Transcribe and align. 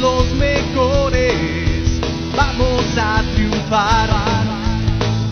los 0.00 0.34
mejores. 0.34 2.00
Vamos 2.34 2.98
a 2.98 3.22
triunfar. 3.34 4.08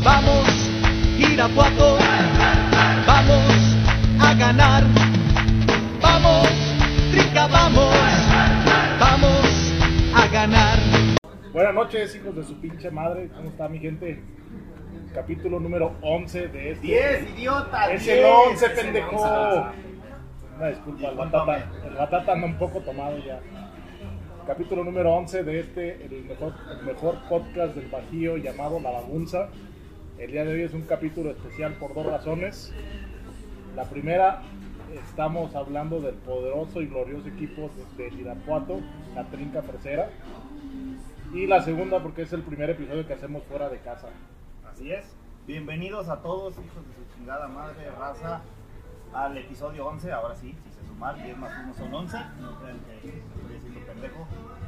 Vamos, 0.05 0.71
Irapuato. 1.19 1.97
Vamos 3.07 3.77
a 4.21 4.35
ganar. 4.35 4.85
Vamos, 6.03 6.49
Trinca, 7.11 7.47
vamos. 7.47 7.95
Vamos 9.01 9.73
a 10.15 10.29
ganar. 10.29 10.79
Buenas 11.53 11.75
noches, 11.75 12.15
hijos 12.15 12.37
de 12.37 12.45
su 12.45 12.61
pinche 12.61 12.91
madre. 12.91 13.31
¿Cómo 13.35 13.49
está 13.49 13.69
mi 13.69 13.79
gente? 13.79 14.23
Capítulo 15.15 15.59
número 15.59 15.97
11 16.03 16.49
de 16.49 16.73
este. 16.73 16.87
10, 16.87 17.31
idiota. 17.31 17.91
Es 17.91 18.05
10, 18.05 18.19
el 18.19 18.25
11, 18.25 18.53
es 18.53 18.71
el 18.71 18.77
pendejo. 18.77 19.17
11. 19.17 19.89
Una 20.59 20.69
disculpa, 20.69 21.09
el 21.09 21.17
batata, 21.17 21.71
el 21.87 21.95
batata 21.95 22.33
anda 22.33 22.47
un 22.47 22.59
poco 22.59 22.81
tomado 22.81 23.17
ya. 23.19 23.41
Capítulo 24.49 24.83
número 24.83 25.13
11 25.13 25.45
de 25.45 25.61
este, 25.61 26.07
el 26.07 26.25
mejor, 26.25 26.55
mejor 26.83 27.19
podcast 27.29 27.75
del 27.75 27.91
Bajío 27.91 28.39
llamado 28.39 28.81
La 28.81 28.91
Bagunza. 28.93 29.51
El 30.17 30.33
día 30.33 30.43
de 30.43 30.55
hoy 30.55 30.63
es 30.63 30.73
un 30.73 30.87
capítulo 30.87 31.33
especial 31.33 31.75
por 31.75 31.93
dos 31.93 32.07
razones. 32.07 32.73
La 33.77 33.85
primera, 33.85 34.41
estamos 34.95 35.55
hablando 35.55 36.01
del 36.01 36.15
poderoso 36.15 36.81
y 36.81 36.87
glorioso 36.87 37.29
equipo 37.29 37.71
de, 37.99 38.09
Irapuato, 38.09 38.81
la 39.15 39.25
Trinca 39.25 39.61
Fresera. 39.61 40.09
Y 41.35 41.47
la 41.47 41.61
segunda, 41.61 42.03
porque 42.03 42.23
es 42.23 42.33
el 42.33 42.41
primer 42.41 42.71
episodio 42.71 43.07
que 43.07 43.13
hacemos 43.13 43.43
fuera 43.43 43.69
de 43.69 43.81
casa. 43.81 44.09
Así 44.73 44.91
es. 44.91 45.15
Bienvenidos 45.47 46.09
a 46.09 46.23
todos, 46.23 46.55
hijos 46.55 46.89
de 46.89 46.95
su 46.95 47.19
chingada 47.19 47.49
madre, 47.49 47.91
raza, 47.91 48.41
al 49.13 49.37
episodio 49.37 49.87
11. 49.89 50.11
Ahora 50.11 50.35
sí, 50.35 50.55
si 50.65 50.73
se 50.73 50.89
sumar, 50.89 51.23
10 51.23 51.37
más 51.37 51.53
1 51.65 51.75
son 51.75 51.93
11. 51.93 52.17
No 52.41 52.59
crean 52.61 52.79
que 53.03 53.23
pendejo. 54.01 54.27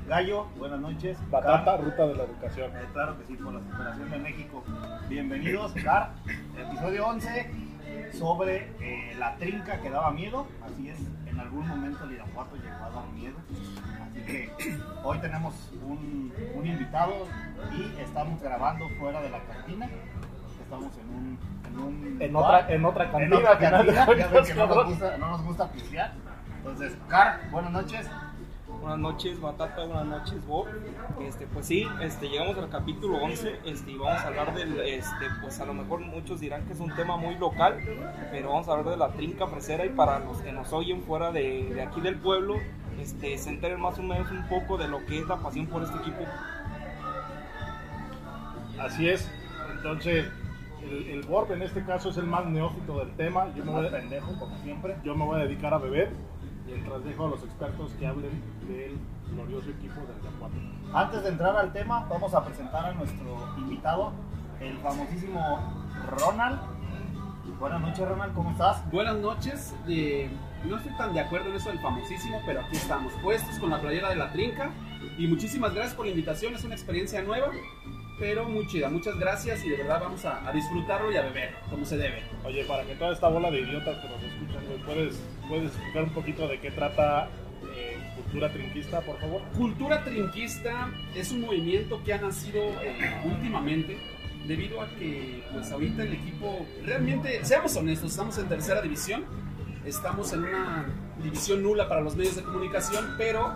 Gallo, 0.09 0.47
buenas 0.59 0.81
noches. 0.81 1.17
Batata, 1.31 1.65
Car, 1.65 1.85
ruta 1.85 2.07
de 2.07 2.15
la 2.17 2.25
educación. 2.25 2.71
eh, 2.77 2.87
claro 2.93 3.19
que 3.19 3.27
sí, 3.27 3.35
por 3.35 3.53
la 3.55 3.61
superación 3.61 4.11
de 4.11 4.19
México. 4.19 4.65
Bienvenidos, 5.09 5.73
Car. 5.85 6.11
Episodio 6.59 7.07
11 7.07 7.51
sobre 8.13 8.73
eh, 8.81 9.15
la 9.19 9.37
trinca 9.37 9.81
que 9.81 9.91
daba 9.91 10.11
miedo. 10.11 10.47
Así 10.65 10.89
es, 10.89 10.99
en 11.27 11.39
algún 11.39 11.67
momento 11.69 12.05
el 12.05 12.13
Irapuato 12.13 12.57
llegó 12.57 12.85
a 12.85 12.91
dar 12.91 13.07
miedo. 13.15 13.37
Así 14.03 14.21
que 14.23 14.53
hoy 15.05 15.19
tenemos 15.19 15.55
un, 15.85 16.33
un 16.57 16.67
invitado 16.67 17.13
y 17.73 18.01
estamos 18.01 18.43
grabando 18.43 18.89
fuera 18.99 19.21
de 19.23 19.31
la 19.31 19.39
cantina. 19.45 19.89
Estamos 20.63 20.93
en 20.99 21.09
un. 21.15 21.39
En, 21.67 21.79
un 21.79 22.17
En 22.21 22.33
bar, 22.33 22.63
otra, 22.65 22.75
en 22.75 22.85
otra 22.85 23.05
en 23.05 23.11
cantina. 23.13 23.37
otra. 23.37 23.61
Ya 24.17 24.27
ven 24.29 24.45
que 24.45 24.55
no 24.55 24.67
nos 24.67 24.87
gusta, 24.87 25.19
no 25.19 25.29
nos 25.31 25.43
gusta 25.45 25.71
pistear. 25.71 26.13
Entonces, 26.59 26.97
Car, 27.09 27.41
buenas 27.53 27.71
noches. 27.71 28.11
Buenas 28.81 28.99
noches, 28.99 29.39
Batata, 29.39 29.85
buenas 29.85 30.07
noches, 30.07 30.47
Bob. 30.47 30.67
Este, 31.21 31.47
pues 31.47 31.67
sí, 31.67 31.87
este, 32.01 32.31
llegamos 32.31 32.57
al 32.57 32.71
capítulo 32.71 33.19
11 33.19 33.61
este, 33.67 33.91
y 33.91 33.99
vamos 33.99 34.23
a 34.23 34.29
hablar 34.29 34.55
del, 34.55 34.81
este, 34.81 35.27
pues 35.43 35.61
a 35.61 35.67
lo 35.67 35.75
mejor 35.75 36.01
muchos 36.01 36.41
dirán 36.41 36.65
que 36.65 36.73
es 36.73 36.81
un 36.81 36.95
tema 36.97 37.19
muy 37.19 37.35
local, 37.37 37.77
pero 38.31 38.49
vamos 38.49 38.69
a 38.69 38.73
hablar 38.73 38.87
de 38.93 38.97
la 38.97 39.13
trinca 39.13 39.47
fresera 39.49 39.85
y 39.85 39.91
para 39.91 40.21
los 40.21 40.39
que 40.41 40.53
nos 40.53 40.73
oyen 40.73 41.03
fuera 41.03 41.31
de, 41.31 41.75
de 41.75 41.83
aquí 41.83 42.01
del 42.01 42.17
pueblo, 42.17 42.55
este, 42.99 43.37
se 43.37 43.51
enteren 43.51 43.79
más 43.81 43.99
o 43.99 44.03
menos 44.03 44.31
un 44.31 44.49
poco 44.49 44.79
de 44.79 44.89
lo 44.89 45.05
que 45.05 45.19
es 45.19 45.29
la 45.29 45.37
pasión 45.37 45.67
por 45.67 45.83
este 45.83 45.99
equipo. 45.99 46.25
Así 48.81 49.11
es. 49.11 49.31
Entonces, 49.77 50.27
el, 50.83 51.07
el 51.07 51.23
Borb 51.27 51.53
en 51.53 51.61
este 51.61 51.85
caso 51.85 52.09
es 52.09 52.17
el 52.17 52.27
más 52.27 52.47
neófito 52.47 52.99
del 53.01 53.11
tema. 53.17 53.53
Yo 53.55 53.63
me, 53.63 53.73
voy 53.73 53.87
a, 53.89 53.91
pendejo, 53.91 54.39
como 54.39 54.57
siempre. 54.63 54.97
yo 55.05 55.15
me 55.15 55.27
voy 55.27 55.39
a 55.39 55.45
dedicar 55.45 55.75
a 55.75 55.79
beber 55.79 56.11
mientras 56.71 57.05
dejo 57.05 57.27
a 57.27 57.31
los 57.31 57.43
expertos 57.43 57.93
que 57.99 58.07
hablen 58.07 58.31
del 58.69 58.97
glorioso 59.33 59.71
equipo 59.71 60.01
del 60.01 60.17
Irapuato. 60.23 60.55
Antes 60.93 61.23
de 61.23 61.29
entrar 61.31 61.57
al 61.57 61.73
tema, 61.73 62.07
vamos 62.09 62.35
a 62.35 62.45
presentar 62.45 62.87
a 62.87 62.93
nuestro 62.95 63.55
invitado, 63.59 64.13
el 64.61 64.77
famosísimo 64.79 65.75
Ronald. 66.19 66.61
Buenas 67.59 67.81
noches, 67.81 68.09
Ronald, 68.09 68.35
¿cómo 68.35 68.51
estás? 68.53 68.91
Buenas 68.91 69.17
noches. 69.17 69.75
eh, 69.89 70.31
no 70.65 70.77
estoy 70.77 70.93
tan 70.97 71.15
de 71.15 71.21
acuerdo 71.21 71.49
en 71.49 71.57
eso 71.57 71.71
del 71.71 71.81
famosísimo, 71.81 72.41
pero 72.47 72.61
aquí 72.61 72.77
estamos, 72.77 73.13
puestos 73.23 73.59
con 73.59 73.71
la 73.71 73.81
playera 73.81 74.11
de 74.11 74.17
la 74.17 74.31
trinca. 74.33 74.71
Y 75.19 75.27
muchísimas 75.27 75.75
gracias 75.75 75.95
por 75.95 76.07
la 76.07 76.13
invitación, 76.13 76.55
es 76.55 76.65
una 76.65 76.75
experiencia 76.75 77.23
nueva, 77.23 77.49
pero 78.19 78.47
muy 78.49 78.67
chida. 78.67 78.89
Muchas 78.91 79.19
gracias 79.19 79.65
y 79.65 79.71
de 79.71 79.79
verdad 79.79 80.01
vamos 80.01 80.25
a, 80.25 80.47
a 80.47 80.53
disfrutarlo 80.53 81.11
y 81.11 81.17
a 81.17 81.23
beber, 81.23 81.55
como 81.69 81.85
se 81.85 81.97
debe. 81.97 82.23
Oye, 82.45 82.65
para 82.65 82.85
que 82.85 82.95
toda 82.95 83.13
esta 83.13 83.29
bola 83.29 83.51
de 83.51 83.61
idiotas 83.61 83.99
que 83.99 84.09
nos 84.09 84.23
¿puedes, 84.93 85.17
¿puedes 85.49 85.67
explicar 85.67 86.05
un 86.05 86.11
poquito 86.11 86.49
de 86.49 86.59
qué 86.59 86.71
trata 86.71 87.29
eh, 87.77 87.97
Cultura 88.17 88.53
Trinquista, 88.53 89.01
por 89.01 89.19
favor? 89.19 89.43
Cultura 89.57 90.05
trinquista 90.05 90.91
es 91.15 91.31
un 91.31 91.43
movimiento 91.43 92.03
que 92.05 92.13
ha 92.13 92.21
nacido 92.21 92.61
eh, 92.83 93.23
últimamente 93.25 93.99
debido 94.47 94.81
a 94.81 94.89
que 94.97 95.45
pues 95.53 95.71
ahorita 95.71 96.03
el 96.03 96.15
equipo 96.15 96.67
realmente, 96.85 97.45
seamos 97.45 97.77
honestos, 97.77 98.11
estamos 98.11 98.37
en 98.39 98.49
tercera 98.49 98.83
división, 98.83 99.25
estamos 99.85 100.33
en 100.33 100.45
una 100.45 100.87
división 101.23 101.63
nula 101.63 101.89
para 101.89 102.01
los 102.01 102.17
medios 102.17 102.37
de 102.37 102.43
comunicación, 102.43 103.15
pero 103.17 103.55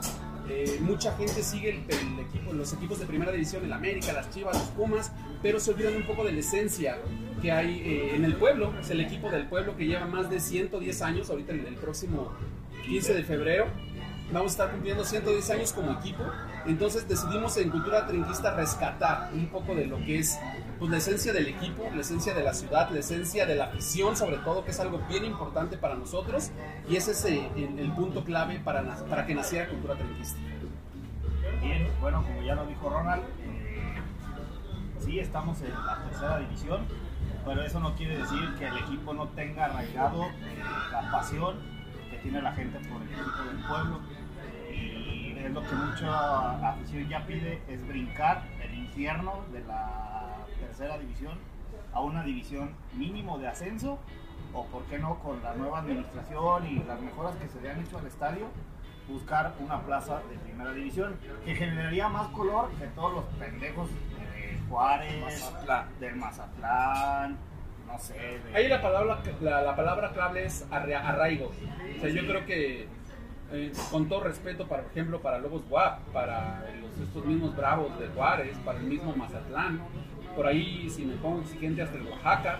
eh, 0.48 0.78
mucha 0.80 1.16
gente 1.16 1.42
sigue 1.42 1.70
el 1.70 2.18
equipo, 2.20 2.52
los 2.52 2.72
equipos 2.74 3.00
de 3.00 3.06
primera 3.06 3.32
división, 3.32 3.64
el 3.64 3.72
América, 3.72 4.12
las 4.12 4.30
Chivas, 4.30 4.56
los 4.56 4.68
Pumas, 4.68 5.10
pero 5.42 5.58
se 5.58 5.72
olvidan 5.72 5.96
un 5.96 6.06
poco 6.06 6.22
de 6.22 6.32
la 6.32 6.40
esencia 6.40 6.98
que 7.44 7.52
hay 7.52 7.82
eh, 7.84 8.16
en 8.16 8.24
el 8.24 8.36
pueblo, 8.36 8.72
es 8.80 8.88
el 8.88 9.00
equipo 9.00 9.30
del 9.30 9.46
pueblo 9.46 9.76
que 9.76 9.84
lleva 9.84 10.06
más 10.06 10.30
de 10.30 10.40
110 10.40 11.02
años, 11.02 11.28
ahorita 11.28 11.52
el, 11.52 11.66
el 11.66 11.74
próximo 11.74 12.32
15 12.86 13.12
de 13.12 13.22
febrero, 13.22 13.66
vamos 14.32 14.52
a 14.52 14.52
estar 14.52 14.70
cumpliendo 14.70 15.04
110 15.04 15.50
años 15.50 15.72
como 15.74 15.92
equipo, 15.92 16.22
entonces 16.64 17.06
decidimos 17.06 17.54
en 17.58 17.68
Cultura 17.68 18.06
Trinquista 18.06 18.54
rescatar 18.54 19.30
un 19.34 19.48
poco 19.48 19.74
de 19.74 19.84
lo 19.84 19.98
que 19.98 20.20
es 20.20 20.38
pues, 20.78 20.90
la 20.90 20.96
esencia 20.96 21.34
del 21.34 21.48
equipo, 21.48 21.86
la 21.94 22.00
esencia 22.00 22.32
de 22.32 22.42
la 22.42 22.54
ciudad, 22.54 22.88
la 22.90 23.00
esencia 23.00 23.44
de 23.44 23.56
la 23.56 23.66
afición 23.66 24.16
sobre 24.16 24.38
todo, 24.38 24.64
que 24.64 24.70
es 24.70 24.80
algo 24.80 25.02
bien 25.06 25.26
importante 25.26 25.76
para 25.76 25.96
nosotros 25.96 26.50
y 26.88 26.96
ese 26.96 27.10
es 27.10 27.26
eh, 27.26 27.46
el, 27.56 27.78
el 27.78 27.92
punto 27.92 28.24
clave 28.24 28.58
para, 28.58 28.82
para 29.04 29.26
que 29.26 29.34
naciera 29.34 29.68
Cultura 29.68 29.96
Trinquista. 29.96 30.38
Bien, 31.60 31.90
bueno, 32.00 32.22
como 32.22 32.40
ya 32.40 32.54
lo 32.54 32.64
dijo 32.64 32.88
Ronald, 32.88 33.22
eh, 33.42 34.00
sí 35.04 35.18
estamos 35.18 35.60
en 35.60 35.72
la 35.72 36.02
tercera 36.08 36.38
división, 36.38 36.86
pero 37.44 37.62
eso 37.62 37.80
no 37.80 37.94
quiere 37.94 38.18
decir 38.18 38.54
que 38.58 38.66
el 38.66 38.78
equipo 38.78 39.12
no 39.12 39.28
tenga 39.28 39.66
arraigado 39.66 40.24
eh, 40.24 40.62
la 40.90 41.10
pasión 41.10 41.56
que 42.10 42.16
tiene 42.18 42.40
la 42.40 42.52
gente 42.52 42.78
por 42.88 43.02
el 43.02 43.08
equipo 43.08 43.42
del 43.44 43.64
pueblo. 43.66 44.00
Y 44.72 45.36
es 45.38 45.50
lo 45.52 45.62
que 45.62 45.74
mucha 45.74 46.70
afición 46.70 47.08
ya 47.08 47.26
pide, 47.26 47.62
es 47.68 47.86
brincar 47.86 48.44
el 48.62 48.74
infierno 48.74 49.44
de 49.52 49.60
la 49.64 50.36
tercera 50.58 50.98
división 50.98 51.38
a 51.92 52.00
una 52.00 52.24
división 52.24 52.70
mínimo 52.94 53.38
de 53.38 53.48
ascenso, 53.48 53.98
o 54.52 54.66
por 54.66 54.84
qué 54.84 54.98
no 54.98 55.18
con 55.18 55.42
la 55.42 55.54
nueva 55.54 55.80
administración 55.80 56.66
y 56.66 56.82
las 56.84 57.00
mejoras 57.00 57.36
que 57.36 57.48
se 57.48 57.60
le 57.60 57.70
han 57.70 57.80
hecho 57.80 57.98
al 57.98 58.06
estadio, 58.06 58.46
buscar 59.08 59.54
una 59.60 59.80
plaza 59.82 60.20
de 60.30 60.38
primera 60.38 60.72
división 60.72 61.16
que 61.44 61.54
generaría 61.54 62.08
más 62.08 62.28
color 62.28 62.70
que 62.78 62.86
todos 62.88 63.12
los 63.12 63.24
pendejos 63.38 63.88
de 63.90 64.33
Juárez, 64.68 65.20
Mazatlán. 65.20 65.88
del 66.00 66.16
Mazatlán, 66.16 67.36
no 67.86 67.98
sé. 67.98 68.40
Ahí 68.54 68.68
la 68.68 68.80
palabra, 68.82 69.18
la, 69.40 69.62
la 69.62 69.76
palabra 69.76 70.12
clave 70.12 70.46
es 70.46 70.66
arra- 70.70 71.08
arraigo. 71.08 71.46
O 71.48 72.00
sea, 72.00 72.10
yo 72.10 72.26
creo 72.26 72.44
que, 72.46 72.88
eh, 73.52 73.72
con 73.90 74.08
todo 74.08 74.24
respeto, 74.24 74.66
por 74.66 74.80
ejemplo, 74.80 75.20
para 75.20 75.38
Lobos 75.38 75.62
WAP, 75.70 76.00
para 76.12 76.64
estos 77.02 77.24
mismos 77.24 77.54
Bravos 77.56 77.98
de 77.98 78.08
Juárez, 78.08 78.56
para 78.64 78.78
el 78.78 78.84
mismo 78.86 79.14
Mazatlán, 79.14 79.80
por 80.34 80.46
ahí, 80.46 80.88
si 80.90 81.04
me 81.04 81.14
pongo 81.16 81.42
exigente, 81.42 81.82
hasta 81.82 81.96
el 81.96 82.06
Oaxaca, 82.08 82.58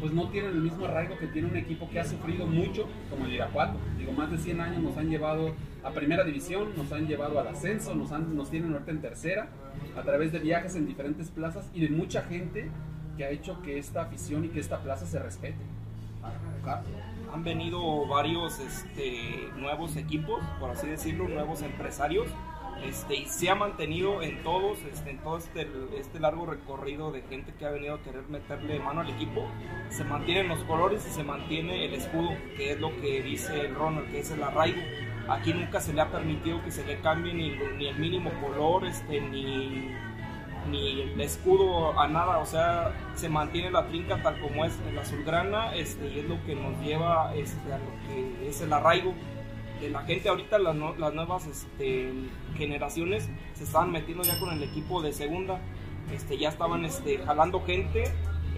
pues 0.00 0.12
no 0.12 0.28
tienen 0.28 0.52
el 0.52 0.62
mismo 0.62 0.86
arraigo 0.86 1.18
que 1.18 1.26
tiene 1.26 1.48
un 1.48 1.56
equipo 1.56 1.88
que 1.88 2.00
ha 2.00 2.04
sufrido 2.04 2.46
mucho, 2.46 2.86
como 3.10 3.26
el 3.26 3.32
Irapuato. 3.32 3.78
Digo, 3.98 4.12
más 4.12 4.30
de 4.30 4.38
100 4.38 4.60
años 4.60 4.82
nos 4.82 4.96
han 4.96 5.08
llevado 5.08 5.54
a 5.82 5.90
primera 5.90 6.24
división, 6.24 6.68
nos 6.76 6.90
han 6.92 7.06
llevado 7.06 7.38
al 7.38 7.48
ascenso, 7.48 7.94
nos, 7.94 8.12
han, 8.12 8.36
nos 8.36 8.50
tienen 8.50 8.72
ahorita 8.72 8.90
en 8.90 9.00
tercera, 9.00 9.48
a 9.96 10.02
través 10.02 10.32
de 10.32 10.38
viajes 10.38 10.74
en 10.76 10.86
diferentes 10.86 11.30
plazas 11.30 11.70
y 11.74 11.80
de 11.80 11.90
mucha 11.90 12.22
gente 12.22 12.68
que 13.16 13.24
ha 13.24 13.30
hecho 13.30 13.62
que 13.62 13.78
esta 13.78 14.02
afición 14.02 14.44
y 14.44 14.48
que 14.48 14.60
esta 14.60 14.80
plaza 14.82 15.06
se 15.06 15.18
respete. 15.18 15.58
Han 17.32 17.44
venido 17.44 18.06
varios 18.06 18.58
este, 18.58 19.48
nuevos 19.56 19.96
equipos, 19.96 20.42
por 20.58 20.70
así 20.70 20.86
decirlo, 20.86 21.28
nuevos 21.28 21.62
empresarios, 21.62 22.28
este, 22.84 23.16
y 23.16 23.26
se 23.26 23.50
ha 23.50 23.54
mantenido 23.54 24.22
en 24.22 24.42
todos, 24.42 24.78
este, 24.82 25.10
en 25.10 25.18
todo 25.18 25.38
este, 25.38 25.66
este 25.98 26.20
largo 26.20 26.46
recorrido 26.46 27.10
de 27.10 27.22
gente 27.22 27.52
que 27.58 27.66
ha 27.66 27.70
venido 27.70 27.94
a 27.94 28.02
querer 28.02 28.28
meterle 28.28 28.78
mano 28.78 29.00
al 29.00 29.10
equipo, 29.10 29.46
se 29.88 30.04
mantienen 30.04 30.48
los 30.48 30.62
colores 30.64 31.06
y 31.06 31.10
se 31.10 31.24
mantiene 31.24 31.84
el 31.86 31.94
escudo, 31.94 32.30
que 32.56 32.72
es 32.72 32.80
lo 32.80 32.90
que 33.00 33.22
dice 33.22 33.60
el 33.60 33.74
Ronald, 33.74 34.10
que 34.10 34.20
es 34.20 34.30
el 34.30 34.42
arraigo. 34.42 34.80
Aquí 35.28 35.52
nunca 35.52 35.80
se 35.80 35.92
le 35.92 36.00
ha 36.00 36.10
permitido 36.10 36.62
que 36.62 36.70
se 36.70 36.84
le 36.84 37.00
cambie 37.00 37.34
ni, 37.34 37.50
ni 37.78 37.88
el 37.88 37.98
mínimo 37.98 38.30
color, 38.40 38.86
este, 38.86 39.20
ni, 39.20 39.90
ni 40.70 41.00
el 41.02 41.20
escudo 41.20 41.98
a 41.98 42.06
nada, 42.06 42.38
o 42.38 42.46
sea, 42.46 42.92
se 43.14 43.28
mantiene 43.28 43.70
la 43.70 43.86
trinca 43.86 44.22
tal 44.22 44.40
como 44.40 44.64
es 44.64 44.78
el 44.88 44.98
azulgrana, 44.98 45.74
este, 45.74 46.08
y 46.08 46.20
es 46.20 46.24
lo 46.26 46.42
que 46.44 46.54
nos 46.54 46.78
lleva 46.80 47.34
este, 47.34 47.72
a 47.72 47.78
lo 47.78 47.90
que 48.06 48.48
es 48.48 48.60
el 48.60 48.72
arraigo. 48.72 49.14
La 49.90 50.02
gente 50.02 50.28
ahorita, 50.28 50.58
las, 50.58 50.74
no- 50.74 50.94
las 50.96 51.14
nuevas 51.14 51.46
este, 51.46 52.12
generaciones 52.56 53.28
se 53.54 53.64
estaban 53.64 53.92
metiendo 53.92 54.22
ya 54.24 54.38
con 54.38 54.52
el 54.52 54.62
equipo 54.62 55.02
de 55.02 55.12
segunda, 55.12 55.60
este, 56.12 56.38
ya 56.38 56.48
estaban 56.48 56.84
este, 56.84 57.18
jalando 57.18 57.60
gente, 57.64 58.04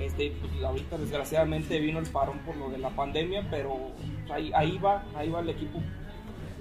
este, 0.01 0.33
pues, 0.41 0.63
ahorita 0.63 0.97
desgraciadamente 0.99 1.79
vino 1.81 1.99
el 1.99 2.07
parón 2.11 2.39
por 2.41 2.57
lo 2.57 2.71
de 2.71 2.79
la 2.79 2.91
pandemia, 2.91 3.47
pero 3.51 3.93
ahí, 4.33 4.53
ahí 4.55 4.79
va, 4.79 5.05
ahí 5.17 5.29
va 5.29 5.41
el 5.41 5.49
equipo. 5.51 5.81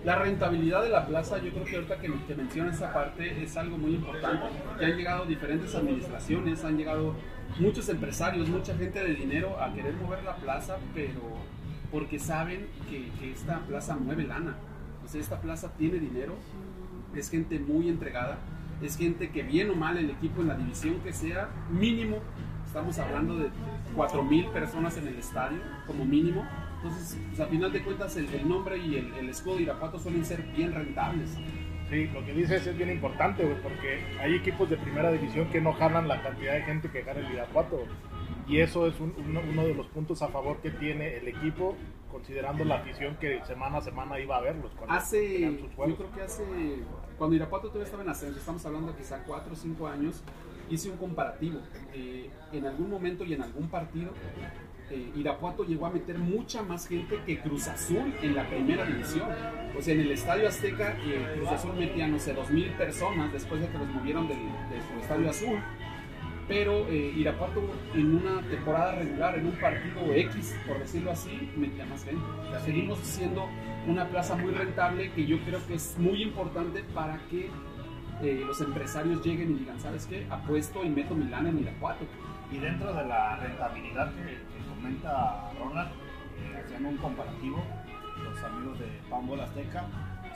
La 0.06 0.16
rentabilidad 0.16 0.84
de 0.84 0.90
la 0.90 1.06
plaza, 1.06 1.38
yo 1.40 1.52
creo 1.52 1.66
que 1.66 1.76
ahorita 1.76 1.98
que, 2.00 2.08
que 2.54 2.60
esa 2.70 2.94
parte 2.94 3.44
es 3.44 3.58
algo 3.58 3.78
muy 3.78 3.96
importante. 3.96 4.46
Ya 4.80 4.88
han 4.88 4.96
llegado 4.98 5.26
diferentes 5.26 5.74
administraciones, 5.76 6.64
han 6.64 6.78
llegado 6.78 7.14
muchos 7.60 7.90
empresarios, 7.90 8.48
mucha 8.48 8.76
gente 8.76 9.04
de 9.04 9.16
dinero 9.16 9.58
a 9.62 9.74
querer 9.74 9.94
mover 9.96 10.24
la 10.24 10.36
plaza, 10.36 10.78
pero 10.94 11.20
porque 11.92 12.20
saben 12.20 12.68
que, 12.90 13.10
que 13.20 13.32
esta 13.32 13.60
plaza 13.60 13.96
mueve 13.96 14.24
lana. 14.24 14.56
O 15.06 15.08
sea, 15.08 15.22
esta 15.22 15.40
plaza 15.40 15.74
tiene 15.78 16.00
dinero, 16.00 16.36
es 17.16 17.30
gente 17.30 17.60
muy 17.60 17.88
entregada, 17.88 18.40
es 18.82 18.98
gente 18.98 19.30
que 19.30 19.44
bien 19.44 19.70
o 19.70 19.76
mal 19.76 19.98
el 19.98 20.10
equipo 20.10 20.42
en 20.42 20.50
la 20.50 20.56
división 20.56 21.00
que 21.00 21.14
sea, 21.14 21.50
mínimo, 21.72 22.18
estamos 22.66 23.00
hablando 23.00 23.38
de 23.38 23.50
4.000 23.96 24.52
personas 24.52 24.98
en 24.98 25.08
el 25.08 25.16
estadio, 25.16 25.60
como 25.86 26.06
mínimo. 26.06 26.46
Entonces, 26.78 27.18
pues, 27.30 27.40
a 27.40 27.48
final 27.48 27.72
de 27.72 27.82
cuentas, 27.82 28.16
el, 28.18 28.32
el 28.34 28.48
nombre 28.48 28.78
y 28.78 28.98
el, 28.98 29.14
el 29.14 29.30
escudo 29.30 29.56
de 29.56 29.64
Irapuato 29.64 29.98
suelen 29.98 30.26
ser 30.26 30.44
bien 30.56 30.74
rentables. 30.74 31.38
Sí, 31.90 32.08
lo 32.14 32.24
que 32.26 32.34
dices 32.34 32.68
es 32.68 32.78
bien 32.78 32.92
importante, 32.92 33.44
güey, 33.44 33.62
porque 33.62 34.04
hay 34.20 34.36
equipos 34.36 34.70
de 34.70 34.76
primera 34.78 35.12
división 35.12 35.50
que 35.50 35.62
no 35.62 35.72
jalan 35.74 36.08
la 36.08 36.22
cantidad 36.22 36.54
de 36.54 36.62
gente 36.64 36.90
que 36.90 37.02
gana 37.02 37.22
el 37.22 37.32
Irapuato. 37.32 37.86
Y 38.48 38.60
eso 38.60 38.88
es 38.88 39.00
un- 39.00 39.14
uno, 39.18 39.42
uno 39.50 39.64
de 39.64 39.74
los 39.74 39.88
puntos 39.88 40.22
a 40.22 40.30
favor 40.30 40.58
que 40.62 40.70
tiene 40.72 41.18
el 41.18 41.28
equipo, 41.28 41.76
considerando 42.12 42.64
la 42.64 42.76
afición 42.76 43.18
que 43.20 43.44
semana 43.46 43.78
a 43.80 43.82
semana 43.82 44.20
iba 44.20 44.38
a 44.38 44.42
verlos. 44.42 44.72
cuando 44.78 44.96
Hace, 44.96 45.60
sus 45.60 45.72
yo 45.76 45.96
creo 45.98 46.12
que 46.14 46.22
hace, 46.22 46.44
cuando 47.18 47.36
Irapuato 47.36 47.68
todavía 47.68 47.86
estaba 47.86 48.04
en 48.04 48.10
ascenso, 48.10 48.40
estamos 48.40 48.66
hablando 48.66 48.96
quizá 48.96 49.24
4 49.26 49.52
o 49.52 49.56
5 49.56 49.88
años, 49.88 50.24
hice 50.70 50.90
un 50.90 50.98
comparativo. 50.98 51.60
Eh, 51.94 52.30
en 52.54 52.66
algún 52.66 52.90
momento 52.90 53.26
y 53.26 53.34
en 53.34 53.42
algún 53.44 53.68
partido, 53.68 54.12
eh, 54.90 55.12
Irapuato 55.18 55.66
llegó 55.66 55.86
a 55.86 55.90
meter 55.90 56.18
mucha 56.18 56.62
más 56.64 56.88
gente 56.88 57.20
que 57.26 57.40
Cruz 57.42 57.68
Azul 57.68 58.14
en 58.22 58.34
la 58.34 58.48
primera 58.48 58.86
división. 58.86 59.28
O 59.78 59.82
sea, 59.82 59.94
en 59.94 60.00
el 60.00 60.12
Estadio 60.12 60.48
Azteca, 60.48 60.96
eh, 61.06 61.34
Cruz 61.36 61.50
Azul 61.50 61.74
metía, 61.76 62.08
no 62.08 62.18
sé, 62.18 62.34
2.000 62.34 62.72
personas 62.78 63.34
después 63.34 63.60
de 63.60 63.68
que 63.68 63.78
los 63.78 63.88
movieron 63.90 64.26
del, 64.30 64.38
de 64.38 64.82
su 64.82 65.00
Estadio 65.02 65.30
Azul. 65.30 65.60
Pero 66.48 66.88
eh, 66.88 67.14
Irapuato 67.16 67.62
en 67.94 68.16
una 68.16 68.42
temporada 68.48 68.96
regular, 68.96 69.38
en 69.38 69.48
un 69.48 69.52
partido 69.54 70.14
X, 70.14 70.58
por 70.66 70.80
decirlo 70.80 71.12
así, 71.12 71.52
metía 71.58 71.86
más 71.86 72.06
gente. 72.06 72.24
Seguimos 72.64 73.00
siendo 73.00 73.50
una 73.86 74.08
plaza 74.08 74.36
muy 74.36 74.52
rentable 74.52 75.12
que 75.12 75.26
yo 75.26 75.40
creo 75.40 75.66
que 75.68 75.74
es 75.74 75.98
muy 75.98 76.24
importante 76.24 76.84
para 76.94 77.20
que 77.30 77.50
eh, 78.22 78.44
los 78.46 78.62
empresarios 78.62 79.24
lleguen 79.26 79.52
y 79.52 79.60
digan, 79.60 79.80
¿sabes 79.80 80.06
qué? 80.06 80.26
Apuesto 80.30 80.84
y 80.84 80.90
meto 80.90 81.16
mi 81.16 81.32
en 81.32 81.60
Irapuato. 81.60 82.06
Y 82.52 82.58
dentro 82.60 82.94
de 82.94 83.06
la 83.06 83.36
rentabilidad 83.36 84.14
que, 84.14 84.38
comenta 84.70 85.52
Ronald, 85.60 85.92
eh, 86.40 86.78
un 86.84 86.98
comparativo, 86.98 87.62
los 88.24 88.44
amigos 88.44 88.80
de 88.80 88.88
Pambol 89.10 89.42
Azteca, 89.42 89.86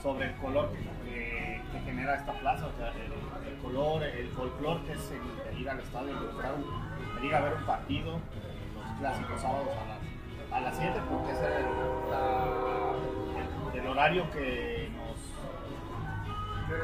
sobre 0.02 0.28
el 0.30 0.36
color 0.36 0.72
que, 1.06 1.62
que 1.72 1.80
genera 1.86 2.16
esta 2.16 2.34
plaza, 2.34 2.68
o 2.68 2.78
sea, 2.78 2.90
el 2.90 3.51
color, 3.62 4.04
el 4.04 4.28
folclore 4.30 4.82
que 4.86 4.94
es 4.94 5.12
el, 5.12 5.60
ir 5.60 5.70
al 5.70 5.80
estadio, 5.80 6.10
el, 6.10 6.26
buscar 6.28 6.54
un- 6.56 7.18
el 7.20 7.26
ir 7.26 7.36
a 7.36 7.42
ver 7.42 7.54
un 7.56 7.64
partido, 7.66 8.12
los 8.14 9.00
clásicos 9.00 9.42
sábados 9.42 9.68
a 9.70 9.88
las, 9.88 10.54
a 10.54 10.60
las 10.62 10.78
7, 10.78 11.00
porque 11.10 11.32
ese 11.32 11.44
es 11.46 11.56
el, 11.58 11.66
la- 12.10 13.74
el- 13.74 13.80
el 13.80 13.88
horario 13.88 14.30
que 14.32 14.90
nos 14.96 15.12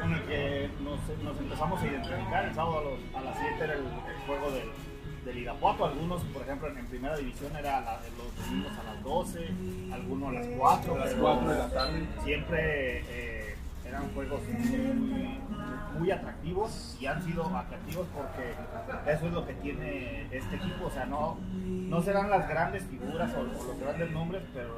con 0.00 0.12
el 0.12 0.22
que 0.24 0.70
nos, 0.84 0.98
nos 1.24 1.38
empezamos 1.38 1.80
a 1.82 1.86
identificar. 1.86 2.44
El 2.44 2.54
sábado 2.54 2.78
a, 2.78 2.82
los- 2.84 3.14
a 3.16 3.20
las 3.24 3.38
7 3.38 3.64
era 3.64 3.72
el, 3.74 3.80
el 3.80 4.16
juego 4.26 4.50
del, 4.50 4.68
del 5.24 5.38
Irapuato. 5.38 5.86
Algunos, 5.86 6.22
por 6.24 6.42
ejemplo, 6.42 6.68
en, 6.68 6.78
en 6.78 6.86
primera 6.88 7.16
división 7.16 7.56
era 7.56 7.80
la- 7.80 8.00
los 8.18 8.46
domingos 8.46 8.72
a 8.78 8.82
las 8.94 9.02
12, 9.02 9.48
algunos 9.92 10.28
a 10.28 10.32
las 10.32 10.46
4. 10.58 10.94
A 10.94 10.98
las 10.98 11.08
pero 11.08 11.22
4 11.22 11.48
de 11.50 11.58
la 11.58 11.68
tarde. 11.70 12.06
Siempre 12.22 12.98
eh, 13.08 13.56
eran 13.86 14.12
juegos 14.12 14.40
muy, 14.46 15.40
muy 15.98 16.10
atractivos 16.10 16.96
y 17.00 17.06
han 17.06 17.22
sido 17.22 17.44
atractivos 17.56 18.06
porque 18.14 18.54
eso 19.10 19.26
es 19.26 19.32
lo 19.32 19.46
que 19.46 19.54
tiene 19.54 20.26
este 20.30 20.56
equipo. 20.56 20.86
O 20.86 20.90
sea, 20.90 21.06
no, 21.06 21.38
no 21.64 22.00
serán 22.02 22.30
las 22.30 22.48
grandes 22.48 22.84
figuras 22.84 23.32
o, 23.34 23.40
o 23.40 23.44
los 23.44 23.80
grandes 23.80 24.10
nombres, 24.10 24.42
pero 24.54 24.76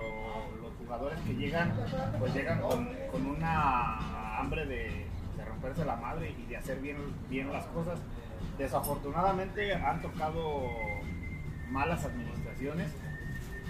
los 0.61 0.73
jugadores 0.79 1.19
que 1.21 1.35
llegan, 1.35 1.73
pues 2.19 2.35
llegan 2.35 2.61
con, 2.61 2.89
con 3.11 3.27
una 3.27 4.39
hambre 4.39 4.67
de, 4.67 5.07
romperse 5.47 5.85
la 5.85 5.97
madre 5.97 6.35
y 6.39 6.47
de 6.47 6.57
hacer 6.57 6.81
bien, 6.81 6.97
bien 7.29 7.53
las 7.53 7.67
cosas. 7.67 7.99
Desafortunadamente 8.59 9.75
han 9.75 10.03
tocado 10.03 10.69
malas 11.71 12.05
administraciones 12.05 12.93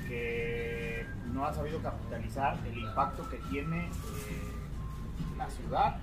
que 0.08 1.06
no 1.32 1.46
han 1.46 1.54
sabido 1.54 1.80
capitalizar 1.80 2.58
el 2.66 2.78
impacto 2.78 3.28
que 3.28 3.36
tiene 3.50 3.86
eh, 3.86 3.90
la 5.38 5.48
ciudad, 5.48 5.96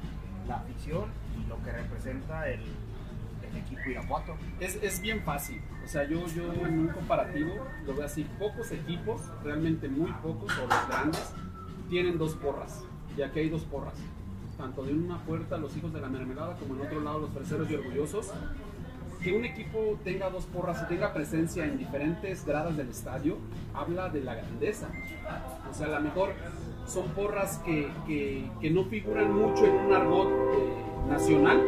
la 0.48 0.56
afición 0.58 1.06
lo 1.48 1.62
que 1.64 1.72
representa 1.72 2.48
el, 2.50 2.62
el 2.62 3.58
equipo 3.58 3.82
Irapuato. 3.90 4.36
Es, 4.60 4.78
es 4.82 5.02
bien 5.02 5.22
fácil. 5.24 5.62
O 5.84 5.88
sea, 5.88 6.04
yo, 6.04 6.26
yo 6.28 6.52
en 6.66 6.80
un 6.80 6.88
comparativo 6.90 7.66
lo 7.86 7.96
veo 7.96 8.06
así. 8.06 8.26
Pocos 8.38 8.72
equipos, 8.72 9.22
realmente 9.44 9.88
muy 9.88 10.12
pocos, 10.12 10.52
o 10.58 10.68
los 10.68 10.88
grandes, 10.88 11.34
tienen 11.90 12.18
dos 12.18 12.36
porras. 12.36 12.84
Y 13.16 13.22
aquí 13.22 13.40
hay 13.40 13.50
dos 13.50 13.64
porras. 13.64 13.96
Tanto 14.58 14.84
de 14.84 14.94
una 14.94 15.20
puerta 15.20 15.58
los 15.58 15.76
hijos 15.78 15.94
de 15.94 16.02
la 16.02 16.10
mermelada 16.10 16.56
como 16.56 16.76
en 16.76 16.82
otro 16.82 17.00
lado 17.02 17.20
los 17.20 17.30
freseros 17.32 17.70
y 17.70 17.76
orgullosos. 17.76 18.32
Que 19.24 19.36
un 19.36 19.46
equipo 19.46 20.00
tenga 20.04 20.30
dos 20.30 20.46
porras 20.46 20.84
y 20.84 20.88
tenga 20.88 21.14
presencia 21.14 21.66
en 21.66 21.78
diferentes 21.78 22.46
gradas 22.46 22.78
del 22.78 22.90
estadio, 22.90 23.38
habla 23.74 24.10
de 24.10 24.22
la 24.22 24.36
grandeza. 24.36 24.90
O 25.70 25.74
sea, 25.74 25.88
a 25.88 25.90
lo 25.90 26.02
mejor 26.02 26.34
son 26.88 27.06
porras 27.10 27.58
que, 27.66 27.90
que- 28.08 28.70
no 28.72 28.84
figuran 28.86 29.34
mucho 29.34 29.66
en 29.66 29.76
un 29.86 29.94
argot 29.94 30.28
eh, 30.28 31.10
nacional, 31.10 31.62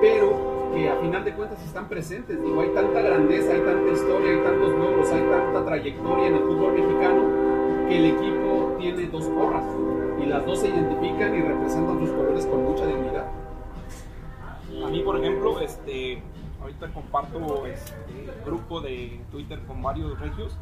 pero 0.00 0.70
que 0.74 0.88
a 0.88 0.96
final 0.96 1.24
de 1.24 1.32
cuentas 1.34 1.62
están 1.64 1.88
presentes. 1.88 2.40
Digo, 2.42 2.60
hay 2.60 2.70
tanta 2.70 3.00
grandeza, 3.00 3.52
hay 3.52 3.60
tanta 3.60 3.92
historia, 3.92 4.30
hay 4.32 4.38
tantos 4.42 4.70
logros, 4.72 5.10
hay 5.10 5.22
tanta 5.22 5.64
trayectoria 5.64 6.26
en 6.28 6.34
el 6.34 6.42
fútbol 6.42 6.72
mexicano 6.72 7.22
que 7.88 7.96
el 7.98 8.04
equipo 8.06 8.76
tiene 8.78 9.06
dos 9.06 9.24
porras 9.26 9.64
y 10.22 10.26
las 10.26 10.44
dos 10.46 10.60
se 10.60 10.68
identifican 10.68 11.34
y 11.34 11.42
representan 11.42 11.98
sus 12.00 12.10
colores 12.10 12.46
con 12.46 12.64
mucha 12.64 12.86
dignidad. 12.86 13.26
A 14.84 14.88
mí, 14.88 15.00
por 15.00 15.16
ejemplo, 15.18 15.60
este, 15.60 16.22
ahorita 16.60 16.88
comparto 16.92 17.66
este 17.66 17.94
grupo 18.44 18.80
de 18.80 19.20
Twitter 19.30 19.60
con 19.66 19.82
varios 19.82 20.18
regios 20.20 20.56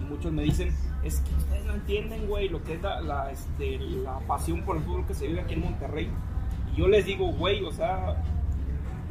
y 0.00 0.04
muchos 0.04 0.32
me 0.32 0.42
dicen, 0.42 0.74
es 1.02 1.20
que 1.20 1.34
ustedes 1.34 1.64
no 1.64 1.74
entienden, 1.74 2.26
güey, 2.26 2.48
lo 2.48 2.62
que 2.62 2.74
es 2.74 2.82
la, 2.82 3.30
este, 3.30 3.78
la 3.78 4.18
pasión 4.20 4.62
por 4.62 4.76
el 4.76 4.82
fútbol 4.82 5.06
que 5.06 5.14
se 5.14 5.26
vive 5.26 5.40
aquí 5.40 5.54
en 5.54 5.60
Monterrey. 5.60 6.10
Y 6.72 6.78
yo 6.78 6.88
les 6.88 7.04
digo, 7.04 7.26
güey, 7.32 7.64
o 7.64 7.72
sea, 7.72 8.22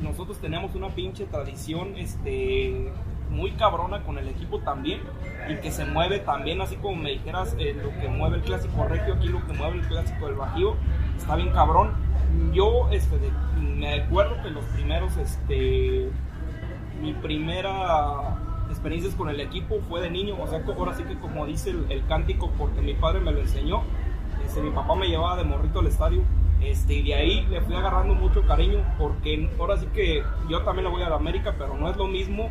nosotros 0.02 0.38
tenemos 0.40 0.76
una 0.76 0.90
pinche 0.90 1.26
tradición, 1.26 1.96
este, 1.98 2.92
muy 3.30 3.52
cabrona 3.52 4.04
con 4.04 4.18
el 4.18 4.28
equipo 4.28 4.60
también 4.60 5.02
y 5.50 5.56
que 5.58 5.72
se 5.72 5.86
mueve 5.86 6.20
también, 6.20 6.62
así 6.62 6.76
como 6.78 6.96
me 6.96 7.12
dijeras, 7.12 7.56
eh, 7.60 7.76
lo 7.82 7.90
que 8.00 8.08
mueve 8.08 8.38
el 8.38 8.44
clásico 8.44 8.86
regio, 8.88 9.14
aquí 9.16 9.28
lo 9.28 9.46
que 9.46 9.54
mueve 9.54 9.80
el 9.80 9.88
clásico 9.88 10.26
del 10.28 10.36
Bajío, 10.36 10.76
está 11.18 11.36
bien 11.36 11.52
cabrón. 11.52 11.94
Yo 12.54 12.90
este, 12.92 13.18
me 13.60 14.02
acuerdo 14.02 14.42
que 14.42 14.50
los 14.50 14.64
primeros, 14.66 15.16
este, 15.18 16.10
mi 17.02 17.14
primera 17.14 18.38
experiencia 18.70 19.16
con 19.18 19.30
el 19.30 19.40
equipo 19.40 19.80
fue 19.88 20.02
de 20.02 20.10
niño, 20.10 20.36
o 20.40 20.48
sea, 20.48 20.64
ahora 20.66 20.94
sí 20.94 21.04
que 21.04 21.18
como 21.20 21.46
dice 21.46 21.72
el, 21.72 21.86
el 21.90 22.06
cántico, 22.06 22.52
porque 22.58 22.82
mi 22.82 22.94
padre 22.94 23.20
me 23.20 23.32
lo 23.32 23.40
enseñó, 23.40 23.84
este, 24.46 24.62
mi 24.62 24.72
papá 24.72 24.96
me 24.96 25.08
llevaba 25.08 25.38
de 25.38 25.44
morrito 25.44 25.80
al 25.80 25.88
estadio, 25.88 26.24
este, 26.62 26.96
y 26.96 27.04
de 27.04 27.14
ahí 27.14 27.48
le 27.50 27.62
fui 27.62 27.76
agarrando 27.76 28.16
mucho 28.16 28.42
cariño, 28.46 28.80
porque 28.98 29.50
ahora 29.60 29.78
sí 29.78 29.88
que 29.94 30.24
yo 30.50 30.62
también 30.64 30.86
le 30.86 30.92
voy 30.92 31.04
a 31.04 31.10
la 31.10 31.16
América, 31.16 31.56
pero 31.58 31.78
no 31.78 31.90
es 31.90 31.96
lo 31.98 32.08
mismo 32.08 32.50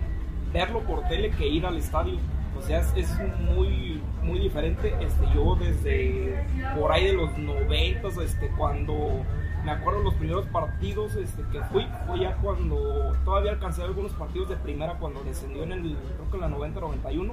verlo 0.53 0.81
por 0.81 1.07
tele 1.09 1.31
que 1.31 1.47
ir 1.47 1.67
al 1.67 1.77
estadio. 1.77 2.15
O 2.59 2.63
sea, 2.63 2.81
es, 2.81 2.93
es 2.97 3.19
muy, 3.41 4.01
muy 4.23 4.39
diferente. 4.41 4.95
Este, 5.01 5.27
yo 5.35 5.57
desde 5.57 6.45
por 6.79 6.91
ahí 6.91 7.07
de 7.07 7.13
los 7.13 7.37
noventas, 7.39 8.17
este, 8.17 8.49
cuando 8.57 9.25
me 9.65 9.71
acuerdo 9.71 10.03
los 10.03 10.15
primeros 10.15 10.47
partidos 10.47 11.15
este, 11.17 11.43
que 11.53 11.61
fui, 11.65 11.87
fue 12.07 12.21
ya 12.21 12.37
cuando 12.37 13.13
todavía 13.25 13.53
alcancé 13.53 13.83
algunos 13.83 14.13
partidos 14.13 14.49
de 14.49 14.57
primera 14.57 14.95
cuando 14.99 15.23
descendió 15.25 15.63
en 15.65 15.73
el, 15.73 15.97
creo 16.17 16.31
que 16.31 16.37
en 16.37 16.41
la 16.41 16.49
90-91. 16.49 17.33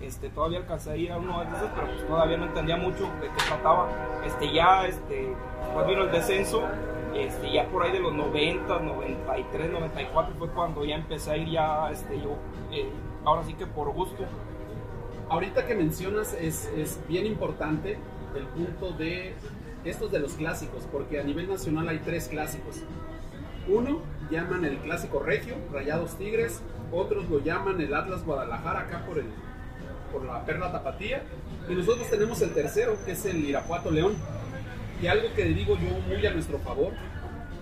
Este, 0.00 0.30
todavía 0.30 0.60
alcancé 0.60 0.92
a 0.92 0.96
ir 0.96 1.12
a 1.12 1.18
uno 1.18 1.40
de 1.40 1.46
pero 1.46 1.86
pues 1.86 2.06
todavía 2.06 2.38
no 2.38 2.46
entendía 2.46 2.76
mucho 2.76 3.04
de 3.20 3.28
qué 3.28 3.44
trataba. 3.46 3.88
Este, 4.24 4.50
ya, 4.50 4.86
este, 4.86 5.34
después 5.62 5.86
vino 5.86 6.04
el 6.04 6.10
descenso, 6.10 6.62
este, 7.14 7.52
ya 7.52 7.66
por 7.66 7.82
ahí 7.82 7.92
de 7.92 8.00
los 8.00 8.14
90, 8.14 8.78
93, 8.78 9.70
94 9.70 10.34
fue 10.38 10.48
cuando 10.48 10.84
ya 10.86 10.94
empecé 10.94 11.32
a 11.32 11.36
ir 11.36 11.50
ya, 11.50 11.90
este, 11.90 12.18
yo, 12.18 12.36
eh, 12.72 12.88
ahora 13.24 13.44
sí 13.44 13.52
que 13.54 13.66
por 13.66 13.92
gusto. 13.92 14.24
Ahorita 15.28 15.66
que 15.66 15.74
mencionas 15.74 16.32
es, 16.32 16.66
es 16.74 16.98
bien 17.06 17.26
importante 17.26 17.98
el 18.34 18.46
punto 18.46 18.92
de 18.92 19.34
estos 19.84 20.10
de 20.12 20.18
los 20.18 20.34
clásicos, 20.34 20.84
porque 20.90 21.20
a 21.20 21.24
nivel 21.24 21.48
nacional 21.48 21.88
hay 21.88 21.98
tres 21.98 22.28
clásicos. 22.28 22.82
Uno 23.68 24.00
llaman 24.30 24.64
el 24.64 24.78
clásico 24.78 25.20
regio, 25.20 25.56
Rayados 25.72 26.16
Tigres, 26.16 26.62
otros 26.92 27.28
lo 27.28 27.40
llaman 27.40 27.80
el 27.80 27.94
Atlas 27.94 28.24
Guadalajara, 28.24 28.80
acá 28.80 29.04
por, 29.06 29.18
el, 29.18 29.26
por 30.12 30.24
la 30.24 30.44
Perla 30.44 30.72
Tapatía, 30.72 31.22
y 31.68 31.74
nosotros 31.74 32.08
tenemos 32.10 32.40
el 32.42 32.52
tercero, 32.52 32.96
que 33.04 33.12
es 33.12 33.24
el 33.26 33.44
Irapuato 33.44 33.90
León. 33.90 34.14
Y 35.02 35.06
algo 35.06 35.32
que 35.34 35.44
digo 35.44 35.76
yo 35.76 35.98
muy 36.08 36.26
a 36.26 36.32
nuestro 36.32 36.58
favor 36.58 36.92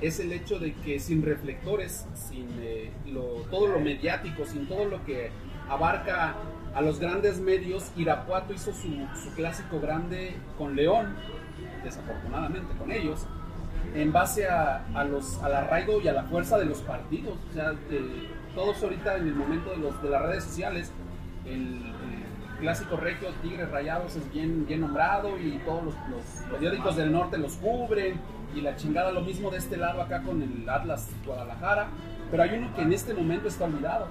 es 0.00 0.18
el 0.20 0.32
hecho 0.32 0.58
de 0.58 0.74
que 0.74 0.98
sin 0.98 1.22
reflectores, 1.22 2.06
sin 2.14 2.48
eh, 2.60 2.90
todo 3.50 3.68
lo 3.68 3.80
mediático, 3.80 4.44
sin 4.44 4.66
todo 4.66 4.86
lo 4.86 5.04
que 5.04 5.30
abarca 5.68 6.36
a 6.74 6.80
los 6.80 6.98
grandes 6.98 7.40
medios, 7.40 7.90
Irapuato 7.96 8.52
hizo 8.52 8.72
su, 8.72 8.88
su 9.22 9.34
clásico 9.34 9.80
grande 9.80 10.34
con 10.56 10.76
León, 10.76 11.14
desafortunadamente 11.82 12.74
con 12.76 12.90
ellos, 12.90 13.26
en 13.94 14.12
base 14.12 14.48
a, 14.48 14.84
a 14.94 15.04
los, 15.04 15.42
al 15.42 15.54
arraigo 15.54 16.00
y 16.00 16.08
a 16.08 16.12
la 16.12 16.24
fuerza 16.24 16.58
de 16.58 16.66
los 16.66 16.80
partidos. 16.82 17.36
O 17.50 17.54
sea, 17.54 17.72
todos 18.54 18.82
ahorita 18.82 19.16
en 19.16 19.28
el 19.28 19.34
momento 19.34 19.70
de, 19.70 19.78
los, 19.78 20.02
de 20.02 20.10
las 20.10 20.22
redes 20.22 20.44
sociales, 20.44 20.92
el, 21.46 21.62
el 21.62 22.60
clásico 22.60 22.96
regio 22.96 23.28
Tigres 23.42 23.70
Rayados 23.70 24.16
es 24.16 24.32
bien, 24.32 24.66
bien 24.66 24.80
nombrado 24.80 25.38
y 25.38 25.58
todos 25.64 25.84
los, 25.84 25.94
los 26.10 26.22
periódicos 26.50 26.96
del 26.96 27.12
norte 27.12 27.38
los 27.38 27.56
cubren 27.56 28.20
y 28.54 28.60
la 28.60 28.76
chingada 28.76 29.12
lo 29.12 29.20
mismo 29.20 29.50
de 29.50 29.58
este 29.58 29.76
lado 29.76 30.02
acá 30.02 30.22
con 30.22 30.42
el 30.42 30.68
Atlas 30.68 31.08
Guadalajara. 31.24 31.88
Pero 32.30 32.42
hay 32.42 32.58
uno 32.58 32.74
que 32.74 32.82
en 32.82 32.92
este 32.92 33.14
momento 33.14 33.48
está 33.48 33.64
olvidado, 33.64 34.08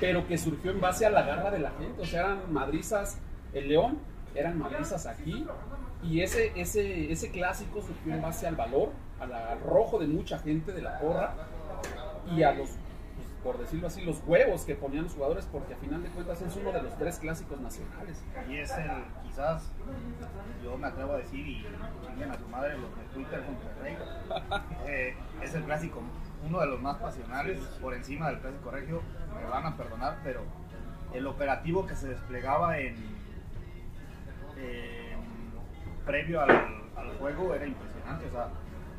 pero 0.00 0.26
que 0.26 0.38
surgió 0.38 0.70
en 0.70 0.80
base 0.80 1.04
a 1.04 1.10
la 1.10 1.22
garra 1.22 1.50
de 1.50 1.58
la 1.58 1.70
gente. 1.72 2.00
O 2.00 2.06
sea, 2.06 2.20
eran 2.20 2.52
madrizas, 2.52 3.18
el 3.52 3.68
León, 3.68 3.98
eran 4.34 4.58
madrizas 4.58 5.06
aquí. 5.06 5.44
Y 6.02 6.20
ese, 6.22 6.52
ese, 6.54 7.10
ese 7.12 7.30
clásico 7.30 7.82
surgió 7.82 8.14
en 8.14 8.22
base 8.22 8.46
al 8.46 8.56
valor, 8.56 8.92
al 9.20 9.32
arrojo 9.32 9.98
de 9.98 10.06
mucha 10.06 10.38
gente 10.38 10.72
de 10.72 10.82
la 10.82 10.98
porra 11.00 11.34
y 12.30 12.42
a 12.44 12.52
los, 12.52 12.68
pues, 12.70 13.28
por 13.42 13.58
decirlo 13.58 13.88
así, 13.88 14.02
los 14.02 14.22
huevos 14.26 14.64
que 14.64 14.74
ponían 14.76 15.04
los 15.04 15.14
jugadores, 15.14 15.46
porque 15.50 15.74
a 15.74 15.76
final 15.78 16.02
de 16.02 16.08
cuentas 16.10 16.40
es 16.42 16.54
uno 16.56 16.70
de 16.72 16.82
los 16.82 16.96
tres 16.98 17.18
clásicos 17.18 17.60
nacionales. 17.60 18.22
Y 18.48 18.58
es 18.58 18.70
el, 18.76 18.90
quizás, 19.24 19.70
yo 20.62 20.78
me 20.78 20.86
atrevo 20.86 21.14
a 21.14 21.16
decir, 21.18 21.46
y 21.46 21.66
chinguen 22.06 22.30
a 22.30 22.38
su 22.38 22.46
madre 22.48 22.78
los 22.78 22.94
de 22.96 23.02
Twitter 23.14 23.42
Monterrey, 23.42 23.96
eh, 24.86 25.16
es 25.42 25.54
el 25.54 25.64
clásico, 25.64 26.00
uno 26.46 26.60
de 26.60 26.66
los 26.66 26.80
más 26.80 26.98
pasionales, 26.98 27.58
por 27.82 27.92
encima 27.94 28.28
del 28.28 28.38
clásico 28.38 28.70
regio, 28.70 29.02
me 29.34 29.44
van 29.50 29.66
a 29.66 29.76
perdonar, 29.76 30.18
pero 30.22 30.42
el 31.12 31.26
operativo 31.26 31.86
que 31.86 31.96
se 31.96 32.08
desplegaba 32.08 32.78
en, 32.78 32.94
en- 34.58 34.97
previo 36.08 36.40
al, 36.40 36.50
al 36.50 37.10
juego 37.18 37.54
era 37.54 37.66
impresionante, 37.66 38.26
o 38.26 38.30
sea, 38.32 38.48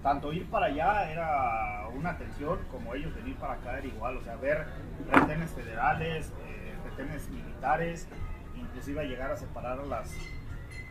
tanto 0.04 0.32
ir 0.32 0.46
para 0.50 0.68
allá 0.68 1.12
era 1.12 1.88
una 1.94 2.18
tensión 2.18 2.60
como 2.72 2.94
ellos 2.96 3.14
venir 3.16 3.36
para 3.36 3.54
acá 3.56 3.80
era 3.80 3.88
igual, 3.88 4.16
o 4.18 4.22
sea, 4.22 4.36
ver 4.38 4.66
retenes 5.12 5.50
federales, 5.52 6.32
eh, 6.48 6.74
retenes 6.90 7.28
militares, 7.30 8.08
inclusive 8.56 9.06
llegar 9.08 9.32
a 9.32 9.36
separar 9.36 9.80
las 9.88 10.16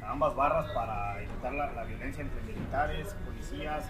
ambas 0.06 0.34
barras 0.34 0.66
para 0.72 1.22
evitar 1.22 1.52
la, 1.54 1.72
la 1.72 1.84
violencia 1.84 2.22
entre 2.22 2.42
militares, 2.42 3.14
policías, 3.24 3.88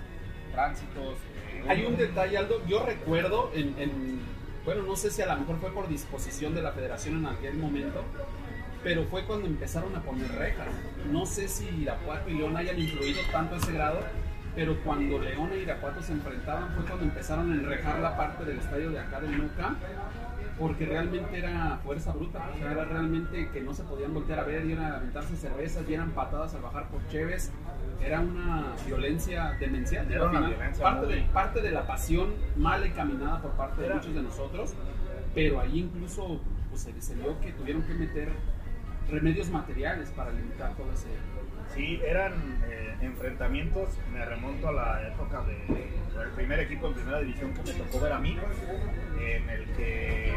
tránsitos. 0.53 1.15
eh, 1.55 1.65
Hay 1.69 1.87
un 1.87 1.97
detalle, 1.97 2.37
Aldo, 2.39 2.65
yo 2.67 2.85
recuerdo 2.85 3.51
en, 3.55 3.75
en- 3.79 4.21
bueno, 4.65 4.83
no 4.83 4.97
sé 4.97 5.11
si 5.11 5.23
a 5.23 5.27
lo 5.27 5.37
mejor 5.41 5.57
fue 5.61 5.73
por 5.73 5.89
disposición 5.89 6.55
de 6.55 6.61
la 6.61 6.73
federación 6.73 7.17
en 7.19 7.27
aquel 7.27 7.55
momento, 7.57 8.05
pero 8.89 9.05
fue 9.05 9.23
cuando 9.25 9.47
empezaron 9.47 9.95
a 9.95 10.01
poner 10.01 10.33
rejas. 10.33 10.67
No 11.13 11.27
sé 11.27 11.47
si 11.47 11.69
Irapuato 11.83 12.31
y 12.31 12.39
León 12.39 12.57
hayan 12.57 12.79
influido 12.79 13.21
tanto 13.31 13.57
a 13.57 13.59
ese 13.59 13.73
grado, 13.73 14.01
pero 14.57 14.83
cuando 14.83 15.19
León 15.19 15.51
e 15.53 15.59
Irapuato 15.59 16.01
se 16.01 16.13
enfrentaban 16.13 16.71
fue 16.75 16.85
cuando 16.87 17.05
empezaron 17.05 17.53
a 17.53 17.55
enrejar 17.55 18.01
la 18.01 18.17
parte 18.17 18.47
del 18.47 18.59
estadio 18.59 18.91
de 18.91 18.99
acá 18.99 19.21
del 19.21 19.37
Nou 19.37 19.51
Camp, 19.59 19.77
porque 20.59 20.87
realmente 20.87 21.37
era 21.37 21.79
fuerza 21.85 22.13
bruta, 22.15 22.49
o 22.51 22.59
sea, 22.59 22.73
era 22.73 22.87
realmente 22.87 23.51
que 23.51 23.61
no 23.61 23.75
se 23.75 23.83
podían 23.83 24.15
voltear 24.15 24.39
a 24.39 24.45
ver, 24.45 24.65
y 24.65 24.73
eran 24.73 24.91
a 24.91 24.97
aventarse 24.97 25.37
cervezas, 25.37 25.85
y 25.87 25.93
eran 25.93 26.13
patadas 26.13 26.55
al 26.55 26.63
bajar 26.63 26.89
por 26.89 27.07
Cheves, 27.09 27.53
era 28.03 28.21
una 28.21 28.73
violencia 28.87 29.55
demencial. 29.61 30.11
Era 30.11 30.25
una 30.31 30.49
violencia 30.49 30.83
parte, 30.83 31.07
muy- 31.07 31.15
de, 31.15 31.21
parte 31.25 31.61
de 31.61 31.73
la 31.73 31.87
pasión 31.87 32.33
mal 32.57 32.83
encaminada 32.85 33.43
por 33.43 33.51
parte 33.51 33.83
de 33.83 33.93
muchos 33.93 34.15
de 34.15 34.23
nosotros, 34.23 34.73
pero 35.35 35.61
ahí 35.61 35.81
incluso 35.81 36.41
pues, 36.71 36.89
se 36.99 37.15
vio 37.17 37.39
que 37.43 37.53
tuvieron 37.53 37.83
que 37.83 37.93
meter 37.93 38.29
remedios 39.11 39.49
materiales 39.51 40.11
para 40.11 40.31
limitar 40.31 40.75
todo 40.75 40.93
ese... 40.93 41.09
Sí, 41.75 42.01
eran 42.05 42.33
eh, 42.67 42.97
enfrentamientos, 43.03 43.91
me 44.13 44.25
remonto 44.25 44.69
a 44.69 44.73
la 44.73 45.09
época 45.09 45.43
de- 45.43 46.19
del 46.19 46.31
primer 46.35 46.61
equipo 46.61 46.89
en 46.89 46.95
primera 46.95 47.21
división 47.21 47.53
que 47.55 47.63
me 47.63 47.79
tocó 47.79 48.01
ver 48.01 48.13
a 48.13 48.19
mí, 48.19 48.37
en 49.21 49.49
el 49.51 49.65
que 49.77 50.33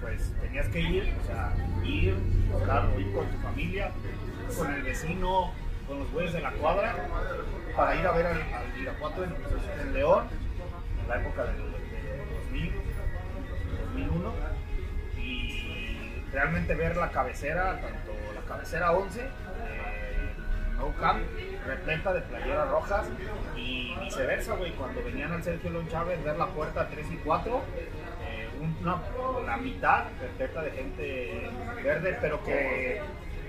pues 0.00 0.32
tenías 0.40 0.68
que 0.68 0.80
ir, 0.80 1.12
o 1.22 1.26
sea, 1.26 1.52
ir, 1.84 2.14
buscar, 2.52 2.88
ir 2.98 3.12
con 3.12 3.26
tu 3.26 3.38
familia, 3.38 3.90
con 4.56 4.72
el 4.72 4.82
vecino, 4.82 5.52
con 5.88 5.98
los 6.00 6.10
güeyes 6.12 6.32
de 6.34 6.40
la 6.40 6.52
cuadra, 6.52 6.94
para 7.76 7.96
ir 7.96 8.06
a 8.06 8.12
ver 8.12 8.26
al, 8.26 8.40
al 8.40 8.80
Irapuato 8.80 9.24
en, 9.24 9.92
León, 9.94 10.24
en 11.02 11.08
la 11.08 11.20
época 11.20 11.44
del, 11.44 11.56
del 11.56 11.70
2000, 12.52 12.72
2001, 13.94 14.32
y 14.32 14.59
realmente 16.32 16.74
ver 16.74 16.96
la 16.96 17.10
cabecera, 17.10 17.80
tanto 17.80 18.12
la 18.34 18.40
cabecera 18.48 18.92
11, 18.92 19.20
eh, 19.20 19.26
No 20.78 20.92
Camp, 21.00 21.22
repleta 21.66 22.12
de 22.12 22.20
playeras 22.22 22.68
rojas, 22.70 23.06
y 23.56 23.94
viceversa, 24.00 24.54
güey, 24.54 24.72
cuando 24.72 25.02
venían 25.04 25.32
al 25.32 25.42
Sergio 25.42 25.70
León 25.70 25.88
Chávez, 25.88 26.22
ver 26.24 26.36
la 26.36 26.46
puerta 26.46 26.88
3 26.88 27.06
y 27.12 27.16
4, 27.16 27.62
eh, 28.24 28.48
una, 28.82 29.00
la 29.46 29.56
mitad 29.56 30.04
repleta 30.20 30.62
de 30.62 30.70
gente 30.70 31.50
verde, 31.82 32.16
pero 32.20 32.42
que, 32.44 33.00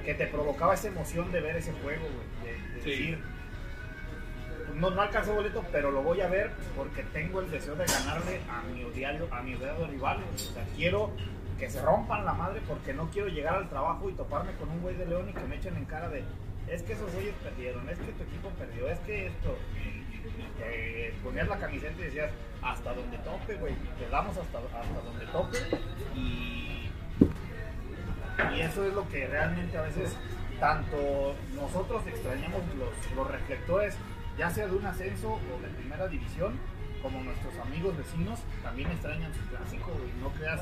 que 0.06 0.14
te 0.16 0.28
provocaba 0.28 0.74
esa 0.74 0.88
emoción 0.88 1.32
de 1.32 1.40
ver 1.42 1.56
ese 1.58 1.72
juego, 1.74 2.06
güey, 2.06 2.54
de, 2.56 2.74
de 2.76 2.82
Sí. 2.82 2.90
decir, 2.90 3.20
no, 4.76 4.90
no 4.90 5.02
alcanzo 5.02 5.34
boleto, 5.34 5.64
pero 5.72 5.92
lo 5.92 6.02
voy 6.02 6.22
a 6.22 6.28
ver 6.28 6.52
porque 6.76 7.04
tengo 7.04 7.42
el 7.42 7.52
deseo 7.52 7.76
de 7.76 7.86
ganarle 7.86 8.40
a 8.50 8.62
mi 8.74 8.84
odiado, 8.84 9.28
a 9.32 9.42
mi 9.42 9.54
odiado 9.56 9.86
rival. 9.86 10.24
O 10.34 10.38
sea, 10.38 10.64
quiero 10.76 11.12
que 11.62 11.70
se 11.70 11.80
rompan 11.80 12.26
la 12.26 12.34
madre 12.34 12.60
porque 12.68 12.92
no 12.92 13.12
quiero 13.12 13.28
llegar 13.28 13.54
al 13.54 13.70
trabajo 13.70 14.10
y 14.10 14.14
toparme 14.14 14.52
con 14.56 14.68
un 14.68 14.82
güey 14.82 14.96
de 14.96 15.06
León 15.06 15.30
y 15.30 15.34
que 15.34 15.44
me 15.44 15.58
echen 15.58 15.78
en 15.78 15.86
cara 15.86 16.10
de 16.10 16.24
es 16.68 16.82
que 16.82 16.94
esos 16.94 17.14
güeyes 17.14 17.36
perdieron, 17.36 17.88
es 17.88 18.00
que 18.00 18.12
tu 18.14 18.24
equipo 18.24 18.50
perdió, 18.58 18.90
es 18.90 18.98
que 19.02 19.28
esto. 19.28 19.56
Ponías 21.24 21.48
la 21.48 21.58
camiseta 21.58 21.94
y 22.00 22.04
decías 22.04 22.32
hasta 22.64 22.94
donde 22.96 23.16
tope, 23.20 23.56
güey, 23.56 23.76
te 24.00 24.10
damos 24.10 24.36
hasta, 24.38 24.58
hasta 24.58 25.02
donde 25.04 25.26
tope 25.28 25.58
y 26.16 26.90
y 28.56 28.62
eso 28.62 28.84
es 28.84 28.94
lo 28.96 29.08
que 29.10 29.28
realmente 29.28 29.78
a 29.78 29.82
veces 29.84 30.16
tanto 30.60 31.36
nosotros 31.54 32.02
extrañamos 32.08 32.62
los, 32.76 33.16
los 33.16 33.30
reflectores, 33.30 33.96
ya 34.36 34.50
sea 34.50 34.66
de 34.66 34.76
un 34.76 34.86
ascenso 34.86 35.34
o 35.34 35.62
de 35.62 35.68
primera 35.78 36.08
división, 36.08 36.54
como 37.02 37.24
nuestros 37.24 37.54
amigos 37.66 37.98
vecinos 37.98 38.40
también 38.64 38.92
extrañan 38.92 39.34
su 39.34 39.42
clásico. 39.50 39.92
Y 40.06 40.22
no 40.22 40.30
creas, 40.30 40.62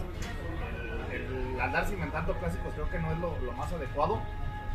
el, 1.12 1.54
el 1.54 1.62
andar 1.62 1.86
cimentando 1.88 2.34
clásicos 2.38 2.74
creo 2.74 2.90
que 2.90 3.00
no 3.00 3.12
es 3.12 3.20
lo, 3.20 3.52
más 3.54 3.72
adecuado, 3.72 4.22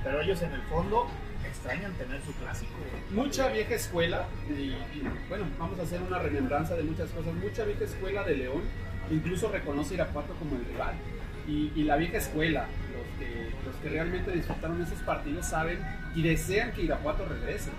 pero 0.02 0.20
ellos 0.20 0.40
en 0.42 0.52
el 0.52 0.62
fondo 0.62 1.06
extrañan 1.46 1.92
tener 1.94 2.20
su 2.22 2.32
clásico. 2.34 2.72
güey. 2.78 3.24
Mucha 3.26 3.48
vieja 3.48 3.74
escuela, 3.74 4.26
y, 4.48 4.52
y, 4.52 5.08
bueno, 5.28 5.46
vamos 5.58 5.78
a 5.78 5.82
hacer 5.82 6.02
una 6.02 6.18
remembranza 6.18 6.74
de 6.74 6.82
muchas 6.82 7.10
cosas, 7.10 7.34
mucha 7.34 7.64
vieja 7.64 7.84
escuela 7.84 8.22
de 8.24 8.36
León, 8.36 8.62
incluso 9.10 9.50
reconoce 9.50 9.94
Irapuato 9.94 10.34
como 10.34 10.56
el 10.56 10.64
rival. 10.64 10.94
Y, 11.46 11.72
y 11.74 11.82
la 11.84 11.96
vieja 11.96 12.18
escuela, 12.18 12.66
los 12.92 13.18
que, 13.18 13.50
los 13.66 13.76
que 13.76 13.88
realmente 13.90 14.30
disfrutaron 14.30 14.80
esos 14.80 14.98
partidos 15.00 15.46
saben 15.46 15.78
y 16.14 16.22
desean 16.22 16.72
que 16.72 16.82
Irapuato 16.82 17.26
regrese, 17.26 17.70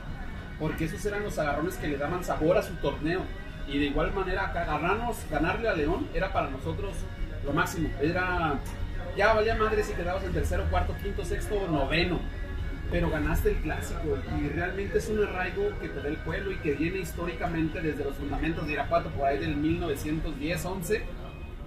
porque 0.59 0.85
esos 0.85 1.03
eran 1.05 1.23
los 1.23 1.37
agarrones 1.39 1.75
que 1.75 1.87
le 1.87 1.97
daban 1.97 2.23
sabor 2.23 2.57
a 2.57 2.63
su 2.63 2.75
torneo. 2.75 3.21
Y 3.67 3.79
de 3.79 3.85
igual 3.85 4.13
manera, 4.13 4.51
ganarnos, 4.53 5.17
ganarle 5.29 5.69
a 5.69 5.73
León 5.73 6.07
era 6.13 6.31
para 6.31 6.49
nosotros 6.49 6.93
lo 7.43 7.53
máximo. 7.53 7.89
Era, 8.01 8.59
ya 9.17 9.33
valía 9.33 9.55
madre 9.55 9.83
si 9.83 9.93
quedabas 9.93 10.23
en 10.23 10.33
tercero, 10.33 10.65
cuarto, 10.69 10.95
quinto, 11.01 11.25
sexto, 11.25 11.67
noveno 11.67 12.19
pero 12.91 13.09
ganaste 13.09 13.49
el 13.49 13.55
clásico 13.57 14.17
y 14.39 14.47
realmente 14.49 14.99
es 14.99 15.09
un 15.09 15.23
arraigo 15.23 15.71
que 15.81 15.89
te 15.89 16.01
da 16.01 16.07
el 16.07 16.17
pueblo 16.17 16.51
y 16.51 16.57
que 16.57 16.73
viene 16.73 16.99
históricamente 16.99 17.81
desde 17.81 18.03
los 18.03 18.15
fundamentos 18.15 18.67
de 18.67 18.73
Irapuato 18.73 19.09
por 19.09 19.25
ahí 19.25 19.39
del 19.39 19.57
1910-11 19.57 21.01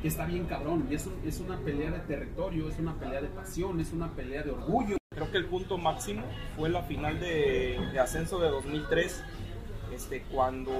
que 0.00 0.08
está 0.08 0.26
bien 0.26 0.44
cabrón 0.44 0.86
y 0.90 0.94
es, 0.94 1.08
es 1.26 1.40
una 1.40 1.58
pelea 1.58 1.90
de 1.90 1.98
territorio, 2.00 2.68
es 2.68 2.78
una 2.78 2.94
pelea 2.94 3.20
de 3.20 3.28
pasión, 3.28 3.80
es 3.80 3.92
una 3.92 4.12
pelea 4.12 4.42
de 4.42 4.52
orgullo. 4.52 4.96
Creo 5.10 5.30
que 5.32 5.38
el 5.38 5.46
punto 5.46 5.76
máximo 5.76 6.22
fue 6.56 6.68
la 6.68 6.82
final 6.82 7.18
de, 7.18 7.78
de 7.92 7.98
ascenso 7.98 8.38
de 8.38 8.48
2003, 8.48 9.24
este, 9.98 10.22
cuando 10.32 10.72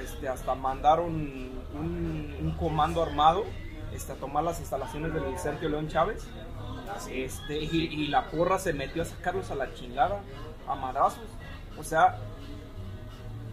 este, 0.00 0.28
hasta 0.28 0.54
mandaron 0.56 1.14
un, 1.14 2.36
un 2.40 2.50
comando 2.58 3.02
armado 3.02 3.44
este, 3.94 4.12
a 4.12 4.16
tomar 4.16 4.42
las 4.42 4.58
instalaciones 4.58 5.14
del 5.14 5.38
Sergio 5.38 5.68
León 5.68 5.88
Chávez. 5.88 6.26
Este, 7.10 7.58
y, 7.62 7.84
y 7.84 8.06
la 8.08 8.26
porra 8.26 8.58
se 8.58 8.72
metió 8.72 9.02
a 9.02 9.04
sacarlos 9.04 9.50
a 9.52 9.54
la 9.54 9.72
chingada. 9.74 10.20
a 10.66 10.74
madrazos. 10.74 11.22
O 11.78 11.84
sea, 11.84 12.16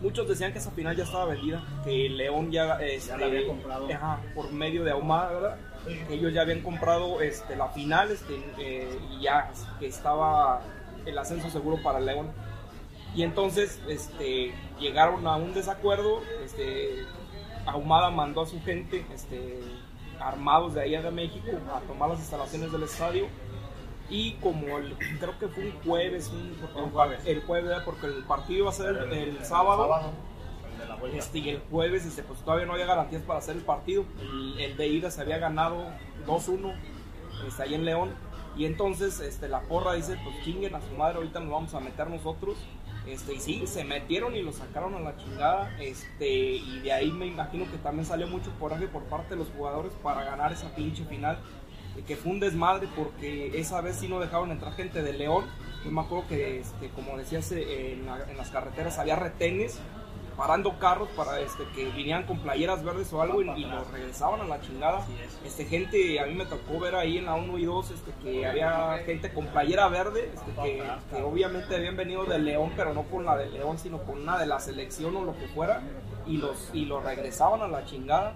muchos 0.02 0.28
decían 0.28 0.52
que 0.52 0.58
esa 0.60 0.72
final 0.72 0.96
ya 0.96 1.04
estaba 1.04 1.26
vendida, 1.26 1.64
que 1.84 2.10
León 2.10 2.52
ya, 2.52 2.80
este, 2.82 3.16
la 3.16 3.26
había 3.28 3.48
comprado. 3.48 3.88
ajá, 3.94 4.20
por 4.34 4.52
medio 4.52 4.84
de 4.84 4.92
Ahumada, 4.92 5.32
¿verdad? 5.32 5.58
Sí. 5.88 6.00
Que 6.08 6.14
ellos 6.16 6.34
ya 6.34 6.42
habían 6.42 6.62
comprado 6.62 7.22
este, 7.22 7.56
la 7.56 7.68
final 7.68 8.10
este, 8.12 8.34
eh, 8.58 9.00
y 9.12 9.22
ya 9.22 9.52
que 9.80 9.86
estaba 9.86 10.62
el 11.06 11.16
ascenso 11.18 11.52
seguro 11.52 11.78
para 11.84 12.00
León. 12.00 12.32
Y 13.16 13.24
entonces 13.24 13.82
este, 13.88 14.54
llegaron 14.80 15.26
a 15.26 15.38
un 15.38 15.54
desacuerdo, 15.54 16.22
este, 16.44 17.04
Ahumada 17.66 18.12
mandó 18.12 18.42
a 18.42 18.46
su 18.46 18.62
gente 18.62 19.06
este, 19.14 19.60
armados 20.20 20.74
de 20.74 20.82
allá 20.82 21.02
de 21.02 21.12
México 21.12 21.48
a 21.74 21.80
tomar 21.82 22.10
las 22.10 22.20
instalaciones 22.20 22.72
del 22.72 22.84
estadio 22.84 23.28
y 24.10 24.34
como 24.34 24.78
el, 24.78 24.96
creo 25.20 25.40
que 25.40 25.48
fue 25.48 25.66
un 25.66 25.72
jueves, 25.84 26.30
un, 26.30 26.56
porque 26.62 26.78
Un 26.78 26.86
el, 26.86 26.92
jueves. 26.92 27.20
el 27.26 27.42
jueves, 27.42 27.78
porque 27.86 28.06
el 28.08 28.24
partido 28.24 28.60
iba 28.60 28.70
a 28.70 28.74
ser 28.74 28.96
el, 28.98 29.14
el 29.14 29.46
sábado, 29.46 30.14
el 30.82 30.88
la 30.88 30.96
vuelta. 30.96 31.18
este, 31.18 31.40
y 31.40 31.50
el 31.50 31.62
jueves 31.72 32.06
este, 32.06 32.22
pues 32.22 32.40
todavía 32.42 32.66
no 32.66 32.74
había 32.74 32.86
garantías 32.86 33.24
para 33.24 33.40
hacer 33.40 33.56
el 33.56 33.64
partido. 33.64 34.06
El, 34.22 34.60
el 34.60 34.78
de 34.78 34.88
ida 34.88 35.10
se 35.10 35.22
había 35.22 35.40
ganado 35.40 35.86
2-1 36.28 36.74
este, 37.48 37.64
ahí 37.64 37.74
en 37.74 37.86
León. 37.86 38.14
Y 38.56 38.66
entonces 38.66 39.20
este, 39.20 39.50
la 39.50 39.62
porra 39.62 39.94
dice, 39.94 40.18
pues 40.24 40.36
chinguen 40.44 40.76
a 40.76 40.82
su 40.82 40.92
madre, 40.96 41.18
ahorita 41.18 41.40
nos 41.40 41.50
vamos 41.50 41.74
a 41.74 41.80
meter 41.80 42.10
nosotros. 42.10 42.58
Este, 43.08 43.34
y 43.36 43.40
sí, 43.40 43.68
se 43.68 43.84
metieron 43.84 44.36
y 44.36 44.42
lo 44.42 44.52
sacaron 44.52 44.96
a 44.96 45.00
la 45.00 45.18
chingada. 45.18 45.76
Este, 45.80 46.28
y 46.28 46.80
de 46.80 46.92
ahí 46.92 47.12
me 47.12 47.26
imagino 47.26 47.70
que 47.70 47.78
también 47.78 48.06
salió 48.06 48.28
mucho 48.28 48.52
coraje 48.60 48.88
por 48.88 49.04
parte 49.04 49.32
de 49.32 49.38
los 49.38 49.50
jugadores 49.50 49.92
para 50.04 50.24
ganar 50.24 50.52
esa 50.52 50.74
pinche 50.76 51.06
final. 51.06 51.40
Que 52.08 52.18
fue 52.18 52.34
un 52.34 52.42
desmadre 52.42 52.90
porque 52.94 53.58
esa 53.58 53.80
vez 53.80 53.96
sí 53.96 54.10
no 54.10 54.20
dejaron 54.20 54.52
entrar 54.52 54.74
gente 54.74 55.02
de 55.02 55.14
León. 55.14 55.46
Yo 55.86 55.92
me 55.92 56.02
acuerdo 56.02 56.28
que, 56.28 56.60
este, 56.60 56.90
como 56.90 57.18
decías, 57.18 57.52
eh, 57.54 57.94
en, 57.94 58.08
en 58.30 58.38
las 58.38 58.50
carreteras 58.50 59.00
había 59.00 59.16
retenes 59.16 59.80
parando 60.36 60.77
carros 60.80 61.10
para 61.10 61.39
este, 61.39 61.63
que 61.75 61.86
vinieran 61.92 62.24
con 62.25 62.39
playeras 62.39 62.84
verdes 62.84 63.12
o 63.13 63.22
algo 63.22 63.42
y, 63.42 63.50
y 63.50 63.65
los 63.65 63.89
regresaban 63.92 64.42
a 64.42 64.46
la 64.46 64.62
chingada. 64.62 65.06
Este, 65.46 65.65
gente, 65.65 66.20
a 66.20 66.25
mí 66.25 66.34
me 66.34 66.46
tocó 66.46 66.80
ver 66.80 66.96
ahí 66.96 67.18
en 67.18 67.25
la 67.25 67.36
1 67.36 67.58
y 67.58 67.65
2 67.65 67.92
este, 67.92 68.12
que 68.22 68.46
había 68.46 68.98
gente 69.06 69.32
con 69.34 69.48
playera 69.48 69.88
verde, 69.88 70.32
este, 70.34 70.51
que, 70.62 70.84
que 71.12 71.24
obviamente 71.24 71.75
habían 71.75 71.96
venido 71.96 72.25
de 72.25 72.39
León, 72.39 72.74
pero 72.75 72.94
no 72.94 73.04
con 73.04 73.25
la 73.25 73.38
de 73.38 73.50
León, 73.50 73.77
sino 73.77 74.04
con 74.04 74.22
una 74.22 74.38
de 74.38 74.46
la 74.46 74.60
selección 74.60 75.15
o 75.15 75.24
lo 75.24 75.38
que 75.38 75.48
fuera, 75.48 75.82
y 76.25 76.38
los, 76.38 76.70
y 76.74 76.86
los 76.86 77.04
regresaban 77.04 77.62
a 77.62 77.68
la 77.68 77.86
chingada. 77.86 78.36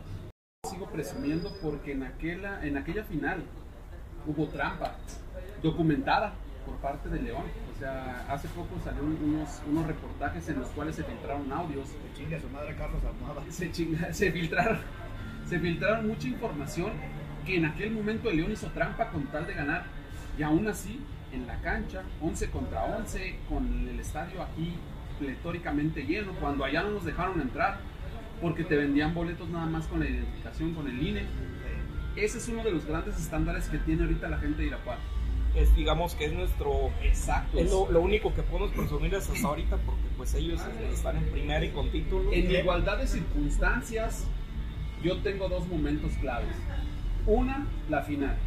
sigo 0.69 0.85
presumiendo 0.87 1.51
porque 1.61 1.93
en 1.93 2.03
aquella, 2.03 2.65
en 2.65 2.77
aquella 2.77 3.03
final 3.03 3.43
hubo 4.25 4.47
trampa 4.47 4.95
documentada 5.61 6.33
por 6.65 6.75
parte 6.77 7.09
de 7.09 7.21
León. 7.21 7.43
O 7.79 7.81
sea, 7.81 8.25
hace 8.27 8.49
poco 8.49 8.75
salieron 8.83 9.17
unos, 9.23 9.61
unos 9.71 9.87
reportajes 9.87 10.49
en 10.49 10.59
los 10.59 10.67
cuales 10.71 10.95
se 10.97 11.03
filtraron 11.05 11.49
audios, 11.53 11.87
Que 11.91 12.19
chingue 12.21 12.35
a 12.35 12.41
su 12.41 12.49
madre 12.49 12.75
Carlos 12.75 13.01
Armada. 13.05 13.41
se, 13.49 13.71
chinga- 13.71 14.11
se 14.11 14.33
filtraron, 14.33 14.79
se 15.47 15.59
filtraron 15.61 16.05
mucha 16.09 16.27
información 16.27 16.91
que 17.45 17.55
en 17.55 17.63
aquel 17.65 17.91
momento 17.91 18.29
el 18.29 18.35
León 18.37 18.51
hizo 18.51 18.67
trampa 18.67 19.07
con 19.11 19.23
tal 19.27 19.47
de 19.47 19.53
ganar. 19.53 19.85
Y 20.37 20.43
aún 20.43 20.67
así, 20.67 20.99
en 21.31 21.47
la 21.47 21.55
cancha, 21.61 22.01
11 22.21 22.49
contra 22.49 22.83
11, 22.83 23.37
con 23.47 23.87
el 23.87 23.97
estadio 23.97 24.41
aquí 24.43 24.73
pletóricamente 25.17 26.03
lleno, 26.03 26.33
cuando 26.33 26.65
allá 26.65 26.83
no 26.83 26.91
nos 26.91 27.05
dejaron 27.05 27.39
entrar, 27.39 27.77
porque 28.41 28.65
te 28.65 28.75
vendían 28.75 29.13
boletos 29.13 29.47
nada 29.47 29.67
más 29.67 29.87
con 29.87 30.01
la 30.01 30.09
identificación, 30.09 30.73
con 30.73 30.85
el 30.87 31.01
INE. 31.01 31.23
Ese 32.17 32.39
es 32.39 32.49
uno 32.49 32.61
de 32.61 32.71
los 32.71 32.85
grandes 32.85 33.17
estándares 33.17 33.69
que 33.69 33.77
tiene 33.77 34.03
ahorita 34.03 34.27
la 34.27 34.37
gente 34.39 34.63
de 34.63 34.67
Irapuato. 34.67 35.01
Es, 35.55 35.75
digamos 35.75 36.15
que 36.15 36.25
es 36.25 36.33
nuestro... 36.33 36.91
Exacto. 37.03 37.57
Es 37.57 37.71
lo, 37.71 37.91
lo 37.91 38.01
único 38.01 38.33
que 38.33 38.43
podemos 38.43 38.71
presumir 38.71 39.13
es 39.13 39.29
hasta 39.29 39.47
ahorita, 39.47 39.77
porque 39.77 40.07
pues 40.15 40.33
ellos 40.35 40.61
están 40.93 41.17
en 41.17 41.25
primera 41.25 41.63
y 41.65 41.69
con 41.69 41.89
título. 41.89 42.31
En 42.31 42.51
igualdad 42.51 42.97
de 42.97 43.07
circunstancias, 43.07 44.25
yo 45.03 45.17
tengo 45.21 45.49
dos 45.49 45.67
momentos 45.67 46.11
claves. 46.21 46.55
Una, 47.25 47.67
la 47.89 48.03
final. 48.03 48.37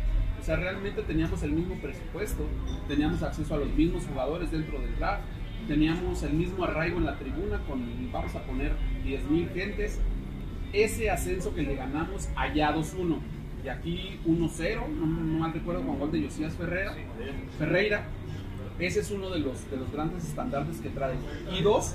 O 0.41 0.45
sea, 0.45 0.57
realmente 0.57 1.03
teníamos 1.03 1.43
el 1.43 1.53
mismo 1.53 1.77
presupuesto, 1.77 2.45
teníamos 2.88 3.23
acceso 3.23 3.55
a 3.55 3.59
los 3.59 3.69
mismos 3.69 4.05
jugadores 4.07 4.51
dentro 4.51 4.81
del 4.81 4.97
draft, 4.99 5.23
teníamos 5.69 6.23
el 6.25 6.33
mismo 6.33 6.65
arraigo 6.65 6.99
en 6.99 7.05
la 7.05 7.17
tribuna 7.17 7.61
con, 7.69 8.11
vamos 8.11 8.35
a 8.35 8.43
poner, 8.43 8.73
10.000 9.05 9.53
gentes. 9.55 10.01
Ese 10.73 11.11
ascenso 11.11 11.55
que 11.55 11.62
le 11.62 11.77
ganamos 11.77 12.29
allá 12.35 12.75
2-1 12.75 13.19
y 13.64 13.68
aquí 13.68 14.18
1-0, 14.27 14.88
no, 14.88 15.07
no 15.07 15.38
mal 15.38 15.53
recuerdo 15.53 15.83
con 15.83 15.98
gol 15.98 16.11
de 16.11 16.25
Josías 16.25 16.55
Ferreira. 16.55 16.94
Ferreira, 17.59 18.05
ese 18.79 19.01
es 19.01 19.11
uno 19.11 19.31
de 19.31 19.38
los, 19.38 19.70
de 19.70 19.77
los 19.77 19.92
grandes 19.92 20.25
estandartes 20.25 20.81
que 20.81 20.88
trae. 20.88 21.14
Y 21.53 21.62
dos, 21.62 21.94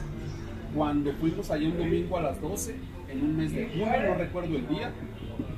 cuando 0.73 1.11
fuimos 1.13 1.51
allá 1.51 1.67
un 1.67 1.77
domingo 1.77 2.17
a 2.17 2.21
las 2.21 2.39
12, 2.39 2.75
en 3.09 3.23
un 3.23 3.37
mes 3.37 3.53
de 3.53 3.67
junio, 3.67 4.03
no 4.07 4.15
recuerdo 4.15 4.55
el 4.55 4.67
día, 4.67 4.91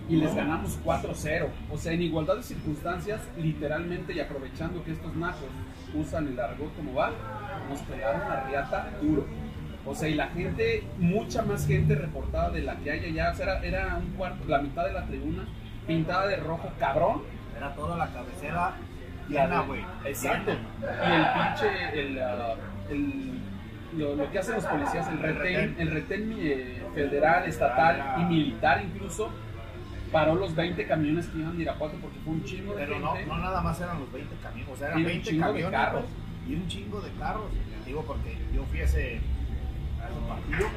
y 0.10 0.16
les 0.16 0.34
ganamos 0.34 0.80
4-0. 0.84 1.48
O 1.72 1.78
sea, 1.78 1.94
en 1.94 2.02
igualdad 2.02 2.38
de 2.38 2.44
circunstancias, 2.44 3.22
literalmente, 3.38 4.14
y 4.14 4.20
aprovechando 4.20 4.84
que 4.84 4.92
estos 4.92 5.16
nacos 5.16 5.50
usan 5.94 6.28
el 6.28 6.40
argot 6.40 6.76
como 6.76 6.96
va, 6.96 7.12
nos 7.70 7.80
pegaron 7.82 8.28
la 8.28 8.48
riata 8.48 8.98
duro. 9.00 9.28
O 9.86 9.94
sea, 9.94 10.10
y 10.10 10.16
la 10.16 10.28
gente, 10.30 10.84
mucha 10.98 11.44
más 11.44 11.68
gente 11.68 11.94
reportada 11.94 12.50
de 12.50 12.62
la 12.62 12.76
que 12.78 12.92
hay 12.92 13.06
allá, 13.06 13.32
o 13.32 13.36
sea, 13.36 13.46
era, 13.46 13.66
era 13.66 13.98
un 13.98 14.08
cuarto, 14.14 14.48
la 14.48 14.62
mitad 14.62 14.86
de 14.86 14.94
la 14.94 15.06
tribuna 15.06 15.48
pintada 15.90 16.28
de 16.28 16.38
rojo 16.38 16.70
cabrón, 16.80 17.24
Era 17.58 17.74
toda 17.76 17.98
la 17.98 18.08
cabecera 18.08 18.74
llena, 19.28 19.62
güey. 19.62 19.82
Exacto. 20.06 20.52
Y 20.52 21.12
el 21.12 21.26
pinche, 21.34 22.00
el, 22.00 22.20
ah, 22.22 22.56
el- 22.90 23.40
lo, 23.98 24.16
lo 24.16 24.32
que 24.32 24.40
hacen 24.40 24.56
los 24.56 24.66
policías, 24.66 25.08
el 25.10 25.20
retén, 25.20 25.76
el 25.80 25.92
retén 25.92 26.36
eh, 26.40 26.84
federal, 26.94 27.44
estatal 27.46 28.22
y 28.22 28.24
militar 28.26 28.82
incluso, 28.86 29.30
paró 30.12 30.36
los 30.36 30.56
20 30.56 30.86
camiones 30.88 31.26
que 31.28 31.40
iban 31.40 31.58
de 31.58 31.64
Irapuato 31.64 31.96
porque 32.02 32.18
fue 32.24 32.34
un 32.34 32.44
chingo 32.44 32.76
de 32.76 32.86
Pero 32.86 33.00
no, 33.00 33.12
gente. 33.14 33.28
no 33.28 33.38
nada 33.40 33.62
más 33.62 33.82
eran 33.82 34.00
los 34.00 34.12
20 34.14 34.36
camiones, 34.44 34.74
o 34.74 34.78
sea, 34.78 34.88
eran 34.90 35.00
Y 35.00 35.02
un 35.02 35.08
20 35.08 35.30
chingo 35.30 35.46
de 35.48 35.52
camiones 35.52 35.80
carros. 35.80 36.04
y 36.48 36.54
un 36.54 36.68
chingo 36.68 37.02
de 37.02 37.12
carros. 37.14 37.46
Digo, 37.86 38.04
porque 38.04 38.38
yo 38.54 38.64
fui 38.66 38.80
a 38.80 38.84
ese, 38.84 39.20
a 40.02 40.08
ese 40.08 40.20
partido. 40.30 40.70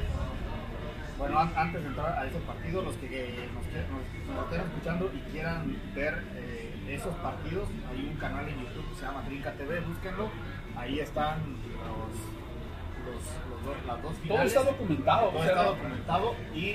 Bueno, 1.17 1.39
an- 1.39 1.53
antes 1.55 1.81
de 1.81 1.87
entrar 1.87 2.17
a 2.17 2.25
ese 2.25 2.39
partido, 2.39 2.81
los 2.81 2.95
que 2.95 3.49
nos, 3.53 3.65
que- 3.67 3.85
nos- 3.87 4.35
nos 4.35 4.45
estén 4.45 4.61
escuchando 4.61 5.11
y 5.13 5.19
quieran 5.31 5.77
ver 5.95 6.23
eh, 6.35 6.75
esos 6.89 7.13
partidos, 7.15 7.69
hay 7.89 8.07
un 8.11 8.17
canal 8.17 8.47
en 8.49 8.59
YouTube 8.59 8.89
que 8.89 8.95
se 8.95 9.05
llama 9.05 9.21
Trinca 9.25 9.51
TV, 9.53 9.79
búsquenlo. 9.81 10.29
Ahí 10.75 10.99
están 10.99 11.39
los, 11.85 13.13
los, 13.13 13.23
los 13.49 13.63
dos- 13.65 13.85
las 13.85 14.01
dos 14.01 14.13
Todo 14.13 14.21
finales. 14.23 14.53
está 14.55 14.63
documentado. 14.71 15.29
Todo 15.29 15.39
o 15.39 15.43
sea, 15.43 15.51
está 15.51 15.63
documentado 15.65 16.35
y 16.53 16.69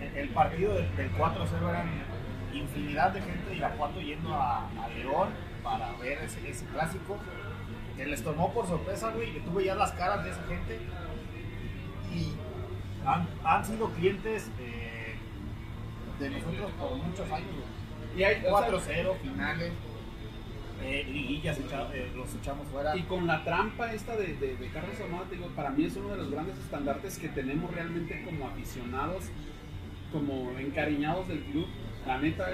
el, 0.00 0.16
el 0.16 0.28
partido 0.30 0.74
del, 0.74 0.96
del 0.96 1.12
4-0 1.14 1.68
eran 1.70 1.88
infinidad 2.52 3.10
de 3.12 3.20
gente 3.22 3.50
de 3.50 3.56
Irapuato 3.56 4.00
yendo 4.00 4.34
a, 4.34 4.66
a 4.68 4.88
León 4.96 5.28
para 5.62 5.92
ver 6.00 6.18
ese, 6.18 6.48
ese 6.48 6.64
clásico. 6.66 7.16
Que 7.96 8.04
les 8.04 8.22
tomó 8.22 8.52
por 8.52 8.66
sorpresa, 8.66 9.10
güey, 9.12 9.32
que 9.32 9.40
tú 9.40 9.54
veías 9.54 9.74
las 9.76 9.90
caras 9.92 10.22
de 10.22 10.28
esa 10.30 10.42
gente 10.42 10.78
y 12.14 12.32
han, 13.06 13.26
han 13.44 13.64
sido 13.64 13.90
clientes 13.90 14.50
eh, 14.60 15.14
de 16.20 16.30
nosotros 16.30 16.70
por 16.78 16.96
muchos 16.96 17.30
años, 17.30 17.48
y, 18.16 18.22
hay- 18.22 18.42
o 18.46 18.58
sea, 18.58 18.70
4-0, 18.70 19.16
finales, 19.22 19.72
eh, 20.82 21.04
liguillas, 21.10 21.58
echa- 21.58 21.88
eh, 21.94 22.10
los 22.14 22.34
echamos 22.34 22.66
fuera. 22.68 22.96
y 22.96 23.02
con 23.02 23.26
la 23.26 23.44
trampa 23.44 23.92
esta 23.92 24.16
de, 24.16 24.34
de, 24.34 24.56
de 24.56 24.68
Carlos 24.68 24.98
Armada, 25.00 25.24
te 25.28 25.36
digo, 25.36 25.48
para 25.48 25.70
mí 25.70 25.84
es 25.84 25.96
uno 25.96 26.08
de 26.10 26.16
los 26.18 26.30
grandes 26.30 26.56
estandartes 26.58 27.18
que 27.18 27.28
tenemos 27.28 27.70
realmente 27.74 28.22
como 28.24 28.46
aficionados, 28.48 29.24
como 30.12 30.50
encariñados 30.58 31.28
del 31.28 31.40
club. 31.44 31.66
La 32.06 32.18
neta, 32.18 32.46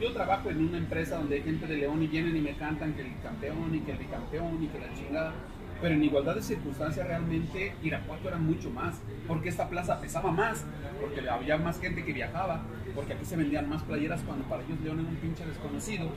yo 0.00 0.12
trabajo 0.12 0.50
en 0.50 0.68
una 0.68 0.78
empresa 0.78 1.16
donde 1.16 1.36
hay 1.36 1.42
gente 1.42 1.66
de 1.66 1.76
León 1.78 2.02
y 2.02 2.06
vienen 2.06 2.36
y 2.36 2.40
me 2.40 2.52
cantan 2.56 2.94
que 2.94 3.02
el 3.02 3.20
campeón 3.22 3.74
y 3.74 3.80
que 3.80 3.92
el 3.92 3.98
bicampeón 3.98 4.62
y 4.62 4.68
que 4.68 4.78
la 4.78 4.94
chingada. 4.94 5.32
Pero 5.80 5.94
en 5.94 6.02
igualdad 6.02 6.34
de 6.34 6.42
circunstancias 6.42 7.06
realmente 7.06 7.74
Irapuato 7.82 8.28
era 8.28 8.38
mucho 8.38 8.70
más, 8.70 8.96
porque 9.28 9.48
esta 9.48 9.68
plaza 9.68 10.00
pesaba 10.00 10.32
más, 10.32 10.64
porque 11.00 11.28
había 11.28 11.56
más 11.56 11.80
gente 11.80 12.04
que 12.04 12.12
viajaba, 12.12 12.62
porque 12.94 13.12
aquí 13.12 13.24
se 13.24 13.36
vendían 13.36 13.68
más 13.68 13.82
playeras 13.84 14.20
cuando 14.22 14.44
para 14.46 14.64
ellos 14.64 14.80
León 14.80 15.00
era 15.00 15.08
un 15.08 15.16
pinche 15.16 15.46
desconocido 15.46 16.10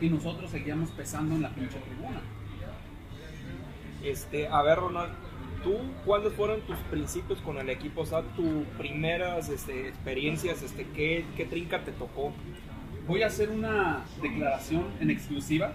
y 0.00 0.08
nosotros 0.08 0.50
seguíamos 0.50 0.90
pesando 0.90 1.34
en 1.34 1.42
la 1.42 1.50
pinche 1.50 1.78
tribuna. 1.78 2.20
Este, 4.04 4.46
a 4.46 4.62
ver, 4.62 4.78
Ronald, 4.78 5.12
¿tú 5.64 5.74
cuáles 6.04 6.32
fueron 6.34 6.60
tus 6.62 6.76
principios 6.90 7.40
con 7.40 7.58
el 7.58 7.68
equipo? 7.68 8.02
O 8.02 8.06
sea, 8.06 8.22
tus 8.22 8.64
primeras 8.76 9.48
este, 9.48 9.88
experiencias, 9.88 10.62
este, 10.62 10.86
¿qué, 10.94 11.24
¿qué 11.36 11.44
trinca 11.44 11.82
te 11.82 11.92
tocó? 11.92 12.32
Voy 13.08 13.22
a 13.22 13.26
hacer 13.26 13.50
una 13.50 14.04
declaración 14.22 14.84
en 15.00 15.10
exclusiva. 15.10 15.72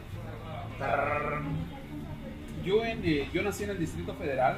Yo, 2.63 2.83
en, 2.85 3.01
eh, 3.03 3.29
yo 3.33 3.41
nací 3.43 3.63
en 3.63 3.71
el 3.71 3.79
Distrito 3.79 4.13
Federal 4.15 4.57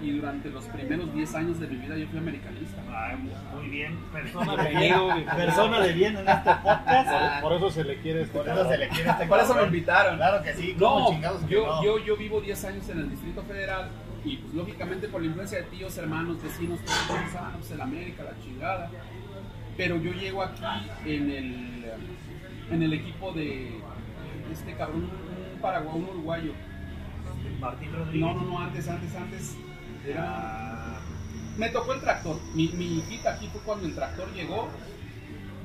y 0.00 0.10
durante 0.12 0.48
los 0.50 0.64
primeros 0.66 1.12
10 1.12 1.34
años 1.34 1.58
de 1.60 1.66
mi 1.66 1.76
vida 1.76 1.96
yo 1.96 2.06
fui 2.08 2.18
americanista. 2.18 2.80
Ay, 2.88 3.16
muy 3.54 3.68
bien, 3.68 3.96
persona 4.12 4.62
de 4.62 4.70
bien, 4.70 4.94
persona 5.36 5.80
de 5.80 5.92
bien 5.92 6.16
en 6.16 6.28
este 6.28 6.50
podcast. 6.50 7.42
Por 7.42 7.52
eso 7.54 7.70
se 7.70 7.84
le 7.84 7.96
quiere 8.00 8.22
este 8.22 8.32
Por 8.38 8.46
eso 8.46 8.54
cabrón. 8.56 8.72
se 8.72 8.78
le 8.78 8.88
quiere 8.88 9.10
este 9.10 9.26
Por 9.26 9.40
eso 9.40 9.54
me 9.54 9.62
invitaron. 9.64 10.16
Claro 10.16 10.42
que 10.42 10.54
sí, 10.54 10.74
como 10.78 10.98
No, 11.00 11.10
chingados 11.10 11.42
que 11.44 11.54
yo, 11.54 11.66
no. 11.66 11.84
yo, 11.84 12.04
yo 12.04 12.16
vivo 12.16 12.40
10 12.40 12.64
años 12.64 12.88
en 12.88 12.98
el 13.00 13.10
Distrito 13.10 13.42
Federal 13.42 13.88
y 14.24 14.36
pues 14.36 14.54
lógicamente 14.54 15.08
por 15.08 15.20
la 15.20 15.26
influencia 15.28 15.58
de 15.58 15.64
tíos, 15.64 15.96
hermanos, 15.98 16.42
vecinos, 16.42 16.78
todos 16.84 17.20
pues 17.56 17.70
el 17.70 17.80
América, 17.80 18.22
la 18.24 18.38
chingada. 18.42 18.90
Pero 19.76 19.96
yo 19.96 20.12
llego 20.12 20.42
aquí 20.42 20.62
en 21.06 21.30
el, 21.30 21.84
en 22.70 22.82
el 22.82 22.92
equipo 22.92 23.32
de 23.32 23.80
este 24.52 24.74
cabrón, 24.74 25.08
un 25.54 25.60
paraguay, 25.60 25.96
un 25.96 26.04
uruguayo. 26.08 26.52
Martín 27.60 27.92
Rodríguez. 27.92 28.20
No, 28.20 28.34
no, 28.34 28.42
no, 28.42 28.58
antes, 28.60 28.88
antes, 28.88 29.14
antes. 29.14 29.56
Era... 30.06 31.00
Me 31.56 31.68
tocó 31.70 31.94
el 31.94 32.00
tractor. 32.00 32.36
Mi, 32.54 32.68
mi 32.68 32.98
hijita 32.98 33.34
aquí 33.34 33.48
fue 33.48 33.60
cuando 33.62 33.86
el 33.86 33.94
tractor 33.94 34.32
llegó. 34.32 34.68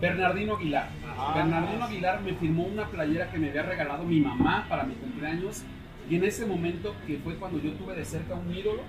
Bernardino 0.02 0.56
Aguilar. 0.56 0.90
Ajá. 1.08 1.36
Bernardino 1.36 1.86
Aguilar 1.86 2.22
me 2.22 2.34
firmó 2.34 2.64
una 2.64 2.88
playera 2.88 3.32
que 3.32 3.38
me 3.38 3.50
había 3.50 3.64
regalado 3.64 4.04
mi 4.04 4.20
mamá 4.20 4.66
para 4.68 4.84
mi 4.84 4.96
cumpleaños. 4.96 5.64
Y 6.10 6.16
en 6.16 6.24
ese 6.26 6.46
momento, 6.46 6.96
que 7.08 7.18
fue 7.20 7.36
cuando 7.36 7.60
yo 7.60 7.72
tuve 7.74 7.96
de 7.96 8.04
cerca 8.04 8.34
un 8.34 8.54
ídolo, 8.54 8.82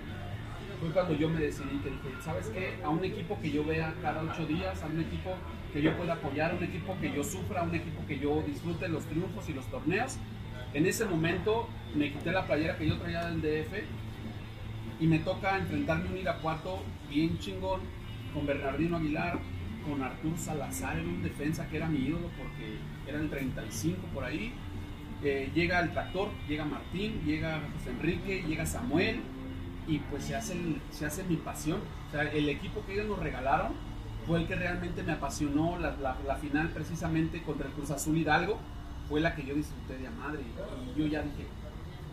fue 0.81 0.91
cuando 0.91 1.15
yo 1.15 1.29
me 1.29 1.41
decidí 1.41 1.79
que 1.79 1.91
dije, 1.91 2.09
¿sabes 2.23 2.49
qué? 2.49 2.79
A 2.83 2.89
un 2.89 3.05
equipo 3.05 3.39
que 3.41 3.51
yo 3.51 3.65
vea 3.65 3.95
cada 4.03 4.23
ocho 4.23 4.47
días, 4.47 4.83
a 4.83 4.87
un 4.87 5.01
equipo 5.01 5.31
que 5.73 5.83
yo 5.83 5.97
pueda 5.97 6.15
apoyar, 6.15 6.51
a 6.51 6.55
un 6.55 6.65
equipo 6.65 6.97
que 7.01 7.13
yo 7.13 7.23
sufra, 7.23 7.61
a 7.61 7.65
un 7.65 7.75
equipo 7.75 8.05
que 8.07 8.19
yo 8.19 8.43
disfrute 8.47 8.89
los 8.89 9.05
triunfos 9.05 9.49
y 9.49 9.53
los 9.53 9.67
torneos. 9.67 10.19
En 10.75 10.87
ese 10.87 11.05
momento 11.05 11.69
me 11.95 12.13
quité 12.13 12.33
la 12.33 12.47
playera 12.47 12.77
que 12.77 12.89
yo 12.89 12.99
traía 12.99 13.27
del 13.27 13.41
DF 13.41 13.73
y 15.01 15.07
me 15.07 15.19
toca 15.21 15.59
enfrentarme 15.59 16.11
un 16.11 16.19
Irapuato 16.19 16.83
bien 17.09 17.39
chingón 17.39 17.81
con 18.33 18.47
Bernardino 18.47 18.97
Aguilar, 18.97 19.39
con 19.89 20.03
Artur 20.03 20.37
Salazar, 20.37 20.97
era 20.99 21.07
un 21.07 21.23
defensa 21.23 21.69
que 21.69 21.77
era 21.77 21.87
mi 21.89 21.99
ídolo 21.99 22.29
porque 22.37 22.79
era 23.07 23.19
el 23.21 23.31
35 23.31 23.99
por 24.13 24.25
ahí. 24.25 24.53
Eh, 25.23 25.51
llega 25.55 25.81
el 25.81 25.93
tractor, 25.93 26.29
llega 26.49 26.65
Martín, 26.65 27.21
llega 27.25 27.61
José 27.79 27.91
Enrique, 27.91 28.45
llega 28.47 28.67
Samuel 28.67 29.21
y 29.87 29.99
pues 29.99 30.25
se 30.25 30.35
hace, 30.35 30.57
se 30.91 31.07
hace 31.07 31.23
mi 31.25 31.37
pasión. 31.37 31.79
O 32.09 32.11
sea, 32.13 32.23
el 32.23 32.49
equipo 32.49 32.85
que 32.85 32.95
ellos 32.95 33.07
nos 33.07 33.19
regalaron 33.21 33.73
fue 34.27 34.41
el 34.41 34.47
que 34.47 34.55
realmente 34.57 35.03
me 35.03 35.13
apasionó. 35.13 35.79
La, 35.79 35.97
la- 35.97 36.17
la 36.27 36.37
final 36.37 36.71
precisamente 36.71 37.43
contra 37.43 37.67
el 37.69 37.73
Cruz 37.75 37.91
Azul 37.91 38.17
Hidalgo 38.19 38.59
fue 39.09 39.21
la 39.21 39.35
que 39.35 39.45
yo 39.45 39.55
disfruté 39.55 39.99
de 39.99 40.07
a 40.07 40.11
madre. 40.11 40.41
Y 40.95 40.99
yo 41.01 41.07
ya 41.07 41.23
dije, 41.23 41.47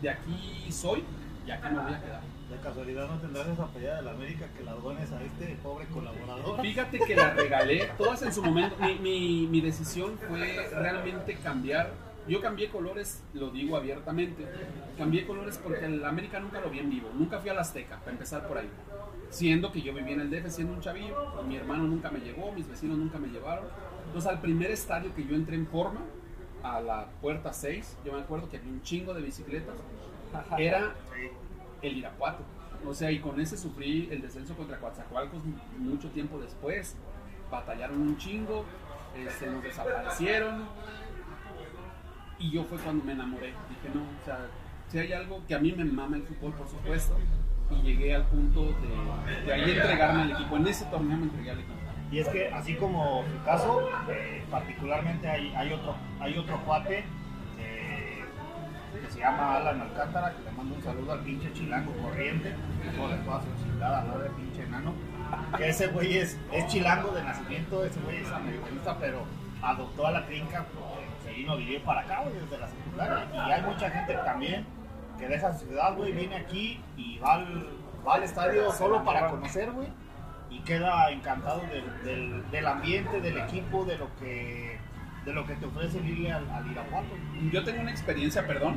de 0.00 0.10
aquí 0.10 0.70
soy 0.70 1.02
y 1.46 1.50
acá 1.50 1.70
me 1.70 1.78
voy 1.80 1.92
a 1.94 2.00
quedar. 2.00 2.20
de 2.50 2.56
casualidad 2.62 3.08
no 3.08 3.18
tendrás 3.18 3.48
esa 3.48 3.66
pelea 3.68 3.96
de 3.96 4.02
la 4.02 4.10
América 4.12 4.46
que 4.56 4.62
la 4.64 4.72
dones 4.74 5.10
a 5.10 5.22
este 5.22 5.56
pobre 5.62 5.86
colaborador. 5.86 6.60
Fíjate 6.60 6.98
que 7.00 7.16
la 7.16 7.30
regalé, 7.30 7.90
todas 7.98 8.22
en 8.22 8.32
su 8.32 8.42
momento. 8.42 8.76
Mi, 8.80 8.94
mi- 8.98 9.46
mi 9.48 9.60
decisión 9.60 10.18
fue 10.28 10.68
realmente 10.72 11.34
cambiar. 11.36 11.90
Yo 12.28 12.40
cambié 12.40 12.68
colores, 12.68 13.22
lo 13.34 13.50
digo 13.50 13.76
abiertamente. 13.76 14.46
Cambié 14.96 15.26
colores 15.26 15.58
porque 15.58 15.86
el 15.86 16.04
América 16.04 16.38
nunca 16.38 16.60
lo 16.60 16.70
vi 16.70 16.78
en 16.78 16.90
vivo. 16.90 17.08
Nunca 17.18 17.40
fui 17.40 17.50
a 17.50 17.54
la 17.54 17.62
Azteca, 17.62 17.98
para 17.98 18.12
empezar 18.12 18.46
por 18.46 18.58
ahí. 18.58 18.68
Siendo 19.30 19.72
que 19.72 19.80
yo 19.82 19.92
vivía 19.94 20.12
en 20.12 20.20
el 20.20 20.30
DF, 20.30 20.48
siendo 20.50 20.74
un 20.74 20.80
chavillo. 20.80 21.42
Mi 21.48 21.56
hermano 21.56 21.84
nunca 21.84 22.10
me 22.10 22.20
llevó, 22.20 22.52
mis 22.52 22.68
vecinos 22.68 22.96
nunca 22.98 23.18
me 23.18 23.28
llevaron. 23.28 23.64
Entonces, 24.06 24.30
al 24.30 24.40
primer 24.40 24.70
estadio 24.70 25.12
que 25.16 25.24
yo 25.26 25.34
entré 25.34 25.56
en 25.56 25.66
forma, 25.66 26.00
a 26.62 26.80
la 26.80 27.06
puerta 27.20 27.52
6, 27.52 27.98
yo 28.04 28.12
me 28.12 28.20
acuerdo 28.20 28.48
que 28.48 28.56
había 28.56 28.70
un 28.70 28.82
chingo 28.82 29.14
de 29.14 29.22
bicicletas. 29.22 29.76
Era 30.58 30.94
el 31.82 31.98
Irapuato. 31.98 32.44
O 32.86 32.94
sea, 32.94 33.10
y 33.10 33.20
con 33.20 33.40
ese 33.40 33.56
sufrí 33.56 34.08
el 34.10 34.22
descenso 34.22 34.54
contra 34.56 34.78
Coatzacoalcos 34.78 35.40
mucho 35.78 36.08
tiempo 36.10 36.38
después. 36.38 36.96
Batallaron 37.50 38.00
un 38.00 38.16
chingo, 38.16 38.64
eh, 39.14 39.28
se 39.38 39.46
nos 39.46 39.62
desaparecieron. 39.62 40.66
Y 42.38 42.50
yo 42.50 42.64
fue 42.64 42.78
cuando 42.78 43.04
me 43.04 43.12
enamoré. 43.12 43.48
Dije, 43.68 43.88
no, 43.94 44.02
o 44.02 44.24
sea, 44.24 44.48
si 44.88 44.98
hay 44.98 45.12
algo 45.12 45.42
que 45.46 45.54
a 45.54 45.58
mí 45.58 45.72
me 45.72 45.84
mama 45.84 46.16
el 46.16 46.22
fútbol, 46.24 46.52
por 46.54 46.68
supuesto. 46.68 47.16
Y 47.70 47.82
llegué 47.82 48.14
al 48.14 48.26
punto 48.26 48.64
de, 48.64 49.46
de 49.46 49.52
ahí 49.52 49.70
entregarme 49.70 50.22
al 50.22 50.30
equipo. 50.32 50.56
En 50.56 50.66
ese 50.66 50.84
torneo 50.86 51.16
me 51.16 51.24
entregué 51.24 51.50
al 51.50 51.60
equipo. 51.60 51.81
Y 52.12 52.18
es 52.18 52.28
que 52.28 52.48
así 52.52 52.74
como 52.74 53.24
su 53.24 53.42
caso, 53.42 53.88
eh, 54.10 54.44
particularmente 54.50 55.26
hay, 55.26 55.54
hay 55.56 55.72
otro 55.72 55.96
hay 56.20 56.36
otro 56.36 56.62
cuate 56.66 57.04
eh, 57.58 58.24
que 59.00 59.10
se 59.10 59.20
llama 59.20 59.56
Alan 59.56 59.80
Alcántara, 59.80 60.34
que 60.34 60.42
le 60.42 60.50
mando 60.52 60.74
un 60.74 60.82
saludo 60.82 61.12
al 61.12 61.20
pinche 61.20 61.50
chilango 61.54 61.90
corriente, 62.02 62.54
le 62.84 62.90
puedo 62.90 63.38
hacer 63.38 63.52
chingada, 63.64 64.02
no 64.02 64.18
de 64.18 64.28
pinche 64.28 64.62
enano. 64.62 64.92
Que 65.56 65.70
ese 65.70 65.86
güey 65.86 66.18
es, 66.18 66.38
es 66.52 66.66
chilango 66.66 67.12
de 67.12 67.22
nacimiento, 67.22 67.82
ese 67.82 67.98
güey 68.00 68.18
es 68.18 68.30
americanista, 68.30 68.98
pero 69.00 69.24
adoptó 69.62 70.06
a 70.06 70.12
la 70.12 70.26
trinca 70.26 70.66
se 71.24 71.32
vino 71.32 71.52
a 71.52 71.56
vivir 71.56 71.82
para 71.82 72.02
acá, 72.02 72.20
güey, 72.24 72.34
desde 72.34 72.58
la 72.58 72.68
secundaria. 72.68 73.26
Y 73.34 73.50
hay 73.50 73.62
mucha 73.62 73.88
gente 73.88 74.14
también 74.16 74.66
que 75.18 75.28
deja 75.28 75.56
su 75.56 75.64
ciudad, 75.64 75.96
güey, 75.96 76.12
viene 76.12 76.36
aquí 76.36 76.78
y 76.94 77.16
va 77.20 77.34
al, 77.34 77.70
va 78.06 78.16
al 78.16 78.24
estadio 78.24 78.70
solo 78.72 79.02
para 79.02 79.30
conocer, 79.30 79.70
güey 79.70 79.88
y 80.52 80.60
queda 80.60 81.10
encantado 81.10 81.62
del, 81.62 82.04
del, 82.04 82.50
del 82.50 82.66
ambiente, 82.66 83.20
del 83.20 83.38
equipo, 83.38 83.84
de 83.84 83.98
lo 83.98 84.08
que 84.16 84.78
de 85.24 85.32
lo 85.32 85.46
que 85.46 85.54
te 85.54 85.66
ofrece 85.66 85.98
el 85.98 86.08
irle 86.08 86.32
al, 86.32 86.50
al 86.50 86.68
Irapuato. 86.68 87.14
Yo 87.52 87.62
tengo 87.62 87.80
una 87.82 87.92
experiencia, 87.92 88.44
perdón. 88.44 88.76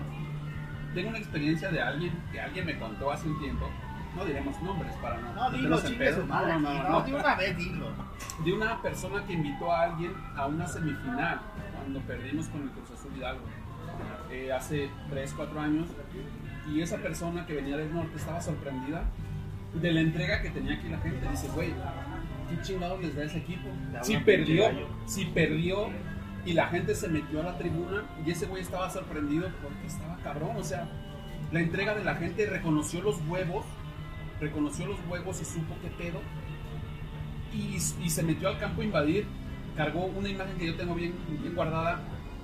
Tengo 0.94 1.10
una 1.10 1.18
experiencia 1.18 1.72
de 1.72 1.82
alguien 1.82 2.14
que 2.32 2.40
alguien 2.40 2.68
me 2.68 2.78
contó 2.78 3.12
hace 3.12 3.28
un 3.28 3.40
tiempo. 3.40 3.68
No 4.16 4.24
diremos 4.24 4.62
nombres 4.62 4.94
para 4.98 5.18
no. 5.18 5.34
No, 5.34 5.52
dilo, 5.52 5.70
no, 6.28 6.60
no, 6.60 6.90
no. 6.90 7.02
de 7.02 7.14
una 7.16 7.36
vez 7.36 7.58
dilo. 7.58 7.88
de 8.46 8.54
una 8.54 8.82
persona 8.82 9.26
que 9.26 9.34
invitó 9.34 9.72
a 9.72 9.84
alguien 9.84 10.14
a 10.38 10.46
una 10.46 10.68
semifinal 10.68 11.42
cuando 11.76 12.00
perdimos 12.02 12.48
con 12.48 12.62
el 12.62 12.70
Cruz 12.70 12.92
Azul 12.92 13.12
Hidalgo 13.18 13.44
eh, 14.32 14.54
hace 14.54 14.90
3, 15.10 15.34
4 15.36 15.60
años 15.60 15.90
y 16.72 16.82
esa 16.82 16.98
persona 16.98 17.46
que 17.46 17.56
venía 17.56 17.76
del 17.76 17.94
norte 17.94 18.16
estaba 18.16 18.40
sorprendida 18.40 19.04
de 19.82 19.92
la 19.92 20.02
entrega 20.02 20.42
que 20.42 20.50
tenía 20.50 20.76
aquí 20.76 20.88
la 20.90 21.00
gente 21.00 21.28
dice 21.30 21.48
güey 21.54 21.74
¿qué 22.50 22.62
chingados 22.62 23.02
les 23.02 23.16
da 23.16 23.24
ese 23.24 23.40
equipo? 23.40 23.70
Si 24.02 24.18
perdió 24.18 24.66
si 25.06 25.26
perdió 25.26 25.90
y 26.46 26.54
la 26.54 26.68
gente 26.68 26.96
se 26.96 27.08
metió 27.08 27.42
a 27.42 27.44
la 27.44 27.58
tribuna 27.58 28.04
y 28.26 28.32
ese 28.32 28.46
güey 28.46 28.62
estaba 28.62 28.90
sorprendido 28.90 29.50
porque 29.62 29.88
estaba 29.88 30.18
cabrón 30.18 30.56
o 30.58 30.64
sea 30.64 30.88
la 31.52 31.60
entrega 31.60 31.96
de 31.96 32.04
la 32.04 32.16
gente 32.16 32.46
reconoció 32.46 33.02
los 33.02 33.18
huevos 33.28 33.66
reconoció 34.40 34.88
los 34.88 34.98
huevos 35.10 35.42
y 35.42 35.46
supo 35.46 35.76
qué 35.82 35.90
pedo 35.90 36.20
y, 37.56 37.78
y 37.78 38.10
se 38.10 38.24
metió 38.24 38.50
al 38.50 38.60
campo 38.60 38.82
a 38.82 38.86
invadir. 38.86 39.26
Cargó 39.76 40.06
una 40.06 40.30
imagen 40.30 40.58
que 40.58 40.68
yo 40.68 40.76
tengo 40.76 40.96
bien, 40.96 41.14
bien 41.42 41.56
guardada. 41.56 42.00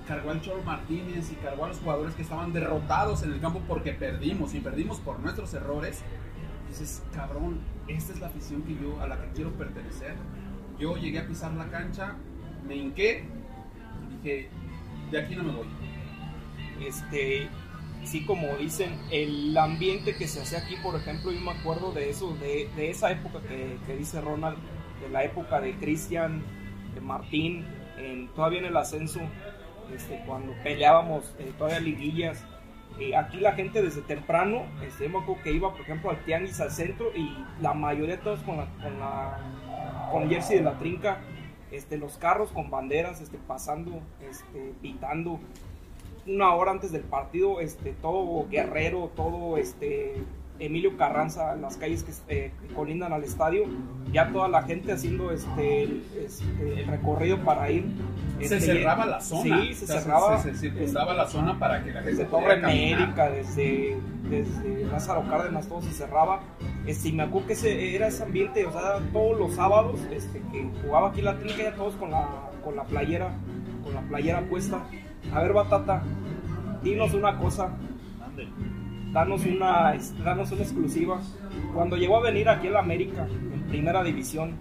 Cargó 0.06 0.30
al 0.30 0.40
Cholo 0.40 0.62
Martínez 0.62 1.30
y 1.30 1.36
cargó 1.36 1.64
a 1.64 1.68
los 1.68 1.78
jugadores 1.78 2.14
que 2.14 2.22
estaban 2.22 2.52
derrotados 2.52 3.22
en 3.22 3.32
el 3.32 3.40
campo 3.40 3.62
porque 3.68 3.92
perdimos 3.92 4.52
y 4.54 4.60
perdimos 4.60 4.98
por 4.98 5.20
nuestros 5.20 5.54
errores. 5.54 6.02
Dices, 6.72 7.02
cabrón, 7.14 7.60
esta 7.86 8.14
es 8.14 8.20
la 8.20 8.28
afición 8.28 8.62
que 8.62 8.74
yo, 8.74 8.98
a 9.02 9.06
la 9.06 9.20
que 9.20 9.28
quiero 9.34 9.50
pertenecer. 9.52 10.14
Yo 10.78 10.96
llegué 10.96 11.18
a 11.18 11.26
pisar 11.26 11.52
la 11.52 11.68
cancha, 11.68 12.16
me 12.66 12.76
hinqué 12.76 13.24
y 14.08 14.16
dije, 14.16 14.48
de 15.10 15.20
aquí 15.20 15.36
no 15.36 15.42
me 15.42 15.52
voy. 15.52 15.66
este 16.80 17.46
sí 18.04 18.24
como 18.24 18.56
dicen 18.56 18.98
el 19.10 19.54
ambiente 19.58 20.16
que 20.16 20.26
se 20.26 20.40
hace 20.40 20.56
aquí 20.56 20.76
por 20.82 20.96
ejemplo 20.96 21.30
yo 21.30 21.40
me 21.40 21.52
acuerdo 21.52 21.92
de 21.92 22.08
eso 22.08 22.34
de, 22.36 22.70
de 22.74 22.90
esa 22.90 23.12
época 23.12 23.40
que, 23.46 23.76
que 23.86 23.96
dice 23.96 24.20
Ronald 24.22 24.56
de 25.02 25.10
la 25.10 25.22
época 25.24 25.60
de 25.60 25.74
Cristian 25.74 26.42
de 26.94 27.00
Martín 27.02 27.66
en, 27.98 28.28
todavía 28.28 28.60
en 28.60 28.64
el 28.64 28.76
ascenso 28.76 29.20
este, 29.94 30.22
cuando 30.26 30.54
peleábamos 30.64 31.32
eh, 31.38 31.52
todavía 31.58 31.80
liguillas 31.80 32.42
eh, 32.98 33.16
aquí 33.16 33.38
la 33.38 33.52
gente 33.52 33.82
desde 33.82 34.02
temprano 34.02 34.62
este, 34.86 35.08
yo 35.08 35.20
me 35.20 35.42
que 35.42 35.52
iba 35.52 35.70
por 35.72 35.80
ejemplo 35.80 36.10
al 36.10 36.24
tianguis 36.24 36.60
al 36.60 36.70
centro 36.70 37.10
y 37.14 37.36
la 37.60 37.74
mayoría 37.74 38.16
de 38.16 38.22
todos 38.22 38.40
con 38.40 38.56
la, 38.56 38.66
con 38.82 38.98
la 38.98 39.38
con 40.10 40.28
jersey 40.28 40.58
de 40.58 40.64
la 40.64 40.78
trinca 40.78 41.18
este, 41.72 41.96
los 41.96 42.18
carros 42.18 42.50
con 42.52 42.70
banderas 42.70 43.20
este, 43.20 43.38
pasando 43.38 44.00
este, 44.28 44.74
pitando. 44.80 45.40
Una 46.26 46.54
hora 46.54 46.70
antes 46.70 46.92
del 46.92 47.02
partido, 47.02 47.60
este, 47.60 47.92
todo 47.94 48.46
Guerrero, 48.48 49.10
todo 49.16 49.56
este, 49.56 50.14
Emilio 50.58 50.96
Carranza, 50.96 51.56
las 51.56 51.76
calles 51.76 52.04
que, 52.04 52.12
eh, 52.28 52.52
que 52.60 52.74
colindan 52.74 53.12
al 53.12 53.24
estadio, 53.24 53.64
ya 54.12 54.30
toda 54.30 54.48
la 54.48 54.62
gente 54.62 54.92
haciendo 54.92 55.30
este, 55.32 55.82
el, 55.82 56.04
este, 56.24 56.80
el 56.80 56.86
recorrido 56.86 57.38
para 57.38 57.70
ir. 57.70 57.86
Se 58.38 58.56
este, 58.56 58.60
cerraba 58.60 59.06
la 59.06 59.20
zona. 59.20 59.62
Sí, 59.62 59.74
se 59.74 59.84
O 59.84 59.86
sea, 59.88 60.00
cerraba. 60.00 60.38
Se, 60.38 60.54
se 60.54 60.60
circundaba 60.70 61.14
la 61.14 61.26
zona 61.26 61.58
para 61.58 61.82
que 61.82 61.92
la 61.92 62.02
gente 62.02 62.10
Desde 62.10 62.24
Torre. 62.26 62.54
América, 62.54 63.30
desde, 63.30 63.96
desde 64.28 64.84
Lázaro 64.86 65.28
Cárdenas, 65.28 65.68
todo 65.68 65.82
se 65.82 65.90
cerraba. 65.90 66.40
Este, 66.86 67.08
y 67.08 67.12
me 67.12 67.24
acuerdo 67.24 67.48
que 67.48 67.52
ese, 67.54 67.96
era 67.96 68.08
ese 68.08 68.22
ambiente, 68.22 68.64
o 68.66 68.72
sea, 68.72 68.98
todos 69.12 69.38
los 69.38 69.54
sábados 69.54 70.00
este, 70.12 70.40
que 70.52 70.68
jugaba 70.84 71.08
aquí 71.08 71.22
la 71.22 71.38
trinca, 71.38 71.62
ya 71.62 71.74
todos 71.74 71.94
con 71.96 72.10
la, 72.10 72.28
con 72.64 72.76
la 72.76 72.84
playera, 72.84 73.32
con 73.82 73.94
la 73.94 74.00
playera 74.02 74.40
puesta. 74.42 74.80
A 75.32 75.42
ver, 75.42 75.52
Batata, 75.52 76.02
dinos 76.82 77.14
una 77.14 77.36
cosa. 77.38 77.70
Ande. 78.24 78.48
Danos 79.12 79.44
una, 79.44 79.94
danos 80.24 80.50
una 80.52 80.62
exclusiva. 80.62 81.20
Cuando 81.74 81.96
llegó 81.96 82.16
a 82.16 82.22
venir 82.22 82.48
aquí 82.48 82.68
a 82.68 82.72
la 82.72 82.80
América, 82.80 83.26
en 83.26 83.62
primera 83.68 84.02
división, 84.02 84.54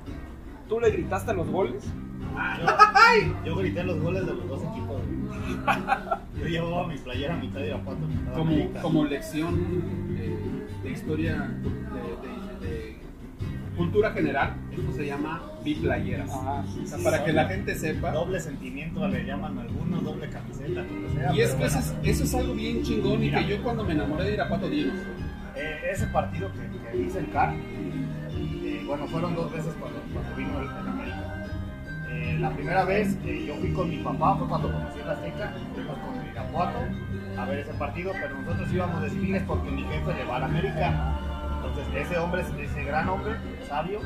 ¿tú 0.67 0.79
le 0.79 0.91
gritaste 0.91 1.33
los 1.33 1.47
goles? 1.47 1.91
Yo, 3.43 3.45
yo 3.45 3.55
grité 3.57 3.83
los 3.83 3.99
goles 3.99 4.25
de 4.25 4.33
los 4.33 4.47
dos 4.47 4.61
equipos. 4.63 5.01
Yo 6.39 6.47
llevaba 6.47 6.87
mi 6.87 6.97
playera 6.97 7.33
a 7.35 7.37
mitad 7.37 7.59
de 7.59 7.67
Irapuato. 7.67 7.99
Como, 8.33 8.71
como 8.81 9.05
lección 9.05 9.59
eh, 10.17 10.37
de 10.83 10.91
historia 10.91 11.51
cultura 13.75 14.11
general, 14.11 14.53
eso 14.71 14.91
se 14.93 15.05
llama 15.05 15.41
biplayeras. 15.63 16.29
Ah, 16.33 16.63
sí, 16.73 16.81
sí, 16.85 17.03
para 17.03 17.19
sí. 17.19 17.23
que 17.25 17.33
la 17.33 17.45
gente 17.45 17.75
sepa. 17.75 18.11
Doble 18.11 18.39
sentimiento 18.39 19.07
le 19.07 19.23
llaman 19.25 19.57
algunos, 19.59 20.03
doble 20.03 20.29
camiseta, 20.29 20.85
como 20.85 21.09
sea. 21.13 21.33
Y 21.33 21.41
es 21.41 21.53
que 21.55 21.65
eso 21.65 21.79
bueno. 21.79 21.97
es, 22.03 22.15
eso 22.15 22.23
es 22.23 22.35
algo 22.35 22.53
bien 22.53 22.83
chingón 22.83 23.13
y 23.13 23.17
Mira. 23.27 23.39
que 23.39 23.47
yo 23.47 23.63
cuando 23.63 23.83
me 23.83 23.93
enamoré 23.93 24.25
de 24.25 24.33
Irapuato 24.33 24.69
Dinos, 24.69 24.95
Eh, 25.55 25.91
ese 25.91 26.07
partido 26.07 26.49
que, 26.53 26.91
que 26.91 26.97
hice 27.03 27.19
el 27.19 27.29
CAR, 27.31 27.53
eh, 27.53 28.83
bueno, 28.87 29.05
fueron 29.07 29.35
dos 29.35 29.51
veces 29.51 29.73
cuando, 29.79 29.99
cuando 30.13 30.35
vino 30.35 30.59
el, 30.59 30.65
el 30.65 30.87
América. 30.87 31.45
Eh, 32.09 32.37
la 32.39 32.49
primera 32.51 32.83
vez 32.85 33.17
yo 33.23 33.55
fui 33.55 33.71
con 33.73 33.89
mi 33.89 33.97
papá, 33.97 34.35
fue 34.37 34.47
cuando 34.47 34.71
conocí 34.71 34.99
la 35.05 35.11
Azteca, 35.13 35.53
fuimos 35.73 35.97
con 35.99 36.25
Irapuato 36.31 36.77
a 37.37 37.45
ver 37.45 37.59
ese 37.59 37.73
partido, 37.73 38.11
pero 38.13 38.39
nosotros 38.41 38.71
íbamos 38.73 39.01
de 39.01 39.09
civiles 39.09 39.43
porque 39.47 39.71
mi 39.71 39.83
jefe 39.83 40.13
le 40.13 40.23
va 40.25 40.37
al 40.37 40.43
América. 40.43 41.17
Entonces 41.57 41.85
ese 41.95 42.17
hombre, 42.17 42.41
ese 42.41 42.83
gran 42.83 43.07
hombre, 43.09 43.35
sabio, 43.71 44.01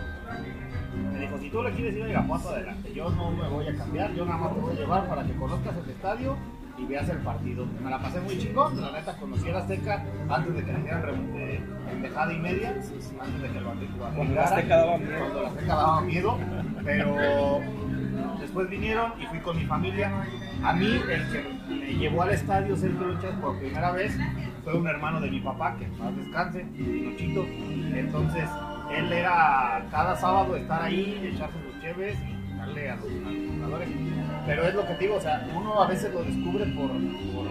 me 1.12 1.20
dijo, 1.20 1.40
si 1.40 1.50
tú 1.50 1.64
le 1.64 1.72
quieres 1.72 1.96
ir 1.96 2.04
a 2.04 2.10
Irapuato, 2.10 2.50
adelante. 2.50 2.94
Yo 2.94 3.10
no 3.10 3.32
me 3.32 3.48
voy 3.50 3.68
a 3.68 3.76
cambiar, 3.76 4.14
yo 4.14 4.24
nada 4.24 4.38
más 4.38 4.54
te 4.54 4.60
voy 4.60 4.76
a 4.76 4.80
llevar 4.80 5.10
para 5.10 5.24
que 5.24 5.34
conozcas 5.34 5.76
el 5.84 5.90
estadio 5.90 6.38
y 6.78 6.86
veas 6.86 7.10
el 7.10 7.18
partido. 7.18 7.66
Me 7.84 7.90
la 7.90 8.00
pasé 8.00 8.22
muy 8.22 8.38
chingón, 8.38 8.80
la 8.80 8.92
neta 8.92 9.18
conocí 9.18 9.50
a 9.50 9.54
la 9.54 9.60
Azteca 9.60 10.06
antes 10.30 10.54
de 10.54 10.64
que 10.64 10.72
le 10.72 10.80
dieran 10.82 11.32
eh, 11.36 11.60
pendejada 11.88 12.32
y 12.32 12.38
media, 12.38 12.70
antes 12.70 13.42
de 13.42 13.48
que 13.50 13.60
lo 13.60 13.74
lo 13.74 14.16
Cuando 14.16 14.36
la 14.36 14.44
Azteca 14.44 14.78
daba 14.78 14.98
miedo. 15.00 15.20
Cuando 15.20 15.42
la 15.42 15.48
Azteca 15.48 15.76
daba 15.76 16.02
miedo, 16.02 16.38
pero 16.84 17.62
después 18.40 18.70
vinieron 18.70 19.14
y 19.20 19.26
fui 19.26 19.40
con 19.40 19.58
mi 19.58 19.66
familia. 19.66 20.12
A 20.64 20.74
mí, 20.74 21.02
el 21.10 21.32
que 21.32 21.44
me 21.70 21.94
llevó 21.96 22.22
al 22.22 22.30
estadio 22.30 22.78
Sergio 22.78 23.08
Luchas 23.08 23.34
por 23.42 23.58
primera 23.58 23.92
vez 23.92 24.16
fue 24.64 24.78
un 24.78 24.88
hermano 24.88 25.20
de 25.22 25.32
mi 25.32 25.40
papá, 25.40 25.76
que 25.80 25.86
paz 25.86 26.16
descanse, 26.16 26.66
Luchito. 26.78 27.46
Entonces, 27.96 28.48
él 28.92 29.12
era 29.12 29.86
cada 29.92 30.16
sábado 30.16 30.56
estar 30.56 30.82
ahí, 30.82 31.32
echarse 31.34 31.58
sus 31.64 31.82
cheves 31.82 32.18
y 32.20 32.58
darle 32.58 32.90
a 32.90 32.96
los, 32.96 33.06
a 33.06 33.32
los 33.32 33.56
jugadores. 33.56 33.90
Pero 34.46 34.68
es 34.68 34.76
lo 34.76 34.86
que 34.88 34.98
digo, 34.98 35.16
o 35.16 35.22
sea, 35.22 35.48
uno 35.56 35.82
a 35.82 35.88
veces 35.88 36.14
lo 36.14 36.24
descubre 36.24 36.66
por, 36.68 36.90
por 36.90 37.48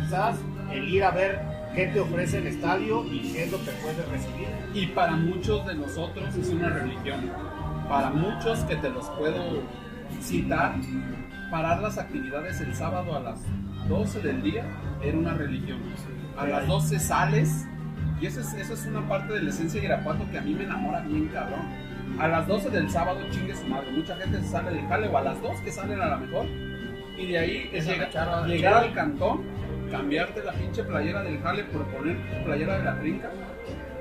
quizás 0.00 0.36
el 0.70 0.88
ir 0.88 1.04
a 1.04 1.10
ver 1.10 1.40
qué 1.74 1.86
te 1.86 2.00
ofrece 2.00 2.38
el 2.38 2.46
estadio 2.48 3.04
y 3.04 3.32
qué 3.32 3.44
es 3.44 3.52
lo 3.52 3.58
que 3.58 3.70
puedes 3.82 4.08
recibir. 4.08 4.48
y 4.74 4.86
para 4.86 5.12
muchos 5.12 5.66
de 5.66 5.74
nosotros 5.74 6.34
es 6.34 6.48
una 6.48 6.68
religión. 6.68 7.30
Para 7.88 8.10
muchos 8.10 8.60
que 8.60 8.76
te 8.76 8.90
los 8.90 9.08
puedo 9.10 9.62
citar, 10.20 10.74
parar 11.50 11.80
las 11.80 11.98
actividades 11.98 12.60
el 12.60 12.74
sábado 12.74 13.16
a 13.16 13.20
las 13.20 13.40
12 13.88 14.20
del 14.20 14.42
día 14.42 14.64
era 15.02 15.18
una 15.18 15.34
religión. 15.34 15.78
A 16.36 16.46
las 16.46 16.66
12 16.66 16.98
sales 16.98 17.66
y 18.22 18.26
esa 18.26 18.40
es, 18.40 18.54
esa 18.54 18.74
es 18.74 18.86
una 18.86 19.06
parte 19.08 19.34
de 19.34 19.42
la 19.42 19.50
esencia 19.50 19.80
de 19.80 19.86
Irapuato 19.88 20.24
que 20.30 20.38
a 20.38 20.42
mí 20.42 20.54
me 20.54 20.64
enamora 20.64 21.00
bien 21.00 21.26
cabrón. 21.28 21.60
A 22.20 22.28
las 22.28 22.46
12 22.46 22.70
del 22.70 22.88
sábado 22.90 23.18
chingue 23.30 23.54
su 23.54 23.66
madre. 23.66 23.90
Mucha 23.90 24.16
gente 24.16 24.38
se 24.40 24.48
sale 24.48 24.70
del 24.70 24.86
jale 24.86 25.08
o 25.08 25.18
a 25.18 25.22
las 25.22 25.42
2 25.42 25.60
que 25.60 25.72
salen 25.72 26.00
a 26.00 26.06
la 26.06 26.16
mejor. 26.18 26.46
Y 27.18 27.26
de 27.26 27.38
ahí 27.38 27.70
es 27.72 27.84
llega- 27.86 28.08
llegar 28.46 28.74
al 28.84 28.92
cantón, 28.94 29.42
cambiarte 29.90 30.42
la 30.44 30.52
pinche 30.52 30.84
playera 30.84 31.22
del 31.22 31.40
jale 31.40 31.64
por 31.64 31.84
poner 31.86 32.16
playera 32.44 32.78
de 32.78 32.84
la 32.84 32.98
trinca. 33.00 33.30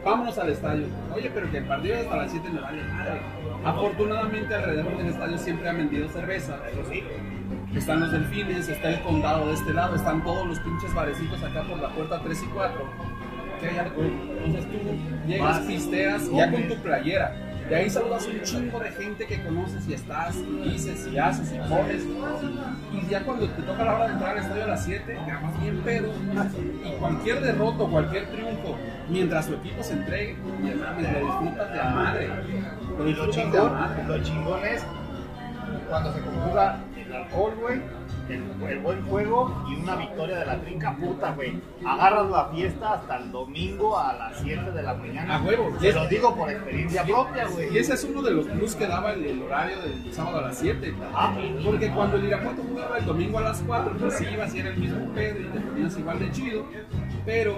Vámonos 0.06 0.38
al 0.40 0.50
estadio. 0.50 0.86
Oye, 1.16 1.32
pero 1.34 1.50
que 1.52 1.58
el 1.60 1.66
partido 1.66 1.96
es 1.96 2.08
a 2.08 2.16
las 2.18 2.32
7 2.32 2.50
me 2.50 2.60
vale 2.62 2.84
madre. 2.84 3.22
Afortunadamente 3.64 4.54
alrededor 4.54 4.98
del 4.98 5.08
estadio 5.08 5.38
siempre 5.38 5.70
han 5.70 5.78
vendido 5.78 6.08
cerveza. 6.10 6.58
Eso 6.72 6.84
sí, 6.92 7.04
Están 7.76 8.02
los 8.02 8.12
delfines, 8.12 8.68
está 8.68 8.90
el 8.90 9.00
condado 9.02 9.48
de 9.48 9.54
este 9.54 9.74
lado, 9.74 9.96
están 9.96 10.22
todos 10.24 10.46
los 10.46 10.60
pinches 10.60 10.94
barecitos 10.94 11.42
acá 11.42 11.64
por 11.64 11.80
la 11.80 11.90
puerta 11.90 12.20
3 12.22 12.44
y 12.44 12.46
4. 12.48 12.86
Entonces 13.64 14.72
tú 14.72 15.28
llegas, 15.28 15.60
pisteas 15.60 16.32
ya 16.32 16.52
con 16.52 16.68
tu 16.68 16.76
playera. 16.78 17.36
De 17.70 17.78
ahí 17.78 17.90
saludas 17.90 18.28
un 18.28 18.42
chingo 18.42 18.80
de 18.82 18.92
gente 18.92 19.26
que 19.26 19.42
conoces 19.44 19.88
y 19.88 19.94
estás, 19.94 20.36
y 20.36 20.72
dices, 20.72 21.08
y 21.08 21.18
haces, 21.18 21.54
y 21.54 21.58
pones. 21.70 22.04
Y 22.92 23.10
ya 23.10 23.24
cuando 23.24 23.48
te 23.48 23.62
toca 23.62 23.86
la 23.86 23.96
hora 23.96 24.08
de 24.08 24.14
entrar 24.14 24.32
al 24.32 24.44
estadio 24.44 24.64
a 24.66 24.68
las 24.68 24.84
7, 24.84 25.18
grabas 25.26 25.62
bien 25.62 25.78
pedo. 25.78 26.12
Y 26.84 26.92
cualquier 27.00 27.40
derrota, 27.42 27.86
cualquier 27.90 28.30
triunfo, 28.30 28.78
mientras 29.08 29.48
tu 29.48 29.54
equipo 29.54 29.82
se 29.84 29.94
entregue, 29.94 30.36
ya 30.66 30.86
sabes, 30.86 31.14
lo 31.14 31.20
disfrutas 31.20 31.72
de 31.72 31.80
a 31.80 31.90
madre. 31.92 32.30
Lo 32.98 33.08
Y 33.08 33.14
lo 33.14 33.32
chingón, 33.32 33.74
madre. 33.74 34.04
lo 34.06 34.22
chingón 34.22 34.66
es 34.66 34.86
cuando 35.90 36.14
se 36.14 36.20
conjuga 36.20 36.80
el 36.98 37.14
alcohol, 37.14 37.54
güey, 37.62 37.82
el, 38.30 38.44
el 38.70 38.80
buen 38.80 39.02
juego 39.06 39.66
y 39.70 39.76
una 39.82 39.96
victoria 39.96 40.40
de 40.40 40.46
la 40.46 40.62
trinca, 40.62 40.96
puta, 40.96 41.32
güey. 41.34 41.60
Agarras 41.86 42.30
la 42.30 42.46
fiesta 42.46 42.94
hasta 42.94 43.18
el 43.18 43.32
domingo 43.32 43.98
a 44.00 44.14
las 44.14 44.40
7 44.40 44.72
de 44.72 44.84
la 44.84 44.94
mañana. 44.94 45.36
A 45.38 45.42
huevo. 45.42 45.70
Te 45.80 45.92
lo 45.92 46.08
digo 46.08 46.36
por 46.36 46.50
experiencia 46.50 47.04
propia, 47.04 47.46
güey. 47.48 47.74
Y 47.74 47.78
ese 47.80 47.94
es 47.96 48.04
uno 48.06 48.22
de 48.22 48.32
los 48.32 48.46
plus 48.48 48.76
que 48.76 48.88
daba 48.88 49.12
el, 49.14 49.26
el 49.26 49.42
horario 49.42 49.78
del 49.82 50.14
sábado 50.14 50.40
a 50.40 50.42
las 50.44 50.58
7. 50.58 50.94
Ah, 51.14 51.34
Porque 51.66 51.90
cuando 51.92 52.18
el 52.18 52.26
Irapuato 52.26 52.62
jugaba 52.64 52.98
el 53.00 53.06
domingo 53.06 53.40
a 53.40 53.42
las 53.42 53.62
4, 53.66 53.96
pues 54.00 54.18
sí 54.18 54.26
ibas 54.32 54.54
y 54.56 54.60
era 54.60 54.70
el 54.70 54.78
mismo 54.78 55.14
pedo 55.14 55.40
y 55.40 55.44
te 55.46 55.60
ponías 55.60 55.98
igual 55.98 56.20
de 56.20 56.32
chido. 56.32 56.66
Pero, 57.26 57.56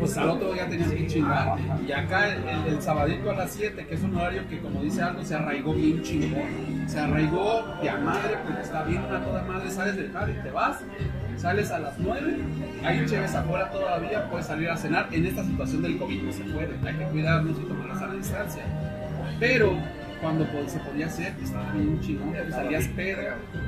pues 0.00 0.16
al 0.18 0.30
otro 0.30 0.52
día 0.52 0.68
tenías 0.68 0.90
que 0.90 1.06
chingarte. 1.06 1.62
Y 1.86 1.92
acá 1.92 2.28
el, 2.34 2.42
el- 2.48 2.74
el 2.74 2.82
sabadito 2.82 3.30
a 3.30 3.34
las 3.34 3.52
7, 3.52 3.86
que 3.86 3.94
es 3.94 4.02
un 4.02 4.16
horario 4.16 4.42
que, 4.48 4.58
como 4.60 4.80
dice 4.82 5.02
Aldo, 5.02 5.22
se 5.22 5.34
arraigó 5.36 5.72
bien 5.74 6.02
chingón. 6.02 6.88
Se 6.88 6.98
arraigó 6.98 7.62
de 7.80 7.90
a 7.90 7.96
madre 7.98 8.36
porque 8.44 8.62
está 8.62 8.82
bien 8.84 9.02
a 9.04 9.20
toda 9.24 9.42
madre. 9.44 9.53
Sales 9.70 9.96
del 9.96 10.06
y 10.06 10.42
te 10.42 10.50
vas. 10.50 10.78
Sales 11.36 11.70
a 11.70 11.78
las 11.78 11.98
9, 11.98 12.38
hay 12.84 13.06
chéves 13.06 13.34
afuera 13.34 13.70
todavía, 13.70 14.28
puedes 14.30 14.46
salir 14.46 14.68
a 14.68 14.76
cenar. 14.76 15.08
En 15.12 15.26
esta 15.26 15.44
situación 15.44 15.82
del 15.82 15.98
COVID 15.98 16.22
no 16.22 16.32
se 16.32 16.44
puede, 16.44 16.78
hay 16.86 16.94
que 16.96 17.04
cuidarnos 17.04 17.58
y 17.58 17.62
tomar 17.64 17.88
la 17.88 18.14
distancia. 18.14 18.62
Pero 19.38 19.76
cuando 20.24 20.46
se 20.66 20.78
podía 20.80 21.04
hacer, 21.04 21.34
estaba 21.42 21.70
bien 21.72 22.00
chingón, 22.00 22.34
salías 22.50 22.88
pedo 22.88 23.20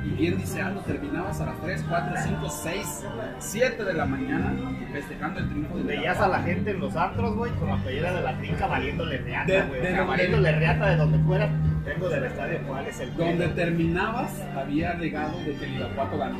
y 0.03 0.09
bien 0.09 0.37
dice 0.39 0.59
algo, 0.59 0.81
terminabas 0.81 1.39
a 1.39 1.45
las 1.45 1.61
3, 1.61 1.85
4, 1.87 2.15
5, 2.23 2.49
6, 2.49 3.05
7 3.37 3.83
de 3.83 3.93
la 3.93 4.05
mañana 4.07 4.55
festejando 4.91 5.39
el 5.39 5.49
triunfo 5.49 5.77
de 5.77 5.83
Veías 5.83 6.19
a 6.19 6.27
la 6.27 6.39
gente 6.41 6.71
en 6.71 6.79
los 6.79 6.95
antros, 6.95 7.35
güey, 7.35 7.51
con 7.53 7.69
la 7.69 7.77
playera 7.77 8.11
de 8.11 8.21
la 8.23 8.37
trinca 8.39 8.65
valiéndole 8.65 9.17
reata, 9.19 9.65
güey. 9.67 9.81
O 9.81 9.83
sea, 9.83 10.03
valiéndole 10.03 10.51
reata 10.53 10.89
de 10.89 10.95
donde 10.95 11.19
fuera. 11.19 11.47
Vengo 11.85 12.09
del 12.09 12.23
estadio, 12.23 12.59
¿cuál 12.67 12.87
es 12.87 12.99
el 13.01 13.15
Donde 13.15 13.45
pedo? 13.45 13.55
terminabas 13.55 14.41
había 14.55 14.95
legado 14.95 15.37
de 15.37 15.53
que 15.53 15.65
el 15.65 15.75
Irapuato 15.75 16.17
ganó. 16.17 16.39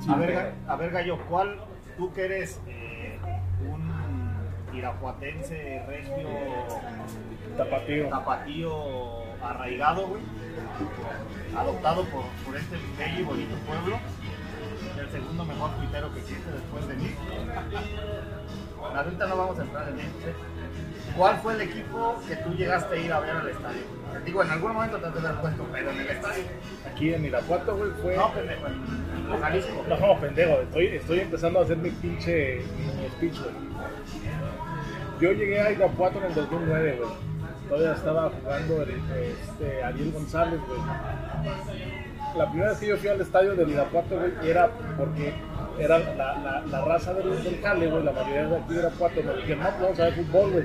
Sin 0.00 0.12
A 0.12 0.16
ver, 0.16 0.52
a 0.68 0.76
ver, 0.76 0.90
Gallo, 0.92 1.18
¿cuál 1.28 1.58
tú 1.96 2.12
que 2.12 2.26
eres 2.26 2.60
eh, 2.68 3.18
un 3.68 3.90
irapuatense 4.72 5.82
regio 5.88 6.14
Tapatío. 7.56 8.08
tapatío 8.08 8.72
arraigado, 9.42 10.08
güey? 10.08 10.22
Adoptado 11.56 12.04
por, 12.04 12.24
por 12.44 12.56
este 12.56 12.76
bello 12.98 13.20
y 13.20 13.22
bonito 13.22 13.54
pueblo. 13.66 13.98
El 15.00 15.10
segundo 15.10 15.44
mejor 15.44 15.70
tuitero 15.76 16.12
que 16.12 16.20
existe 16.20 16.50
después 16.50 16.88
de 16.88 16.94
mí. 16.94 17.14
Ahorita 18.94 19.26
no 19.26 19.36
vamos 19.36 19.58
a 19.58 19.62
entrar 19.62 19.88
en 19.88 20.00
eso. 20.00 20.08
¿eh? 20.08 20.34
¿Cuál 21.16 21.38
fue 21.38 21.54
el 21.54 21.60
equipo 21.62 22.20
que 22.28 22.36
tú 22.36 22.50
llegaste 22.54 22.94
a 22.94 22.98
ir 22.98 23.12
a 23.12 23.20
ver 23.20 23.30
al 23.30 23.48
estadio? 23.48 23.82
Digo, 24.24 24.42
en 24.42 24.50
algún 24.50 24.72
momento 24.72 24.98
te 24.98 25.06
has 25.06 25.14
de 25.14 25.20
haber 25.20 25.40
puesto, 25.40 25.66
pero 25.72 25.90
en 25.90 26.00
el 26.00 26.08
estadio. 26.08 26.44
Aquí 26.90 27.14
en 27.14 27.24
Irapuato, 27.24 27.76
güey, 27.76 27.90
fue. 28.02 28.16
No, 28.16 28.32
pendejo, 28.32 28.66
en 28.66 29.40
Jalisco. 29.40 29.84
No, 29.88 30.20
pendejo, 30.20 30.60
estoy, 30.60 30.86
estoy 30.86 31.20
empezando 31.20 31.60
a 31.60 31.62
hacer 31.62 31.76
mi 31.78 31.90
pinche 31.90 32.62
mi 32.76 33.08
speech, 33.08 33.40
güey. 33.40 33.54
Yo 35.20 35.32
llegué 35.32 35.60
a 35.60 35.70
Irapuato 35.72 36.18
en 36.18 36.24
el 36.24 36.34
2009, 36.34 36.98
güey. 37.00 37.35
Todavía 37.68 37.92
estaba 37.92 38.30
jugando 38.30 38.82
este, 38.82 39.82
Ariel 39.82 40.12
González, 40.12 40.60
güey. 40.68 40.80
La 42.36 42.50
primera 42.50 42.70
vez 42.70 42.78
que 42.80 42.86
yo 42.88 42.96
fui 42.96 43.08
al 43.08 43.20
estadio 43.20 43.54
del 43.54 43.70
Irapuato, 43.70 44.16
güey, 44.18 44.32
era 44.48 44.68
porque 44.96 45.32
era 45.78 45.98
la, 45.98 46.62
la, 46.70 46.84
raza 46.84 47.14
del, 47.14 47.42
del 47.42 47.60
Cale, 47.60 47.86
güey, 47.88 48.04
la 48.04 48.12
mayoría 48.12 48.46
de 48.46 48.56
aquí 48.56 48.74
de 48.74 48.80
Irapuato, 48.80 49.22
me 49.22 49.34
dijeron, 49.36 49.64
no, 49.64 49.70
vamos 49.82 50.00
a 50.00 50.04
ver 50.04 50.14
fútbol, 50.14 50.50
güey. 50.52 50.64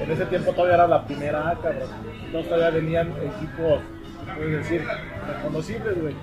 En 0.00 0.10
ese 0.10 0.24
tiempo 0.26 0.52
todavía 0.52 0.74
era 0.76 0.86
la 0.88 1.04
primera 1.04 1.50
A, 1.50 1.54
cabrón. 1.56 1.88
Entonces 2.24 2.48
todavía 2.50 2.70
venían 2.70 3.08
equipos, 3.10 3.80
puedes 4.36 4.52
decir, 4.58 4.84
reconocibles, 5.36 6.00
güey. 6.00 6.14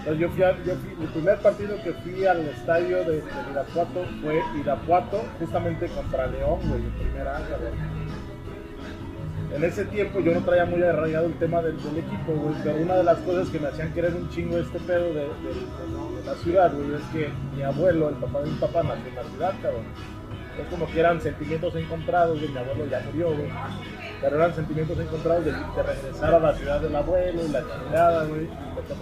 Entonces 0.00 0.18
yo 0.20 0.28
fui, 0.30 0.42
a- 0.42 0.56
yo 0.64 0.74
fui- 0.74 0.96
el 1.04 1.08
primer 1.10 1.38
partido 1.38 1.76
que 1.84 1.92
fui 1.92 2.24
al 2.26 2.40
estadio 2.48 2.98
de, 3.04 3.16
de 3.20 3.22
Irapuato 3.52 4.04
fue 4.22 4.40
Irapuato, 4.58 5.22
justamente 5.38 5.86
contra 5.88 6.26
León, 6.26 6.58
güey, 6.68 6.82
en 6.82 6.90
primera 6.90 7.36
A, 7.36 7.40
cabrón. 7.42 7.99
En 9.54 9.64
ese 9.64 9.84
tiempo 9.86 10.20
yo 10.20 10.32
no 10.32 10.40
traía 10.42 10.64
muy 10.64 10.82
arraigado 10.82 11.26
el 11.26 11.34
tema 11.34 11.60
del, 11.60 11.74
equipo, 11.74 12.32
güey, 12.32 12.54
pero 12.62 12.76
una 12.76 12.96
de 12.96 13.04
las 13.04 13.18
cosas 13.18 13.48
que 13.48 13.58
me 13.58 13.68
hacían 13.68 13.92
querer 13.92 14.14
un 14.14 14.28
chingo 14.30 14.58
este 14.58 14.78
pedo 14.80 15.12
de, 15.12 15.26
la 16.24 16.34
ciudad, 16.36 16.72
güey, 16.72 16.94
es 16.94 17.02
que 17.12 17.28
mi 17.56 17.62
abuelo, 17.62 18.10
el 18.10 18.16
papá 18.16 18.40
de 18.40 18.50
mi 18.50 18.56
papá, 18.56 18.82
nació 18.82 19.08
en 19.08 19.14
la 19.16 19.24
ciudad, 19.24 19.54
cabrón. 19.62 19.84
Es 20.60 20.66
como 20.68 20.86
que 20.86 21.00
eran 21.00 21.20
sentimientos 21.20 21.74
encontrados, 21.74 22.38
güey, 22.38 22.52
mi 22.52 22.58
abuelo 22.58 22.86
ya 22.86 23.00
murió, 23.06 23.28
güey. 23.28 23.50
Pero 24.20 24.36
eran 24.36 24.54
sentimientos 24.54 24.98
encontrados 24.98 25.44
de, 25.44 25.52
regresar 25.52 26.34
a 26.34 26.38
la 26.38 26.54
ciudad 26.54 26.80
del 26.80 26.94
abuelo 26.94 27.42
y 27.44 27.48
la 27.48 27.62
chingada, 27.62 28.24
güey. 28.26 28.48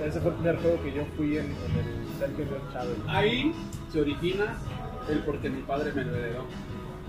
Ese 0.07 0.21
fue 0.21 0.31
el 0.31 0.37
primer 0.37 0.57
juego 0.59 0.83
que 0.83 0.93
yo 0.93 1.05
fui 1.17 1.37
en, 1.37 1.47
en 1.47 1.79
el 1.79 2.19
Sergio 2.19 2.47
Chávez. 2.73 2.97
Ahí 3.09 3.53
se 3.93 4.01
origina 4.01 4.57
el 5.09 5.19
porque 5.21 5.51
mi 5.51 5.63
padre 5.63 5.93
me 5.93 6.05
lo 6.05 6.15
heredó. 6.15 6.45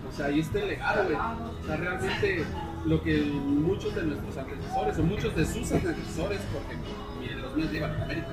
O 0.10 0.16
sea, 0.16 0.26
ahí 0.28 0.40
está 0.40 0.60
el 0.60 0.68
legado, 0.70 1.04
güey. 1.04 1.16
O 1.16 1.66
sea, 1.66 1.76
realmente 1.78 2.44
lo 2.86 3.02
que 3.04 3.22
muchos 3.22 3.94
de 3.96 4.04
nuestros 4.04 4.38
antecesores, 4.38 4.98
o 5.00 5.04
muchos 5.04 5.36
de 5.36 5.46
sus 5.46 5.72
antecesores, 5.72 6.40
porque 6.54 6.76
miren, 7.20 7.42
los 7.42 7.56
míos 7.56 7.72
llevan 7.72 7.92
a 7.92 8.04
América, 8.04 8.28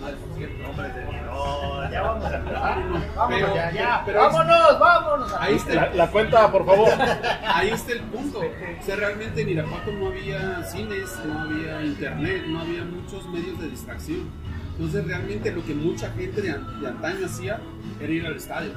madre, 0.00 0.16
por 0.16 0.36
cierto. 0.36 0.68
Hombre, 0.68 0.88
no, 1.26 1.90
ya 1.92 2.02
vamos 2.02 2.24
a 2.24 2.36
empezar. 2.36 2.74
Pero- 2.76 3.14
Vámonos 3.16 3.54
ya, 3.54 3.70
ya. 3.72 4.02
pero- 4.04 4.18
vámonos, 4.20 4.78
vámonos. 4.80 5.32
Ahí 5.38 5.54
está, 5.54 5.74
La, 5.74 5.94
la 5.94 6.06
cuenta, 6.10 6.50
por 6.50 6.66
favor. 6.66 6.88
ahí 7.54 7.70
está 7.70 7.92
el 7.92 8.00
punto. 8.02 8.40
O 8.40 8.82
sea, 8.84 8.96
realmente 8.96 9.42
en 9.42 9.48
Irapuato 9.50 9.92
no 9.92 10.08
había 10.08 10.64
cines, 10.64 11.16
no 11.24 11.40
había 11.40 11.82
internet, 11.84 12.44
no 12.48 12.60
había 12.60 12.84
muchos 12.84 13.26
medios 13.28 13.60
de 13.60 13.68
distracción. 13.68 14.28
Entonces, 14.72 15.06
realmente 15.06 15.52
lo 15.52 15.64
que 15.64 15.74
mucha 15.74 16.10
gente 16.12 16.40
de 16.42 16.50
antaño 16.50 17.26
hacía 17.26 17.60
era 18.00 18.12
ir 18.12 18.26
al 18.26 18.36
estadio. 18.36 18.72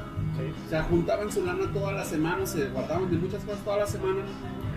O 0.65 0.69
sea, 0.69 0.83
juntaban 0.83 1.31
su 1.31 1.45
lana 1.45 1.71
toda 1.71 1.91
la 1.93 2.03
semana, 2.03 2.45
se 2.45 2.65
guardaban 2.69 3.09
de 3.09 3.17
muchas 3.17 3.43
cosas 3.43 3.63
toda 3.63 3.77
la 3.77 3.87
semana 3.87 4.21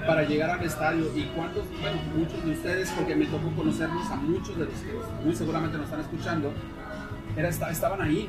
para 0.07 0.23
llegar 0.25 0.51
al 0.51 0.65
estadio. 0.65 1.05
¿Y 1.17 1.23
cuántos? 1.35 1.65
Bueno, 1.81 1.99
muchos 2.17 2.45
de 2.45 2.53
ustedes, 2.53 2.91
porque 2.91 3.17
me 3.17 3.27
tocó 3.27 3.51
conocerlos 3.57 4.07
a 4.11 4.17
muchos 4.17 4.57
de 4.57 4.65
los 4.67 4.75
que 4.75 5.25
muy 5.25 5.35
seguramente 5.35 5.77
nos 5.79 5.87
están 5.87 6.01
escuchando, 6.01 6.53
era, 7.37 7.49
esta- 7.49 7.71
estaban 7.71 8.01
ahí 8.03 8.29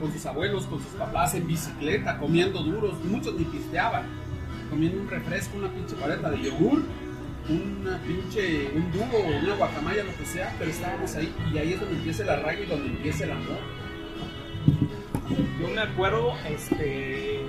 con 0.00 0.12
sus 0.12 0.24
abuelos, 0.26 0.64
con 0.66 0.78
sus 0.78 0.92
papás 0.92 1.34
en 1.34 1.46
bicicleta, 1.46 2.18
comiendo 2.18 2.62
duros. 2.62 2.94
Muchos 3.04 3.34
ni 3.34 3.44
pisteaban, 3.44 4.04
comiendo 4.70 5.00
un 5.00 5.08
refresco, 5.08 5.58
una 5.58 5.68
pinche 5.68 5.96
paleta 5.96 6.30
de 6.30 6.42
yogur, 6.42 6.82
una 7.48 7.98
pinche, 7.98 8.70
un 8.74 8.90
dúo, 8.92 9.04
una 9.42 9.54
guacamaya, 9.54 10.02
lo 10.04 10.16
que 10.16 10.24
sea, 10.26 10.54
pero 10.58 10.70
estábamos 10.70 11.14
ahí 11.16 11.32
y 11.52 11.58
ahí 11.58 11.72
es 11.74 11.80
donde 11.80 11.96
empieza 11.96 12.22
el 12.24 12.30
arraigo 12.30 12.62
y 12.64 12.66
donde 12.66 12.86
empieza 12.88 13.24
el 13.24 13.30
amor. 13.32 13.58
Yo 15.28 15.68
me 15.68 15.80
acuerdo 15.80 16.34
este, 16.48 17.44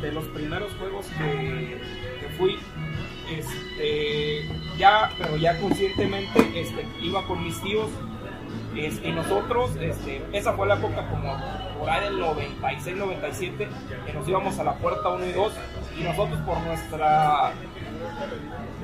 de 0.00 0.12
los 0.12 0.24
primeros 0.26 0.72
juegos 0.74 1.06
que, 1.06 1.78
fui. 2.36 2.56
Este, 3.30 4.48
ya, 4.78 5.10
pero 5.18 5.36
ya 5.36 5.58
conscientemente 5.60 6.60
este, 6.60 6.86
iba 7.00 7.26
con 7.26 7.44
mis 7.44 7.60
tíos. 7.62 7.90
Este, 8.76 9.08
y 9.08 9.12
nosotros, 9.12 9.76
este, 9.76 10.24
esa 10.32 10.52
fue 10.54 10.66
la 10.66 10.74
época 10.74 11.08
como 11.10 11.36
por 11.78 11.90
ahí 11.90 12.04
del 12.04 12.18
96, 12.18 12.96
97, 12.96 13.68
que 14.06 14.12
nos 14.12 14.28
íbamos 14.28 14.58
a 14.58 14.64
la 14.64 14.74
puerta 14.74 15.08
1 15.08 15.26
y 15.26 15.32
2. 15.32 15.52
Y 15.98 16.02
nosotros 16.02 16.40
por 16.40 16.58
nuestra 16.60 17.52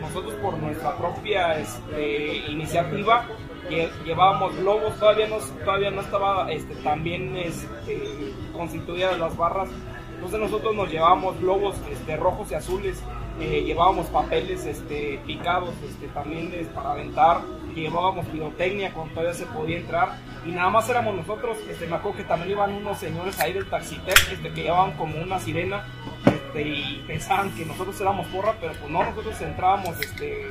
nosotros 0.00 0.34
por 0.34 0.58
nuestra 0.58 0.96
propia 0.96 1.58
este, 1.58 2.36
iniciativa 2.50 3.26
lle- 3.70 3.90
llevábamos 4.04 4.56
globos, 4.56 4.98
todavía 4.98 5.28
no, 5.28 5.36
todavía 5.64 5.90
no 5.90 6.00
estaba 6.00 6.50
este, 6.52 6.74
tan 6.76 7.02
bien 7.02 7.36
este, 7.36 8.32
constituidas 8.52 9.18
las 9.18 9.36
barras, 9.36 9.68
entonces 10.14 10.38
nosotros 10.40 10.74
nos 10.74 10.90
llevábamos 10.90 11.38
globos 11.40 11.76
este, 11.90 12.16
rojos 12.16 12.50
y 12.50 12.54
azules, 12.54 13.02
eh, 13.40 13.62
llevábamos 13.66 14.06
papeles 14.06 14.64
este, 14.64 15.20
picados 15.26 15.74
este, 15.84 16.06
también 16.08 16.52
es 16.54 16.68
para 16.68 16.92
aventar, 16.92 17.40
llevábamos 17.74 18.26
pirotecnia 18.26 18.92
cuando 18.92 19.12
todavía 19.14 19.34
se 19.34 19.46
podía 19.46 19.78
entrar 19.78 20.16
y 20.46 20.52
nada 20.52 20.70
más 20.70 20.88
éramos 20.88 21.16
nosotros, 21.16 21.58
este, 21.68 21.86
me 21.88 21.96
acuerdo 21.96 22.18
que 22.18 22.24
también 22.24 22.52
iban 22.52 22.72
unos 22.72 22.98
señores 22.98 23.38
ahí 23.40 23.52
del 23.52 23.68
Taxitec 23.68 24.32
este, 24.32 24.52
que 24.52 24.62
llevaban 24.62 24.92
como 24.92 25.18
una 25.20 25.40
sirena 25.40 25.84
este, 26.26 26.62
y 26.62 27.04
pensaban 27.08 27.50
que 27.56 27.64
nosotros 27.66 28.00
éramos 28.00 28.26
porra, 28.28 28.54
pero 28.60 28.72
pues 28.74 28.88
no, 28.90 29.02
nosotros 29.02 29.40
entrábamos 29.40 29.98
este, 30.00 30.46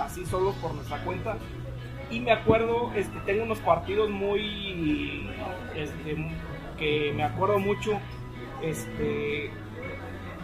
así 0.00 0.26
solos 0.26 0.56
por 0.56 0.74
nuestra 0.74 0.98
cuenta. 1.04 1.36
Y 2.12 2.20
me 2.20 2.32
acuerdo, 2.32 2.92
este, 2.94 3.18
tengo 3.26 3.44
unos 3.44 3.58
partidos 3.60 4.10
muy, 4.10 5.28
este, 5.74 6.16
que 6.78 7.12
me 7.16 7.24
acuerdo 7.24 7.58
mucho, 7.58 7.98
este, 8.62 9.50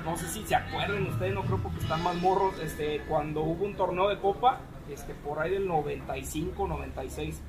no 0.04 0.16
sé 0.16 0.26
si 0.28 0.42
se 0.44 0.54
acuerdan 0.54 1.06
ustedes, 1.06 1.34
no 1.34 1.42
creo 1.42 1.58
porque 1.58 1.78
están 1.80 2.02
más 2.02 2.16
morros, 2.16 2.58
este, 2.60 3.00
cuando 3.08 3.42
hubo 3.42 3.64
un 3.66 3.74
torneo 3.74 4.08
de 4.08 4.18
copa, 4.18 4.60
este, 4.90 5.12
por 5.14 5.38
ahí 5.40 5.50
del 5.50 5.66
95, 5.68 6.66
96, 6.66 7.42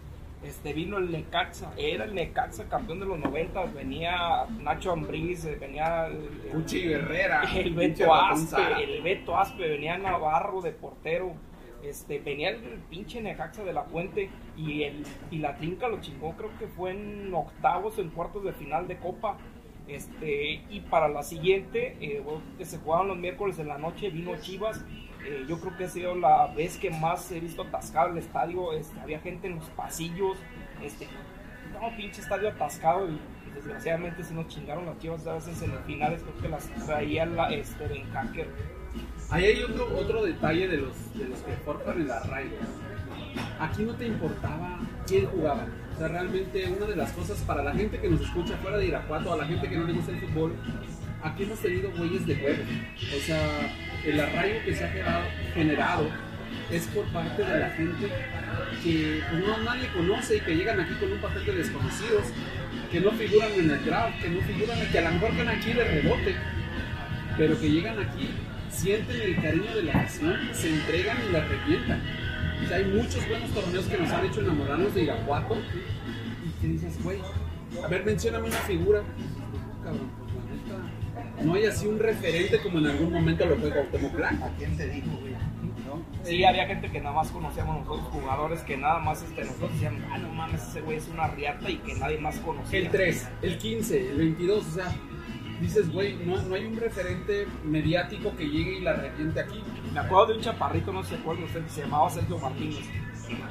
este, 0.44 0.74
vino 0.74 0.98
el 0.98 1.12
Necaxa, 1.12 1.72
era 1.78 2.06
el 2.06 2.14
Necaxa 2.16 2.66
campeón 2.70 3.00
de 3.00 3.06
los 3.06 3.20
90, 3.20 3.64
venía 3.76 4.46
Nacho 4.62 4.92
Ambriz, 4.92 5.46
venía 5.60 6.08
el, 6.08 6.18
el- 6.46 6.52
Cuchi 6.52 6.92
Herrera, 6.92 7.44
el 7.56 7.74
pinche 7.74 8.04
Beto 8.04 8.14
Aspe, 8.14 8.84
el 8.84 9.02
Beto 9.02 9.38
Aspe, 9.38 9.68
venía 9.70 9.98
Navarro 9.98 10.62
de 10.62 10.72
portero, 10.72 11.34
este, 11.84 12.20
venía 12.20 12.50
el, 12.50 12.62
pinche 12.90 13.22
Necaxa 13.22 13.64
de 13.64 13.74
la 13.74 13.86
Puente 13.86 14.30
y 14.58 14.84
el 14.84 15.06
y 15.32 15.40
la 15.40 15.56
trinca 15.56 15.88
lo 15.88 16.02
chingó, 16.02 16.34
creo 16.36 16.50
que 16.58 16.68
fue 16.68 16.92
en 16.92 17.34
octavos, 17.34 17.98
en 18.00 18.10
cuartos 18.10 18.44
de 18.44 18.54
final 18.54 18.88
de 18.88 18.98
Copa. 18.98 19.38
Este, 19.88 20.62
y 20.70 20.82
para 20.82 21.08
la 21.08 21.24
siguiente, 21.24 21.98
eh, 22.00 22.24
que 22.60 22.66
se 22.66 22.78
jugaban 22.78 23.08
los 23.08 23.18
miércoles 23.18 23.58
en 23.58 23.68
la 23.68 23.80
noche, 23.80 24.10
vino 24.10 24.36
Chivas. 24.40 24.86
eh, 25.26 25.46
yo 25.48 25.60
creo 25.60 25.76
que 25.76 25.86
ha 25.86 25.90
sido 25.90 26.14
la 26.16 26.48
vez 26.54 26.78
que 26.78 26.92
más 26.92 27.32
he 27.32 27.40
visto 27.40 27.64
atascado 27.64 28.10
el 28.10 28.20
estadio. 28.20 28.74
Este, 28.74 29.00
había 29.00 29.20
gente 29.20 29.48
en 29.48 29.56
los 29.56 29.66
pasillos. 29.72 30.38
Este, 30.84 31.08
no, 31.74 31.96
pinche 31.98 32.22
estadio 32.22 32.50
atascado. 32.50 33.10
Y, 33.10 33.14
y 33.48 33.52
desgraciadamente 33.56 34.24
se 34.24 34.36
nos 34.36 34.48
chingaron 34.48 34.86
las 34.86 35.00
chivas 35.00 35.26
a 35.26 35.34
veces 35.34 35.60
en 35.64 35.72
los 35.72 35.84
finales. 35.86 36.22
Creo 36.22 36.38
que 36.38 36.50
las 36.50 36.70
traía 36.86 37.26
la, 37.26 37.50
este, 37.50 37.88
Ben 37.88 38.04
Hacker. 38.12 38.48
Ahí 39.32 39.46
hay 39.46 39.64
otro, 39.64 39.88
otro 39.96 40.26
detalle 40.26 40.68
de 40.68 40.78
los, 40.78 41.14
de 41.14 41.26
los 41.26 41.40
que 41.40 41.52
forjan 41.64 42.02
el 42.02 42.12
arraigo. 42.12 42.58
Aquí 43.60 43.84
no 43.84 43.94
te 43.94 44.08
importaba 44.08 44.80
quién 45.08 45.28
jugaba. 45.28 45.68
O 45.96 46.00
sea, 46.00 46.08
realmente 46.08 46.66
una 46.76 46.88
de 46.88 46.96
las 46.96 47.12
cosas 47.12 47.38
para 47.42 47.64
la 47.64 47.74
gente 47.74 48.00
que 48.00 48.10
nos 48.10 48.22
escucha 48.22 48.58
fuera 48.58 48.78
de 48.78 48.88
Irapuato, 48.88 49.34
a 49.34 49.38
la 49.38 49.46
gente 49.46 49.70
que 49.70 49.78
no 49.78 49.86
le 49.86 49.94
gusta 49.94 50.12
el 50.12 50.22
fútbol, 50.22 50.56
aquí 51.22 51.44
hemos 51.44 51.60
tenido 51.60 51.92
güeyes 51.92 52.26
de 52.26 52.34
huevo. 52.36 52.64
O 53.18 53.20
sea, 53.20 53.76
el 54.06 54.20
arraigo 54.20 54.64
que 54.66 54.74
se 54.74 54.86
ha 54.86 55.24
generado, 55.54 56.08
es 56.72 56.88
por 56.88 57.06
parte 57.08 57.44
de 57.44 57.60
la 57.60 57.70
gente 57.72 58.08
que 58.84 59.22
no 59.34 59.58
nadie 59.64 59.88
conoce 59.94 60.38
y 60.38 60.40
que 60.42 60.56
llegan 60.56 60.80
aquí 60.80 60.94
con 60.96 61.12
un 61.12 61.20
papel 61.20 61.46
de 61.46 61.56
desconocidos, 61.56 62.24
que 62.92 63.00
no 63.02 63.12
figuran 63.12 63.52
en 63.54 63.72
el 63.72 63.86
draft, 63.86 64.22
que 64.22 64.30
no 64.30 64.42
figuran, 64.42 64.80
que 64.92 65.00
a 65.00 65.02
lo 65.02 65.12
mejor 65.12 65.30
están 65.32 65.50
aquí 65.50 65.74
de 65.74 65.84
rebote, 65.84 66.36
pero 67.38 67.60
que 67.60 67.70
llegan 67.70 68.00
aquí, 68.00 68.30
sienten 68.80 69.22
el 69.22 69.36
cariño 69.42 69.76
de 69.76 69.84
la 69.84 69.94
nación, 69.94 70.36
se 70.54 70.70
entregan 70.70 71.18
y 71.28 71.32
la 71.34 71.44
revientan. 71.44 72.02
O 72.64 72.68
sea, 72.68 72.78
hay 72.78 72.86
muchos 72.86 73.28
buenos 73.28 73.50
torneos 73.52 73.86
que 73.86 73.98
nos 73.98 74.10
han 74.10 74.26
hecho 74.26 74.42
enamorarnos 74.42 74.96
de 74.96 75.04
Irapuato 75.04 75.58
y 76.46 76.62
que 76.62 76.68
dices, 76.68 77.04
güey, 77.04 77.20
a 77.84 77.88
ver, 77.88 78.06
mencióname 78.06 78.48
una 78.48 78.58
figura. 78.58 79.02
Cabrón, 79.84 80.10
pues 80.18 80.34
la 80.34 80.78
neta, 80.78 81.44
no 81.44 81.54
hay 81.56 81.66
así 81.66 81.88
un 81.88 82.00
referente 82.00 82.62
como 82.62 82.80
en 82.80 82.88
algún 82.88 83.12
momento 83.12 83.46
lo 83.46 83.58
fue 83.58 83.70
Cuauhtémoc 83.70 84.14
Blanco. 84.14 84.46
¿A 84.46 84.50
quién 84.58 84.78
te 84.78 84.88
dijo, 84.88 85.12
güey? 85.20 85.34
¿No? 85.34 86.04
Sí, 86.24 86.44
había 86.46 86.66
gente 86.68 86.90
que 86.90 87.02
nada 87.02 87.16
más 87.16 87.32
conocíamos 87.32 87.80
nosotros, 87.80 88.08
jugadores 88.12 88.62
que 88.62 88.78
nada 88.78 89.00
más 89.00 89.24
este, 89.24 89.44
nosotros 89.44 89.74
decíamos, 89.74 90.02
ah, 90.12 90.18
no 90.20 90.30
mames, 90.30 90.64
ese 90.64 90.82
güey 90.82 90.98
es 90.98 91.08
una 91.10 91.28
riata 91.28 91.70
y 91.70 91.78
que 91.78 91.96
nadie 91.96 92.18
más 92.20 92.38
conocía. 92.40 92.80
El 92.80 92.90
3, 92.90 93.30
el 93.42 93.58
15, 93.58 94.12
el 94.12 94.18
22, 94.18 94.66
o 94.66 94.72
sea, 94.72 94.96
dices, 95.60 95.92
güey, 95.92 96.16
no, 96.26 96.42
no 96.42 96.56
hay 96.56 96.66
un 96.66 96.78
referente 96.78 97.48
mediático 97.64 98.36
que 98.36 98.50
llegue 98.50 98.80
y 98.80 98.82
la 98.82 98.94
reviente 98.94 99.40
aquí. 99.40 99.64
Me 99.94 100.00
acuerdo 100.00 100.28
de 100.28 100.34
un 100.36 100.42
chaparrito, 100.42 100.92
no 100.92 101.04
se 101.04 101.16
acuerdan 101.16 101.46
ustedes, 101.46 101.72
se 101.72 101.82
llamaba 101.82 102.10
Sergio 102.10 102.38
Martínez. 102.38 102.86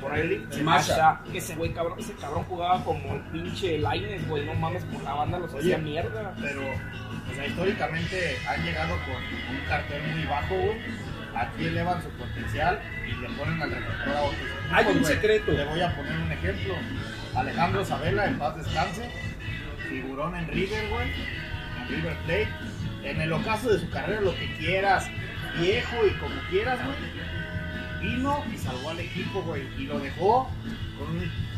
Por 0.01 0.13
ahí 0.13 0.45
Masha. 0.63 1.21
Que 1.31 1.39
ese 1.39 1.55
güey 1.55 1.73
cabrón, 1.73 1.99
ese 1.99 2.13
cabrón 2.15 2.45
jugaba 2.45 2.85
como 2.85 3.15
el 3.15 3.21
pinche 3.31 3.79
Laines, 3.79 4.29
güey, 4.29 4.45
no 4.45 4.55
mames, 4.55 4.85
por 4.85 5.03
la 5.03 5.15
banda 5.15 5.39
los 5.39 5.55
hacía 5.55 5.79
mierda. 5.79 6.35
Pero, 6.41 6.63
o 6.63 7.35
sea, 7.35 7.47
históricamente 7.47 8.37
han 8.49 8.65
llegado 8.65 8.97
con 9.05 9.57
un 9.57 9.65
cartel 9.69 10.03
muy 10.15 10.25
bajo, 10.25 10.57
güey. 10.57 10.79
Aquí 11.35 11.67
elevan 11.67 12.03
su 12.03 12.09
potencial 12.11 12.81
y 13.07 13.21
le 13.21 13.29
ponen 13.37 13.63
al 13.63 13.71
reflector 13.71 14.17
a 14.17 14.23
otros. 14.23 14.41
Hay 14.73 14.87
un 14.87 15.05
secreto. 15.05 15.53
Le 15.53 15.65
voy 15.67 15.81
a 15.81 15.95
poner 15.95 16.19
un 16.19 16.33
ejemplo. 16.33 16.75
Alejandro 17.37 17.85
Sabela, 17.85 18.27
en 18.27 18.39
paz 18.39 18.57
descanse. 18.57 19.09
Figurón 19.89 20.35
en 20.35 20.49
River, 20.49 20.89
güey. 20.89 21.07
River 21.89 22.17
Plate. 22.27 22.49
En 23.05 23.21
el 23.21 23.33
ocaso 23.33 23.71
de 23.71 23.79
su 23.81 23.89
carrera, 23.91 24.21
lo 24.21 24.35
que 24.35 24.55
quieras. 24.59 25.09
Viejo 25.61 25.97
y 26.07 26.11
como 26.19 26.35
quieras, 26.51 26.79
güey. 26.85 26.97
Vino 28.03 28.45
y 28.53 28.59
salvó 28.59 28.91
al 28.91 29.01
equipo, 29.01 29.43
güey. 29.43 29.63
Y 29.81 29.87
lo 29.87 29.99
dejó 29.99 30.49
con 30.99 31.17
un... 31.17 31.49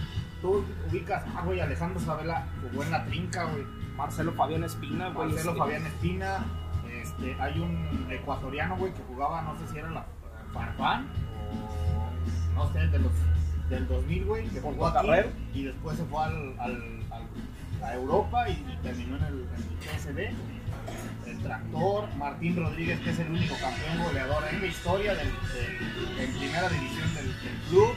Tú 0.41 0.64
ubicas, 0.89 1.22
ah, 1.37 1.43
güey, 1.45 1.61
Alejandro 1.61 2.01
Sabela 2.01 2.47
jugó 2.62 2.83
en 2.83 2.91
la 2.93 3.05
trinca, 3.05 3.45
güey. 3.45 3.64
Marcelo 3.97 4.33
Fabián 4.33 4.64
Espina, 4.64 5.11
güey. 5.11 5.28
Marcelo 5.28 5.51
este, 5.51 5.59
Fabián 5.59 5.87
Espina, 5.87 6.45
este, 7.03 7.37
hay 7.39 7.59
un 7.59 8.07
ecuatoriano, 8.11 8.76
güey, 8.76 8.95
que 8.95 9.03
jugaba, 9.03 9.43
no 9.43 9.55
sé 9.59 9.68
si 9.70 9.78
era 9.78 9.91
la 9.91 10.07
Farfán 10.55 11.07
o 11.53 12.11
no 12.55 12.72
sé, 12.72 12.87
de 12.87 12.99
los 12.99 13.12
del 13.68 13.87
2000, 13.87 14.24
güey, 14.24 14.49
que 14.49 14.61
jugó 14.62 14.87
aquí 14.87 15.09
y 15.53 15.64
después 15.64 15.99
se 15.99 16.05
fue 16.07 16.24
al- 16.24 16.99
a 17.83 17.95
Europa 17.95 18.49
y, 18.49 18.55
terminó 18.83 19.16
en 19.16 19.24
el, 19.24 19.47
en 20.09 20.18
el. 20.18 20.35
El 21.26 21.39
tractor, 21.43 22.09
Martín 22.16 22.57
Rodríguez, 22.57 22.99
que 23.01 23.11
es 23.11 23.18
el 23.20 23.31
único 23.31 23.55
campeón 23.61 24.03
goleador 24.05 24.43
en 24.51 24.61
la 24.61 24.66
historia 24.66 25.14
del, 25.14 25.28
en 26.18 26.33
primera 26.39 26.68
división 26.68 27.14
del, 27.14 27.33
club. 27.68 27.95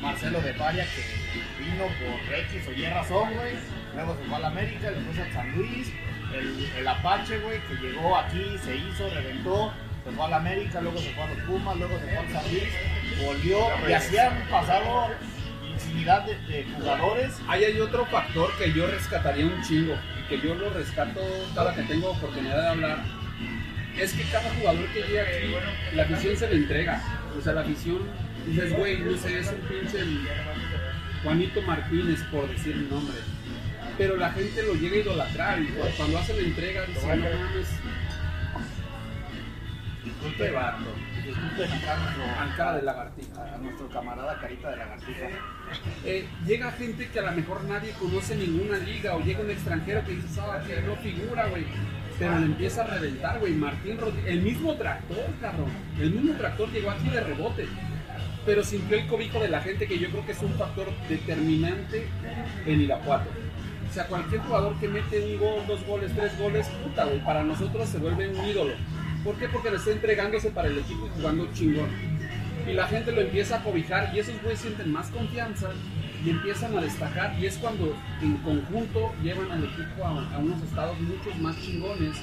Marcelo 0.00 0.40
de 0.40 0.52
Falla, 0.54 0.84
que 0.84 1.62
vino 1.62 1.84
por 1.84 2.34
X 2.34 2.68
o 2.68 2.72
Y 2.72 2.86
razón, 2.86 3.34
güey. 3.34 3.54
Luego 3.94 4.16
se 4.16 4.24
fue 4.24 4.36
al 4.36 4.44
América, 4.46 4.90
después 4.90 5.18
al 5.18 5.32
San 5.32 5.52
Luis. 5.52 5.92
El, 6.34 6.70
el 6.76 6.88
Apache, 6.88 7.38
güey, 7.38 7.60
que 7.68 7.74
llegó 7.74 8.16
aquí, 8.16 8.58
se 8.64 8.76
hizo, 8.76 9.08
reventó. 9.10 9.72
Se 10.04 10.10
fue 10.10 10.24
al 10.24 10.34
América, 10.34 10.80
luego 10.80 10.98
se 10.98 11.12
fue 11.12 11.22
a 11.22 11.28
los 11.28 11.38
Pumas, 11.44 11.76
luego 11.76 11.96
se 12.00 12.06
fue 12.06 12.16
al 12.16 12.32
San 12.32 12.50
Luis. 12.50 12.64
Volvió 13.24 13.58
y 13.88 13.92
así 13.92 14.18
han 14.18 14.42
pasado 14.48 15.10
de, 15.86 16.38
de 16.48 16.64
jugadores. 16.76 17.40
Ahí 17.48 17.64
hay 17.64 17.80
otro 17.80 18.06
factor 18.06 18.50
que 18.58 18.72
yo 18.72 18.86
rescataría 18.86 19.46
un 19.46 19.62
chingo 19.62 19.94
y 20.24 20.28
que 20.28 20.46
yo 20.46 20.54
lo 20.54 20.70
rescato 20.70 21.20
cada 21.54 21.74
que 21.74 21.82
tengo 21.82 22.10
oportunidad 22.10 22.60
de 22.62 22.68
hablar. 22.68 22.98
Es 23.98 24.12
que 24.14 24.22
cada 24.24 24.50
jugador 24.54 24.86
que 24.92 25.00
llega 25.02 25.22
aquí, 25.22 25.54
la 25.94 26.02
afición 26.04 26.36
se 26.36 26.48
le 26.48 26.56
entrega. 26.56 27.02
O 27.38 27.40
sea, 27.42 27.52
la 27.54 27.60
afición, 27.62 27.98
dices, 28.46 28.76
güey, 28.76 28.98
no 29.00 29.16
sé, 29.16 29.38
es 29.40 29.48
un 29.48 29.60
pinche 29.68 29.98
Juanito 31.22 31.62
Martínez, 31.62 32.22
por 32.30 32.48
decir 32.48 32.72
el 32.72 32.88
nombre. 32.90 33.16
Pero 33.98 34.16
la 34.16 34.30
gente 34.32 34.62
lo 34.62 34.74
llega 34.74 34.96
a 34.96 35.00
idolatrar 35.00 35.60
y 35.60 35.66
cu- 35.66 35.86
cuando 35.96 36.18
hace 36.18 36.34
la 36.34 36.40
entrega, 36.42 36.82
dice, 36.86 37.00
no 37.06 37.24
mames, 37.38 37.68
acá 40.36 40.68
a 40.68 40.78
nuestro, 40.78 40.92
al 41.42 42.56
cara 42.56 42.76
de 42.76 42.82
lagartija. 42.82 43.54
a 43.54 43.58
nuestro 43.58 43.88
camarada 43.88 44.38
Carita 44.40 44.70
de 44.70 44.76
Lagartija. 44.76 45.28
Eh, 46.04 46.28
llega 46.46 46.70
gente 46.72 47.08
que 47.08 47.18
a 47.18 47.22
lo 47.22 47.32
mejor 47.32 47.64
nadie 47.64 47.92
conoce 47.92 48.36
ninguna 48.36 48.78
liga 48.78 49.16
o 49.16 49.20
llega 49.20 49.40
un 49.40 49.50
extranjero 49.50 50.04
que 50.04 50.12
dice, 50.12 50.40
ah, 50.40 50.62
que 50.66 50.80
no 50.82 50.96
figura, 50.96 51.46
güey. 51.48 51.64
Pero 52.18 52.38
le 52.38 52.46
empieza 52.46 52.82
a 52.82 52.86
reventar, 52.86 53.40
güey. 53.40 53.54
Martín 53.54 53.98
Rodríguez, 53.98 54.30
el 54.30 54.42
mismo 54.42 54.74
tractor, 54.74 55.26
cabrón. 55.40 55.70
El 55.98 56.12
mismo 56.12 56.34
tractor 56.34 56.70
llegó 56.70 56.90
aquí 56.90 57.08
de 57.08 57.20
rebote. 57.20 57.66
Pero 58.44 58.62
sintió 58.62 58.98
el 58.98 59.06
cobijo 59.06 59.40
de 59.40 59.48
la 59.48 59.60
gente 59.60 59.86
que 59.86 59.98
yo 59.98 60.10
creo 60.10 60.26
que 60.26 60.32
es 60.32 60.42
un 60.42 60.52
factor 60.54 60.88
determinante 61.08 62.06
en 62.66 62.80
Irapuato. 62.80 63.30
O 63.88 63.94
sea, 63.94 64.06
cualquier 64.06 64.40
jugador 64.42 64.78
que 64.80 64.88
mete 64.88 65.20
un 65.20 65.38
gol, 65.38 65.66
dos 65.66 65.84
goles, 65.86 66.12
tres 66.14 66.38
goles, 66.38 66.66
puta, 66.82 67.04
güey, 67.04 67.22
para 67.24 67.42
nosotros 67.42 67.88
se 67.88 67.98
vuelve 67.98 68.28
un 68.28 68.44
ídolo. 68.44 68.72
¿Por 69.24 69.36
qué? 69.36 69.48
Porque 69.48 69.70
le 69.70 69.76
está 69.76 69.90
entregándose 69.90 70.50
para 70.50 70.68
el 70.68 70.78
equipo 70.78 71.08
jugando 71.14 71.48
chingón 71.52 71.88
y 72.66 72.72
la 72.72 72.86
gente 72.86 73.12
lo 73.12 73.20
empieza 73.20 73.56
a 73.56 73.62
cobijar 73.62 74.12
y 74.14 74.20
esos 74.20 74.40
güeyes 74.42 74.60
sienten 74.60 74.92
más 74.92 75.08
confianza 75.08 75.70
y 76.24 76.30
empiezan 76.30 76.76
a 76.76 76.80
destacar 76.80 77.36
y 77.38 77.46
es 77.46 77.56
cuando 77.58 77.96
en 78.20 78.36
conjunto 78.38 79.12
llevan 79.22 79.50
al 79.50 79.64
equipo 79.64 80.04
a, 80.04 80.38
unos 80.38 80.62
estados 80.62 80.98
muchos 81.00 81.36
más 81.38 81.60
chingones. 81.60 82.16